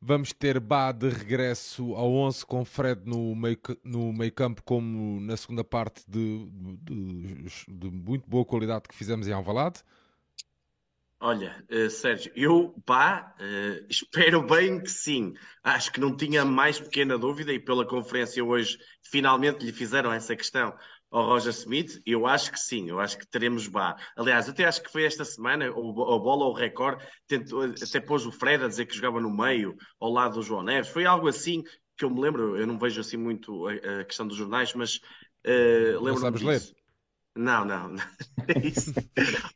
Vamos 0.00 0.32
ter 0.32 0.60
Bá 0.60 0.92
de 0.92 1.08
regresso 1.08 1.94
ao 1.94 2.12
11 2.12 2.46
com 2.46 2.64
Fred 2.64 3.02
no 3.04 3.34
meio, 3.34 3.58
no 3.82 4.12
meio 4.12 4.32
campo, 4.32 4.62
como 4.62 5.20
na 5.20 5.36
segunda 5.36 5.64
parte 5.64 6.02
de, 6.06 6.46
de, 6.82 7.44
de 7.68 7.90
muito 7.90 8.28
boa 8.28 8.44
qualidade 8.44 8.88
que 8.88 8.94
fizemos 8.94 9.26
em 9.26 9.32
Alvalade. 9.32 9.82
Olha, 11.18 11.64
uh, 11.70 11.88
Sérgio, 11.88 12.30
eu 12.36 12.74
pá, 12.84 13.34
uh, 13.40 13.86
espero 13.88 14.42
bem 14.42 14.80
que 14.80 14.90
sim. 14.90 15.34
Acho 15.64 15.90
que 15.90 15.98
não 15.98 16.14
tinha 16.14 16.44
mais 16.44 16.78
pequena 16.78 17.18
dúvida 17.18 17.52
e 17.52 17.58
pela 17.58 17.86
conferência 17.86 18.44
hoje 18.44 18.78
finalmente 19.02 19.64
lhe 19.64 19.72
fizeram 19.72 20.12
essa 20.12 20.36
questão 20.36 20.76
ao 21.10 21.26
Roger 21.26 21.52
Smith? 21.52 22.00
Eu 22.04 22.26
acho 22.26 22.52
que 22.52 22.60
sim, 22.60 22.88
eu 22.88 23.00
acho 23.00 23.18
que 23.18 23.26
teremos 23.26 23.68
Bá. 23.68 23.96
Aliás, 24.16 24.48
até 24.48 24.64
acho 24.64 24.82
que 24.82 24.90
foi 24.90 25.04
esta 25.04 25.24
semana, 25.24 25.70
o, 25.70 25.90
o 25.90 26.20
Bola 26.20 26.44
ou 26.44 26.52
o 26.52 26.54
Record, 26.54 27.00
tentou, 27.26 27.62
até 27.62 28.00
pôs 28.00 28.26
o 28.26 28.32
Fred 28.32 28.64
a 28.64 28.68
dizer 28.68 28.86
que 28.86 28.94
jogava 28.94 29.20
no 29.20 29.30
meio, 29.30 29.76
ao 30.00 30.10
lado 30.10 30.34
do 30.34 30.42
João 30.42 30.62
Neves. 30.62 30.90
Foi 30.90 31.04
algo 31.04 31.28
assim 31.28 31.62
que 31.96 32.04
eu 32.04 32.10
me 32.10 32.20
lembro, 32.20 32.56
eu 32.56 32.66
não 32.66 32.78
vejo 32.78 33.00
assim 33.00 33.16
muito 33.16 33.66
a, 33.66 34.00
a 34.00 34.04
questão 34.04 34.26
dos 34.26 34.36
jornais, 34.36 34.74
mas 34.74 34.96
uh, 35.46 36.02
lembro-me 36.02 36.32
disso. 36.32 36.46
Ler? 36.46 36.86
Não, 37.36 37.64
não, 37.64 37.88
não. 37.90 38.02
É 38.48 38.66
isso. 38.66 38.92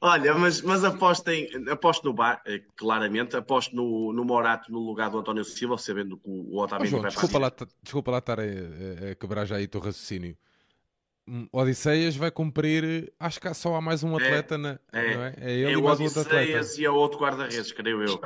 Olha, 0.00 0.34
mas, 0.34 0.60
mas 0.62 0.84
apostem, 0.84 1.48
aposto 1.70 2.04
no 2.04 2.12
Bar, 2.12 2.42
eh, 2.44 2.60
claramente, 2.76 3.36
aposto 3.36 3.74
no, 3.74 4.12
no 4.12 4.24
Morato 4.24 4.70
no 4.70 4.80
lugar 4.80 5.10
do 5.10 5.18
António 5.18 5.44
Silva, 5.44 5.78
sabendo 5.78 6.18
que 6.18 6.28
o 6.28 6.58
Otamendi 6.58 6.94
oh, 6.96 7.00
vai 7.00 7.10
desculpa 7.10 7.38
lá, 7.38 7.52
desculpa 7.82 8.10
lá 8.10 8.18
estar 8.18 8.40
a, 8.40 8.42
a, 8.42 9.14
quebrar 9.14 9.46
já 9.46 9.56
aí 9.56 9.64
o 9.64 9.68
teu 9.68 9.80
raciocínio. 9.80 10.36
Hum, 11.28 11.48
Odisseias 11.52 12.16
vai 12.16 12.30
cumprir, 12.30 13.12
acho 13.18 13.40
que 13.40 13.52
só 13.54 13.76
há 13.76 13.80
mais 13.80 14.02
um 14.02 14.18
é, 14.18 14.24
atleta, 14.24 14.54
é, 14.56 14.58
na, 14.58 14.80
é, 14.92 15.14
não 15.14 15.24
é? 15.24 15.34
É 15.38 15.52
ele 15.52 15.64
é 15.66 15.72
e 15.72 15.82
mais 15.82 16.00
outro 16.00 16.20
atleta. 16.22 16.80
e 16.80 16.84
é 16.84 16.90
outro 16.90 17.20
guarda-redes, 17.20 17.72
creio 17.72 18.02
eu. 18.02 18.20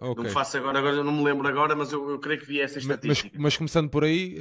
Okay. 0.00 0.24
Não 0.24 0.30
faço 0.30 0.56
agora, 0.56 0.78
agora 0.78 1.04
não 1.04 1.12
me 1.12 1.24
lembro 1.24 1.46
agora, 1.46 1.76
mas 1.76 1.92
eu, 1.92 2.08
eu 2.10 2.18
creio 2.18 2.40
que 2.40 2.46
vi 2.46 2.60
essa 2.60 2.78
estatística. 2.78 3.30
Mas, 3.34 3.42
mas 3.42 3.56
começando 3.56 3.90
por 3.90 4.04
aí, 4.04 4.38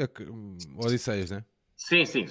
Odisseias, 0.77 1.31
né? 1.31 1.43
Sim, 1.75 2.05
sim. 2.05 2.25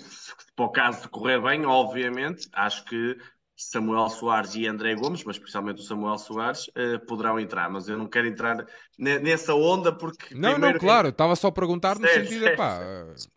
Para 0.57 0.65
o 0.65 0.71
caso 0.71 1.03
de 1.03 1.09
correr 1.09 1.41
bem, 1.41 1.67
obviamente, 1.67 2.49
acho 2.53 2.85
que 2.87 3.17
Samuel 3.57 4.09
Soares 4.09 4.55
e 4.55 4.67
André 4.67 4.95
Gomes, 4.95 5.23
mas 5.25 5.37
especialmente 5.37 5.81
o 5.81 5.85
Samuel 5.85 6.19
Soares, 6.19 6.69
uh, 6.69 7.05
poderão 7.07 7.39
entrar. 7.39 7.71
Mas 7.71 7.89
eu 7.89 7.97
não 7.97 8.07
quero 8.07 8.27
entrar 8.27 8.67
nessa 8.99 9.55
onda 9.55 9.93
porque. 9.93 10.35
Não, 10.35 10.59
não, 10.59 10.73
claro, 10.79 11.09
estava 11.09 11.37
só 11.37 11.49
a 11.49 11.53
perguntar 11.53 11.99
no 11.99 12.07
certo, 12.07 12.25
sentido, 12.25 12.45
certo, 12.45 12.57
pá. 12.57 12.79
Certo. 12.79 13.35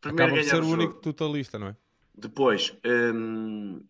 Primeiro 0.00 0.32
acaba 0.32 0.42
de 0.42 0.48
ser 0.48 0.62
o 0.62 0.68
único 0.68 0.94
totalista, 0.94 1.58
não 1.58 1.68
é? 1.68 1.76
Depois, 2.14 2.76
um, 2.84 3.84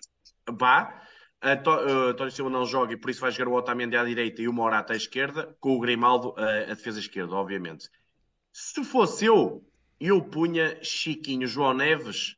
vá. 0.48 1.02
António 1.42 2.30
Silva 2.30 2.50
não 2.50 2.64
joga 2.64 2.94
e 2.94 2.96
por 2.96 3.10
isso 3.10 3.20
vai 3.20 3.30
jogar 3.30 3.50
o 3.50 3.54
Otamendi 3.54 3.96
à 3.96 4.04
direita 4.04 4.40
e 4.40 4.48
o 4.48 4.52
Morata 4.52 4.94
à 4.94 4.96
esquerda, 4.96 5.54
com 5.60 5.76
o 5.76 5.80
Grimaldo 5.80 6.34
a, 6.38 6.70
a 6.72 6.74
defesa 6.74 6.98
esquerda, 6.98 7.34
obviamente. 7.34 7.90
Se 8.50 8.82
fosse 8.82 9.26
eu, 9.26 9.62
eu 10.00 10.22
punha 10.22 10.78
Chiquinho, 10.82 11.46
João 11.46 11.74
Neves, 11.74 12.36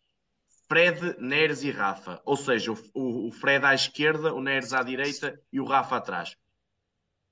Fred, 0.69 1.17
Neres 1.21 1.63
e 1.63 1.71
Rafa. 1.71 2.21
Ou 2.25 2.37
seja, 2.37 2.73
o, 2.73 3.29
o 3.29 3.31
Fred 3.31 3.65
à 3.65 3.75
esquerda, 3.75 4.35
o 4.35 4.41
Neres 4.41 4.73
à 4.73 4.83
direita 4.83 5.41
e 5.53 5.61
o 5.61 5.65
Rafa 5.65 5.97
atrás. 5.97 6.37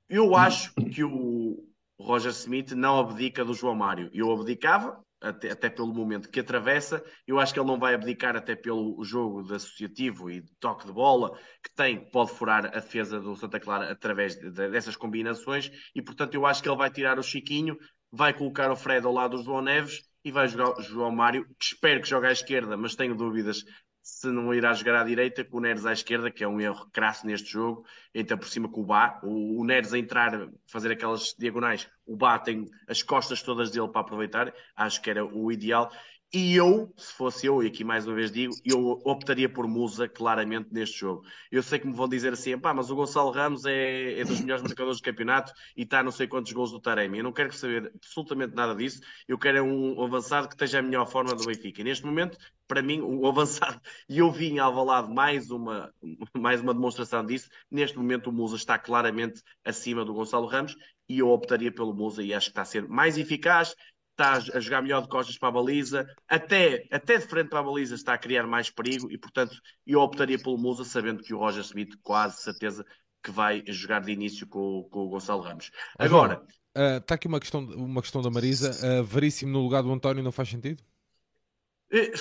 Eu 0.09 0.37
acho 0.37 0.73
que 0.75 1.03
o 1.03 1.67
Roger 1.99 2.31
Smith 2.31 2.73
não 2.73 3.01
abdica 3.01 3.45
do 3.45 3.55
João 3.55 3.75
Mário. 3.75 4.11
Eu 4.13 4.31
abdicava, 4.31 5.04
até, 5.29 5.51
até, 5.51 5.71
pelo 5.71 5.93
momento 5.93 6.29
que 6.29 6.41
atravessa. 6.41 7.05
Eu 7.27 7.39
acho 7.39 7.53
que 7.53 7.59
ele 7.59 7.67
não 7.67 7.79
vai 7.79 7.95
abdicar 7.95 8.37
até 8.37 8.55
pelo 8.55 9.03
jogo 9.03 9.43
de 9.43 9.55
associativo 9.55 10.31
e 10.31 10.41
de 10.41 10.53
toque 10.61 10.87
de 10.87 10.93
bola 10.93 11.37
que 11.63 11.75
tem, 11.75 12.09
pode 12.11 12.31
furar 12.33 12.67
a 12.67 12.81
defesa 12.81 13.21
do 13.21 13.35
Santa 13.35 13.59
Clara 13.59 13.91
através 13.91 14.37
de, 14.37 14.51
de, 14.51 14.69
dessas 14.69 14.97
combinações 14.97 15.71
e, 15.95 16.03
portanto, 16.03 16.35
eu 16.35 16.47
acho 16.47 16.63
que 16.63 16.69
ele 16.69 16.77
vai 16.77 16.91
tirar 16.91 17.19
o 17.19 17.23
Chiquinho, 17.23 17.77
vai 18.13 18.33
colocar 18.33 18.71
o 18.71 18.77
Fred 18.77 19.05
ao 19.07 19.13
lado 19.13 19.37
do 19.37 19.43
João 19.43 19.63
Neves 19.63 20.03
e 20.25 20.31
vai 20.31 20.49
jogar 20.49 20.79
o 20.79 20.83
João 20.83 21.11
Mário, 21.11 21.45
que 21.59 21.67
espero 21.67 22.01
que 22.01 22.09
jogue 22.09 22.27
à 22.27 22.33
esquerda, 22.33 22.77
mas 22.77 22.95
tenho 22.95 23.15
dúvidas 23.15 23.63
se 24.05 24.27
não 24.27 24.53
irá 24.53 24.71
jogar 24.75 25.01
à 25.01 25.03
direita, 25.03 25.43
com 25.43 25.57
o 25.57 25.61
Neres 25.61 25.87
à 25.87 25.93
esquerda, 25.95 26.31
que 26.31 26.45
é 26.45 26.49
um 26.49 26.61
erro 26.61 26.87
crasso 26.93 27.27
neste 27.27 27.51
jogo, 27.51 27.87
entra 28.15 28.37
por 28.37 28.47
cima 28.47 28.69
com 28.69 28.83
o 28.83 28.85
Bá, 28.85 29.19
o, 29.23 29.63
o 29.63 29.65
Neres 29.65 29.95
a 29.95 29.99
entrar, 29.99 30.47
fazer 30.67 30.93
aquelas 30.93 31.35
diagonais, 31.39 31.89
o 32.07 32.15
Bá 32.15 32.39
tem 32.39 32.71
as 32.87 33.03
costas 33.03 33.43
todas 33.43 33.71
dele 33.71 33.89
para 33.89 34.03
aproveitar, 34.03 34.53
acho 34.77 35.01
que 35.01 35.09
era 35.09 35.25
o 35.25 35.51
ideal, 35.51 35.91
e 36.35 36.57
eu, 36.57 36.93
se 36.97 37.13
fosse 37.13 37.47
eu, 37.47 37.63
e 37.63 37.69
aqui 37.69 37.85
mais 37.85 38.09
uma 38.09 38.17
vez 38.17 38.33
digo, 38.33 38.53
eu 38.65 39.01
optaria 39.05 39.49
por 39.49 39.69
Musa 39.69 40.09
claramente 40.09 40.69
neste 40.73 40.99
jogo. 40.99 41.25
Eu 41.51 41.63
sei 41.63 41.79
que 41.79 41.87
me 41.87 41.95
vão 41.95 42.09
dizer 42.09 42.33
assim, 42.33 42.59
pá, 42.59 42.75
mas 42.75 42.91
o 42.91 42.97
Gonçalo 42.97 43.31
Ramos 43.31 43.65
é, 43.65 44.19
é 44.19 44.25
dos 44.25 44.41
melhores 44.41 44.65
marcadores 44.65 44.99
do 44.99 45.05
campeonato 45.05 45.53
e 45.77 45.83
está 45.83 46.01
a 46.01 46.03
não 46.03 46.11
sei 46.11 46.27
quantos 46.27 46.51
gols 46.53 46.73
do 46.73 46.81
Taremi. 46.81 47.19
Eu 47.19 47.25
não 47.25 47.33
quero 47.33 47.53
saber 47.53 47.93
absolutamente 47.95 48.53
nada 48.53 48.75
disso. 48.75 49.01
Eu 49.29 49.39
quero 49.39 49.63
um 49.63 50.03
avançado 50.03 50.49
que 50.49 50.55
esteja 50.55 50.81
a 50.81 50.83
melhor 50.83 51.07
forma 51.07 51.37
do 51.37 51.47
Benfica. 51.47 51.81
E 51.81 51.85
neste 51.85 52.05
momento, 52.05 52.37
para 52.67 52.83
mim, 52.83 53.01
o 53.01 53.27
avançado, 53.29 53.81
e 54.09 54.19
eu 54.19 54.33
vi 54.33 54.49
em 54.49 54.59
Alvalade 54.59 55.15
mais 55.15 55.53
uma, 55.53 55.95
mais 56.37 56.61
uma 56.61 56.75
demonstração 56.75 57.25
disso, 57.25 57.49
neste 57.71 57.97
momento 57.97 58.31
o 58.31 58.33
Musa 58.33 58.57
está 58.57 58.77
claramente 58.77 59.41
acima 59.65 60.05
do 60.05 60.13
Gonçalo 60.13 60.47
Ramos 60.47 60.77
e 61.09 61.19
eu 61.19 61.29
optaria 61.29 61.71
pelo 61.71 61.95
Musa 61.95 62.23
e 62.23 62.33
acho 62.33 62.47
que 62.47 62.53
está 62.53 62.63
a 62.63 62.65
ser 62.65 62.89
mais 62.89 63.19
eficaz, 63.19 63.75
está 64.15 64.35
a 64.57 64.61
jogar 64.61 64.81
melhor 64.81 65.03
de 65.03 65.09
costas 65.09 65.37
para 65.37 65.49
a 65.49 65.53
baliza, 65.53 66.07
até, 66.29 66.87
até 66.91 67.19
de 67.19 67.27
frente 67.27 67.49
para 67.49 67.61
a 67.61 67.63
baliza 67.63 67.95
está 67.95 68.15
a 68.15 68.19
criar 68.19 68.47
mais 68.47 68.71
perigo 68.71 69.11
e, 69.11 69.19
portanto, 69.19 69.57
eu 69.87 70.01
optaria 70.01 70.39
pelo 70.39 70.57
Musa, 70.57 70.85
sabendo 70.85 71.23
que 71.23 71.35
o 71.35 71.39
Roger 71.39 71.63
Smith, 71.63 71.95
quase 72.03 72.41
certeza, 72.43 72.85
que 73.23 73.31
vai 73.31 73.63
jogar 73.67 74.01
de 74.01 74.13
início 74.13 74.47
com, 74.47 74.87
com 74.91 75.01
o 75.01 75.09
Gonçalo 75.09 75.43
Ramos. 75.43 75.71
Agora. 75.99 76.43
Está 76.77 77.15
uh, 77.15 77.17
aqui 77.17 77.27
uma 77.29 77.41
questão, 77.41 77.61
uma 77.61 78.03
questão 78.03 78.23
da 78.23 78.31
Marisa. 78.31 78.71
Uh, 78.71 79.05
Veríssimo 79.05 79.53
no 79.53 79.61
lugar 79.61 79.83
do 79.83 79.93
António 79.93 80.23
não 80.23 80.33
faz 80.33 80.49
sentido? 80.49 80.83
Eh, 81.95 82.17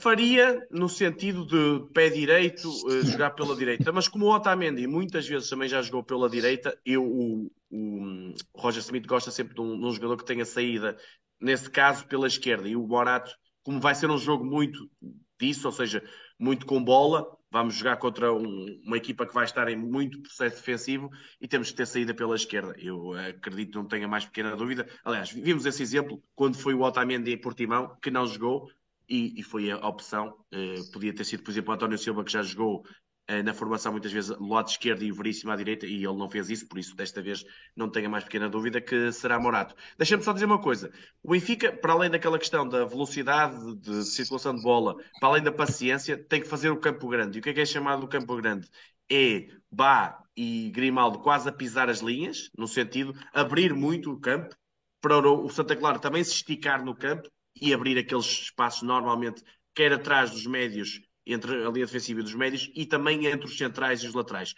faria 0.00 0.66
no 0.70 0.88
sentido 0.88 1.44
de 1.44 1.92
pé 1.92 2.08
direito, 2.08 2.66
uh, 2.66 3.04
jogar 3.04 3.32
pela 3.32 3.54
direita, 3.54 3.92
mas 3.92 4.08
como 4.08 4.24
o 4.24 4.34
Otamendi 4.34 4.86
muitas 4.86 5.28
vezes 5.28 5.50
também 5.50 5.68
já 5.68 5.82
jogou 5.82 6.02
pela 6.02 6.30
direita, 6.30 6.80
eu, 6.82 7.04
o, 7.04 7.52
o 7.70 8.32
Roger 8.56 8.80
Smith 8.80 9.06
gosta 9.06 9.30
sempre 9.30 9.54
de 9.54 9.60
um, 9.60 9.78
de 9.78 9.84
um 9.84 9.92
jogador 9.92 10.16
que 10.16 10.24
tenha 10.24 10.46
saída 10.46 10.96
nesse 11.38 11.68
caso 11.68 12.06
pela 12.06 12.26
esquerda. 12.26 12.66
E 12.66 12.74
o 12.74 12.86
Morato, 12.86 13.30
como 13.62 13.78
vai 13.78 13.94
ser 13.94 14.10
um 14.10 14.16
jogo 14.16 14.46
muito 14.46 14.90
disso, 15.38 15.68
ou 15.68 15.72
seja, 15.72 16.02
muito 16.38 16.64
com 16.64 16.82
bola, 16.82 17.26
vamos 17.50 17.74
jogar 17.74 17.98
contra 17.98 18.32
um, 18.32 18.80
uma 18.82 18.96
equipa 18.96 19.26
que 19.26 19.34
vai 19.34 19.44
estar 19.44 19.68
em 19.68 19.76
muito 19.76 20.22
processo 20.22 20.56
defensivo 20.56 21.10
e 21.38 21.46
temos 21.46 21.70
que 21.70 21.76
ter 21.76 21.86
saída 21.86 22.14
pela 22.14 22.34
esquerda. 22.34 22.74
Eu 22.78 23.12
acredito 23.12 23.78
não 23.78 23.86
tenha 23.86 24.08
mais 24.08 24.24
pequena 24.24 24.56
dúvida. 24.56 24.88
Aliás, 25.04 25.30
vimos 25.30 25.66
esse 25.66 25.82
exemplo 25.82 26.22
quando 26.34 26.56
foi 26.56 26.72
o 26.72 26.80
Otamendi 26.80 27.32
em 27.32 27.40
Portimão, 27.40 27.94
que 28.02 28.10
não 28.10 28.26
jogou, 28.26 28.68
e, 29.08 29.40
e, 29.40 29.42
foi 29.42 29.70
a 29.70 29.76
opção. 29.86 30.34
Uh, 30.52 30.90
podia 30.92 31.14
ter 31.14 31.24
sido, 31.24 31.42
por 31.42 31.50
exemplo, 31.50 31.72
António 31.72 31.98
Silva, 31.98 32.24
que 32.24 32.32
já 32.32 32.42
jogou 32.42 32.84
eh, 33.30 33.42
na 33.42 33.52
formação 33.52 33.92
muitas 33.92 34.10
vezes 34.10 34.34
do 34.34 34.48
lado 34.48 34.68
esquerdo 34.68 35.02
e 35.02 35.12
Veríssimo 35.12 35.52
à 35.52 35.56
direita, 35.56 35.86
e 35.86 35.96
ele 35.96 36.16
não 36.16 36.30
fez 36.30 36.48
isso, 36.48 36.66
por 36.66 36.78
isso 36.78 36.96
desta 36.96 37.20
vez 37.20 37.44
não 37.76 37.90
tenho 37.90 38.06
a 38.06 38.10
mais 38.10 38.24
pequena 38.24 38.48
dúvida 38.48 38.80
que 38.80 39.12
será 39.12 39.38
Morato. 39.38 39.74
Deixa-me 39.98 40.22
só 40.22 40.32
dizer 40.32 40.46
uma 40.46 40.58
coisa: 40.60 40.90
o 41.22 41.30
Benfica, 41.32 41.70
para 41.70 41.92
além 41.92 42.10
daquela 42.10 42.38
questão 42.38 42.66
da 42.66 42.86
velocidade 42.86 43.76
de 43.76 44.02
circulação 44.04 44.54
de 44.54 44.62
bola, 44.62 44.96
para 45.20 45.28
além 45.28 45.42
da 45.42 45.52
paciência, 45.52 46.16
tem 46.16 46.40
que 46.40 46.48
fazer 46.48 46.70
o 46.70 46.80
campo 46.80 47.06
grande. 47.06 47.36
E 47.38 47.40
o 47.40 47.42
que 47.42 47.50
é 47.50 47.52
que 47.52 47.60
é 47.60 47.66
chamado 47.66 48.00
do 48.00 48.08
campo 48.08 48.34
grande? 48.36 48.66
É 49.10 49.48
Bá 49.70 50.22
e 50.34 50.70
Grimaldo 50.70 51.18
quase 51.18 51.48
a 51.50 51.52
pisar 51.52 51.90
as 51.90 52.00
linhas, 52.00 52.50
no 52.56 52.66
sentido 52.66 53.14
abrir 53.34 53.74
muito 53.74 54.10
o 54.10 54.18
campo, 54.18 54.56
para 55.02 55.18
o 55.30 55.48
Santa 55.50 55.76
Clara 55.76 55.98
também 55.98 56.24
se 56.24 56.32
esticar 56.32 56.82
no 56.82 56.94
campo 56.94 57.28
e 57.60 57.72
abrir 57.72 57.98
aqueles 57.98 58.26
espaços 58.26 58.82
normalmente, 58.82 59.42
quer 59.74 59.92
atrás 59.92 60.30
dos 60.30 60.46
médios 60.46 61.00
entre 61.26 61.64
a 61.64 61.70
linha 61.70 61.86
defensiva 61.86 62.22
dos 62.22 62.34
médios 62.34 62.70
e 62.74 62.86
também 62.86 63.26
entre 63.26 63.46
os 63.46 63.56
centrais 63.56 64.02
e 64.02 64.06
os 64.06 64.14
laterais. 64.14 64.54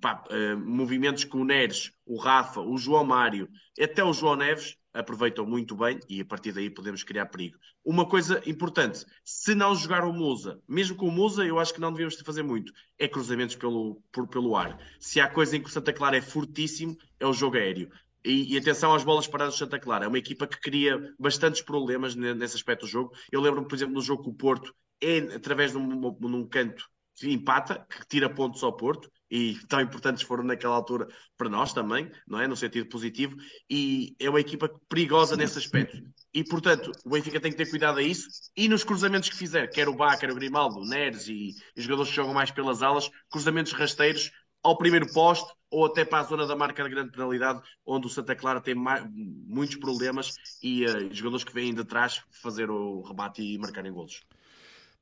Pá, 0.00 0.24
uh, 0.30 0.58
movimentos 0.58 1.24
que 1.24 1.36
o 1.36 1.44
Neres, 1.44 1.92
o 2.04 2.18
Rafa, 2.18 2.60
o 2.60 2.76
João 2.76 3.04
Mário, 3.04 3.48
até 3.80 4.02
o 4.02 4.12
João 4.12 4.36
Neves 4.36 4.76
aproveitam 4.92 5.46
muito 5.46 5.76
bem 5.76 6.00
e 6.08 6.20
a 6.20 6.24
partir 6.24 6.52
daí 6.52 6.70
podemos 6.70 7.04
criar 7.04 7.26
perigo. 7.26 7.58
Uma 7.84 8.08
coisa 8.08 8.42
importante, 8.46 9.04
se 9.24 9.54
não 9.54 9.74
jogar 9.74 10.04
o 10.04 10.12
Musa, 10.12 10.60
mesmo 10.66 10.96
com 10.96 11.06
o 11.06 11.12
Musa, 11.12 11.44
eu 11.44 11.58
acho 11.58 11.72
que 11.72 11.80
não 11.80 11.92
devemos 11.92 12.18
fazer 12.20 12.42
muito, 12.42 12.72
é 12.98 13.06
cruzamentos 13.06 13.54
pelo, 13.54 14.02
por, 14.10 14.26
pelo 14.26 14.56
ar. 14.56 14.78
Se 14.98 15.20
há 15.20 15.28
coisa 15.28 15.56
em 15.56 15.62
que 15.62 15.68
o 15.68 15.72
Santa 15.72 15.92
Clara 15.92 16.16
é 16.16 16.22
fortíssimo, 16.22 16.96
é 17.20 17.26
o 17.26 17.32
jogo 17.32 17.56
aéreo. 17.56 17.90
E, 18.26 18.54
e, 18.54 18.58
atenção 18.58 18.92
às 18.92 19.04
bolas 19.04 19.28
paradas 19.28 19.54
do 19.54 19.58
Santa 19.58 19.78
Clara. 19.78 20.04
É 20.04 20.08
uma 20.08 20.18
equipa 20.18 20.46
que 20.46 20.60
cria 20.60 21.14
bastantes 21.18 21.62
problemas 21.62 22.16
nesse 22.16 22.56
aspecto 22.56 22.84
do 22.84 22.90
jogo. 22.90 23.12
Eu 23.30 23.40
lembro-me, 23.40 23.68
por 23.68 23.76
exemplo, 23.76 23.94
no 23.94 24.02
jogo 24.02 24.24
com 24.24 24.30
o 24.30 24.34
Porto, 24.34 24.74
é 25.00 25.18
através 25.36 25.70
de 25.70 25.78
um, 25.78 26.00
de 26.00 26.26
um 26.26 26.46
canto 26.48 26.84
que 27.14 27.32
empata, 27.32 27.86
que 27.88 28.06
tira 28.08 28.28
pontos 28.28 28.62
ao 28.62 28.76
Porto, 28.76 29.10
e 29.30 29.58
tão 29.68 29.80
importantes 29.80 30.22
foram 30.22 30.44
naquela 30.44 30.74
altura 30.74 31.06
para 31.36 31.48
nós 31.48 31.72
também, 31.72 32.10
não 32.28 32.40
é? 32.40 32.46
No 32.46 32.56
sentido 32.56 32.88
positivo, 32.88 33.36
e 33.70 34.14
é 34.20 34.28
uma 34.28 34.40
equipa 34.40 34.68
perigosa 34.88 35.36
nesse 35.36 35.58
aspecto. 35.58 35.96
E, 36.32 36.44
portanto, 36.44 36.92
o 37.04 37.10
Benfica 37.10 37.40
tem 37.40 37.50
que 37.50 37.56
ter 37.56 37.70
cuidado 37.70 37.98
a 37.98 38.02
isso, 38.02 38.28
e 38.56 38.68
nos 38.68 38.84
cruzamentos 38.84 39.30
que 39.30 39.36
fizer, 39.36 39.66
quer 39.68 39.88
o 39.88 39.96
Bá, 39.96 40.16
quer 40.16 40.30
o 40.30 40.34
Grimaldo, 40.34 40.80
o 40.80 40.86
Neres 40.86 41.26
e 41.28 41.54
os 41.76 41.84
jogadores 41.84 42.10
que 42.10 42.16
jogam 42.16 42.34
mais 42.34 42.50
pelas 42.50 42.82
alas, 42.82 43.10
cruzamentos 43.30 43.72
rasteiros 43.72 44.30
ao 44.66 44.76
primeiro 44.76 45.06
poste 45.12 45.48
ou 45.70 45.86
até 45.86 46.04
para 46.04 46.20
a 46.20 46.24
zona 46.24 46.44
da 46.44 46.56
marca 46.56 46.82
de 46.82 46.90
grande 46.90 47.12
penalidade, 47.12 47.62
onde 47.84 48.06
o 48.06 48.10
Santa 48.10 48.34
Clara 48.34 48.60
tem 48.60 48.74
muitos 48.74 49.76
problemas 49.76 50.34
e 50.60 50.84
uh, 50.84 51.14
jogadores 51.14 51.44
que 51.44 51.52
vêm 51.52 51.72
de 51.72 51.84
trás 51.84 52.22
fazer 52.42 52.68
o 52.68 53.00
rebate 53.02 53.42
e 53.42 53.56
marcarem 53.58 53.92
golos. 53.92 54.22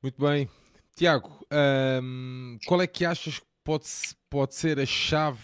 Muito 0.03 0.21
bem. 0.21 0.47
Tiago, 0.95 1.45
um, 2.03 2.59
qual 2.67 2.81
é 2.81 2.87
que 2.87 3.05
achas 3.05 3.39
que 3.39 3.45
pode, 3.63 3.85
pode 4.29 4.53
ser 4.53 4.79
a 4.79 4.85
chave 4.85 5.41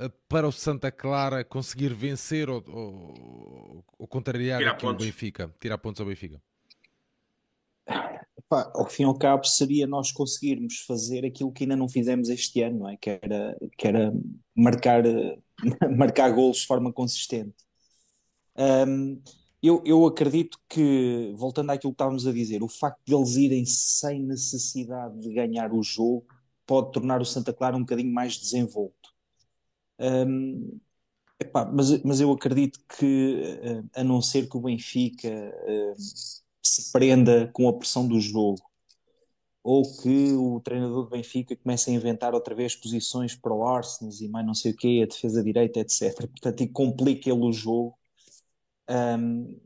uh, 0.00 0.10
para 0.28 0.46
o 0.46 0.52
Santa 0.52 0.90
Clara 0.90 1.44
conseguir 1.44 1.94
vencer 1.94 2.50
ou, 2.50 2.64
ou, 2.66 3.84
ou 3.98 4.08
contrariar 4.08 4.60
aqui 4.66 4.84
o 4.84 4.94
Benfica, 4.94 5.54
tirar 5.60 5.78
pontos 5.78 6.00
ao 6.00 6.06
Benfica? 6.06 6.42
Pá, 8.48 8.70
ao 8.74 8.88
fim 8.88 9.02
e 9.02 9.06
ao 9.06 9.18
cabo 9.18 9.44
seria 9.44 9.86
nós 9.86 10.10
conseguirmos 10.10 10.80
fazer 10.86 11.24
aquilo 11.24 11.52
que 11.52 11.64
ainda 11.64 11.76
não 11.76 11.88
fizemos 11.88 12.30
este 12.30 12.62
ano, 12.62 12.80
não 12.80 12.88
é? 12.88 12.96
que, 12.96 13.10
era, 13.10 13.56
que 13.76 13.86
era 13.86 14.12
marcar, 14.56 15.02
marcar 15.96 16.32
golos 16.32 16.58
de 16.58 16.66
forma 16.66 16.92
consistente. 16.92 17.54
Um, 18.56 19.22
eu, 19.62 19.82
eu 19.84 20.06
acredito 20.06 20.58
que, 20.68 21.32
voltando 21.36 21.70
àquilo 21.70 21.92
que 21.92 21.96
estávamos 21.96 22.26
a 22.26 22.32
dizer, 22.32 22.62
o 22.62 22.68
facto 22.68 23.00
de 23.04 23.14
eles 23.14 23.36
irem 23.36 23.66
sem 23.66 24.22
necessidade 24.22 25.18
de 25.20 25.32
ganhar 25.34 25.72
o 25.72 25.82
jogo 25.82 26.26
pode 26.66 26.92
tornar 26.92 27.20
o 27.20 27.24
Santa 27.24 27.52
Clara 27.52 27.76
um 27.76 27.80
bocadinho 27.80 28.12
mais 28.12 28.36
desenvolto. 28.38 28.94
Um, 29.98 30.78
epá, 31.40 31.64
mas, 31.64 32.02
mas 32.02 32.20
eu 32.20 32.30
acredito 32.32 32.80
que, 32.88 33.82
a 33.94 34.04
não 34.04 34.22
ser 34.22 34.48
que 34.48 34.56
o 34.56 34.60
Benfica 34.60 35.28
se 36.68 36.92
prenda 36.92 37.48
com 37.52 37.68
a 37.68 37.72
pressão 37.72 38.06
do 38.06 38.20
jogo, 38.20 38.62
ou 39.62 39.82
que 40.00 40.32
o 40.32 40.60
treinador 40.60 41.04
do 41.04 41.10
Benfica 41.10 41.56
comece 41.56 41.90
a 41.90 41.92
inventar 41.92 42.34
outra 42.34 42.54
vez 42.54 42.74
posições 42.74 43.34
para 43.34 43.52
o 43.52 43.66
Arsenal 43.66 44.12
e 44.18 44.28
mais 44.28 44.46
não 44.46 44.54
sei 44.54 44.72
o 44.72 44.76
quê, 44.76 45.00
a 45.02 45.06
defesa 45.06 45.42
direita, 45.42 45.80
etc. 45.80 46.26
Portanto, 46.26 46.62
e 46.62 46.68
complica 46.68 47.28
ele 47.30 47.44
o 47.44 47.52
jogo. 47.52 47.98
Um, 48.88 49.60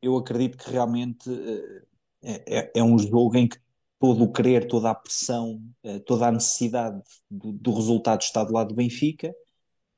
eu 0.00 0.16
acredito 0.16 0.56
que 0.56 0.70
realmente 0.70 1.28
uh, 1.28 1.86
é, 2.22 2.78
é, 2.78 2.82
um 2.82 2.96
jogo 2.96 3.36
em 3.36 3.48
que 3.48 3.58
todo 3.98 4.22
o 4.22 4.32
querer, 4.32 4.68
toda 4.68 4.90
a 4.90 4.94
pressão, 4.94 5.60
uh, 5.82 5.98
toda 6.00 6.28
a 6.28 6.32
necessidade 6.32 7.02
do, 7.28 7.52
do, 7.52 7.74
resultado 7.74 8.22
está 8.22 8.44
do 8.44 8.52
lado 8.52 8.68
do 8.68 8.74
Benfica. 8.76 9.34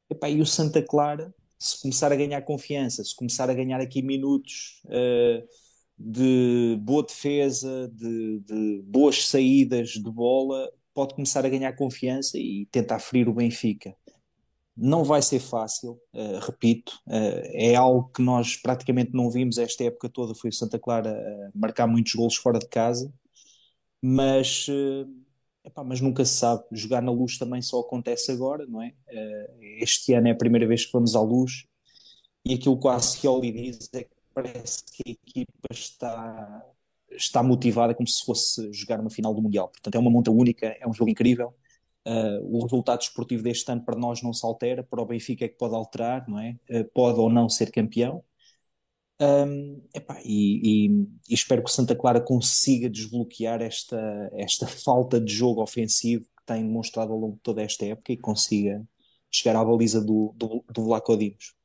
Epá, 0.09 0.31
e 0.31 0.41
o 0.41 0.47
Santa 0.47 0.83
Clara, 0.83 1.35
se 1.59 1.83
começar 1.83 2.13
a 2.13 2.17
ganhar 2.17 2.41
confiança, 2.43 3.05
se 3.05 3.15
começar 3.15 3.51
a 3.51 3.55
ganhar 3.55 3.81
aqui 3.81 4.01
minutos. 4.01 4.81
Uh, 4.87 5.47
de 5.99 6.77
boa 6.81 7.03
defesa, 7.03 7.91
de, 7.95 8.41
de, 8.41 8.83
boas 8.83 9.27
saídas 9.29 9.91
de 9.91 10.11
bola, 10.11 10.71
pode 10.95 11.15
começar 11.15 11.45
a 11.45 11.49
ganhar 11.49 11.75
confiança 11.75 12.39
e 12.39 12.67
tentar 12.71 12.99
ferir 12.99 13.29
o 13.29 13.35
Benfica. 13.35 13.95
Não 14.77 15.05
vai 15.05 15.23
ser 15.23 15.41
fácil, 15.41 15.99
uh, 16.13 16.39
repito, 16.41 16.93
uh, 17.07 17.43
é 17.53 17.75
algo 17.75 18.11
que 18.15 18.21
nós 18.21 18.57
praticamente 18.57 19.13
não 19.15 19.31
vimos 19.31 19.57
esta 19.57 19.85
época 19.85 20.09
toda, 20.09 20.35
foi 20.35 20.51
o 20.51 20.53
Santa 20.53 20.79
Clara 20.79 21.13
uh, 21.13 21.59
marcar 21.59 21.87
muitos 21.87 22.15
golos 22.15 22.37
fora 22.37 22.59
de 22.59 22.69
casa, 22.69 23.13
mas, 24.03 24.67
epá, 25.65 25.83
mas 25.83 26.01
nunca 26.01 26.25
se 26.25 26.35
sabe, 26.35 26.63
jogar 26.73 27.03
na 27.03 27.11
luz 27.11 27.39
também 27.39 27.63
só 27.63 27.81
acontece 27.81 28.31
agora, 28.31 28.67
não 28.67 28.83
é? 28.83 28.93
este 29.81 30.13
ano 30.13 30.29
é 30.29 30.31
a 30.31 30.37
primeira 30.37 30.67
vez 30.67 30.85
que 30.85 30.93
vamos 30.93 31.17
à 31.17 31.21
luz, 31.21 31.65
e 32.45 32.55
aquilo 32.55 32.79
que 32.79 32.87
o 32.87 32.91
Ascioli 32.91 33.51
diz 33.51 33.89
é 33.95 34.05
que 34.05 34.16
parece 34.37 34.85
que 34.93 35.03
a 35.09 35.13
equipa 35.13 35.69
está, 35.71 36.63
está 37.11 37.43
motivada 37.43 37.95
como 37.95 38.07
se 38.07 38.23
fosse 38.23 38.71
jogar 38.71 39.01
uma 39.01 39.09
final 39.09 39.35
do 39.35 39.41
Mundial. 39.41 39.69
Portanto, 39.69 39.95
é 39.95 39.99
uma 39.99 40.11
monta 40.11 40.31
única, 40.31 40.67
é 40.79 40.87
um 40.87 40.93
jogo 40.93 41.11
incrível. 41.11 41.55
Uh, 42.07 42.39
o 42.45 42.63
resultado 42.63 43.01
esportivo 43.01 43.43
deste 43.43 43.71
ano 43.73 43.83
para 43.83 43.99
nós 43.99 44.23
não 44.23 44.33
se 44.35 44.45
altera, 44.45 44.85
para 44.85 45.03
o 45.03 45.07
Benfica 45.07 45.47
é 45.47 45.49
que 45.49 45.57
pode 45.57 45.75
alterar, 45.75 46.29
não 46.29 46.39
é? 46.39 46.57
Uh, 46.71 46.85
pode 46.93 47.19
ou 47.19 47.31
não 47.31 47.49
ser 47.49 47.73
campeão. 47.73 48.23
Um, 49.19 49.83
epá, 49.95 50.21
e, 50.23 50.87
e, 50.87 51.09
e, 51.31 51.35
espero 51.35 51.63
que 51.65 51.71
o 51.71 51.73
Santa 51.73 51.97
Clara 51.97 52.21
consiga 52.21 52.91
desbloquear 52.91 53.63
esta, 53.63 54.31
esta 54.35 54.67
falta 54.67 55.19
de 55.19 55.33
jogo 55.33 55.63
ofensivo 55.63 56.25
que 56.25 56.45
tem 56.45 56.63
demonstrado 56.63 57.13
ao 57.13 57.19
longo 57.19 57.37
de 57.37 57.43
toda 57.43 57.63
esta 57.63 57.87
época 57.87 58.13
e 58.13 58.19
consiga 58.19 58.87
chegar 59.31 59.57
à 59.57 59.65
baliza 59.65 60.01
do, 60.05 60.35
do, 60.37 60.63
do 60.71 60.85
Vlaco 60.85 61.17
Dimos. 61.17 61.56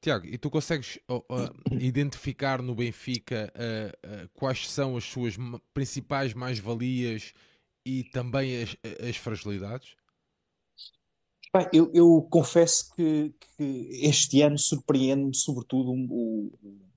Tiago, 0.00 0.26
e 0.26 0.38
tu 0.38 0.50
consegues 0.50 0.98
uh, 1.08 1.16
uh, 1.28 1.74
identificar 1.78 2.62
no 2.62 2.74
Benfica 2.74 3.52
uh, 3.54 4.28
quais 4.34 4.70
são 4.70 4.96
as 4.96 5.04
suas 5.04 5.36
principais 5.74 6.32
mais-valias 6.32 7.34
e 7.84 8.04
também 8.04 8.62
as, 8.62 8.76
as 9.08 9.16
fragilidades? 9.16 9.94
Bem, 11.52 11.66
eu, 11.72 11.90
eu, 11.92 12.28
confesso 12.30 12.94
que, 12.94 13.34
que, 13.40 13.88
este 14.02 14.40
ano 14.40 14.56
surpreende-me 14.56 15.34
sobretudo 15.34 15.90
o, 15.90 16.52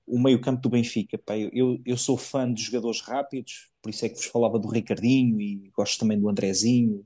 o 0.06 0.22
meio-campo 0.22 0.62
do 0.62 0.70
Benfica. 0.70 1.20
eu, 1.52 1.80
eu, 1.84 1.96
sou 1.96 2.16
fã 2.16 2.52
de 2.52 2.62
jogadores 2.62 3.00
rápidos, 3.00 3.68
por 3.82 3.90
isso 3.90 4.06
é 4.06 4.08
que 4.08 4.14
vos 4.14 4.26
falava 4.26 4.58
do 4.58 4.68
Ricardinho 4.68 5.40
e 5.40 5.70
gosto 5.74 5.98
também 5.98 6.18
do 6.18 6.28
Andrezinho, 6.28 7.04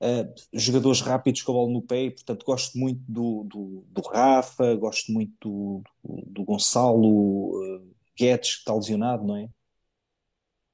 Uh, 0.00 0.32
jogadores 0.52 1.02
rápidos 1.02 1.42
com 1.42 1.52
a 1.52 1.54
bola 1.56 1.72
no 1.72 1.82
pé, 1.82 2.04
e, 2.04 2.10
portanto 2.10 2.46
gosto 2.46 2.78
muito 2.78 3.02
do, 3.06 3.44
do, 3.44 3.84
do 3.88 4.00
Rafa, 4.08 4.74
gosto 4.76 5.12
muito 5.12 5.34
do, 6.02 6.24
do, 6.26 6.42
Gonçalo 6.42 7.50
uh, 7.50 7.94
Guedes, 8.16 8.54
que 8.54 8.58
está 8.60 8.74
lesionado, 8.74 9.26
não 9.26 9.36
é? 9.36 9.50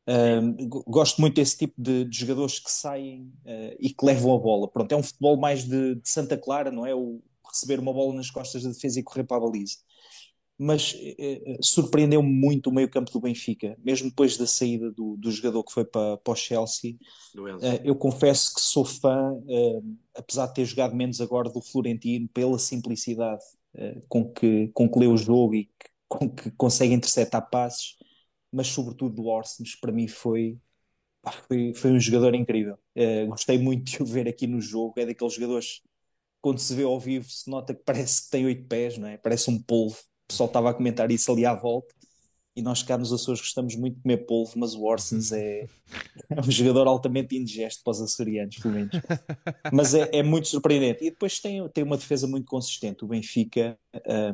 Uh, 0.08 0.68
gosto 0.86 1.20
muito 1.20 1.34
desse 1.34 1.58
tipo 1.58 1.74
de, 1.76 2.04
de 2.04 2.16
jogadores 2.16 2.60
que 2.60 2.70
saem 2.70 3.32
uh, 3.44 3.76
e 3.80 3.90
que 3.90 4.06
levam 4.06 4.36
a 4.36 4.38
bola. 4.38 4.68
Pronto, 4.68 4.92
é 4.92 4.96
um 4.96 5.02
futebol 5.02 5.36
mais 5.36 5.64
de, 5.64 5.96
de 5.96 6.08
Santa 6.08 6.38
Clara, 6.38 6.70
não 6.70 6.86
é? 6.86 6.94
O 6.94 7.20
receber 7.44 7.80
uma 7.80 7.92
bola 7.92 8.14
nas 8.14 8.30
costas 8.30 8.62
da 8.62 8.70
defesa 8.70 9.00
e 9.00 9.02
correr 9.02 9.24
para 9.24 9.38
a 9.38 9.40
baliza 9.40 9.78
mas 10.58 10.96
eh, 10.98 11.42
eh, 11.44 11.58
surpreendeu-me 11.60 12.28
muito 12.30 12.70
o 12.70 12.72
meio-campo 12.72 13.10
do 13.12 13.20
Benfica, 13.20 13.76
mesmo 13.84 14.08
depois 14.08 14.36
da 14.36 14.46
saída 14.46 14.90
do, 14.90 15.16
do 15.16 15.30
jogador 15.30 15.62
que 15.62 15.72
foi 15.72 15.84
para, 15.84 16.16
para 16.16 16.32
o 16.32 16.36
Chelsea. 16.36 16.96
Eh, 17.60 17.82
eu 17.84 17.94
confesso 17.94 18.54
que 18.54 18.60
sou 18.60 18.84
fã, 18.84 19.38
eh, 19.48 19.80
apesar 20.14 20.46
de 20.46 20.54
ter 20.54 20.64
jogado 20.64 20.96
menos 20.96 21.20
agora, 21.20 21.50
do 21.50 21.60
Florentino, 21.60 22.28
pela 22.28 22.58
simplicidade 22.58 23.42
com, 24.08 24.32
que, 24.32 24.68
com 24.68 24.90
que 24.90 24.98
lê 24.98 25.06
o 25.06 25.18
jogo 25.18 25.54
e 25.54 25.64
que, 25.64 25.90
com 26.08 26.30
que 26.30 26.50
consegue 26.52 26.94
interceptar 26.94 27.50
passes, 27.50 27.96
mas 28.50 28.68
sobretudo 28.68 29.16
do 29.16 29.26
Orsens, 29.26 29.74
para 29.74 29.92
mim 29.92 30.08
foi, 30.08 30.58
foi, 31.46 31.74
foi 31.74 31.92
um 31.92 32.00
jogador 32.00 32.34
incrível. 32.34 32.78
Gostei 33.28 33.58
muito 33.58 33.84
de 33.84 34.02
o 34.02 34.06
ver 34.06 34.26
aqui 34.26 34.46
no 34.46 34.62
jogo, 34.62 34.94
é 34.96 35.04
daqueles 35.04 35.34
jogadores 35.34 35.82
quando 36.40 36.58
se 36.58 36.74
vê 36.74 36.84
ao 36.84 36.98
vivo 36.98 37.28
se 37.28 37.50
nota 37.50 37.74
que 37.74 37.82
parece 37.84 38.24
que 38.24 38.30
tem 38.30 38.46
oito 38.46 38.66
pés, 38.66 38.96
não 38.96 39.08
é? 39.08 39.18
Parece 39.18 39.50
um 39.50 39.62
polvo 39.62 39.98
pessoal 40.26 40.48
estava 40.48 40.70
a 40.70 40.74
comentar 40.74 41.10
isso 41.10 41.30
ali 41.32 41.44
à 41.44 41.54
volta. 41.54 41.94
E 42.54 42.62
nós 42.62 42.82
cá 42.82 42.96
nos 42.96 43.12
Açores 43.12 43.40
gostamos 43.40 43.76
muito 43.76 43.96
de 43.96 44.02
comer 44.02 44.26
polvo, 44.26 44.52
mas 44.56 44.74
o 44.74 44.82
Orsens 44.84 45.30
é, 45.30 45.66
é 46.30 46.40
um 46.40 46.50
jogador 46.50 46.86
altamente 46.88 47.36
indigesto 47.36 47.84
para 47.84 47.90
os 47.90 48.00
açorianos, 48.00 48.56
pelo 48.56 48.72
menos. 48.72 48.92
Mas 49.70 49.94
é, 49.94 50.08
é, 50.10 50.22
muito 50.22 50.48
surpreendente. 50.48 51.04
E 51.04 51.10
depois 51.10 51.38
tem, 51.38 51.68
tem 51.68 51.84
uma 51.84 51.98
defesa 51.98 52.26
muito 52.26 52.46
consistente. 52.46 53.04
O 53.04 53.08
Benfica, 53.08 53.78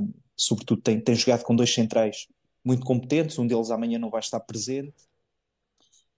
um, 0.00 0.12
sobretudo, 0.36 0.80
tem, 0.82 1.00
tem 1.00 1.16
jogado 1.16 1.42
com 1.42 1.56
dois 1.56 1.74
centrais 1.74 2.28
muito 2.64 2.84
competentes. 2.84 3.36
Um 3.40 3.46
deles 3.46 3.72
amanhã 3.72 3.98
não 3.98 4.08
vai 4.08 4.20
estar 4.20 4.38
presente. 4.38 4.94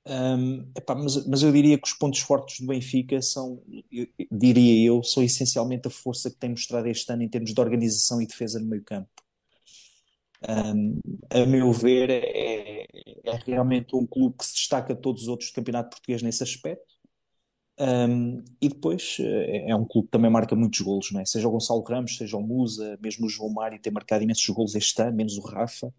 Um, 0.07 0.71
epá, 0.77 0.95
mas, 0.95 1.27
mas, 1.27 1.43
eu 1.43 1.51
diria 1.51 1.79
que 1.79 1.89
os 1.89 1.95
pontos 1.95 2.21
fortes 2.21 2.61
do 2.61 2.67
Benfica 2.67 3.23
são, 3.23 3.63
eu, 3.91 4.07
diria 4.31 4.87
eu, 4.87 5.03
são 5.03 5.23
essencialmente 5.23 5.89
a 5.89 5.91
força 5.91 6.31
que 6.31 6.37
tem 6.37 6.51
mostrado 6.51 6.87
este 6.89 7.11
ano 7.11 7.23
em 7.23 7.29
termos 7.29 7.55
de 7.55 7.61
organização 7.61 8.21
e 8.21 8.27
defesa 8.27 8.61
no 8.61 8.67
meio 8.67 8.85
campo. 8.85 9.09
Um, 10.49 11.01
a 11.31 11.47
meu 11.47 11.73
ver, 11.73 12.11
é, 12.11 12.87
é, 13.25 13.37
realmente 13.47 13.97
um 13.97 14.07
clube 14.07 14.37
que 14.37 14.45
se 14.45 14.55
destaca 14.55 14.95
de 14.95 15.01
todos 15.01 15.23
os 15.23 15.29
outros 15.29 15.51
do 15.51 15.55
campeonato 15.55 15.91
português 15.91 16.23
nesse 16.23 16.43
aspecto. 16.43 16.95
Um, 17.79 18.45
e 18.61 18.69
depois 18.69 19.17
é, 19.19 19.71
é 19.71 19.77
um 19.77 19.85
clube 19.85 20.07
que 20.07 20.13
também 20.13 20.31
marca 20.31 20.55
muitos 20.55 20.81
golos, 20.81 21.11
não 21.11 21.21
é? 21.21 21.25
Seja 21.25 21.49
o 21.49 21.51
Gonçalo 21.51 21.83
Ramos, 21.83 22.17
seja 22.17 22.37
o 22.37 22.43
Musa, 22.43 22.99
mesmo 23.03 23.27
o 23.27 23.29
João 23.29 23.51
Mário 23.51 23.81
tem 23.81 23.93
marcado 23.93 24.23
imensos 24.23 24.49
golos 24.51 24.75
este 24.75 25.01
ano, 25.03 25.17
menos 25.17 25.37
o 25.39 25.43
Rafa. 25.43 25.93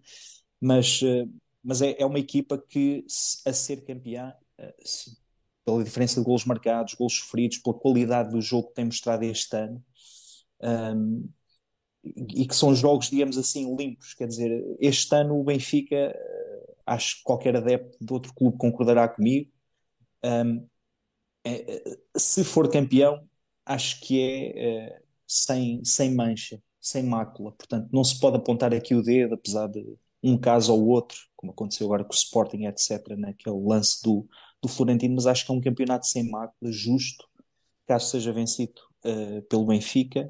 Mas, 0.61 1.01
uh, 1.01 1.29
mas 1.63 1.81
é, 1.81 1.95
é, 1.99 2.05
uma 2.05 2.19
equipa 2.19 2.57
que, 2.57 3.05
a 3.45 3.53
ser 3.53 3.83
campeã, 3.85 4.33
uh, 4.59 4.73
se, 4.87 5.17
pela 5.65 5.83
diferença 5.83 6.19
de 6.19 6.25
golos 6.25 6.45
marcados, 6.45 6.93
golos 6.93 7.15
sofridos, 7.15 7.57
pela 7.57 7.77
qualidade 7.77 8.31
do 8.31 8.41
jogo 8.41 8.69
que 8.69 8.75
tem 8.75 8.85
mostrado 8.85 9.23
este 9.23 9.55
ano, 9.57 9.83
um, 10.61 11.27
e 12.05 12.47
que 12.47 12.55
são 12.55 12.75
jogos, 12.75 13.09
digamos 13.09 13.37
assim, 13.37 13.75
limpos. 13.75 14.13
Quer 14.13 14.27
dizer, 14.27 14.77
este 14.79 15.13
ano 15.15 15.39
o 15.39 15.43
Benfica, 15.43 15.95
eh, 15.95 16.75
acho 16.85 17.17
que 17.17 17.23
qualquer 17.23 17.55
adepto 17.55 17.97
de 17.99 18.13
outro 18.13 18.33
clube 18.33 18.57
concordará 18.57 19.07
comigo. 19.07 19.51
Um, 20.23 20.67
é, 21.43 21.97
se 22.17 22.43
for 22.43 22.69
campeão, 22.71 23.27
acho 23.65 23.99
que 24.01 24.19
é, 24.21 24.85
é 24.87 25.01
sem, 25.27 25.83
sem 25.83 26.13
mancha, 26.13 26.61
sem 26.79 27.03
mácula. 27.03 27.51
Portanto, 27.51 27.89
não 27.91 28.03
se 28.03 28.19
pode 28.19 28.37
apontar 28.37 28.73
aqui 28.73 28.95
o 28.95 29.01
dedo, 29.03 29.35
apesar 29.35 29.67
de 29.67 29.83
um 30.23 30.37
caso 30.37 30.73
ou 30.73 30.87
outro, 30.87 31.17
como 31.35 31.51
aconteceu 31.51 31.85
agora 31.87 32.03
com 32.03 32.11
o 32.11 32.15
Sporting, 32.15 32.65
etc., 32.65 33.15
naquele 33.17 33.57
lance 33.59 34.01
do, 34.03 34.27
do 34.61 34.67
Florentino, 34.67 35.15
mas 35.15 35.27
acho 35.27 35.45
que 35.45 35.51
é 35.51 35.55
um 35.55 35.61
campeonato 35.61 36.07
sem 36.07 36.29
mácula, 36.29 36.71
justo, 36.71 37.27
caso 37.87 38.09
seja 38.09 38.33
vencido 38.33 38.81
uh, 39.05 39.41
pelo 39.43 39.65
Benfica. 39.65 40.29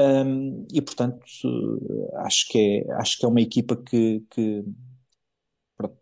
Um, 0.00 0.64
e 0.72 0.80
portanto 0.80 1.24
acho 2.18 2.46
que 2.48 2.56
é 2.56 2.92
acho 3.00 3.18
que 3.18 3.24
é 3.24 3.28
uma 3.28 3.40
equipa 3.40 3.74
que, 3.74 4.24
que 4.30 4.64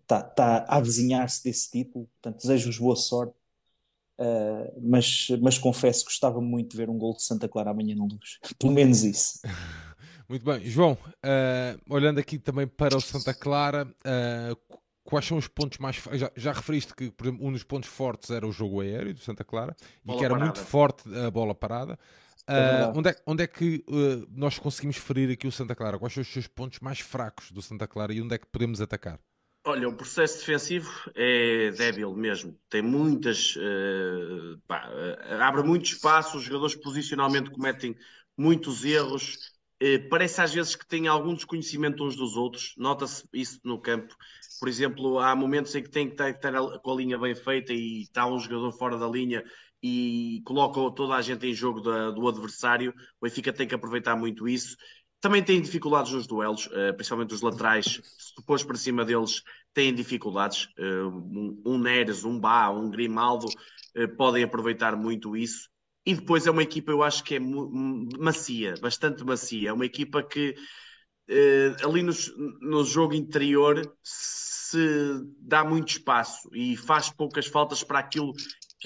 está 0.02 0.22
tá 0.22 0.66
a 0.68 0.76
avizinhar-se 0.76 1.42
desse 1.42 1.70
título 1.70 2.06
portanto 2.20 2.42
desejo-vos 2.42 2.78
boa 2.78 2.96
sorte 2.96 3.34
uh, 4.20 4.80
mas, 4.82 5.28
mas 5.40 5.56
confesso 5.56 6.00
que 6.00 6.10
gostava 6.10 6.42
muito 6.42 6.72
de 6.72 6.76
ver 6.76 6.90
um 6.90 6.98
gol 6.98 7.14
de 7.14 7.22
Santa 7.22 7.48
Clara 7.48 7.70
amanhã 7.70 7.96
na 7.96 8.04
luz 8.04 8.38
pelo 8.60 8.74
menos 8.74 9.02
isso 9.02 9.40
muito 10.28 10.44
bem 10.44 10.60
João 10.66 10.92
uh, 10.92 11.80
olhando 11.94 12.20
aqui 12.20 12.38
também 12.38 12.66
para 12.66 12.98
o 12.98 13.00
Santa 13.00 13.32
Clara 13.32 13.86
uh, 13.86 14.76
quais 15.06 15.24
são 15.24 15.38
os 15.38 15.46
pontos 15.48 15.78
mais. 15.78 16.02
Já, 16.12 16.30
já 16.36 16.52
referiste 16.52 16.92
que, 16.94 17.10
por 17.12 17.26
exemplo, 17.26 17.46
um 17.46 17.52
dos 17.52 17.62
pontos 17.62 17.88
fortes 17.88 18.30
era 18.30 18.46
o 18.46 18.50
jogo 18.50 18.80
aéreo 18.80 19.14
do 19.14 19.20
Santa 19.20 19.44
Clara 19.44 19.74
bola 20.04 20.16
e 20.16 20.18
que 20.18 20.24
era 20.24 20.34
parada. 20.34 20.52
muito 20.52 20.68
forte 20.68 21.16
a 21.16 21.30
bola 21.30 21.54
parada. 21.54 21.98
Uh, 22.48 22.96
onde, 22.96 23.10
é, 23.10 23.16
onde 23.26 23.42
é 23.42 23.46
que 23.46 23.84
uh, 23.88 24.24
nós 24.30 24.56
conseguimos 24.56 24.96
ferir 24.96 25.30
aqui 25.32 25.48
o 25.48 25.52
Santa 25.52 25.74
Clara? 25.74 25.98
Quais 25.98 26.14
são 26.14 26.20
os 26.20 26.28
seus 26.28 26.46
pontos 26.46 26.78
mais 26.78 27.00
fracos 27.00 27.50
do 27.50 27.60
Santa 27.60 27.88
Clara 27.88 28.12
e 28.12 28.22
onde 28.22 28.34
é 28.34 28.38
que 28.38 28.46
podemos 28.46 28.80
atacar? 28.80 29.18
Olha, 29.64 29.88
o 29.88 29.96
processo 29.96 30.38
defensivo 30.38 30.88
é 31.16 31.72
débil 31.72 32.14
mesmo. 32.14 32.56
Tem 32.70 32.80
muitas. 32.82 33.56
Uh, 33.56 34.60
pá, 34.68 34.88
abre 35.40 35.64
muito 35.64 35.86
espaço, 35.86 36.36
os 36.36 36.44
jogadores 36.44 36.76
posicionalmente 36.76 37.50
cometem 37.50 37.96
muitos 38.38 38.84
erros. 38.84 39.36
parece 40.08 40.40
às 40.40 40.54
vezes 40.54 40.76
que 40.76 40.86
têm 40.86 41.08
algum 41.08 41.34
desconhecimento 41.34 42.04
uns 42.04 42.14
dos 42.14 42.36
outros. 42.36 42.74
Nota-se 42.76 43.24
isso 43.32 43.58
no 43.64 43.80
campo. 43.80 44.14
Por 44.60 44.68
exemplo, 44.68 45.18
há 45.18 45.34
momentos 45.34 45.74
em 45.74 45.82
que 45.82 45.90
tem 45.90 46.08
que 46.08 46.22
estar 46.22 46.52
com 46.78 46.92
a 46.92 46.96
linha 46.96 47.18
bem 47.18 47.34
feita 47.34 47.72
e 47.72 48.02
está 48.02 48.24
um 48.24 48.38
jogador 48.38 48.70
fora 48.70 48.96
da 48.96 49.08
linha 49.08 49.44
e 49.82 50.42
colocam 50.44 50.90
toda 50.90 51.14
a 51.14 51.22
gente 51.22 51.46
em 51.46 51.54
jogo 51.54 51.80
da, 51.80 52.10
do 52.10 52.26
adversário. 52.28 52.94
O 53.20 53.24
Benfica 53.24 53.52
tem 53.52 53.66
que 53.66 53.74
aproveitar 53.74 54.16
muito 54.16 54.48
isso. 54.48 54.76
Também 55.20 55.42
tem 55.42 55.60
dificuldades 55.60 56.12
nos 56.12 56.26
duelos, 56.26 56.66
uh, 56.66 56.94
principalmente 56.94 57.34
os 57.34 57.40
laterais. 57.40 58.00
Se 58.18 58.34
tu 58.34 58.42
pôs 58.42 58.62
para 58.62 58.76
cima 58.76 59.04
deles, 59.04 59.42
têm 59.72 59.94
dificuldades. 59.94 60.68
Uh, 60.78 61.62
um, 61.64 61.78
Neres, 61.78 62.24
um 62.24 62.38
Bá, 62.38 62.70
um 62.70 62.90
Grimaldo 62.90 63.46
uh, 63.46 64.16
podem 64.16 64.44
aproveitar 64.44 64.94
muito 64.94 65.36
isso. 65.36 65.68
E 66.04 66.14
depois 66.14 66.46
é 66.46 66.50
uma 66.50 66.62
equipa, 66.62 66.92
eu 66.92 67.02
acho 67.02 67.24
que 67.24 67.34
é 67.34 67.40
macia, 67.40 68.74
bastante 68.80 69.24
macia. 69.24 69.70
É 69.70 69.72
uma 69.72 69.86
equipa 69.86 70.22
que 70.22 70.54
ali 71.82 72.00
no 72.04 72.84
jogo 72.84 73.12
interior 73.12 73.92
se 74.04 74.78
dá 75.40 75.64
muito 75.64 75.88
espaço 75.88 76.48
e 76.54 76.76
faz 76.76 77.10
poucas 77.10 77.48
faltas 77.48 77.82
para 77.82 77.98
aquilo 77.98 78.32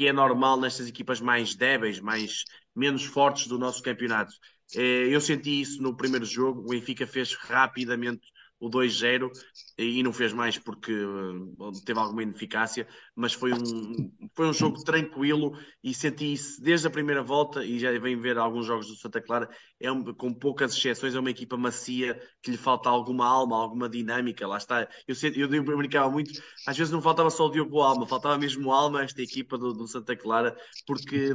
que 0.01 0.07
é 0.09 0.15
normal 0.15 0.59
nestas 0.59 0.89
equipas 0.89 1.21
mais 1.21 1.55
débeis, 1.55 2.01
mais 2.01 2.45
menos 2.75 3.05
fortes 3.05 3.47
do 3.47 3.59
nosso 3.59 3.83
campeonato. 3.83 4.33
Eh, 4.75 5.09
eu 5.15 5.21
senti 5.21 5.61
isso 5.61 5.83
no 5.83 5.95
primeiro 5.95 6.25
jogo. 6.25 6.63
O 6.63 6.69
Benfica 6.71 7.07
fez 7.07 7.35
rapidamente 7.35 8.27
o 8.61 8.69
2-0 8.69 9.31
e 9.79 10.03
não 10.03 10.13
fez 10.13 10.33
mais 10.35 10.59
porque 10.59 10.93
eh, 10.93 11.71
teve 11.85 11.99
alguma 11.99 12.23
ineficácia, 12.23 12.87
mas 13.17 13.33
foi 13.33 13.55
um, 13.55 14.13
foi 14.35 14.47
um 14.49 14.53
jogo 14.53 14.85
tranquilo 14.85 15.59
e 15.83 15.95
senti 15.95 16.35
isso 16.35 16.63
desde 16.63 16.87
a 16.87 16.91
primeira 16.91 17.23
volta 17.23 17.65
e 17.65 17.79
já 17.79 17.99
vem 17.99 18.21
ver 18.21 18.37
alguns 18.37 18.67
jogos 18.67 18.87
do 18.87 18.97
Santa 18.97 19.23
Clara, 19.23 19.49
é 19.81 19.91
um, 19.91 20.05
com 20.13 20.35
poucas 20.35 20.77
exceções, 20.77 21.15
é 21.15 21.21
uma 21.21 21.31
equipa 21.31 21.57
macia 21.57 22.21
que 22.43 22.51
lhe 22.51 22.59
falta 22.59 22.91
alguma 22.91 23.27
alma, 23.27 23.57
alguma 23.57 23.89
dinâmica, 23.89 24.47
lá 24.47 24.59
está. 24.59 24.87
Eu, 25.09 25.15
eu, 25.35 25.55
eu 25.55 25.77
brincava 25.79 26.11
muito, 26.11 26.31
às 26.67 26.77
vezes 26.77 26.93
não 26.93 27.01
faltava 27.01 27.31
só 27.31 27.47
o 27.47 27.51
Diogo 27.51 27.81
Alma, 27.81 28.07
faltava 28.07 28.37
mesmo 28.37 28.71
alma 28.71 29.03
esta 29.03 29.23
equipa 29.23 29.57
do, 29.57 29.73
do 29.73 29.89
Santa 29.89 30.15
Clara, 30.15 30.55
porque 30.87 31.31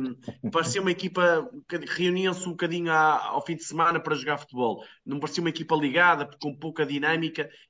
parecia 0.52 0.80
uma 0.80 0.92
equipa 0.92 1.50
que 1.68 1.78
reunia-se 1.78 2.48
um 2.48 2.52
bocadinho 2.52 2.92
ao 2.92 3.44
fim 3.44 3.56
de 3.56 3.64
semana 3.64 4.00
para 4.00 4.14
jogar 4.14 4.38
futebol, 4.38 4.84
não 5.04 5.20
parecia 5.20 5.42
uma 5.42 5.50
equipa 5.50 5.76
ligada, 5.76 6.30
com 6.40 6.56
pouca 6.56 6.86
dinâmica 6.86 7.15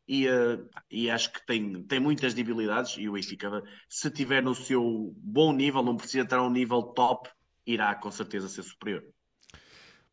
e, 0.07 0.27
uh, 0.27 0.69
e 0.89 1.09
acho 1.09 1.31
que 1.31 1.45
tem, 1.45 1.84
tem 1.84 1.99
muitas 1.99 2.34
debilidades 2.34 2.95
e 2.97 3.09
o 3.09 3.13
Benfica, 3.13 3.63
se 3.89 4.09
tiver 4.11 4.41
no 4.41 4.55
seu 4.55 5.13
bom 5.17 5.51
nível, 5.53 5.84
não 5.84 5.97
precisa 5.97 6.23
estar 6.23 6.38
a 6.38 6.43
um 6.43 6.49
nível 6.49 6.84
top, 6.84 7.30
irá 7.65 7.95
com 7.95 8.11
certeza 8.11 8.47
ser 8.47 8.63
superior. 8.63 9.03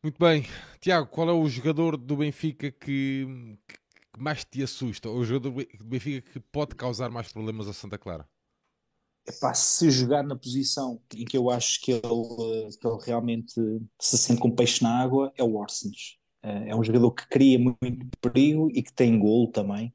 Muito 0.02 0.18
bem. 0.18 0.46
Tiago, 0.80 1.06
qual 1.06 1.28
é 1.28 1.32
o 1.32 1.48
jogador 1.48 1.96
do 1.96 2.16
Benfica 2.16 2.72
que, 2.72 3.56
que 3.68 4.20
mais 4.20 4.44
te 4.44 4.62
assusta? 4.62 5.08
Ou 5.08 5.18
o 5.18 5.24
jogador 5.24 5.64
do 5.64 5.84
Benfica 5.84 6.32
que 6.32 6.40
pode 6.40 6.74
causar 6.74 7.08
mais 7.08 7.32
problemas 7.32 7.68
a 7.68 7.72
Santa 7.72 7.96
Clara? 7.96 8.28
Epá, 9.24 9.54
se 9.54 9.88
jogar 9.92 10.24
na 10.24 10.34
posição 10.34 11.00
em 11.14 11.24
que 11.24 11.36
eu 11.36 11.48
acho 11.48 11.80
que 11.80 11.92
ele, 11.92 12.00
que 12.00 12.86
ele 12.86 12.98
realmente 13.04 13.54
se 14.00 14.18
sente 14.18 14.40
com 14.40 14.50
peixe 14.50 14.82
na 14.82 15.00
água, 15.00 15.32
é 15.36 15.44
o 15.44 15.54
Orsens. 15.54 16.18
Eh, 16.42 16.70
é 16.70 16.76
um 16.76 16.82
jogador 16.82 17.12
que 17.12 17.26
cria 17.28 17.58
muito 17.58 18.06
perigo 18.20 18.70
e 18.72 18.82
que 18.82 18.92
tem 18.92 19.18
golo 19.18 19.48
também. 19.48 19.92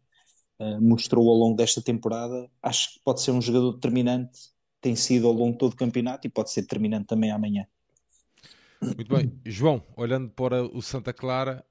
Eh, 0.59 0.79
mostrou 0.79 1.29
ao 1.29 1.35
longo 1.35 1.55
desta 1.55 1.81
temporada. 1.81 2.49
Acho 2.61 2.93
que 2.93 2.99
pode 3.03 3.21
ser 3.21 3.31
um 3.31 3.41
jogador 3.41 3.73
determinante. 3.73 4.51
Tem 4.81 4.95
sido 4.95 5.27
ao 5.27 5.33
longo 5.33 5.53
de 5.53 5.57
todo 5.59 5.73
o 5.73 5.77
campeonato 5.77 6.25
e 6.27 6.29
pode 6.29 6.51
ser 6.51 6.61
determinante 6.61 7.07
também 7.07 7.31
amanhã. 7.31 7.65
Muito 8.81 9.13
bem. 9.13 9.39
João, 9.45 9.83
olhando 9.95 10.29
para 10.29 10.63
o 10.63 10.81
Santa 10.81 11.11
Clara. 11.11 11.65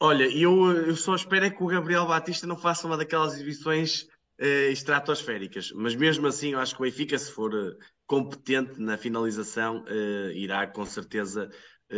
Olha, 0.00 0.24
eu, 0.24 0.72
eu 0.72 0.96
só 0.96 1.14
espero 1.14 1.46
é 1.46 1.50
que 1.50 1.62
o 1.62 1.66
Gabriel 1.66 2.06
Batista 2.06 2.46
não 2.46 2.56
faça 2.56 2.86
uma 2.86 2.96
daquelas 2.96 3.34
exibições 3.34 4.02
uh, 4.40 4.70
estratosféricas, 4.70 5.72
mas 5.72 5.94
mesmo 5.94 6.26
assim 6.26 6.52
eu 6.52 6.58
acho 6.58 6.74
que 6.74 6.82
o 6.82 6.84
Benfica, 6.84 7.18
se 7.18 7.30
for 7.30 7.54
uh, 7.54 7.76
competente 8.06 8.78
na 8.78 8.98
finalização, 8.98 9.84
uh, 9.84 10.30
irá 10.32 10.66
com 10.66 10.84
certeza 10.84 11.50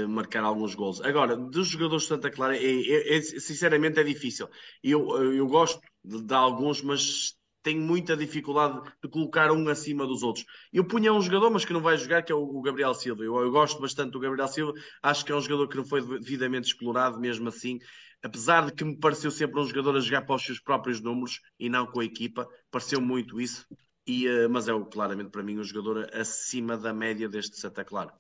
marcar 0.09 0.45
alguns 0.45 0.75
gols. 0.75 1.01
Agora, 1.01 1.37
dos 1.37 1.69
jogadores 1.69 2.03
de 2.03 2.09
Santa 2.09 2.31
Clara, 2.31 2.57
é, 2.57 2.63
é, 2.63 3.17
é, 3.17 3.21
sinceramente 3.21 3.99
é 3.99 4.05
difícil. 4.05 4.49
Eu, 4.83 5.33
eu 5.33 5.47
gosto 5.47 5.81
de, 6.05 6.23
de 6.23 6.35
alguns, 6.35 6.83
mas 6.83 7.39
tenho 7.63 7.81
muita 7.81 8.17
dificuldade 8.17 8.81
de 9.03 9.09
colocar 9.11 9.51
um 9.53 9.69
acima 9.69 10.07
dos 10.07 10.23
outros. 10.23 10.47
Eu 10.73 10.87
punha 10.87 11.13
um 11.13 11.21
jogador, 11.21 11.51
mas 11.51 11.65
que 11.65 11.73
não 11.73 11.81
vai 11.81 11.97
jogar, 11.97 12.23
que 12.23 12.33
é 12.33 12.35
o 12.35 12.61
Gabriel 12.63 12.95
Silva. 12.95 13.23
Eu, 13.23 13.37
eu, 13.39 13.51
gosto 13.51 13.81
bastante 13.81 14.13
do 14.13 14.21
Gabriel 14.21 14.49
Silva, 14.49 14.73
acho 15.03 15.25
que 15.25 15.33
é 15.33 15.35
um 15.35 15.41
jogador 15.41 15.69
que 15.69 15.77
não 15.77 15.85
foi 15.85 16.01
devidamente 16.19 16.69
explorado, 16.69 17.21
mesmo 17.21 17.49
assim. 17.49 17.79
Apesar 18.23 18.67
de 18.67 18.73
que 18.73 18.85
me 18.85 18.99
pareceu 18.99 19.31
sempre 19.31 19.61
um 19.61 19.65
jogador 19.65 19.97
a 19.97 20.01
jogar 20.01 20.23
para 20.23 20.35
os 20.35 20.45
seus 20.45 20.61
próprios 20.61 21.01
números 21.01 21.41
e 21.59 21.69
não 21.69 21.87
com 21.87 22.01
a 22.01 22.05
equipa, 22.05 22.49
pareceu 22.71 23.01
muito 23.01 23.41
isso. 23.41 23.67
E, 24.07 24.27
uh, 24.27 24.49
mas 24.49 24.67
é 24.67 24.73
claramente 24.91 25.31
para 25.31 25.43
mim 25.43 25.59
um 25.59 25.65
jogador 25.65 26.09
acima 26.15 26.77
da 26.77 26.95
média 26.95 27.29
deste 27.29 27.61
Santa 27.61 27.85
Clara. 27.85 28.13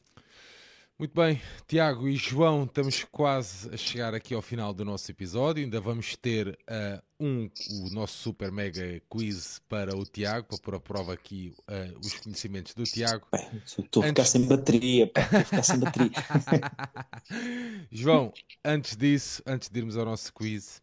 Muito 0.98 1.14
bem, 1.14 1.40
Tiago 1.68 2.08
e 2.08 2.16
João, 2.16 2.64
estamos 2.64 3.04
quase 3.04 3.72
a 3.72 3.76
chegar 3.76 4.14
aqui 4.14 4.34
ao 4.34 4.42
final 4.42 4.74
do 4.74 4.84
nosso 4.84 5.08
episódio. 5.08 5.62
Ainda 5.62 5.80
vamos 5.80 6.16
ter 6.16 6.48
uh, 6.48 7.00
um, 7.20 7.48
o 7.84 7.90
nosso 7.90 8.18
super 8.18 8.50
mega 8.50 9.00
quiz 9.08 9.60
para 9.68 9.96
o 9.96 10.04
Tiago, 10.04 10.48
para 10.48 10.58
pôr 10.58 10.74
a 10.74 10.80
prova 10.80 11.12
aqui 11.12 11.54
uh, 11.68 11.96
os 12.00 12.14
conhecimentos 12.14 12.74
do 12.74 12.82
Tiago. 12.82 13.28
Estou 13.64 14.02
a 14.02 14.08
ficar 14.08 14.24
sem 14.24 14.44
bateria, 14.48 15.04
estou 15.04 15.38
a 15.38 15.44
ficar 15.44 15.62
sem 15.62 15.78
bateria. 15.78 16.10
João, 17.92 18.32
antes 18.64 18.96
disso, 18.96 19.40
antes 19.46 19.68
de 19.68 19.78
irmos 19.78 19.96
ao 19.96 20.04
nosso 20.04 20.34
quiz, 20.34 20.82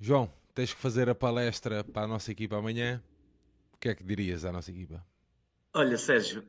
João, 0.00 0.28
tens 0.52 0.74
que 0.74 0.80
fazer 0.80 1.08
a 1.08 1.14
palestra 1.14 1.84
para 1.84 2.02
a 2.02 2.08
nossa 2.08 2.32
equipa 2.32 2.56
amanhã. 2.56 3.00
O 3.72 3.76
que 3.78 3.88
é 3.88 3.94
que 3.94 4.02
dirias 4.02 4.44
à 4.44 4.50
nossa 4.50 4.72
equipa? 4.72 5.00
Olha, 5.72 5.96
Sérgio, 5.96 6.44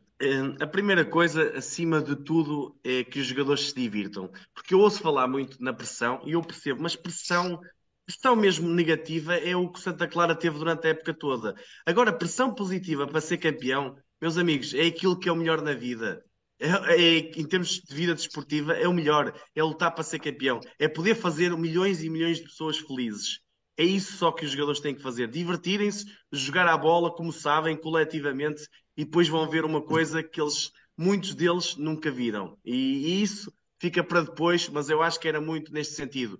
a 0.61 0.67
primeira 0.67 1.03
coisa, 1.03 1.57
acima 1.57 2.01
de 2.01 2.15
tudo, 2.15 2.77
é 2.83 3.03
que 3.03 3.19
os 3.19 3.27
jogadores 3.27 3.69
se 3.69 3.75
divirtam. 3.75 4.31
Porque 4.53 4.73
eu 4.73 4.79
ouço 4.79 5.01
falar 5.01 5.27
muito 5.27 5.61
na 5.61 5.73
pressão 5.73 6.21
e 6.25 6.31
eu 6.31 6.41
percebo, 6.41 6.81
mas 6.81 6.95
pressão, 6.95 7.59
pressão 8.05 8.35
mesmo 8.35 8.69
negativa 8.69 9.35
é 9.35 9.55
o 9.55 9.69
que 9.69 9.79
Santa 9.79 10.07
Clara 10.07 10.35
teve 10.35 10.57
durante 10.57 10.87
a 10.87 10.91
época 10.91 11.13
toda. 11.13 11.55
Agora, 11.85 12.13
pressão 12.13 12.53
positiva 12.53 13.05
para 13.05 13.19
ser 13.19 13.37
campeão, 13.37 13.97
meus 14.21 14.37
amigos, 14.37 14.73
é 14.73 14.85
aquilo 14.85 15.19
que 15.19 15.27
é 15.27 15.31
o 15.31 15.35
melhor 15.35 15.61
na 15.61 15.73
vida. 15.73 16.23
É, 16.57 16.69
é, 16.69 17.17
em 17.17 17.45
termos 17.45 17.81
de 17.81 17.93
vida 17.93 18.15
desportiva, 18.15 18.73
é 18.73 18.87
o 18.87 18.93
melhor. 18.93 19.33
É 19.53 19.61
lutar 19.61 19.93
para 19.93 20.03
ser 20.03 20.19
campeão. 20.19 20.59
É 20.79 20.87
poder 20.87 21.15
fazer 21.15 21.55
milhões 21.57 22.01
e 22.01 22.09
milhões 22.09 22.37
de 22.37 22.43
pessoas 22.43 22.77
felizes. 22.77 23.39
É 23.77 23.83
isso 23.83 24.13
só 24.13 24.31
que 24.31 24.45
os 24.45 24.51
jogadores 24.51 24.79
têm 24.79 24.95
que 24.95 25.01
fazer: 25.01 25.27
divertirem-se, 25.27 26.05
jogar 26.31 26.67
a 26.67 26.77
bola 26.77 27.13
como 27.13 27.33
sabem, 27.33 27.75
coletivamente, 27.75 28.65
e 28.97 29.05
depois 29.05 29.27
vão 29.27 29.49
ver 29.49 29.65
uma 29.65 29.81
coisa 29.81 30.23
que 30.23 30.39
eles, 30.41 30.71
muitos 30.97 31.33
deles 31.35 31.75
nunca 31.75 32.11
viram. 32.11 32.57
E, 32.63 32.73
e 32.73 33.21
isso 33.21 33.53
fica 33.79 34.03
para 34.03 34.21
depois, 34.21 34.69
mas 34.69 34.89
eu 34.89 35.01
acho 35.01 35.19
que 35.19 35.27
era 35.27 35.41
muito 35.41 35.73
neste 35.73 35.95
sentido. 35.95 36.39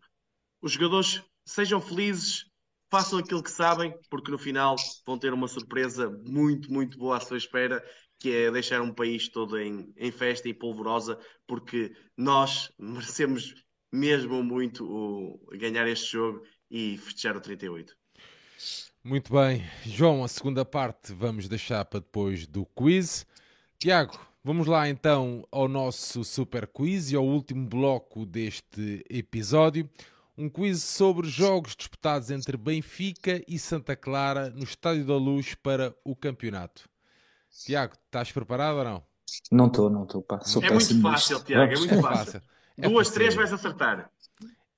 Os 0.61 0.71
jogadores 0.71 1.21
sejam 1.45 1.81
felizes, 1.81 2.45
façam 2.89 3.19
aquilo 3.19 3.43
que 3.43 3.51
sabem, 3.51 3.93
porque 4.09 4.31
no 4.31 4.37
final 4.37 4.75
vão 5.05 5.17
ter 5.17 5.33
uma 5.33 5.47
surpresa 5.47 6.09
muito, 6.25 6.71
muito 6.71 6.97
boa 6.97 7.17
à 7.17 7.19
sua 7.19 7.37
espera, 7.37 7.83
que 8.19 8.31
é 8.31 8.51
deixar 8.51 8.81
um 8.81 8.93
país 8.93 9.27
todo 9.27 9.59
em, 9.59 9.93
em 9.97 10.11
festa 10.11 10.47
e 10.47 10.53
polvorosa, 10.53 11.19
porque 11.45 11.93
nós 12.17 12.71
merecemos 12.79 13.53
mesmo 13.91 14.43
muito 14.43 14.85
o, 14.85 15.47
ganhar 15.57 15.87
este 15.87 16.13
jogo 16.13 16.41
e 16.69 16.97
festejar 16.97 17.37
o 17.37 17.41
38. 17.41 17.95
Muito 19.05 19.31
bem, 19.31 19.63
João, 19.85 20.23
a 20.23 20.27
segunda 20.27 20.65
parte 20.65 21.13
vamos 21.13 21.47
deixar 21.47 21.85
para 21.85 21.99
depois 21.99 22.47
do 22.47 22.65
quiz. 22.65 23.23
Tiago, 23.77 24.19
vamos 24.43 24.65
lá 24.65 24.89
então 24.89 25.47
ao 25.51 25.67
nosso 25.67 26.23
super 26.23 26.65
quiz 26.65 27.11
e 27.11 27.15
ao 27.15 27.23
último 27.23 27.67
bloco 27.67 28.25
deste 28.25 29.05
episódio. 29.07 29.87
Um 30.35 30.49
quiz 30.49 30.81
sobre 30.81 31.27
jogos 31.27 31.75
disputados 31.75 32.31
entre 32.31 32.57
Benfica 32.57 33.43
e 33.47 33.59
Santa 33.59 33.95
Clara 33.95 34.49
no 34.49 34.63
Estádio 34.63 35.05
da 35.05 35.17
Luz 35.17 35.53
para 35.53 35.95
o 36.03 36.15
campeonato. 36.15 36.89
Tiago, 37.63 37.93
estás 38.07 38.31
preparado 38.31 38.77
ou 38.79 38.83
não? 38.83 39.03
Não 39.51 39.67
estou, 39.67 39.87
não 39.87 40.05
estou. 40.05 40.25
É 40.63 40.71
muito 40.71 41.01
fácil, 41.03 41.43
Tiago, 41.43 41.73
é 41.73 41.77
muito 41.77 42.01
fácil. 42.01 42.41
É 42.75 42.89
Duas, 42.89 43.11
três 43.11 43.35
vais 43.35 43.53
acertar. 43.53 44.09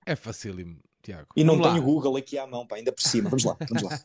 É 0.05 0.17
facílimo. 0.17 0.81
Tiago. 1.07 1.29
E 1.37 1.43
não 1.43 1.61
tenho 1.61 1.81
Google 1.81 2.17
aqui 2.17 2.37
à 2.37 2.45
mão, 2.45 2.67
pá, 2.67 2.75
ainda 2.75 2.91
por 2.91 3.01
cima. 3.01 3.29
Vamos 3.29 3.45
lá, 3.45 3.55
vamos 3.69 3.83
lá. 3.83 3.99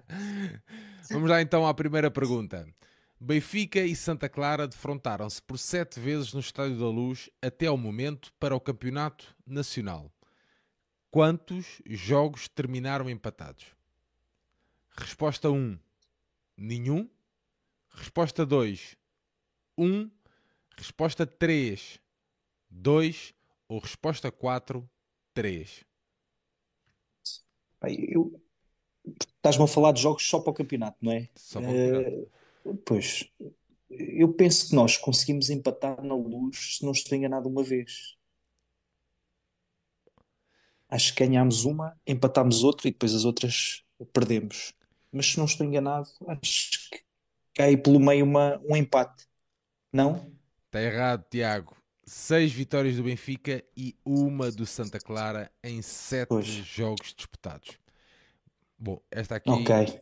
vamos 1.10 1.30
lá 1.30 1.40
então 1.40 1.66
à 1.66 1.72
primeira 1.72 2.10
pergunta. 2.10 2.68
Benfica 3.18 3.80
e 3.80 3.96
Santa 3.96 4.28
Clara 4.28 4.68
defrontaram-se 4.68 5.42
por 5.42 5.58
sete 5.58 5.98
vezes 5.98 6.34
no 6.34 6.40
Estádio 6.40 6.78
da 6.78 6.86
Luz 6.86 7.30
até 7.40 7.66
ao 7.66 7.78
momento 7.78 8.30
para 8.38 8.54
o 8.54 8.60
Campeonato 8.60 9.34
Nacional. 9.46 10.12
Quantos 11.10 11.80
jogos 11.86 12.46
terminaram 12.46 13.08
empatados? 13.08 13.64
Resposta 14.98 15.50
1: 15.50 15.78
nenhum. 16.58 17.08
Resposta 17.88 18.44
2: 18.44 18.96
1. 19.78 20.10
Resposta 20.76 21.26
3: 21.26 21.98
2. 22.70 23.34
Ou 23.66 23.78
resposta 23.78 24.30
4: 24.30 24.88
3. 25.32 25.87
Eu... 27.82 28.40
Estás-me 29.36 29.64
a 29.64 29.66
falar 29.66 29.92
de 29.92 30.02
jogos 30.02 30.28
só 30.28 30.38
para 30.40 30.50
o 30.50 30.54
campeonato, 30.54 30.98
não 31.00 31.12
é? 31.12 31.28
Só 31.34 31.60
para 31.60 31.70
o 31.70 31.72
campeonato. 31.72 32.30
Uh, 32.64 32.76
pois, 32.84 33.30
eu 33.88 34.32
penso 34.34 34.68
que 34.68 34.74
nós 34.74 34.96
conseguimos 34.96 35.48
empatar 35.48 36.02
na 36.02 36.14
luz, 36.14 36.76
se 36.76 36.84
não 36.84 36.92
estou 36.92 37.16
enganado, 37.16 37.48
uma 37.48 37.62
vez. 37.62 38.16
Acho 40.90 41.14
que 41.14 41.24
ganhámos 41.24 41.64
uma, 41.64 41.98
empatámos 42.06 42.64
outra 42.64 42.88
e 42.88 42.90
depois 42.90 43.14
as 43.14 43.24
outras 43.24 43.84
perdemos. 44.12 44.74
Mas 45.10 45.26
se 45.26 45.38
não 45.38 45.46
estou 45.46 45.66
enganado, 45.66 46.08
acho 46.26 46.90
que 46.90 47.00
cai 47.54 47.76
pelo 47.76 48.00
meio 48.00 48.24
uma, 48.24 48.60
um 48.68 48.76
empate. 48.76 49.26
Não? 49.92 50.30
Está 50.66 50.82
errado, 50.82 51.24
Tiago 51.30 51.77
seis 52.08 52.52
vitórias 52.52 52.96
do 52.96 53.02
Benfica 53.02 53.62
e 53.76 53.94
uma 54.04 54.50
do 54.50 54.66
Santa 54.66 54.98
Clara 54.98 55.50
em 55.62 55.82
sete 55.82 56.28
pois. 56.28 56.46
jogos 56.46 57.14
disputados. 57.14 57.78
Bom, 58.78 59.00
esta 59.10 59.36
aqui. 59.36 59.50
Ok. 59.50 60.00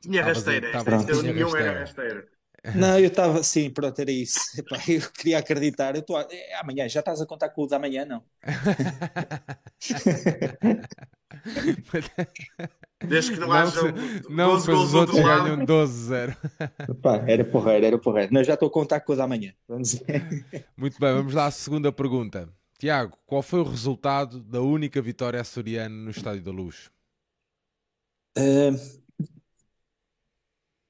Tinha 0.00 0.24
rasteira. 0.24 0.68
Esta, 0.68 0.94
esta 0.94 1.22
nenhum 1.22 1.56
era 1.56 1.80
rasteira. 1.80 2.28
Não, 2.74 2.98
eu 2.98 3.08
estava, 3.08 3.42
sim, 3.42 3.70
pronto, 3.70 3.98
era 4.00 4.10
isso. 4.10 4.40
Epá, 4.58 4.78
eu 4.88 5.10
queria 5.12 5.38
acreditar. 5.38 5.94
Eu 5.96 6.02
tô, 6.02 6.18
é, 6.18 6.54
amanhã, 6.60 6.88
já 6.88 7.00
estás 7.00 7.20
a 7.20 7.26
contar 7.26 7.50
com 7.50 7.62
o 7.62 7.66
da 7.66 7.78
manhã, 7.78 8.04
não? 8.04 8.22
Desde 13.06 13.32
que 13.32 13.40
não, 13.40 13.48
não 13.48 13.54
haja 13.54 13.92
não, 14.28 14.50
12 14.50 14.66
gols 14.66 14.88
os 14.88 14.94
outros 14.94 15.20
ganham 15.20 15.64
12-0. 15.64 16.36
Era 17.26 17.44
porreiro, 17.44 17.86
era 17.86 17.98
porreiro. 17.98 18.32
Não, 18.32 18.44
já 18.44 18.54
estou 18.54 18.68
a 18.68 18.72
contar 18.72 19.00
com 19.00 19.14
o 19.14 19.16
da 19.16 19.26
manhã. 19.26 19.54
Vamos 19.66 20.02
Muito 20.76 21.00
bem, 21.00 21.14
vamos 21.14 21.32
lá 21.32 21.46
à 21.46 21.50
segunda 21.50 21.90
pergunta. 21.90 22.48
Tiago, 22.78 23.16
qual 23.26 23.42
foi 23.42 23.60
o 23.60 23.64
resultado 23.64 24.40
da 24.40 24.60
única 24.60 25.00
vitória 25.00 25.40
açoriana 25.40 25.94
no 25.94 26.10
Estádio 26.10 26.42
da 26.42 26.50
Luz? 26.50 26.90
Uh, 28.36 28.76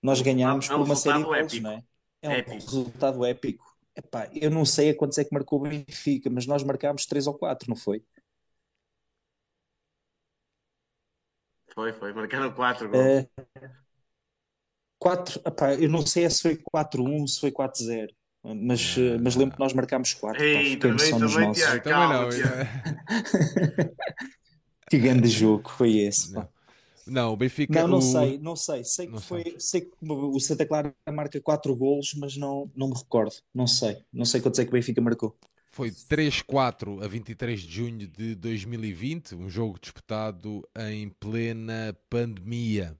nós 0.02 0.20
ganhámos 0.20 0.68
é 0.68 0.74
um 0.74 0.78
por 0.78 0.84
uma 0.86 0.96
série 0.96 1.18
de 1.18 1.24
gols, 1.24 1.60
não 1.60 1.70
é? 1.70 1.84
É 2.22 2.28
um 2.28 2.32
épico. 2.32 2.56
resultado 2.56 3.24
épico. 3.24 3.70
Epá, 3.96 4.28
eu 4.32 4.50
não 4.50 4.64
sei 4.64 4.90
a 4.90 4.96
quantos 4.96 5.18
é 5.18 5.24
que 5.24 5.32
marcou 5.32 5.58
o 5.58 5.62
Benfica, 5.62 6.30
mas 6.30 6.46
nós 6.46 6.62
marcámos 6.62 7.06
3 7.06 7.26
ou 7.26 7.34
4, 7.34 7.68
não 7.68 7.76
foi? 7.76 8.02
Foi, 11.74 11.92
foi. 11.92 12.12
Marcaram 12.12 12.52
4 12.52 12.88
gols. 12.88 13.04
É, 13.04 13.28
4, 14.98 15.40
epá, 15.46 15.74
eu 15.74 15.88
não 15.88 16.04
sei 16.04 16.28
se 16.28 16.42
foi 16.42 16.56
4-1, 16.56 17.26
se 17.26 17.40
foi 17.40 17.50
4-0. 17.50 18.08
Mas, 18.42 18.96
ah, 18.98 19.18
mas 19.22 19.36
lembro 19.36 19.54
que 19.54 19.60
nós 19.60 19.72
marcámos 19.72 20.14
4. 20.14 20.42
Ei, 20.42 20.76
pá, 20.76 20.88
também, 20.88 21.10
também, 21.10 21.28
também, 21.28 21.52
Tiago, 21.52 21.82
calma, 21.84 22.22
não. 22.22 22.30
que 24.88 24.98
grande 24.98 25.28
jogo 25.28 25.68
foi 25.68 25.98
esse. 25.98 26.32
Pá. 26.32 26.48
Não, 27.10 27.32
o 27.32 27.36
Benfica. 27.36 27.80
Não, 27.82 27.88
não 27.88 27.98
o... 27.98 28.02
sei, 28.02 28.38
não 28.38 28.56
sei. 28.56 28.84
Sei 28.84 29.08
que, 29.08 29.20
foi, 29.20 29.56
sei 29.58 29.80
que 29.80 29.92
o 30.00 30.38
Santa 30.38 30.64
Clara 30.64 30.94
marca 31.12 31.40
4 31.40 31.74
golos, 31.74 32.14
mas 32.14 32.36
não, 32.36 32.70
não 32.74 32.88
me 32.88 32.94
recordo. 32.94 33.34
Não 33.52 33.66
sei. 33.66 33.98
Não 34.12 34.24
sei 34.24 34.40
quantos 34.40 34.60
é 34.60 34.64
que 34.64 34.70
o 34.70 34.72
Benfica 34.72 35.00
marcou. 35.00 35.36
Foi 35.72 35.90
3-4 35.90 37.02
a 37.02 37.08
23 37.08 37.60
de 37.60 37.72
junho 37.72 38.06
de 38.06 38.34
2020, 38.34 39.34
um 39.34 39.48
jogo 39.48 39.78
disputado 39.80 40.68
em 40.76 41.08
plena 41.08 41.96
pandemia. 42.08 42.96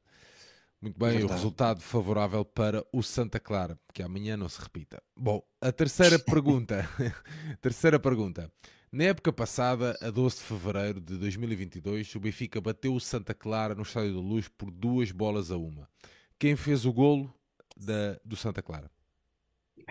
Muito 0.81 0.99
bem, 0.99 1.11
Verdade. 1.11 1.33
o 1.33 1.35
resultado 1.35 1.81
favorável 1.81 2.45
para 2.45 2.85
o 2.93 3.03
Santa 3.03 3.39
Clara, 3.39 3.79
que 3.93 4.03
amanhã 4.03 4.37
não 4.37 4.49
se 4.49 4.61
repita. 4.61 5.03
Bom, 5.17 5.43
a 5.61 5.71
terceira 5.71 6.19
pergunta. 6.25 6.89
terceira 7.61 7.99
pergunta. 7.99 8.51
Na 8.93 9.05
época 9.05 9.33
passada, 9.33 9.97
a 10.01 10.11
12 10.11 10.39
de 10.39 10.43
fevereiro 10.43 11.01
de 11.01 11.17
2022, 11.17 12.13
o 12.17 12.19
Benfica 12.19 12.61
bateu 12.61 12.93
o 12.93 13.01
Santa 13.01 13.33
Clara 13.33 13.73
no 13.73 13.83
Estádio 13.83 14.15
da 14.15 14.21
Luz 14.21 14.49
por 14.49 14.69
duas 14.69 15.13
bolas 15.13 15.53
a 15.53 15.57
uma. 15.57 15.89
Quem 16.37 16.57
fez 16.57 16.85
o 16.85 16.93
golo 16.93 17.33
da, 17.77 18.19
do 18.25 18.35
Santa 18.35 18.61
Clara? 18.61 18.91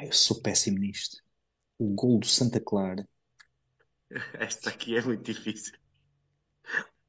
Eu 0.02 0.12
sou 0.12 0.42
péssimo 0.42 0.80
nisto. 0.80 1.24
O 1.78 1.94
golo 1.96 2.20
do 2.20 2.26
Santa 2.26 2.60
Clara. 2.60 3.08
Esta 4.34 4.70
aqui 4.70 4.98
é 4.98 5.02
muito 5.02 5.24
difícil. 5.24 5.78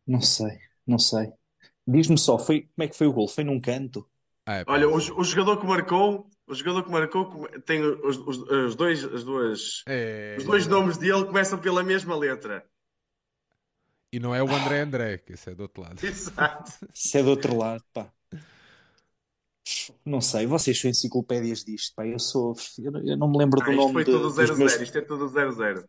Não 0.06 0.20
sei, 0.20 0.60
não 0.86 0.98
sei. 0.98 1.32
Diz-me 1.84 2.18
só, 2.18 2.38
foi, 2.38 2.68
como 2.68 2.84
é 2.84 2.88
que 2.88 2.96
foi 2.96 3.08
o 3.08 3.12
golo? 3.12 3.26
Foi 3.26 3.42
num 3.42 3.60
canto? 3.60 4.08
Ah, 4.46 4.58
é, 4.58 4.64
Olha, 4.68 4.88
o, 4.88 4.94
o, 4.94 5.24
jogador 5.24 5.58
que 5.58 5.66
marcou, 5.66 6.30
o 6.50 6.54
jogador 6.54 6.82
que 6.82 6.90
marcou 6.90 7.48
tem 7.64 7.80
os, 7.82 8.18
os, 8.18 8.38
os 8.38 8.74
dois, 8.74 9.04
as 9.04 9.22
duas, 9.22 9.84
é... 9.86 10.36
os 10.36 10.44
dois 10.44 10.66
nomes 10.66 10.96
dele 10.96 11.24
começam 11.24 11.58
pela 11.58 11.82
mesma 11.82 12.16
letra. 12.16 12.66
E 14.12 14.18
não 14.18 14.34
é 14.34 14.42
o 14.42 14.50
André 14.50 14.80
André, 14.80 15.18
que 15.18 15.34
esse 15.34 15.50
é 15.50 15.54
do 15.54 15.62
outro 15.62 15.82
lado. 15.82 16.04
Exato. 16.04 16.72
Isso 16.92 17.16
é 17.16 17.22
do 17.22 17.30
outro 17.30 17.56
lado, 17.56 17.84
pá. 17.92 18.12
Não 20.04 20.20
sei, 20.20 20.46
vocês 20.46 20.80
são 20.80 20.90
enciclopédias 20.90 21.64
disto, 21.64 21.94
pá. 21.94 22.04
Eu 22.04 22.18
sou. 22.18 22.56
Eu, 22.78 22.92
eu 23.06 23.16
não 23.16 23.30
me 23.30 23.38
lembro 23.38 23.62
ah, 23.62 23.64
do 23.64 23.72
nome. 23.72 23.86
Isto 23.86 23.92
foi 23.92 24.04
tudo 24.04 24.30
00, 24.30 24.56
meus... 24.56 24.80
isto 24.80 24.98
é 24.98 25.00
tudo 25.02 25.28
00. 25.28 25.84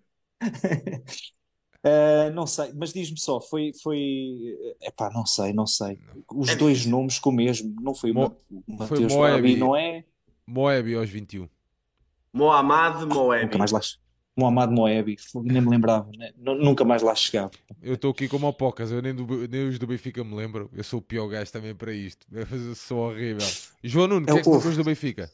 Uh, 1.83 2.29
não 2.35 2.45
sei, 2.45 2.71
mas 2.75 2.93
diz-me 2.93 3.19
só, 3.19 3.41
foi, 3.41 3.71
foi, 3.81 4.55
epá, 4.81 5.09
não 5.11 5.25
sei, 5.25 5.51
não 5.51 5.65
sei. 5.65 5.97
Os 6.31 6.49
é 6.49 6.55
dois 6.55 6.85
nomes 6.85 7.17
com 7.17 7.31
o 7.31 7.33
mesmo, 7.33 7.73
não 7.81 7.95
foi 7.95 8.11
Mo... 8.11 8.37
o 8.51 8.75
Mateus 8.77 9.13
Moebi, 9.13 9.57
não 9.57 9.75
é? 9.75 10.05
Moebi 10.51 10.95
aos 10.95 11.09
21. 11.09 11.47
Mohamed 12.33 13.05
Moebi. 13.05 13.45
Nunca 13.45 13.57
mais 13.57 13.71
lá, 13.71 13.81
Mohamed 14.35 14.73
Moebi, 14.73 15.17
nem 15.35 15.61
me 15.61 15.69
lembrava, 15.69 16.09
né? 16.17 16.31
nunca 16.37 16.83
mais 16.83 17.01
lá 17.01 17.15
chegava. 17.15 17.51
Eu 17.81 17.95
estou 17.95 18.11
aqui 18.11 18.27
como 18.27 18.47
o 18.47 18.53
Pocas, 18.53 18.91
eu 18.91 19.01
nem, 19.01 19.13
do, 19.13 19.25
nem 19.47 19.67
os 19.67 19.79
do 19.79 19.87
Benfica 19.87 20.23
me 20.23 20.35
lembro, 20.35 20.69
eu 20.73 20.83
sou 20.83 20.99
o 20.99 21.01
pior 21.01 21.27
gajo 21.27 21.51
também 21.51 21.73
para 21.75 21.93
isto, 21.93 22.25
eu 22.31 22.75
sou 22.75 23.09
horrível. 23.09 23.47
João 23.83 24.07
Nuno, 24.07 24.25
é, 24.29 24.33
que 24.33 24.39
é 24.39 24.41
que 24.41 24.49
tu 24.49 24.71
do 24.71 24.83
Benfica? 24.83 25.29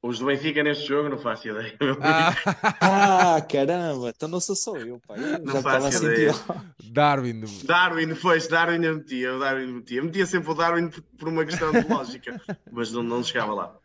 Os 0.00 0.20
do 0.20 0.26
Benfica 0.26 0.62
neste 0.62 0.86
jogo 0.86 1.08
não 1.08 1.18
faço 1.18 1.48
ideia. 1.48 1.76
Ah, 2.00 2.34
ah 3.36 3.40
caramba, 3.40 4.10
então 4.10 4.28
não 4.28 4.38
sou 4.40 4.54
só 4.54 4.76
eu, 4.76 5.00
pai. 5.06 5.18
Eu 5.18 5.40
não 5.40 5.60
faço 5.60 6.06
ideia. 6.06 6.32
Darwin. 6.84 7.42
Darwin, 7.64 8.14
pois, 8.14 8.46
Darwin 8.46 8.84
eu 8.84 8.96
metia, 8.96 9.36
Darwin 9.38 9.66
metia. 9.66 10.02
Metia 10.02 10.24
sempre 10.24 10.50
o 10.52 10.54
Darwin 10.54 10.88
por 11.18 11.28
uma 11.28 11.44
questão 11.44 11.72
de 11.72 11.80
lógica, 11.88 12.40
mas 12.70 12.92
não, 12.92 13.02
não 13.02 13.24
chegava 13.24 13.52
lá. 13.52 13.76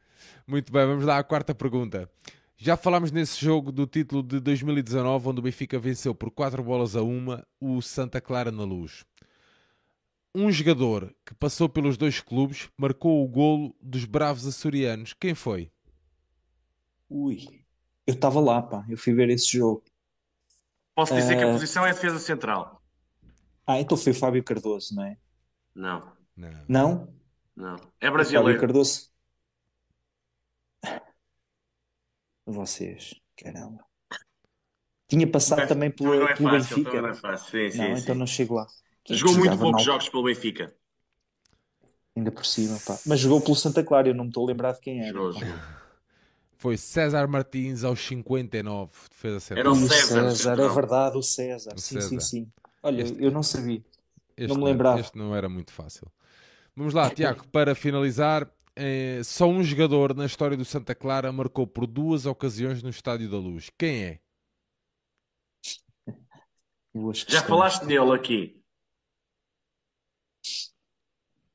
Muito 0.48 0.72
bem, 0.72 0.86
vamos 0.86 1.06
lá 1.06 1.18
à 1.20 1.24
quarta 1.24 1.56
pergunta. 1.56 2.10
Já 2.57 2.78
falámos 2.78 3.11
nesse 3.11 3.44
jogo 3.44 3.72
do 3.72 3.86
título 3.88 4.22
de 4.24 4.40
2019, 4.40 5.30
onde 5.30 5.40
o 5.40 5.44
Benfica 5.44 5.80
venceu 5.80 6.14
por 6.14 6.32
4 6.32 6.64
bolas 6.64 6.95
a 6.95 7.02
uma 7.02 7.45
o 7.60 7.82
Santa 7.82 8.22
Clara 8.22 8.52
na 8.52 8.64
Luz. 8.64 9.03
Um 10.36 10.52
jogador 10.52 11.15
que 11.26 11.34
passou 11.34 11.68
pelos 11.70 11.98
dois 11.98 12.20
clubes 12.22 12.70
marcou 12.78 13.24
o 13.24 13.28
golo 13.28 13.76
dos 13.82 14.06
Bravos 14.06 14.45
Açorianos. 14.48 15.14
Quem 15.14 15.34
foi? 15.36 15.72
Ui, 17.10 17.65
eu 18.07 18.14
estava 18.14 18.40
lá, 18.41 18.61
pá, 18.61 18.86
eu 18.90 18.98
fui 18.98 19.14
ver 19.14 19.30
esse 19.30 19.57
jogo. 19.57 19.84
Posso 20.95 21.14
dizer 21.14 21.38
que 21.38 21.44
a 21.44 21.48
Ah, 21.48 21.52
posição 21.52 21.86
é 21.86 21.94
defesa 21.94 22.18
central. 22.20 22.82
ah, 23.65 23.80
então 23.80 23.98
foi 23.98 24.11
o 24.11 24.15
Fábio 24.15 24.44
Cardoso, 24.44 24.95
não 24.95 25.03
é? 25.03 25.18
Não, 25.76 26.14
Não. 26.36 26.68
Não? 26.68 27.14
não. 27.56 27.94
É 28.02 28.10
O 28.10 28.32
Fábio 28.32 28.56
brasileiro. 28.56 28.60
Cardoso? 28.60 29.12
Vocês, 32.45 33.15
caramba. 33.38 33.84
Tinha 35.07 35.28
passado 35.28 35.61
é- 35.61 35.65
também 35.68 35.91
Também 35.91 36.20
não 36.20 36.28
é 36.28 36.36
pelo 36.36 36.49
fácil, 36.49 36.70
também 36.70 36.84
Benfica. 36.84 37.02
não 37.02 37.10
é 37.10 37.14
fácil. 37.14 37.52
Sim, 37.52 37.72
sim, 37.72 37.78
Não, 37.90 37.95
sim. 37.95 38.02
então 38.03 38.15
não 38.15 38.28
chego 38.28 38.56
lá. 38.56 38.65
Quem 39.03 39.15
que 39.15 39.20
Jogou 39.22 39.38
muito 39.38 39.57
poucos 39.57 39.84
jogos 39.84 40.10
pelo 40.10 40.24
Benfica. 40.24 40.74
Ainda 42.15 42.32
por 42.32 42.45
cima, 42.45 42.80
pá. 42.86 42.98
Mas 43.06 43.20
jogou 43.20 43.41
pelo 43.41 43.56
Santa 43.56 43.84
Clara, 43.84 44.07
eu 44.07 44.14
não 44.14 44.26
me 44.26 44.30
estou 44.30 44.44
a 44.45 44.48
lembrar 44.48 44.72
de 44.74 44.80
quem 44.82 45.02
era. 45.02 45.11
Jogou. 45.14 45.34
Foi 46.57 46.78
César 46.78 47.28
Martins 47.28 47.84
aos 47.84 47.99
59, 47.99 48.91
defesa 49.10 49.36
Era 49.53 49.74
central. 49.74 49.76
E 49.76 49.84
o 49.84 49.90
César, 49.90 50.30
César, 50.32 50.60
é 50.61 50.70
verdade, 50.70 51.18
o 51.18 51.22
César. 51.22 51.74
O 51.76 51.80
Sim, 51.80 51.95
César. 51.95 52.10
sim, 52.10 52.20
sim. 52.22 52.52
Olha, 52.82 53.02
Este- 53.02 53.22
eu 53.24 53.32
não 53.32 53.44
sabia. 53.44 53.84
Este 54.38 54.48
não 54.48 54.56
me 54.56 54.61
era- 54.64 54.72
lembrava. 54.72 54.99
Este 55.02 55.18
não 55.18 55.36
era 55.36 55.49
muito 55.49 55.74
fácil. 55.74 56.07
Vamos 56.76 56.94
lá, 56.94 57.10
Tiago, 57.14 57.45
para 57.49 57.76
finalizar, 57.76 58.49
eh, 58.76 59.22
só 59.24 59.48
um 59.48 59.64
jogador 59.64 60.16
na 60.16 60.26
história 60.26 60.58
do 60.58 60.66
Santa 60.66 60.95
Clara 60.95 61.32
marcou 61.32 61.68
por 61.68 61.86
duas 61.86 62.26
ocasiões 62.26 62.82
no 62.84 62.90
Estádio 62.90 63.30
da 63.30 63.38
Luz. 63.38 63.70
Quem 63.78 64.04
é? 64.04 64.20
Já 67.28 67.41
falaste 67.44 67.86
dele 67.86 68.14
aqui. 68.14 68.62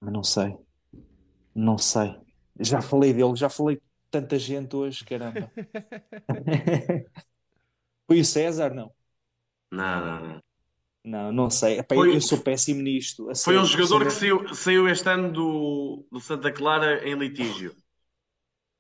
Mas 0.01 0.13
não 0.13 0.23
sei. 0.23 0.57
Não 1.55 1.79
sei. 1.79 2.17
Já 2.61 2.81
falei 2.81 3.13
dele, 3.13 3.37
já 3.37 3.49
falei 3.49 3.77
de 3.77 3.83
tanta 4.11 4.39
gente 4.39 4.75
hoje, 4.75 5.05
caramba. 5.05 5.51
Foi 8.07 8.21
o 8.21 8.25
César? 8.25 8.75
Não. 8.75 8.93
Não, 9.71 10.01
não, 10.01 10.29
não. 10.29 10.48
Não, 11.09 11.33
não 11.33 11.51
sei. 11.51 11.79
Epá, 11.79 11.95
Foi- 11.95 12.11
eu 12.17 12.21
sou 12.21 12.39
péssimo 12.39 12.83
nisto. 12.83 13.31
a 13.31 13.35
Foi 13.45 13.57
um 13.59 13.65
jogador 13.65 14.05
que 14.07 14.13
saiu, 14.13 14.55
saiu 14.55 14.89
este 14.89 15.09
ano 15.09 15.33
do, 15.33 16.07
do 16.13 16.21
Santa 16.21 16.53
Clara 16.53 16.91
em 17.09 17.15
litígio. 17.23 17.75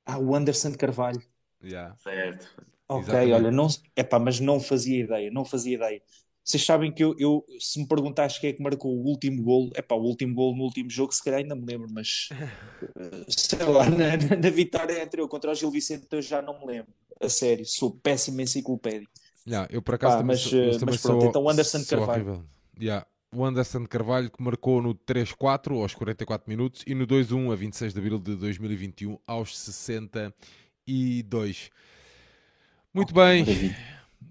Ah, 0.04 0.18
o 0.18 0.34
Anderson 0.34 0.72
Carvalho. 0.76 1.22
Yeah. 1.62 1.94
Certo. 1.96 2.46
Ok, 2.88 3.10
Exatamente. 3.10 3.34
olha, 3.34 3.50
não, 3.50 3.68
epá, 3.96 4.18
mas 4.18 4.40
não 4.40 4.60
fazia 4.60 5.04
ideia, 5.04 5.30
não 5.30 5.44
fazia 5.44 5.74
ideia. 5.76 6.02
Vocês 6.44 6.64
sabem 6.64 6.92
que 6.94 7.04
eu, 7.04 7.14
eu 7.18 7.44
se 7.60 7.80
me 7.80 7.86
perguntares 7.88 8.38
quem 8.38 8.50
é 8.50 8.52
que 8.54 8.62
marcou 8.62 8.92
o 8.96 9.04
último 9.06 9.42
golo, 9.42 9.70
epá, 9.76 9.94
o 9.94 10.02
último 10.04 10.34
golo 10.34 10.56
no 10.56 10.64
último 10.64 10.90
jogo, 10.90 11.12
se 11.14 11.22
calhar 11.22 11.40
ainda 11.40 11.54
me 11.56 11.66
lembro, 11.66 11.88
mas 11.90 12.30
eh, 12.96 13.24
sei 13.28 13.64
lá, 13.66 13.86
na, 13.90 14.16
na- 14.36 14.50
vitória 14.50 15.02
entre 15.02 15.20
eu 15.20 15.28
contra 15.28 15.50
o 15.52 15.54
Gil 15.54 15.70
Vicente 15.70 16.06
eu 16.12 16.22
já 16.22 16.42
não 16.42 16.58
me 16.60 16.66
lembro. 16.66 16.92
A 17.20 17.28
sério, 17.28 17.66
sou 17.66 17.92
péssimo 17.92 18.40
em 18.40 18.46
Não, 19.48 19.66
eu 19.70 19.82
por 19.82 19.94
acaso 19.94 20.14
Pá, 20.16 20.20
também 20.20 20.36
mas, 20.36 20.40
sou, 20.42 20.58
eh, 20.58 20.70
também 20.78 20.94
mas 20.94 21.02
pronto, 21.02 21.20
sou- 21.20 21.28
então 21.30 21.42
o 21.42 21.50
Anderson 21.50 21.84
Carvalho. 21.84 22.44
Yeah. 22.80 23.06
O 23.34 23.44
Anderson 23.44 23.84
Carvalho 23.86 24.30
que 24.30 24.42
marcou 24.42 24.80
no 24.80 24.94
3-4 24.94 25.74
aos 25.82 25.94
44 25.94 26.48
minutos 26.48 26.82
e 26.86 26.94
no 26.94 27.06
2-1 27.06 27.52
a 27.52 27.56
26 27.56 27.92
de 27.92 27.98
abril 27.98 28.18
de 28.18 28.36
2021 28.36 29.18
aos 29.26 29.58
62. 29.58 31.70
Muito 32.92 33.12
bem. 33.12 33.44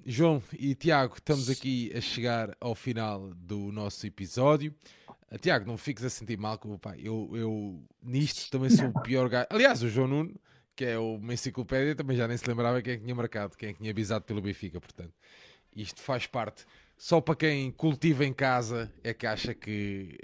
João 0.05 0.41
e 0.57 0.75
Tiago, 0.75 1.15
estamos 1.15 1.49
aqui 1.49 1.91
a 1.95 2.01
chegar 2.01 2.55
ao 2.59 2.75
final 2.75 3.29
do 3.35 3.71
nosso 3.71 4.05
episódio. 4.05 4.73
Ah, 5.29 5.37
Tiago, 5.37 5.67
não 5.67 5.77
fiques 5.77 6.03
a 6.03 6.09
sentir 6.09 6.37
mal 6.37 6.57
pai. 6.79 6.99
Eu, 7.03 7.29
eu 7.33 7.83
nisto 8.01 8.49
também 8.49 8.69
sou 8.69 8.87
o 8.87 9.01
pior 9.01 9.29
gajo. 9.29 9.47
Aliás, 9.49 9.83
o 9.83 9.89
João 9.89 10.07
Nuno, 10.07 10.35
que 10.77 10.85
é 10.85 10.97
uma 10.97 11.33
enciclopédia, 11.33 11.95
também 11.95 12.15
já 12.15 12.27
nem 12.27 12.37
se 12.37 12.47
lembrava 12.47 12.81
quem 12.83 12.93
é 12.93 12.97
que 12.97 13.03
tinha 13.03 13.15
marcado, 13.15 13.57
quem 13.57 13.69
é 13.69 13.73
que 13.73 13.79
tinha 13.79 13.91
avisado 13.91 14.23
pelo 14.23 14.39
Benfica. 14.39 14.79
Portanto, 14.79 15.11
isto 15.75 15.99
faz 15.99 16.27
parte. 16.27 16.65
Só 16.95 17.19
para 17.19 17.35
quem 17.35 17.71
cultiva 17.71 18.23
em 18.23 18.31
casa 18.31 18.93
é 19.03 19.11
que 19.11 19.25
acha 19.25 19.55
que. 19.55 20.17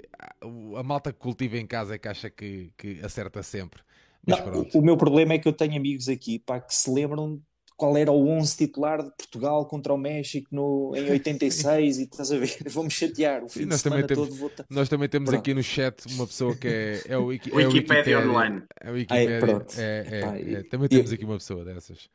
A 0.76 0.82
malta 0.82 1.12
que 1.12 1.18
cultiva 1.18 1.58
em 1.58 1.66
casa 1.66 1.96
é 1.96 1.98
que 1.98 2.06
acha 2.06 2.30
que, 2.30 2.72
que 2.78 3.00
acerta 3.02 3.42
sempre. 3.42 3.82
Mas 4.24 4.40
Não, 4.46 4.66
o, 4.74 4.80
meu 4.80 4.96
problema 4.96 5.34
é 5.34 5.38
que 5.38 5.46
eu 5.46 5.52
tenho 5.52 5.76
amigos 5.76 6.08
aqui, 6.08 6.38
pá, 6.38 6.60
que 6.60 6.74
se 6.74 6.90
lembram 6.90 7.42
qual 7.76 7.96
era 7.96 8.12
o 8.12 8.28
11 8.28 8.56
titular 8.56 9.02
de 9.02 9.10
Portugal 9.16 9.66
contra 9.66 9.92
o 9.92 9.98
México 9.98 10.48
no, 10.52 10.92
em 10.96 11.10
86 11.10 11.98
e 11.98 12.02
estás 12.04 12.30
a 12.30 12.38
ver, 12.38 12.56
vou-me 12.70 12.90
chatear 12.90 13.42
o 13.42 13.48
fim 13.48 13.60
Sim, 13.60 13.64
de 13.64 13.70
nós 13.70 13.82
também 13.82 13.98
semana 13.98 14.06
temos- 14.08 14.28
todo. 14.28 14.38
Vou 14.38 14.50
Nós 14.70 14.88
também 14.88 15.08
temos 15.08 15.30
Pronto. 15.30 15.40
aqui 15.40 15.54
no 15.54 15.62
chat 15.62 16.06
uma 16.14 16.26
pessoa 16.26 16.54
que 16.56 16.68
é, 16.68 17.02
é 17.08 17.18
o 17.18 17.26
Wiki, 17.26 17.50
é 17.50 17.52
o 17.52 17.56
Wikipédia 17.56 18.18
Wikipédia 18.18 18.30
online. 18.30 18.62
É 18.80 18.90
o 18.90 18.94
Wikipédia. 18.94 19.38
pronto. 19.40 19.74
É, 19.76 20.06
é, 20.10 20.52
é. 20.54 20.62
Também 20.64 20.88
temos 20.88 21.12
aqui 21.12 21.24
uma 21.24 21.38
pessoa 21.38 21.64
dessas. 21.64 22.08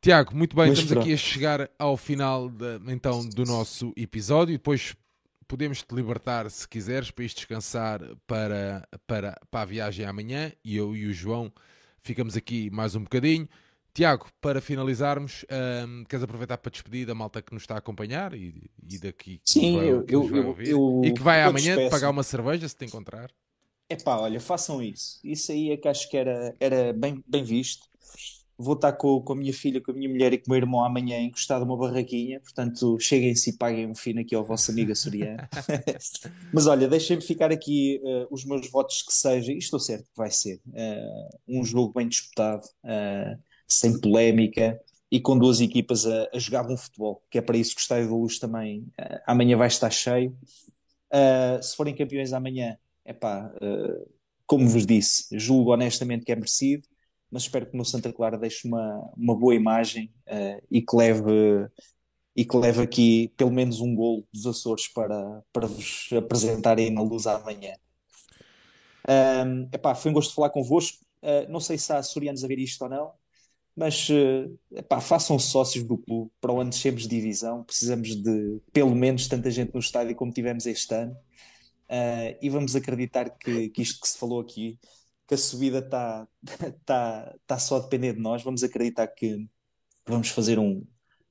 Tiago, 0.00 0.36
muito 0.36 0.54
bem, 0.54 0.68
Mas 0.68 0.78
estamos 0.78 0.92
aqui 1.02 1.08
pronto. 1.10 1.14
a 1.14 1.24
chegar 1.24 1.70
ao 1.78 1.96
final 1.96 2.48
da- 2.48 2.78
então 2.88 3.26
do 3.28 3.44
nosso 3.44 3.92
episódio. 3.96 4.54
Depois 4.54 4.94
podemos 5.48 5.82
te 5.82 5.94
libertar 5.94 6.48
se 6.50 6.68
quiseres 6.68 7.10
para 7.10 7.24
ir 7.24 7.28
descansar 7.28 8.00
para, 8.26 8.86
para, 9.06 9.34
para 9.50 9.62
a 9.62 9.64
viagem 9.64 10.04
amanhã 10.04 10.52
e 10.64 10.76
eu 10.76 10.94
e 10.94 11.06
o 11.06 11.12
João 11.12 11.50
ficamos 12.02 12.36
aqui 12.36 12.70
mais 12.70 12.94
um 12.94 13.02
bocadinho. 13.02 13.48
Tiago, 13.98 14.26
para 14.40 14.60
finalizarmos, 14.60 15.44
hum, 15.50 16.04
queres 16.08 16.22
aproveitar 16.22 16.56
para 16.58 16.70
despedir 16.70 17.04
da 17.04 17.16
malta 17.16 17.42
que 17.42 17.52
nos 17.52 17.64
está 17.64 17.74
a 17.74 17.78
acompanhar 17.78 18.32
e, 18.32 18.70
e 18.88 18.96
daqui 18.96 19.38
que 19.38 19.44
Sim, 19.52 19.72
vai- 19.72 19.90
eu- 19.90 20.06
eu- 20.08 20.36
eu- 20.36 20.44
ouvir? 20.46 20.68
eu- 20.68 21.02
e 21.04 21.10
que 21.10 21.20
vai 21.20 21.42
amanhã 21.42 21.74
despeço. 21.74 21.90
pagar 21.90 22.10
uma 22.10 22.22
cerveja 22.22 22.68
se 22.68 22.76
te 22.76 22.84
encontrar. 22.84 23.28
Epá, 23.90 24.18
olha, 24.20 24.38
façam 24.40 24.80
isso. 24.82 25.18
Isso 25.24 25.50
aí 25.50 25.70
é 25.72 25.76
que 25.76 25.88
acho 25.88 26.08
que 26.08 26.16
era, 26.16 26.54
era 26.60 26.92
bem, 26.92 27.24
bem 27.26 27.42
visto. 27.42 27.88
Vou 28.56 28.74
estar 28.74 28.92
com, 28.92 29.20
com 29.22 29.32
a 29.32 29.36
minha 29.36 29.52
filha, 29.52 29.80
com 29.80 29.92
a 29.92 29.94
minha 29.94 30.08
mulher 30.08 30.32
e 30.32 30.38
com 30.38 30.46
o 30.46 30.50
meu 30.50 30.58
irmão 30.58 30.84
amanhã 30.84 31.18
encostado 31.20 31.62
a 31.62 31.64
uma 31.64 31.76
barraquinha, 31.76 32.40
portanto, 32.40 32.98
cheguem-se 33.00 33.50
e 33.50 33.56
paguem 33.56 33.86
um 33.88 33.94
fino 33.94 34.20
aqui 34.20 34.34
ao 34.34 34.44
vosso 34.44 34.70
amigo 34.72 34.92
açoriano. 34.92 35.42
Mas 36.52 36.66
olha, 36.66 36.88
deixem-me 36.88 37.22
ficar 37.22 37.52
aqui 37.52 38.00
eh, 38.04 38.26
os 38.30 38.44
meus 38.44 38.68
votos 38.70 39.02
que 39.02 39.12
seja, 39.12 39.52
e 39.52 39.58
estou 39.58 39.78
certo 39.78 40.04
que 40.04 40.16
vai 40.16 40.30
ser, 40.30 40.60
eh, 40.74 41.28
um 41.46 41.64
jogo 41.64 41.92
bem 41.94 42.08
disputado, 42.08 42.66
eh, 42.84 43.38
sem 43.68 44.00
polémica 44.00 44.80
e 45.10 45.20
com 45.20 45.38
duas 45.38 45.60
equipas 45.60 46.06
a, 46.06 46.28
a 46.34 46.38
jogar 46.38 46.62
bom 46.62 46.76
futebol, 46.76 47.22
que 47.30 47.38
é 47.38 47.42
para 47.42 47.56
isso 47.56 47.74
que 47.74 47.80
o 47.80 47.82
Estádio 47.82 48.08
da 48.08 48.14
Luz 48.14 48.38
também 48.38 48.86
eh, 48.96 49.22
amanhã 49.26 49.56
vai 49.56 49.68
estar 49.68 49.90
cheio. 49.90 50.36
Eh, 51.10 51.60
se 51.62 51.76
forem 51.76 51.94
campeões 51.94 52.32
amanhã, 52.32 52.78
epá, 53.04 53.52
eh, 53.60 54.06
como 54.46 54.68
vos 54.68 54.86
disse, 54.86 55.26
julgo 55.38 55.72
honestamente 55.72 56.24
que 56.24 56.32
é 56.32 56.36
merecido, 56.36 56.86
mas 57.30 57.42
espero 57.42 57.66
que 57.66 57.76
no 57.76 57.84
Santa 57.84 58.12
Clara 58.12 58.38
deixe 58.38 58.66
uma, 58.66 59.12
uma 59.16 59.36
boa 59.36 59.54
imagem 59.54 60.10
e 60.70 60.80
que 60.80 60.96
leve 60.96 61.68
e 62.34 62.44
que 62.44 62.56
leve 62.56 62.80
aqui 62.82 63.32
pelo 63.36 63.50
menos 63.50 63.80
um 63.80 63.94
golo 63.94 64.24
dos 64.32 64.46
Açores 64.46 64.88
para, 64.88 65.42
para 65.52 65.66
vos 65.66 66.08
apresentarem 66.16 66.90
na 66.90 67.02
luz 67.02 67.26
amanhã. 67.26 67.74
Ahm, 69.06 69.68
epá, 69.72 69.94
foi 69.94 70.10
um 70.10 70.14
gosto 70.14 70.34
falar 70.34 70.50
convosco. 70.50 71.04
Ah, 71.22 71.46
não 71.48 71.60
sei 71.60 71.76
se 71.76 71.92
há 71.92 71.98
açorianos 71.98 72.44
a 72.44 72.48
ver 72.48 72.58
isto 72.58 72.82
ou 72.82 72.88
não, 72.88 73.12
mas 73.78 74.08
eh, 74.10 74.48
epá, 74.72 75.00
façam 75.00 75.38
sócios 75.38 75.84
do 75.84 75.96
clube 75.98 76.30
para 76.40 76.52
onde 76.52 76.70
descemos 76.70 77.02
de 77.02 77.08
divisão. 77.08 77.62
Precisamos 77.64 78.16
de 78.16 78.60
pelo 78.72 78.94
menos 78.94 79.28
tanta 79.28 79.50
gente 79.50 79.72
no 79.72 79.80
estádio 79.80 80.16
como 80.16 80.32
tivemos 80.32 80.66
este 80.66 80.94
ano. 80.94 81.16
Ah, 81.88 82.36
e 82.42 82.50
vamos 82.50 82.76
acreditar 82.76 83.30
que, 83.30 83.70
que 83.70 83.82
isto 83.82 84.00
que 84.00 84.08
se 84.08 84.18
falou 84.18 84.40
aqui, 84.40 84.78
que 85.26 85.34
a 85.34 85.38
subida 85.38 85.78
está 85.78 86.28
tá, 86.84 87.34
tá 87.46 87.58
só 87.58 87.76
a 87.76 87.80
depender 87.80 88.14
de 88.14 88.20
nós. 88.20 88.42
Vamos 88.42 88.64
acreditar 88.64 89.06
que 89.08 89.48
vamos 90.06 90.28
fazer 90.30 90.58
um, 90.58 90.84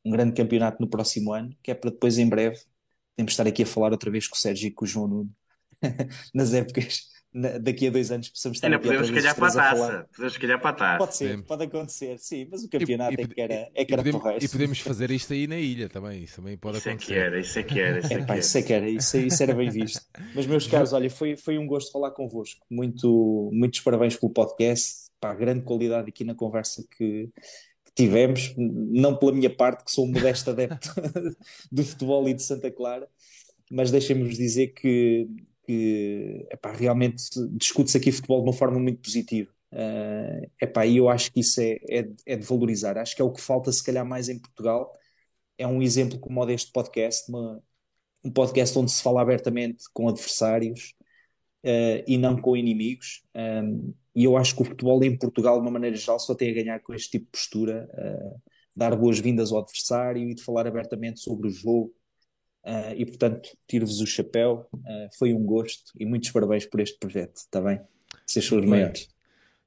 um 0.05 0.11
grande 0.11 0.33
campeonato 0.33 0.81
no 0.81 0.89
próximo 0.89 1.33
ano, 1.33 1.55
que 1.63 1.71
é 1.71 1.75
para 1.75 1.91
depois, 1.91 2.17
em 2.17 2.29
breve, 2.29 2.57
temos 3.15 3.31
de 3.31 3.33
estar 3.33 3.47
aqui 3.47 3.63
a 3.63 3.65
falar 3.65 3.91
outra 3.91 4.11
vez 4.11 4.27
com 4.27 4.35
o 4.35 4.39
Sérgio 4.39 4.67
e 4.67 4.71
com 4.71 4.85
o 4.85 4.87
João 4.87 5.07
Nuno. 5.07 5.35
Nas 6.33 6.53
épocas, 6.53 7.09
na- 7.33 7.57
daqui 7.57 7.87
a 7.87 7.91
dois 7.91 8.11
anos, 8.11 8.29
possamos 8.29 8.57
estar 8.57 8.67
Ainda 8.67 8.79
podemos 8.79 9.09
calhar 9.11 9.35
para 9.35 9.45
a 9.45 9.49
a 9.49 9.53
taça. 9.53 10.07
Podemos 10.15 10.37
calhar 10.37 10.61
para 10.61 10.69
a 10.69 10.73
taça. 10.73 10.97
Pode 10.97 11.15
ser, 11.15 11.35
Sim. 11.37 11.41
pode 11.43 11.63
acontecer, 11.65 12.17
sim, 12.19 12.47
mas 12.49 12.63
o 12.63 12.65
E- 12.65 12.69
campeonato 12.69 13.13
e- 13.19 13.23
é 13.23 13.27
que 13.27 13.41
era, 13.41 13.53
é 13.53 13.69
e 13.75 13.85
que 13.85 13.93
era 13.93 14.01
podemos, 14.03 14.21
porreiro. 14.21 14.45
e 14.45 14.47
podemos 14.49 14.79
fazer 14.79 15.11
isto 15.11 15.33
aí 15.33 15.47
na 15.47 15.57
ilha 15.57 15.89
também. 15.89 16.23
Isso 16.23 16.37
também 16.37 16.57
pode 16.57 16.77
Isso 16.77 16.89
é 16.89 16.95
que 16.95 17.13
acontecer. 17.13 17.19
era, 17.19 17.39
isso 17.39 17.59
é 17.59 17.63
que 17.63 17.79
era, 17.79 17.99
isso 17.99 18.07
é 18.07 18.15
que 18.17 18.23
Epá, 18.23 18.33
era. 18.33 18.39
isso 18.39 18.57
é 18.57 18.61
que 18.63 18.73
era, 18.73 18.89
isso, 18.89 19.17
isso 19.17 19.43
era 19.43 19.53
bem 19.53 19.69
visto. 19.69 20.01
Mas, 20.33 20.45
meus 20.47 20.67
caros, 20.67 20.93
olha, 20.93 21.09
foi, 21.09 21.35
foi 21.35 21.57
um 21.57 21.67
gosto 21.67 21.91
falar 21.91 22.11
convosco. 22.11 22.65
Muito, 22.69 23.49
muitos 23.53 23.81
parabéns 23.81 24.15
pelo 24.15 24.31
podcast. 24.31 25.07
Pá, 25.19 25.33
grande 25.33 25.61
qualidade 25.63 26.09
aqui 26.09 26.23
na 26.23 26.35
conversa 26.35 26.83
que, 26.97 27.29
que 27.85 27.91
tivemos. 27.95 28.53
Não 28.57 29.15
pela 29.17 29.31
minha 29.31 29.49
parte, 29.49 29.83
que 29.83 29.91
sou 29.91 30.05
um 30.05 30.11
modesto 30.11 30.49
adepto 30.51 30.89
do 31.71 31.83
futebol 31.83 32.27
e 32.29 32.33
de 32.33 32.43
Santa 32.43 32.69
Clara, 32.71 33.07
mas 33.71 33.89
deixem-me 33.91 34.29
dizer 34.29 34.67
que, 34.67 35.27
que 35.67 36.47
epá, 36.51 36.71
realmente 36.71 37.23
discute-se 37.51 37.97
aqui 37.97 38.11
futebol 38.11 38.41
de 38.41 38.49
uma 38.49 38.53
forma 38.53 38.79
muito 38.79 39.01
positiva. 39.01 39.51
Uh, 39.71 40.49
epá, 40.61 40.85
e 40.85 40.97
eu 40.97 41.09
acho 41.09 41.31
que 41.31 41.41
isso 41.41 41.59
é, 41.61 41.77
é, 41.89 42.07
é 42.25 42.35
de 42.37 42.45
valorizar. 42.45 42.97
Acho 42.97 43.15
que 43.15 43.21
é 43.21 43.25
o 43.25 43.31
que 43.31 43.41
falta, 43.41 43.71
se 43.71 43.83
calhar, 43.83 44.05
mais 44.05 44.29
em 44.29 44.39
Portugal. 44.39 44.91
É 45.57 45.67
um 45.67 45.81
exemplo 45.81 46.19
como 46.19 46.41
o 46.41 46.45
deste 46.45 46.71
podcast, 46.71 47.29
uma, 47.29 47.61
um 48.23 48.31
podcast 48.31 48.77
onde 48.79 48.91
se 48.91 49.03
fala 49.03 49.21
abertamente 49.21 49.85
com 49.93 50.07
adversários 50.09 50.95
eh, 51.63 52.03
e 52.07 52.17
não 52.17 52.39
com 52.39 52.55
inimigos. 52.55 53.23
Um, 53.35 53.93
e 54.15 54.23
eu 54.23 54.37
acho 54.37 54.55
que 54.55 54.61
o 54.61 54.65
futebol 54.65 55.03
em 55.03 55.17
Portugal, 55.17 55.55
de 55.57 55.61
uma 55.63 55.71
maneira 55.71 55.95
geral, 55.95 56.19
só 56.19 56.33
tem 56.35 56.51
a 56.51 56.53
ganhar 56.53 56.79
com 56.81 56.93
este 56.93 57.11
tipo 57.11 57.25
de 57.25 57.31
postura. 57.31 57.89
eh, 57.93 58.35
dar 58.77 58.95
boas-vindas 58.95 59.51
ao 59.51 59.59
adversário 59.59 60.29
e 60.29 60.35
de 60.35 60.43
falar 60.43 60.67
abertamente 60.67 61.19
sobre 61.19 61.47
o 61.47 61.51
jogo. 61.51 61.91
Uh, 62.67 62.93
e 62.97 63.05
portanto, 63.05 63.49
tiro-vos 63.65 64.01
o 64.01 64.05
chapéu. 64.05 64.67
Uh, 64.73 65.17
foi 65.17 65.33
um 65.33 65.45
gosto 65.45 65.93
e 65.97 66.05
muitos 66.05 66.31
parabéns 66.31 66.65
por 66.65 66.81
este 66.81 66.99
projeto, 66.99 67.37
está 67.37 67.61
bem? 67.61 67.79
Vocês 68.25 68.45
são 68.45 68.59
os 68.59 68.65
maiores. 68.65 69.07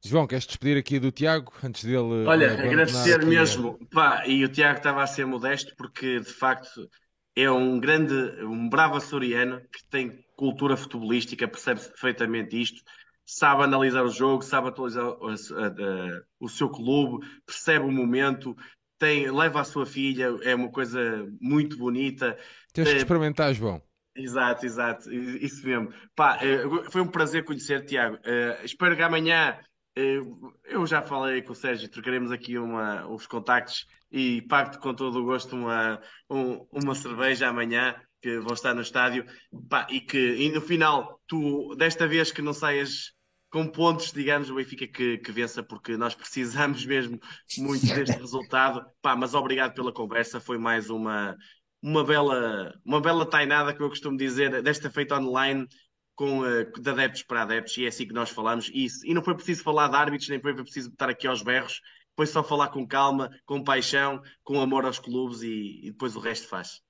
João, 0.04 0.26
queres 0.26 0.46
despedir 0.46 0.76
aqui 0.76 0.98
do 0.98 1.10
Tiago 1.10 1.50
antes 1.64 1.84
dele. 1.84 2.26
Olha, 2.26 2.52
agradecer 2.52 3.24
mesmo. 3.24 3.78
A... 3.90 3.94
Pá, 3.94 4.26
e 4.26 4.44
o 4.44 4.48
Tiago 4.48 4.78
estava 4.78 5.02
a 5.02 5.06
ser 5.06 5.24
modesto 5.24 5.74
porque 5.76 6.20
de 6.20 6.30
facto 6.30 6.90
é 7.34 7.50
um 7.50 7.80
grande, 7.80 8.14
um 8.44 8.68
bravo 8.68 8.96
açoriano 8.96 9.62
que 9.72 9.82
tem 9.90 10.22
cultura 10.36 10.76
futebolística, 10.76 11.48
percebe-se 11.48 11.88
perfeitamente 11.88 12.60
isto, 12.60 12.82
sabe 13.24 13.62
analisar 13.62 14.04
o 14.04 14.10
jogo, 14.10 14.42
sabe 14.42 14.68
atualizar 14.68 15.06
o, 15.06 15.28
a, 15.28 15.34
a, 15.34 16.22
o 16.38 16.48
seu 16.48 16.68
clube, 16.68 17.26
percebe 17.46 17.84
o 17.86 17.92
momento, 17.92 18.54
tem, 19.00 19.30
leva 19.30 19.62
a 19.62 19.64
sua 19.64 19.86
filha, 19.86 20.26
é 20.42 20.54
uma 20.54 20.70
coisa 20.70 21.26
muito 21.40 21.78
bonita. 21.78 22.36
Tens 22.72 22.90
que 22.90 22.96
experimentar, 22.98 23.52
João. 23.54 23.82
Exato, 24.14 24.66
exato, 24.66 25.10
isso 25.10 25.66
mesmo. 25.66 25.92
Pá, 26.14 26.38
eh, 26.42 26.64
foi 26.90 27.00
um 27.00 27.06
prazer 27.08 27.44
conhecer, 27.44 27.84
Tiago. 27.86 28.16
Uh, 28.16 28.64
espero 28.64 28.94
que 28.94 29.02
amanhã 29.02 29.58
uh, 29.98 30.52
eu 30.64 30.86
já 30.86 31.00
falei 31.00 31.40
com 31.40 31.52
o 31.52 31.56
Sérgio, 31.56 31.88
trocaremos 31.88 32.30
aqui 32.30 32.58
uma, 32.58 33.08
os 33.08 33.26
contactos 33.26 33.86
e 34.12 34.42
pago-te 34.42 34.78
com 34.78 34.92
todo 34.92 35.20
o 35.20 35.24
gosto 35.24 35.56
uma, 35.56 35.98
um, 36.28 36.66
uma 36.70 36.94
cerveja 36.94 37.48
amanhã, 37.48 37.94
que 38.20 38.38
vou 38.40 38.52
estar 38.52 38.74
no 38.74 38.82
estádio. 38.82 39.24
Pá, 39.70 39.86
e 39.88 40.00
que 40.00 40.18
e 40.18 40.52
no 40.52 40.60
final, 40.60 41.18
tu, 41.26 41.74
desta 41.76 42.06
vez 42.06 42.30
que 42.30 42.42
não 42.42 42.52
saias 42.52 43.14
com 43.50 43.66
pontos, 43.66 44.12
digamos, 44.12 44.48
o 44.48 44.54
Benfica 44.54 44.86
que, 44.86 45.18
que 45.18 45.32
vença, 45.32 45.62
porque 45.62 45.96
nós 45.96 46.14
precisamos 46.14 46.86
mesmo 46.86 47.18
muito 47.58 47.84
deste 47.86 48.16
resultado. 48.18 48.86
Pá, 49.02 49.16
mas 49.16 49.34
obrigado 49.34 49.74
pela 49.74 49.92
conversa, 49.92 50.40
foi 50.40 50.56
mais 50.56 50.88
uma, 50.88 51.36
uma, 51.82 52.04
bela, 52.04 52.72
uma 52.84 53.00
bela 53.00 53.26
tainada, 53.26 53.74
que 53.74 53.82
eu 53.82 53.88
costumo 53.88 54.16
dizer, 54.16 54.62
desta 54.62 54.88
feita 54.88 55.18
online, 55.18 55.66
com, 56.14 56.40
uh, 56.40 56.80
de 56.80 56.90
adeptos 56.90 57.24
para 57.24 57.42
adeptos, 57.42 57.76
e 57.76 57.84
é 57.84 57.88
assim 57.88 58.06
que 58.06 58.14
nós 58.14 58.30
falamos. 58.30 58.70
E, 58.72 58.86
e 59.04 59.12
não 59.12 59.22
foi 59.22 59.34
preciso 59.34 59.64
falar 59.64 59.88
de 59.88 59.96
árbitros, 59.96 60.28
nem 60.28 60.40
foi 60.40 60.54
preciso 60.54 60.90
estar 60.90 61.08
aqui 61.08 61.26
aos 61.26 61.42
berros, 61.42 61.80
foi 62.14 62.26
só 62.26 62.44
falar 62.44 62.68
com 62.68 62.86
calma, 62.86 63.30
com 63.44 63.64
paixão, 63.64 64.22
com 64.44 64.60
amor 64.60 64.84
aos 64.84 64.98
clubes 65.00 65.42
e, 65.42 65.80
e 65.82 65.90
depois 65.90 66.14
o 66.14 66.20
resto 66.20 66.46
faz. 66.46 66.80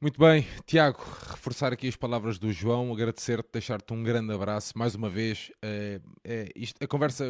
Muito 0.00 0.20
bem, 0.20 0.46
Tiago, 0.64 1.00
reforçar 1.28 1.72
aqui 1.72 1.88
as 1.88 1.96
palavras 1.96 2.38
do 2.38 2.52
João, 2.52 2.92
agradecer-te, 2.92 3.48
deixar-te 3.52 3.92
um 3.92 4.00
grande 4.04 4.32
abraço 4.32 4.78
mais 4.78 4.94
uma 4.94 5.10
vez. 5.10 5.50
É, 5.60 6.00
é, 6.22 6.48
isto, 6.54 6.76
a 6.80 6.86
conversa 6.86 7.24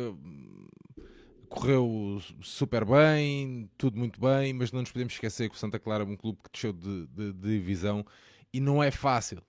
correu 1.49 2.21
super 2.43 2.85
bem, 2.85 3.71
tudo 3.79 3.99
muito 3.99 4.21
bem, 4.21 4.53
mas 4.53 4.71
não 4.71 4.81
nos 4.81 4.93
podemos 4.93 5.15
esquecer 5.15 5.49
que 5.49 5.57
o 5.57 5.59
Santa 5.59 5.79
Clara 5.79 6.05
é 6.05 6.07
um 6.07 6.15
clube 6.15 6.41
que 6.45 6.51
desceu 6.53 6.75
de, 6.75 7.07
de, 7.07 7.33
de 7.33 7.59
divisão 7.59 8.05
e 8.53 8.61
não 8.61 8.83
é 8.83 8.91
fácil 8.91 9.43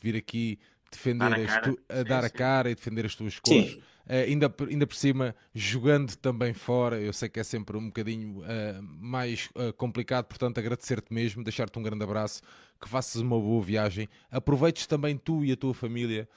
vir 0.00 0.16
aqui 0.16 0.58
defender 0.90 1.28
dar 1.28 1.58
a, 1.58 1.60
tu, 1.60 1.78
a 1.90 2.02
dar 2.02 2.24
a 2.24 2.30
cara 2.30 2.70
e 2.70 2.74
defender 2.74 3.04
as 3.04 3.14
tuas 3.14 3.38
cores. 3.38 3.74
Uh, 3.74 3.82
ainda, 4.08 4.52
ainda 4.68 4.86
por 4.86 4.96
cima, 4.96 5.34
jogando 5.54 6.16
também 6.16 6.52
fora, 6.52 7.00
eu 7.00 7.12
sei 7.12 7.28
que 7.28 7.40
é 7.40 7.44
sempre 7.44 7.76
um 7.76 7.86
bocadinho 7.86 8.40
uh, 8.40 8.82
mais 8.82 9.48
uh, 9.54 9.72
complicado, 9.74 10.26
portanto, 10.26 10.58
agradecer-te 10.58 11.12
mesmo, 11.12 11.42
deixar-te 11.44 11.78
um 11.78 11.82
grande 11.82 12.02
abraço, 12.02 12.42
que 12.80 12.88
faças 12.88 13.20
uma 13.20 13.38
boa 13.38 13.62
viagem, 13.62 14.08
aproveites 14.30 14.86
também 14.86 15.16
tu 15.16 15.44
e 15.44 15.52
a 15.52 15.56
tua 15.56 15.72
família 15.72 16.28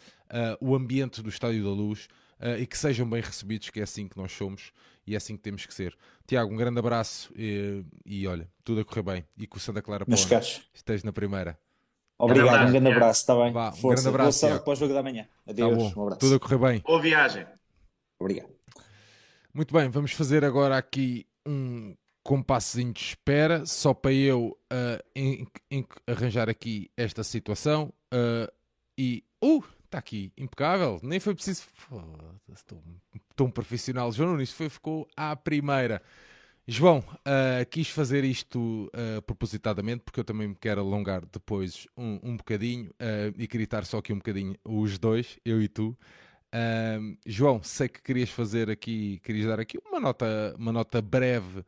o 0.59 0.75
ambiente 0.75 1.21
do 1.21 1.29
Estádio 1.29 1.63
da 1.63 1.69
Luz 1.69 2.07
e 2.59 2.65
que 2.65 2.77
sejam 2.77 3.07
bem 3.09 3.21
recebidos, 3.21 3.69
que 3.69 3.79
é 3.79 3.83
assim 3.83 4.07
que 4.07 4.17
nós 4.17 4.31
somos 4.31 4.71
e 5.07 5.13
é 5.13 5.17
assim 5.17 5.35
que 5.35 5.43
temos 5.43 5.65
que 5.65 5.73
ser. 5.73 5.95
Tiago, 6.27 6.51
um 6.51 6.57
grande 6.57 6.79
abraço 6.79 7.31
e, 7.35 7.83
e 8.05 8.27
olha, 8.27 8.49
tudo 8.63 8.81
a 8.81 8.85
correr 8.85 9.03
bem 9.03 9.25
e 9.37 9.45
que 9.47 9.57
o 9.57 9.59
Santa 9.59 9.81
Clara 9.81 10.05
Pó 10.05 10.11
esteja 10.73 11.05
na 11.05 11.13
primeira. 11.13 11.57
Obrigado, 12.17 12.67
um 12.67 12.71
grande 12.71 12.91
abraço, 12.91 13.21
está 13.21 13.35
bem? 13.35 13.51
Vá, 13.51 13.69
um 13.69 13.73
Força. 13.73 14.03
grande 14.03 14.07
abraço. 14.15 14.41
Boa 14.41 14.51
sorte 14.51 14.63
para 14.63 14.73
o 14.73 14.75
jogo 14.75 14.93
da 14.93 15.03
manhã. 15.03 15.27
Adeus, 15.47 15.93
tá 15.93 15.99
um 15.99 16.03
abraço. 16.03 16.19
Tudo 16.19 16.35
a 16.35 16.39
correr 16.39 16.57
bem. 16.57 16.79
Boa 16.79 17.01
viagem. 17.01 17.45
Obrigado. 18.19 18.49
Muito 19.53 19.73
bem, 19.73 19.89
vamos 19.89 20.11
fazer 20.11 20.43
agora 20.43 20.77
aqui 20.77 21.25
um 21.45 21.95
compassozinho 22.23 22.91
de 22.91 23.01
espera, 23.01 23.65
só 23.65 23.93
para 23.93 24.11
eu 24.11 24.57
uh, 24.73 25.03
em, 25.15 25.47
em, 25.69 25.85
arranjar 26.07 26.49
aqui 26.49 26.89
esta 26.97 27.23
situação. 27.23 27.93
Uh, 28.13 28.51
e. 28.97 29.23
Uh! 29.43 29.63
Está 29.85 29.99
aqui, 29.99 30.33
impecável. 30.35 30.99
Nem 31.03 31.19
foi 31.19 31.33
preciso. 31.35 31.63
Estou 32.53 32.83
tão 33.35 33.49
profissional. 33.49 34.11
João 34.11 34.31
Nunes 34.31 34.51
foi, 34.51 34.67
ficou 34.67 35.07
à 35.15 35.35
primeira. 35.35 36.01
João, 36.67 36.99
uh, 36.99 37.65
quis 37.69 37.89
fazer 37.89 38.23
isto 38.23 38.85
uh, 38.87 39.21
propositadamente 39.21 40.01
porque 40.03 40.19
eu 40.19 40.23
também 40.23 40.47
me 40.47 40.55
quero 40.55 40.81
alongar 40.81 41.23
depois 41.31 41.87
um, 41.95 42.19
um 42.23 42.37
bocadinho 42.37 42.89
uh, 42.89 43.33
e 43.37 43.47
queria 43.47 43.65
estar 43.65 43.85
só 43.85 43.99
aqui 43.99 44.11
um 44.11 44.17
bocadinho 44.17 44.55
os 44.63 44.97
dois, 44.97 45.37
eu 45.45 45.61
e 45.61 45.67
tu. 45.67 45.95
João, 47.25 47.61
sei 47.61 47.89
que 47.89 48.01
querias 48.01 48.29
fazer 48.29 48.69
aqui, 48.69 49.19
querias 49.19 49.45
dar 49.45 49.59
aqui 49.59 49.77
uma 49.85 49.99
nota, 49.99 50.55
uma 50.57 50.71
nota 50.71 51.01
breve 51.01 51.65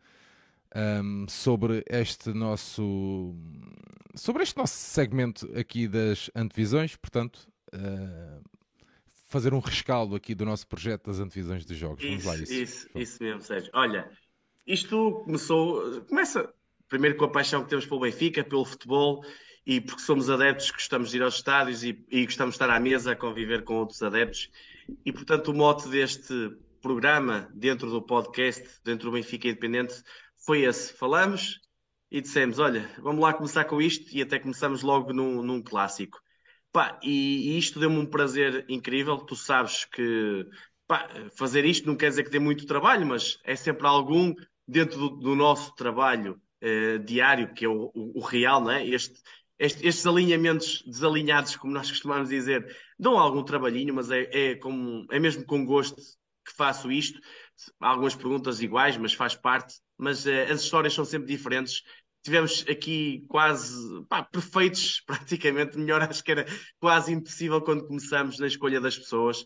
um, 1.03 1.27
sobre 1.27 1.83
este 1.89 2.29
nosso 2.29 3.35
sobre 4.15 4.43
este 4.43 4.55
nosso 4.55 4.75
segmento 4.75 5.45
aqui 5.59 5.89
das 5.89 6.31
antevisões, 6.33 6.95
portanto, 6.95 7.49
fazer 9.27 9.53
um 9.53 9.59
rescaldo 9.59 10.15
aqui 10.15 10.33
do 10.33 10.45
nosso 10.45 10.65
projeto 10.65 11.07
das 11.07 11.19
antevisões 11.19 11.65
dos 11.65 11.77
jogos. 11.77 12.01
Vamos 12.01 12.19
isso, 12.19 12.27
lá, 12.27 12.35
isso. 12.37 12.53
Isso, 12.53 12.89
isso 12.95 13.21
mesmo, 13.21 13.41
Sérgio. 13.41 13.69
Olha, 13.73 14.09
isto 14.67 15.21
começou, 15.23 16.01
começa 16.01 16.53
primeiro 16.89 17.17
com 17.17 17.25
a 17.25 17.31
paixão 17.31 17.63
que 17.63 17.69
temos 17.69 17.85
pelo 17.85 18.01
Benfica, 18.01 18.43
pelo 18.43 18.65
futebol 18.65 19.23
e 19.65 19.81
porque 19.81 20.01
somos 20.01 20.29
adeptos, 20.29 20.71
gostamos 20.71 21.11
de 21.11 21.17
ir 21.17 21.23
aos 21.23 21.35
estádios 21.35 21.83
e, 21.83 22.05
e 22.09 22.25
gostamos 22.25 22.53
de 22.53 22.63
estar 22.63 22.69
à 22.73 22.79
mesa 22.79 23.11
a 23.11 23.15
conviver 23.15 23.63
com 23.63 23.75
outros 23.75 24.01
adeptos. 24.01 24.49
E 25.05 25.11
portanto, 25.11 25.49
o 25.49 25.53
mote 25.53 25.89
deste 25.89 26.51
programa, 26.81 27.49
dentro 27.53 27.89
do 27.89 28.01
podcast, 28.01 28.63
dentro 28.83 29.09
do 29.09 29.13
Benfica 29.13 29.47
Independente, 29.47 30.01
foi 30.45 30.61
esse. 30.61 30.93
Falamos 30.93 31.59
e 32.09 32.21
dissemos: 32.21 32.59
olha, 32.59 32.89
vamos 32.99 33.21
lá 33.21 33.33
começar 33.33 33.65
com 33.65 33.81
isto 33.81 34.15
e 34.15 34.21
até 34.21 34.39
começamos 34.39 34.83
logo 34.83 35.11
num, 35.11 35.41
num 35.41 35.61
clássico. 35.61 36.19
Pá, 36.71 36.97
e, 37.03 37.51
e 37.51 37.57
isto 37.57 37.79
deu-me 37.79 37.97
um 37.97 38.05
prazer 38.05 38.65
incrível. 38.69 39.17
Tu 39.17 39.35
sabes 39.35 39.83
que 39.83 40.45
pá, 40.87 41.09
fazer 41.35 41.65
isto 41.65 41.87
não 41.87 41.97
quer 41.97 42.09
dizer 42.09 42.23
que 42.23 42.29
dê 42.29 42.39
muito 42.39 42.65
trabalho, 42.65 43.05
mas 43.05 43.37
é 43.43 43.55
sempre 43.55 43.85
algum 43.85 44.33
dentro 44.67 44.97
do, 44.97 45.09
do 45.09 45.35
nosso 45.35 45.73
trabalho 45.75 46.41
uh, 46.61 46.99
diário, 46.99 47.53
que 47.53 47.65
é 47.65 47.69
o, 47.69 47.91
o, 47.93 48.19
o 48.19 48.21
real, 48.21 48.61
não 48.61 48.71
é? 48.71 48.85
Este, 48.85 49.21
este, 49.59 49.87
estes 49.87 50.05
alinhamentos 50.05 50.83
desalinhados, 50.85 51.55
como 51.55 51.73
nós 51.73 51.89
costumamos 51.89 52.29
dizer, 52.29 52.75
dão 52.99 53.17
algum 53.17 53.43
trabalhinho, 53.43 53.93
mas 53.93 54.11
é, 54.11 54.29
é, 54.31 54.55
como, 54.55 55.05
é 55.11 55.19
mesmo 55.19 55.45
com 55.45 55.65
gosto 55.65 55.95
que 56.45 56.53
faço 56.55 56.91
isto. 56.91 57.19
Há 57.79 57.89
algumas 57.89 58.15
perguntas 58.15 58.61
iguais, 58.61 58.97
mas 58.97 59.13
faz 59.13 59.35
parte. 59.35 59.75
Mas 59.97 60.25
uh, 60.25 60.51
as 60.51 60.61
histórias 60.61 60.93
são 60.93 61.05
sempre 61.05 61.27
diferentes. 61.27 61.81
Tivemos 62.23 62.65
aqui 62.69 63.25
quase 63.27 64.03
pá, 64.09 64.21
perfeitos, 64.23 65.01
praticamente. 65.07 65.77
Melhor, 65.77 66.01
acho 66.01 66.23
que 66.23 66.31
era 66.31 66.45
quase 66.79 67.11
impossível 67.11 67.61
quando 67.61 67.87
começamos 67.87 68.37
na 68.37 68.47
escolha 68.47 68.81
das 68.81 68.97
pessoas 68.97 69.45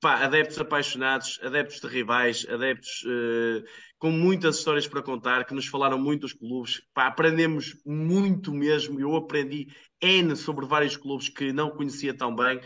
pá, 0.00 0.24
adeptos 0.24 0.58
apaixonados, 0.58 1.40
adeptos 1.42 1.80
de 1.80 1.86
rivais, 1.86 2.46
adeptos 2.48 3.02
uh, 3.04 3.64
com 3.98 4.10
muitas 4.10 4.58
histórias 4.58 4.86
para 4.86 5.02
contar, 5.02 5.44
que 5.44 5.54
nos 5.54 5.66
falaram 5.66 5.98
muito 5.98 6.22
dos 6.22 6.32
clubes. 6.32 6.82
Pá, 6.92 7.06
aprendemos 7.06 7.76
muito 7.86 8.52
mesmo. 8.52 9.00
Eu 9.00 9.16
aprendi 9.16 9.68
N 10.00 10.36
sobre 10.36 10.66
vários 10.66 10.96
clubes 10.96 11.28
que 11.28 11.52
não 11.52 11.70
conhecia 11.70 12.14
tão 12.14 12.34
bem. 12.34 12.60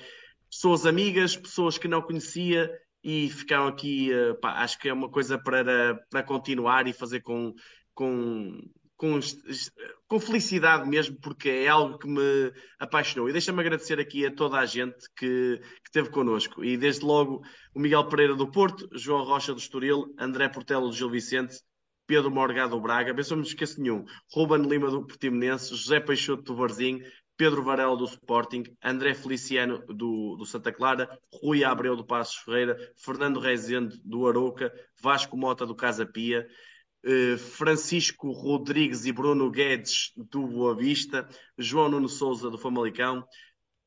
Pessoas 0.51 0.87
amigas, 0.87 1.37
pessoas 1.37 1.79
que 1.79 1.87
não 1.87 2.03
conhecia 2.03 2.71
e 3.05 3.31
ficaram 3.31 3.69
aqui. 3.69 4.11
Uh, 4.13 4.35
pá, 4.41 4.63
acho 4.63 4.79
que 4.79 4.89
é 4.89 4.93
uma 4.93 5.09
coisa 5.09 5.39
para, 5.39 5.95
para 6.11 6.23
continuar 6.23 6.87
e 6.89 6.93
fazer 6.93 7.21
com, 7.21 7.55
com, 7.95 8.61
com, 8.99 9.19
com 10.09 10.21
felicidade 10.21 10.87
mesmo, 10.87 11.17
porque 11.21 11.49
é 11.49 11.69
algo 11.69 11.97
que 11.97 12.09
me 12.09 12.53
apaixonou. 12.79 13.29
E 13.29 13.33
deixa-me 13.33 13.61
agradecer 13.61 13.99
aqui 13.99 14.27
a 14.27 14.35
toda 14.35 14.59
a 14.59 14.67
gente 14.67 15.09
que, 15.17 15.59
que 15.59 15.89
esteve 15.89 16.11
connosco. 16.11 16.65
E 16.65 16.77
desde 16.77 17.05
logo 17.05 17.41
o 17.75 17.81
Miguel 17.81 18.09
Pereira 18.09 18.35
do 18.35 18.51
Porto, 18.51 18.89
João 18.93 19.25
Rocha 19.25 19.55
do 19.55 19.61
Estoril, 19.61 20.13
André 20.19 20.49
Portelo 20.49 20.89
do 20.89 20.95
Gil 20.95 21.09
Vicente, 21.09 21.61
Pedro 22.09 22.31
Morgado 22.31 22.71
do 22.71 22.81
Braga, 22.81 23.15
bem, 23.15 23.25
não 23.31 23.37
me 23.39 23.43
esqueço 23.45 23.81
nenhum, 23.81 24.05
Ruben 24.33 24.63
Lima 24.63 24.91
do 24.91 25.07
Portimonense, 25.07 25.75
José 25.77 26.01
Peixoto 26.01 26.43
do 26.43 26.57
Varzinho, 26.57 27.05
Pedro 27.37 27.63
Varela 27.63 27.97
do 27.97 28.05
Sporting, 28.07 28.65
André 28.83 29.15
Feliciano 29.15 29.79
do, 29.87 30.35
do 30.37 30.45
Santa 30.45 30.73
Clara, 30.73 31.09
Rui 31.33 31.63
Abreu 31.63 31.95
do 31.95 32.05
Passos 32.05 32.37
Ferreira, 32.37 32.77
Fernando 32.97 33.39
Rezende 33.39 34.01
do 34.03 34.27
Arouca, 34.27 34.73
Vasco 35.01 35.37
Mota 35.37 35.65
do 35.65 35.77
Casa 35.77 36.05
Pia, 36.05 36.49
Francisco 37.37 38.31
Rodrigues 38.33 39.07
e 39.07 39.13
Bruno 39.13 39.51
Guedes 39.51 40.13
do 40.17 40.47
Boa 40.47 40.75
Vista, 40.75 41.29
João 41.57 41.89
Nuno 41.89 42.09
Souza 42.09 42.51
do 42.51 42.59
Famalicão, 42.59 43.25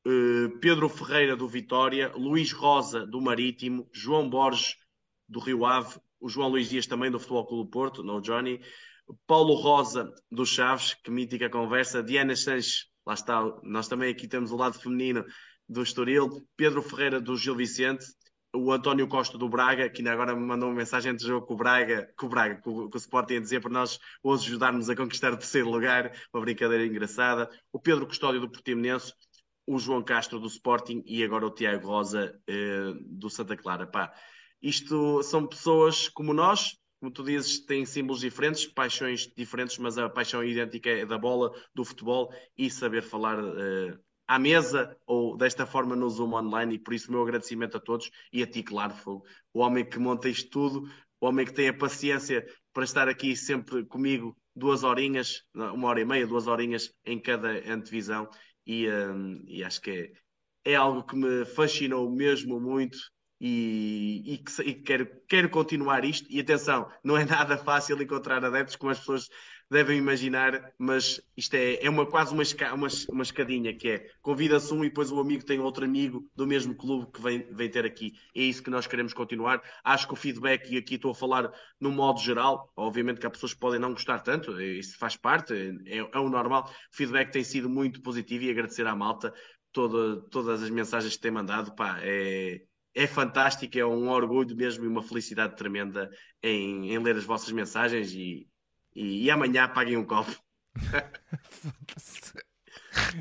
eh, 0.04 0.48
Pedro 0.60 0.88
Ferreira 0.88 1.36
do 1.36 1.46
Vitória, 1.46 2.12
Luís 2.16 2.52
Rosa 2.52 3.06
do 3.06 3.20
Marítimo, 3.20 3.88
João 3.92 4.28
Borges 4.28 4.76
do 5.28 5.38
Rio 5.38 5.64
Ave, 5.64 5.98
o 6.20 6.28
João 6.28 6.48
Luís 6.48 6.68
Dias 6.68 6.86
também 6.86 7.10
do 7.10 7.18
Futebol 7.20 7.46
Clube 7.46 7.70
Porto, 7.70 8.02
não 8.02 8.20
Johnny, 8.20 8.60
Paulo 9.26 9.54
Rosa 9.54 10.12
do 10.30 10.44
Chaves, 10.44 10.94
que 10.94 11.10
mítica 11.10 11.48
conversa, 11.48 12.02
Diana 12.02 12.34
Sanches, 12.34 12.86
lá 13.06 13.14
está, 13.14 13.42
nós 13.62 13.88
também 13.88 14.10
aqui 14.10 14.26
temos 14.26 14.50
o 14.50 14.56
lado 14.56 14.78
feminino 14.78 15.24
do 15.68 15.82
Estoril, 15.82 16.46
Pedro 16.56 16.82
Ferreira 16.82 17.20
do 17.20 17.36
Gil 17.36 17.56
Vicente, 17.56 18.04
o 18.54 18.70
António 18.70 19.08
Costa 19.08 19.38
do 19.38 19.48
Braga, 19.48 19.88
que 19.88 20.00
ainda 20.00 20.12
agora 20.12 20.34
me 20.34 20.44
mandou 20.44 20.68
uma 20.68 20.74
mensagem 20.74 21.14
de 21.16 21.26
jogo 21.26 21.46
com 21.46 21.54
o 21.54 21.56
Braga, 21.56 22.12
com 22.16 22.26
o, 22.26 22.28
Braga, 22.28 22.56
com, 22.56 22.88
com 22.88 22.94
o 22.94 22.98
Sporting 22.98 23.36
a 23.36 23.40
dizer 23.40 23.60
para 23.60 23.70
nós 23.70 23.98
hoje 24.22 24.48
ajudarmos 24.48 24.90
a 24.90 24.96
conquistar 24.96 25.32
o 25.32 25.36
terceiro 25.36 25.70
lugar, 25.70 26.12
uma 26.32 26.42
brincadeira 26.42 26.84
engraçada. 26.84 27.48
O 27.72 27.78
Pedro 27.78 28.06
Custódio 28.06 28.40
do 28.40 28.50
Portimonense, 28.50 29.14
o 29.66 29.78
João 29.78 30.02
Castro 30.02 30.38
do 30.38 30.48
Sporting 30.48 31.02
e 31.06 31.24
agora 31.24 31.46
o 31.46 31.50
Tiago 31.50 31.86
Rosa 31.86 32.38
eh, 32.46 32.92
do 33.06 33.30
Santa 33.30 33.56
Clara. 33.56 33.86
Pá, 33.86 34.12
isto 34.60 35.22
são 35.22 35.46
pessoas 35.46 36.08
como 36.08 36.34
nós, 36.34 36.76
como 37.00 37.10
tu 37.10 37.24
dizes, 37.24 37.64
têm 37.64 37.86
símbolos 37.86 38.20
diferentes, 38.20 38.66
paixões 38.66 39.26
diferentes, 39.34 39.78
mas 39.78 39.96
a 39.96 40.10
paixão 40.10 40.44
idêntica 40.44 40.90
é 40.90 41.06
da 41.06 41.16
bola, 41.16 41.52
do 41.74 41.84
futebol 41.84 42.32
e 42.56 42.70
saber 42.70 43.02
falar 43.02 43.42
uh, 43.42 43.98
à 44.26 44.38
mesa 44.38 44.96
ou 45.06 45.36
desta 45.36 45.66
forma 45.66 45.96
no 45.96 46.08
Zoom 46.08 46.34
online. 46.34 46.74
E 46.74 46.78
por 46.78 46.94
isso, 46.94 47.08
o 47.08 47.12
meu 47.12 47.22
agradecimento 47.22 47.76
a 47.76 47.80
todos 47.80 48.10
e 48.32 48.42
a 48.42 48.46
ti, 48.46 48.62
claro, 48.62 48.94
foi 48.94 49.20
o 49.52 49.60
homem 49.60 49.84
que 49.84 49.98
monta 49.98 50.28
isto 50.28 50.50
tudo, 50.50 50.88
o 51.20 51.26
homem 51.26 51.46
que 51.46 51.52
tem 51.52 51.68
a 51.68 51.74
paciência 51.74 52.44
para 52.72 52.84
estar 52.84 53.08
aqui 53.08 53.36
sempre 53.36 53.84
comigo 53.84 54.36
duas 54.54 54.82
horinhas, 54.82 55.42
uma 55.54 55.88
hora 55.88 56.00
e 56.00 56.04
meia, 56.04 56.26
duas 56.26 56.46
horinhas 56.46 56.92
em 57.04 57.18
cada 57.18 57.50
antevisão. 57.70 58.28
E, 58.66 58.88
um, 58.88 59.42
e 59.46 59.64
acho 59.64 59.80
que 59.80 59.90
é, 60.64 60.72
é 60.72 60.74
algo 60.74 61.04
que 61.04 61.16
me 61.16 61.44
fascinou 61.44 62.10
mesmo 62.10 62.60
muito 62.60 62.98
e, 63.40 64.22
e, 64.24 64.38
que, 64.38 64.62
e 64.62 64.74
quero, 64.74 65.08
quero 65.28 65.50
continuar 65.50 66.04
isto. 66.04 66.26
E 66.30 66.38
atenção, 66.38 66.88
não 67.02 67.16
é 67.16 67.24
nada 67.26 67.56
fácil 67.58 68.00
encontrar 68.00 68.44
adeptos, 68.44 68.76
como 68.76 68.92
as 68.92 68.98
pessoas 69.00 69.28
devem 69.72 69.98
imaginar, 69.98 70.72
mas 70.78 71.20
isto 71.36 71.54
é, 71.54 71.82
é 71.82 71.88
uma, 71.88 72.04
quase 72.06 72.32
uma, 72.32 72.42
esca, 72.42 72.72
uma, 72.74 72.88
uma 73.08 73.22
escadinha, 73.22 73.74
que 73.74 73.88
é 73.88 74.06
convida-se 74.20 74.72
um 74.72 74.84
e 74.84 74.88
depois 74.88 75.10
o 75.10 75.18
amigo 75.18 75.44
tem 75.44 75.58
outro 75.58 75.84
amigo 75.84 76.30
do 76.36 76.46
mesmo 76.46 76.74
clube 76.74 77.10
que 77.10 77.20
vem, 77.20 77.46
vem 77.50 77.70
ter 77.70 77.84
aqui. 77.84 78.12
É 78.36 78.42
isso 78.42 78.62
que 78.62 78.70
nós 78.70 78.86
queremos 78.86 79.14
continuar. 79.14 79.62
Acho 79.82 80.06
que 80.06 80.12
o 80.12 80.16
feedback, 80.16 80.70
e 80.70 80.76
aqui 80.76 80.96
estou 80.96 81.10
a 81.10 81.14
falar 81.14 81.50
no 81.80 81.90
modo 81.90 82.20
geral, 82.20 82.70
obviamente 82.76 83.18
que 83.18 83.26
há 83.26 83.30
pessoas 83.30 83.54
que 83.54 83.60
podem 83.60 83.80
não 83.80 83.92
gostar 83.92 84.20
tanto, 84.20 84.60
isso 84.60 84.98
faz 84.98 85.16
parte, 85.16 85.54
é, 85.86 85.96
é 85.96 86.18
o 86.18 86.28
normal. 86.28 86.70
O 86.92 86.96
feedback 86.96 87.32
tem 87.32 87.42
sido 87.42 87.68
muito 87.68 88.02
positivo 88.02 88.44
e 88.44 88.50
agradecer 88.50 88.86
à 88.86 88.94
malta 88.94 89.32
toda, 89.72 90.20
todas 90.28 90.62
as 90.62 90.70
mensagens 90.70 91.16
que 91.16 91.22
tem 91.22 91.30
mandado, 91.30 91.74
pá, 91.74 91.98
é, 92.02 92.60
é 92.94 93.06
fantástico, 93.06 93.78
é 93.78 93.86
um 93.86 94.10
orgulho 94.10 94.54
mesmo 94.54 94.84
e 94.84 94.88
uma 94.88 95.02
felicidade 95.02 95.56
tremenda 95.56 96.10
em, 96.42 96.92
em 96.92 96.98
ler 96.98 97.16
as 97.16 97.24
vossas 97.24 97.50
mensagens 97.52 98.12
e, 98.12 98.46
e, 98.94 99.24
e 99.24 99.30
amanhã 99.30 99.68
paguem 99.68 99.96
um 99.96 100.04
copo. 100.04 100.32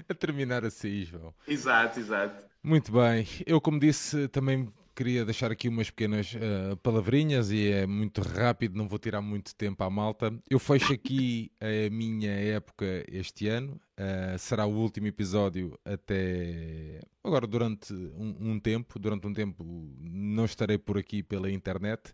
a 0.07 0.13
terminar 0.13 0.65
assim, 0.65 1.03
João. 1.03 1.33
Exato, 1.47 1.99
exato. 1.99 2.45
Muito 2.63 2.91
bem. 2.91 3.27
Eu, 3.45 3.59
como 3.59 3.79
disse, 3.79 4.27
também 4.27 4.71
queria 4.95 5.25
deixar 5.25 5.51
aqui 5.51 5.67
umas 5.67 5.89
pequenas 5.89 6.33
uh, 6.33 6.77
palavrinhas 6.77 7.49
e 7.51 7.69
é 7.69 7.87
muito 7.87 8.21
rápido, 8.21 8.77
não 8.77 8.87
vou 8.87 8.99
tirar 8.99 9.21
muito 9.21 9.55
tempo 9.55 9.83
à 9.83 9.89
malta. 9.89 10.33
Eu 10.49 10.59
fecho 10.59 10.93
aqui 10.93 11.51
a 11.59 11.89
minha 11.89 12.31
época 12.31 12.85
este 13.07 13.47
ano. 13.47 13.79
Uh, 13.97 14.37
será 14.37 14.65
o 14.65 14.73
último 14.73 15.07
episódio 15.07 15.77
até 15.85 16.99
agora 17.23 17.47
durante 17.47 17.93
um, 17.93 18.51
um, 18.51 18.59
tempo. 18.59 18.99
Durante 18.99 19.25
um 19.27 19.33
tempo 19.33 19.63
não 19.99 20.45
estarei 20.45 20.77
por 20.77 20.97
aqui 20.97 21.23
pela 21.23 21.49
internet. 21.49 22.13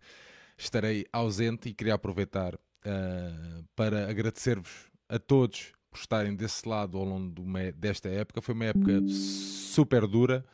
Estarei 0.57 1.05
ausente 1.11 1.69
e 1.69 1.73
queria 1.73 1.95
aproveitar 1.95 2.57
uh, 2.85 3.63
para 3.75 4.09
agradecer-vos 4.09 4.89
a 5.09 5.17
todos 5.17 5.73
por 5.89 5.99
estarem 5.99 6.35
desse 6.35 6.67
lado 6.67 6.97
ao 6.97 7.03
longo 7.03 7.43
desta 7.75 8.09
época. 8.09 8.41
Foi 8.41 8.53
uma 8.53 8.65
época 8.65 9.01
super 9.09 10.05
dura 10.05 10.45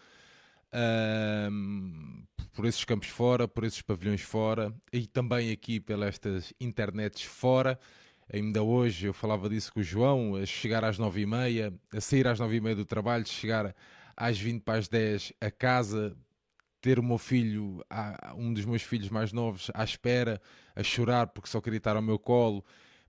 por 2.53 2.65
esses 2.65 2.83
campos 2.83 3.07
fora, 3.07 3.47
por 3.47 3.63
esses 3.63 3.81
pavilhões 3.81 4.21
fora 4.21 4.73
e 4.91 5.05
também 5.05 5.51
aqui 5.51 5.79
pelas 5.79 6.09
estas 6.09 6.53
internets 6.59 7.23
fora. 7.23 7.79
Ainda 8.31 8.63
hoje 8.63 9.07
eu 9.07 9.13
falava 9.13 9.49
disso 9.49 9.73
com 9.73 9.81
o 9.81 9.83
João, 9.83 10.35
a 10.35 10.45
chegar 10.45 10.83
às 10.83 10.97
nove 10.97 11.21
e 11.21 11.25
meia, 11.25 11.73
a 11.91 12.01
sair 12.01 12.27
às 12.27 12.39
nove 12.39 12.55
e 12.55 12.61
meia 12.61 12.75
do 12.75 12.85
trabalho, 12.85 13.27
chegar 13.27 13.75
às 14.15 14.39
vinte 14.39 14.61
para 14.61 14.79
as 14.79 14.87
dez 14.87 15.33
a 15.41 15.51
casa, 15.51 16.15
ter 16.81 16.99
o 16.99 17.03
meu 17.03 17.17
filho, 17.17 17.83
um 18.35 18.53
dos 18.53 18.65
meus 18.65 18.81
filhos 18.81 19.09
mais 19.09 19.31
novos, 19.31 19.69
à 19.73 19.83
espera, 19.83 20.41
a 20.75 20.83
chorar 20.83 21.27
porque 21.27 21.49
só 21.49 21.61
queria 21.61 21.77
estar 21.77 21.95
ao 21.95 22.01
meu 22.01 22.19
colo, 22.19 22.63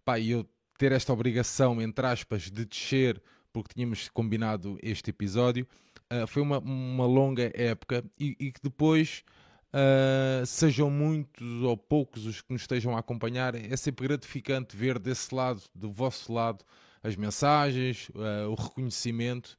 pá, 0.04 0.18
e 0.18 0.30
eu 0.30 0.46
ter 0.78 0.92
esta 0.92 1.12
obrigação, 1.12 1.80
entre 1.80 2.06
aspas, 2.06 2.50
de 2.50 2.64
descer 2.64 3.22
porque 3.52 3.72
tínhamos 3.74 4.08
combinado 4.08 4.76
este 4.82 5.10
episódio. 5.10 5.66
Uh, 6.12 6.26
foi 6.26 6.42
uma, 6.42 6.58
uma 6.58 7.06
longa 7.06 7.50
época 7.54 8.04
e, 8.18 8.36
e 8.38 8.52
que 8.52 8.60
depois 8.60 9.22
uh, 9.72 10.44
sejam 10.44 10.90
muitos 10.90 11.62
ou 11.62 11.76
poucos 11.76 12.26
os 12.26 12.42
que 12.42 12.52
nos 12.52 12.62
estejam 12.62 12.96
a 12.96 12.98
acompanhar, 12.98 13.54
é 13.54 13.76
sempre 13.76 14.08
gratificante 14.08 14.76
ver 14.76 14.98
desse 14.98 15.32
lado, 15.32 15.62
do 15.74 15.90
vosso 15.90 16.32
lado, 16.32 16.64
as 17.02 17.14
mensagens, 17.16 18.08
uh, 18.10 18.50
o 18.50 18.54
reconhecimento. 18.54 19.56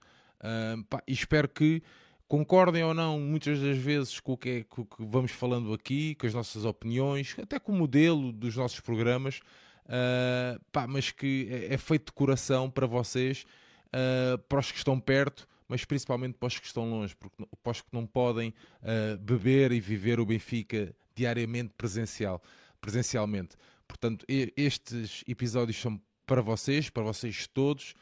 Pá, 0.89 1.01
e 1.07 1.13
espero 1.13 1.49
que 1.49 1.81
concordem 2.27 2.83
ou 2.83 2.93
não, 2.93 3.19
muitas 3.19 3.59
das 3.59 3.77
vezes, 3.77 4.19
com 4.19 4.33
o, 4.33 4.37
que 4.37 4.49
é, 4.49 4.63
com 4.63 4.81
o 4.81 4.85
que 4.85 5.05
vamos 5.05 5.31
falando 5.31 5.73
aqui, 5.73 6.15
com 6.15 6.25
as 6.25 6.33
nossas 6.33 6.65
opiniões, 6.65 7.35
até 7.41 7.59
com 7.59 7.71
o 7.71 7.75
modelo 7.75 8.31
dos 8.31 8.55
nossos 8.55 8.79
programas, 8.79 9.39
uh, 9.85 10.59
pá, 10.71 10.87
mas 10.87 11.11
que 11.11 11.47
é, 11.49 11.73
é, 11.73 11.77
feito 11.77 12.07
de 12.07 12.11
coração 12.13 12.69
para 12.69 12.87
vocês, 12.87 13.45
uh, 13.87 14.37
para 14.49 14.59
os 14.59 14.71
que 14.71 14.77
estão 14.77 14.99
perto, 14.99 15.47
mas 15.67 15.85
principalmente 15.85 16.37
para 16.37 16.47
os 16.47 16.59
que 16.59 16.65
estão 16.65 16.89
longe, 16.89 17.15
porque, 17.15 17.45
para 17.63 17.71
os 17.71 17.81
que 17.81 17.89
não 17.91 18.05
podem 18.05 18.53
uh, 18.81 19.17
beber 19.19 19.71
e 19.71 19.79
viver 19.79 20.19
o 20.19 20.25
Benfica 20.25 20.95
diariamente 21.15 21.73
presencial, 21.77 22.41
presencialmente. 22.81 23.55
Portanto, 23.87 24.25
estes 24.27 25.23
episódios 25.27 25.77
são 25.77 26.01
para 26.25 26.41
vocês, 26.41 26.89
para 26.89 27.03
vocês 27.03 27.47
todos, 27.47 27.93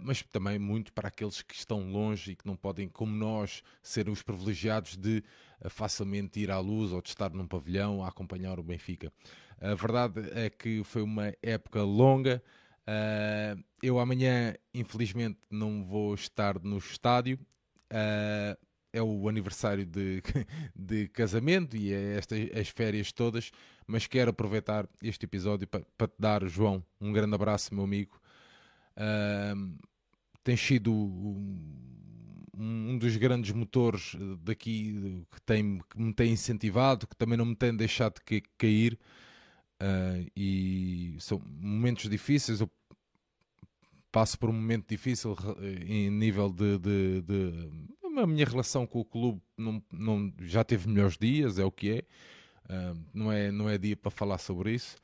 mas 0.00 0.22
também 0.22 0.58
muito 0.58 0.92
para 0.92 1.08
aqueles 1.08 1.42
que 1.42 1.54
estão 1.54 1.90
longe 1.90 2.32
e 2.32 2.36
que 2.36 2.46
não 2.46 2.56
podem, 2.56 2.88
como 2.88 3.14
nós, 3.14 3.62
ser 3.82 4.08
os 4.08 4.22
privilegiados 4.22 4.96
de 4.96 5.24
uh, 5.60 5.68
facilmente 5.68 6.38
ir 6.40 6.50
à 6.50 6.58
luz 6.58 6.92
ou 6.92 7.02
de 7.02 7.08
estar 7.08 7.30
num 7.30 7.46
pavilhão 7.46 8.04
a 8.04 8.08
acompanhar 8.08 8.58
o 8.60 8.62
Benfica. 8.62 9.12
A 9.60 9.74
verdade 9.74 10.20
é 10.32 10.50
que 10.50 10.82
foi 10.84 11.02
uma 11.02 11.34
época 11.42 11.82
longa, 11.82 12.42
Uh, 12.82 13.62
eu 13.80 13.98
amanhã, 14.00 14.54
infelizmente, 14.74 15.38
não 15.50 15.84
vou 15.84 16.14
estar 16.14 16.58
no 16.58 16.78
estádio. 16.78 17.38
É 18.94 19.02
o 19.02 19.26
aniversário 19.26 19.86
de, 19.86 20.22
de 20.76 21.08
casamento 21.08 21.76
e 21.76 21.94
é 21.94 22.16
estas 22.16 22.38
as 22.54 22.68
férias 22.68 23.10
todas, 23.10 23.50
mas 23.86 24.06
quero 24.06 24.30
aproveitar 24.30 24.86
este 25.02 25.24
episódio 25.24 25.66
para, 25.66 25.82
para 25.96 26.08
te 26.08 26.14
dar, 26.18 26.46
João, 26.46 26.84
um 27.00 27.10
grande 27.10 27.34
abraço, 27.34 27.74
meu 27.74 27.84
amigo. 27.84 28.20
Tem 30.44 30.56
sido 30.56 30.92
um, 30.92 32.98
dos 32.98 33.16
grandes 33.16 33.52
motores 33.52 34.14
daqui 34.42 35.24
que, 35.30 35.40
tem, 35.42 35.80
que 35.90 36.00
me 36.00 36.12
tem 36.12 36.32
incentivado, 36.32 37.06
que 37.06 37.16
também 37.16 37.36
não 37.36 37.46
me 37.46 37.56
tem 37.56 37.74
deixado 37.74 38.20
de 38.24 38.42
cair. 38.58 38.98
Uh, 39.80 40.30
e 40.36 41.16
são 41.18 41.42
momentos 41.44 42.08
difíceis. 42.08 42.60
Eu 42.60 42.70
passo 44.12 44.38
por 44.38 44.50
um 44.50 44.52
momento 44.52 44.88
difícil 44.88 45.36
em 45.86 46.10
nível 46.10 46.50
de, 46.50 46.78
de, 46.78 47.22
de, 47.22 48.20
a 48.20 48.26
minha 48.26 48.44
relação 48.44 48.86
com 48.86 49.00
o 49.00 49.04
clube 49.04 49.40
não, 49.56 49.82
não 49.90 50.32
já 50.42 50.62
teve 50.62 50.88
melhores 50.88 51.16
dias, 51.16 51.58
é 51.58 51.64
o 51.64 51.72
que 51.72 51.90
é. 51.90 52.04
Uh, 52.72 52.96
não 53.12 53.32
é 53.32 53.50
não 53.50 53.68
é 53.68 53.78
dia 53.78 53.96
para 53.96 54.10
falar 54.10 54.38
sobre 54.38 54.74
isso. 54.74 54.96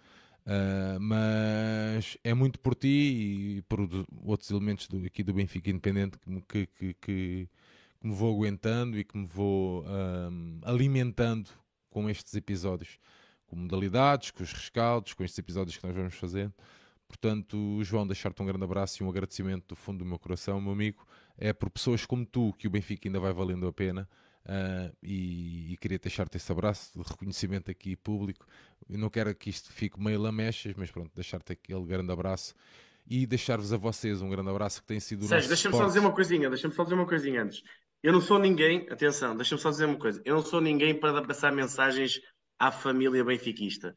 Uh, 0.49 0.99
mas 0.99 2.17
é 2.25 2.33
muito 2.33 2.59
por 2.59 2.75
ti 2.75 3.59
e 3.59 3.63
por 3.69 3.81
outros 4.25 4.51
elementos 4.51 4.89
do, 4.89 5.05
aqui 5.05 5.23
do 5.23 5.35
Benfica 5.35 5.69
Independente 5.69 6.19
que, 6.19 6.67
que, 6.67 6.67
que, 6.67 6.95
que, 6.95 7.49
me 8.03 8.15
vou 8.15 8.35
aguentando 8.35 8.99
e 8.99 9.05
que 9.05 9.19
me 9.19 9.27
vou 9.27 9.85
alimentando 10.65 11.51
com 11.91 12.09
estes 12.09 12.33
episódios 12.35 12.99
com 13.49 13.57
modalidades, 13.57 14.31
com 14.31 14.43
os 14.43 14.53
rescaldos, 14.53 15.15
com 15.15 15.25
estes 15.25 15.39
episódios 15.39 15.77
que 15.77 15.87
nós 15.87 15.97
vamos 15.97 16.15
fazer. 16.15 16.53
Portanto, 17.09 17.83
João, 17.83 18.07
deixar-te 18.07 18.41
um 18.43 18.47
grande 18.47 18.65
abraço 18.65 19.03
e 19.03 19.07
um 19.07 19.09
agradecimento 19.09 19.69
do 19.69 19.77
fundo 19.77 20.01
do 20.01 20.05
meu 20.05 20.19
coração, 20.19 20.61
meu 20.61 20.73
amigo. 20.73 21.07
É 21.39 21.53
por 21.53 21.71
pessoas 21.71 22.05
como 22.05 22.27
tu 22.27 22.53
que 22.59 22.67
o 22.67 22.71
Benfica 22.71 23.09
ainda 23.09 23.19
vai 23.19 23.33
valendo 23.33 23.67
a 23.67 23.73
pena. 23.73 24.07
Uh, 24.49 24.97
e, 25.03 25.75
e, 25.75 25.77
queria 25.77 25.99
deixar-te 25.99 26.39
esse 26.39 26.51
abraço 26.51 26.99
de 26.99 27.07
reconhecimento 27.07 27.71
aqui 27.71 27.95
público. 27.95 28.47
Eu 28.89 28.99
não 28.99 29.11
quero 29.11 29.35
que 29.35 29.51
isto 29.51 29.71
fique 29.71 30.01
meio 30.01 30.19
lamechas, 30.19 30.73
mas 30.75 30.91
pronto, 30.91 31.11
deixar-te 31.15 31.53
aquele 31.53 31.85
grande 31.85 32.11
abraço 32.11 32.55
e 33.07 33.27
deixar-vos 33.27 33.75
a 33.75 33.77
vocês 33.77 34.23
um 34.23 34.31
grande 34.31 34.49
abraço 34.49 34.81
que 34.81 34.87
tem 34.87 35.01
sido 35.01 35.25
o 35.25 35.29
Sérgio, 35.29 35.49
deixa-me 35.49 35.77
só 35.77 35.87
dizer 35.87 35.99
uma 35.99 36.13
coisinha, 36.13 36.49
deixa-me 36.49 36.73
só 36.73 36.83
dizer 36.83 36.95
uma 36.95 37.07
coisinha 37.07 37.43
antes. 37.43 37.63
Eu 38.03 38.13
não 38.13 38.23
sou 38.23 38.39
ninguém, 38.39 38.87
atenção, 38.91 39.37
deixa-me 39.37 39.61
só 39.61 39.69
dizer 39.71 39.85
uma 39.85 39.99
coisa. 39.99 40.23
Eu 40.25 40.37
não 40.37 40.43
sou 40.43 40.63
ninguém 40.63 40.99
para 40.99 41.23
passar 41.23 41.53
mensagens 41.53 42.19
à 42.59 42.73
família 42.73 43.23
benfiquista. 43.23 43.95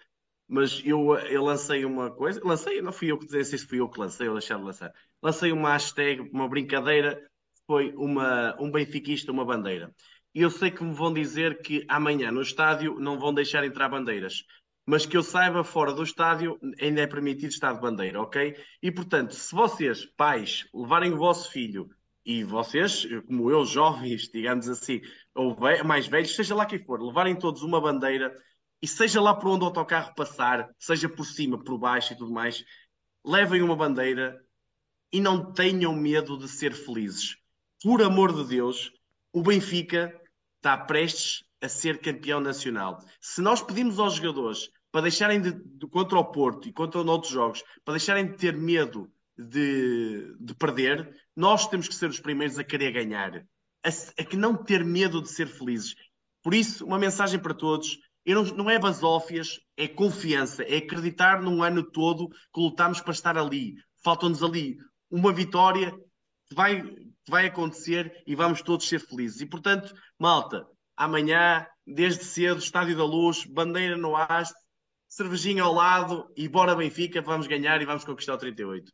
mas 0.49 0.82
eu, 0.84 1.15
eu 1.30 1.44
lancei 1.44 1.86
uma 1.86 2.11
coisa, 2.11 2.41
lancei, 2.44 2.82
não 2.82 2.91
fui 2.91 3.10
eu 3.10 3.18
que 3.18 3.26
disse, 3.26 3.57
se 3.57 3.65
fui 3.65 3.80
eu 3.80 3.90
que 3.90 3.99
lancei 3.99 4.28
ou 4.28 4.34
deixar 4.34 4.57
de 4.57 4.65
lançar. 4.65 4.91
Lancei 5.23 5.53
uma 5.53 5.72
hashtag, 5.72 6.30
uma 6.34 6.49
brincadeira, 6.49 7.22
foi 7.65 7.94
uma, 7.95 8.56
um 8.60 8.69
benfiquista, 8.69 9.32
uma 9.32 9.45
bandeira. 9.45 9.94
Eu 10.34 10.49
sei 10.49 10.72
que 10.72 10.84
me 10.84 10.94
vão 10.94 11.14
dizer 11.14 11.62
que 11.62 11.86
amanhã 11.90 12.32
no 12.32 12.41
estádio 12.41 12.99
não 12.99 13.20
vão 13.20 13.34
deixar 13.34 13.66
entrar 13.66 13.90
bandeiras, 13.90 14.45
mas 14.86 15.06
que 15.06 15.18
eu 15.18 15.24
saiba, 15.24 15.64
fora 15.64 15.94
do 15.94 16.03
estádio 16.03 16.58
ainda 16.80 17.02
é 17.02 17.08
permitido 17.08 17.49
estar 17.49 17.74
de 17.74 17.82
bandeira, 17.82 18.22
ok? 18.22 18.56
E 18.82 18.91
portanto, 18.91 19.34
se 19.34 19.53
vocês, 19.53 20.06
pais, 20.06 20.68
levarem 20.74 21.14
o 21.14 21.18
vosso 21.18 21.52
filho 21.52 21.90
e 22.26 22.44
vocês, 22.44 23.06
como 23.26 23.52
eu, 23.52 23.66
jovens, 23.66 24.30
digamos 24.30 24.70
assim, 24.70 25.02
ou 25.36 25.58
mais 25.86 26.08
velhos, 26.08 26.36
seja 26.36 26.56
lá 26.56 26.66
quem 26.66 26.84
for, 26.84 27.02
levarem 27.02 27.36
todos 27.36 27.62
uma 27.62 27.82
bandeira 27.82 28.34
e 28.82 28.88
seja 28.88 29.22
lá 29.22 29.36
por 29.36 29.49
onde 29.49 29.64
o 29.64 29.68
autocarro 29.68 30.16
passar, 30.16 30.70
seja 30.80 31.10
por 31.10 31.26
cima, 31.26 31.62
por 31.62 31.78
baixo 31.78 32.14
e 32.14 32.18
tudo 32.18 32.32
mais, 32.32 32.64
levem 33.26 33.62
uma 33.62 33.76
bandeira 33.76 34.41
e 35.12 35.20
não 35.20 35.52
tenham 35.52 35.94
medo 35.94 36.38
de 36.38 36.48
ser 36.48 36.74
felizes. 36.74 37.36
Por 37.84 38.02
amor 38.02 38.34
de 38.34 38.48
Deus, 38.48 38.91
o 39.34 39.41
Benfica 39.41 40.20
está 40.61 40.77
prestes 40.77 41.43
a 41.59 41.67
ser 41.67 41.99
campeão 41.99 42.39
nacional. 42.39 43.03
Se 43.19 43.41
nós 43.41 43.61
pedimos 43.61 43.99
aos 43.99 44.15
jogadores 44.15 44.69
para 44.91 45.01
deixarem 45.01 45.41
de, 45.41 45.51
de 45.51 45.88
contra 45.88 46.19
o 46.19 46.25
Porto 46.25 46.67
e 46.67 46.73
contra 46.73 47.01
outros 47.01 47.31
jogos, 47.31 47.63
para 47.83 47.95
deixarem 47.95 48.27
de 48.27 48.38
ter 48.38 48.55
medo 48.55 49.11
de, 49.38 50.35
de 50.39 50.53
perder, 50.53 51.15
nós 51.35 51.67
temos 51.67 51.88
que 51.88 51.95
ser 51.95 52.09
os 52.09 52.19
primeiros 52.19 52.59
a 52.59 52.63
querer 52.63 52.91
ganhar, 52.91 53.43
a, 53.83 53.89
a 53.89 54.23
que 54.23 54.38
não 54.38 54.55
ter 54.55 54.85
medo 54.85 55.21
de 55.21 55.29
ser 55.29 55.47
felizes. 55.47 55.95
Por 56.43 56.53
isso, 56.53 56.85
uma 56.85 56.99
mensagem 56.99 57.39
para 57.39 57.53
todos: 57.53 57.97
não, 58.25 58.43
não, 58.43 58.69
é 58.69 58.77
basófias, 58.77 59.59
é 59.75 59.88
confiança, 59.88 60.63
é 60.63 60.77
acreditar 60.77 61.41
num 61.41 61.63
ano 61.63 61.83
todo 61.83 62.29
que 62.29 62.59
lutamos 62.59 63.01
para 63.01 63.13
estar 63.13 63.38
ali. 63.38 63.75
Faltam-nos 64.03 64.43
ali 64.43 64.77
uma 65.09 65.33
vitória 65.33 65.91
que 66.49 66.55
vai, 66.55 66.83
vai 67.27 67.48
acontecer 67.48 68.23
e 68.26 68.35
vamos 68.35 68.61
todos 68.61 68.88
ser 68.88 68.99
felizes. 68.99 69.41
E 69.41 69.45
portanto, 69.45 69.93
malta, 70.19 70.65
amanhã, 70.95 71.65
desde 71.85 72.23
cedo, 72.23 72.60
Estádio 72.60 72.98
da 72.98 73.06
Luz, 73.06 73.45
bandeira 73.45 73.98
no 73.98 74.15
haste, 74.15 74.60
cervejinha 75.07 75.64
ao 75.64 75.73
lado 75.73 76.31
e 76.35 76.48
bora 76.48 76.76
Benfica, 76.76 77.22
vamos 77.22 77.48
ganhar 77.48 77.81
e 77.81 77.85
vamos 77.85 78.06
conquistar 78.06 78.35
o 78.35 78.38
38. 78.38 78.91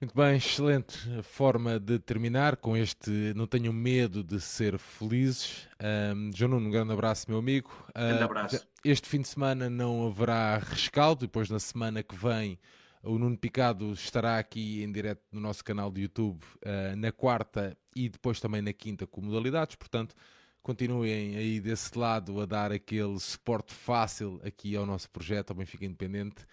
Muito 0.00 0.14
bem, 0.14 0.36
excelente 0.36 0.96
forma 1.22 1.78
de 1.78 1.98
terminar 1.98 2.56
com 2.56 2.74
este 2.74 3.10
Não 3.36 3.46
Tenho 3.46 3.70
Medo 3.70 4.24
de 4.24 4.40
Ser 4.40 4.78
Felizes. 4.78 5.68
Um, 5.78 6.30
João 6.34 6.52
Nuno, 6.52 6.68
um 6.68 6.70
grande 6.70 6.90
abraço, 6.90 7.26
meu 7.28 7.38
amigo. 7.38 7.70
Uh, 7.90 7.92
grande 7.92 8.22
abraço. 8.22 8.66
Este 8.82 9.06
fim 9.06 9.20
de 9.20 9.28
semana 9.28 9.68
não 9.68 10.06
haverá 10.06 10.56
rescaldo, 10.56 11.26
depois 11.26 11.50
na 11.50 11.58
semana 11.58 12.02
que 12.02 12.16
vem 12.16 12.58
o 13.02 13.18
Nuno 13.18 13.36
Picado 13.36 13.92
estará 13.92 14.38
aqui 14.38 14.82
em 14.82 14.92
direto 14.92 15.22
no 15.32 15.40
nosso 15.40 15.64
canal 15.64 15.90
de 15.90 16.02
YouTube 16.02 16.42
uh, 16.42 16.96
na 16.96 17.12
quarta 17.12 17.76
e 17.94 18.08
depois 18.08 18.40
também 18.40 18.62
na 18.62 18.72
quinta 18.72 19.06
com 19.06 19.20
modalidades, 19.20 19.76
portanto 19.76 20.14
continuem 20.62 21.36
aí 21.36 21.60
desse 21.60 21.96
lado 21.96 22.40
a 22.40 22.46
dar 22.46 22.70
aquele 22.70 23.18
suporte 23.18 23.72
fácil 23.72 24.40
aqui 24.44 24.76
ao 24.76 24.84
nosso 24.84 25.08
projeto, 25.10 25.50
ao 25.50 25.56
Benfica 25.56 25.84
Independente 25.84 26.46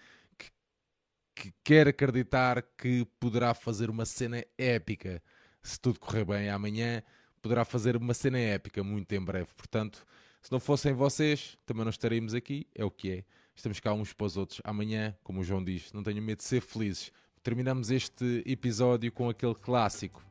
que 1.38 1.52
quer 1.62 1.86
acreditar 1.86 2.62
que 2.76 3.06
poderá 3.20 3.54
fazer 3.54 3.88
uma 3.88 4.04
cena 4.04 4.44
épica 4.56 5.22
se 5.62 5.80
tudo 5.80 6.00
correr 6.00 6.24
bem 6.24 6.50
amanhã. 6.50 7.02
Poderá 7.40 7.64
fazer 7.64 7.96
uma 7.96 8.12
cena 8.12 8.38
épica 8.38 8.82
muito 8.82 9.12
em 9.14 9.20
breve. 9.20 9.48
Portanto, 9.56 10.04
se 10.42 10.50
não 10.50 10.58
fossem 10.58 10.92
vocês, 10.92 11.56
também 11.64 11.84
não 11.84 11.90
estaríamos 11.90 12.34
aqui. 12.34 12.66
É 12.74 12.84
o 12.84 12.90
que 12.90 13.10
é. 13.10 13.24
Estamos 13.58 13.80
cá 13.80 13.92
uns 13.92 14.12
para 14.12 14.24
os 14.24 14.36
outros. 14.36 14.60
Amanhã, 14.62 15.16
como 15.24 15.40
o 15.40 15.44
João 15.44 15.64
diz, 15.64 15.92
não 15.92 16.00
tenho 16.00 16.22
medo 16.22 16.38
de 16.38 16.44
ser 16.44 16.60
felizes. 16.60 17.10
Terminamos 17.42 17.90
este 17.90 18.40
episódio 18.46 19.10
com 19.10 19.28
aquele 19.28 19.56
clássico. 19.56 20.22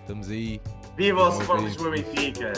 Estamos 0.00 0.30
aí. 0.30 0.60
Viva 0.96 1.28
o 1.28 1.40
Sport 1.40 1.62
Lisboa 1.64 1.90
Benfica! 1.90 2.52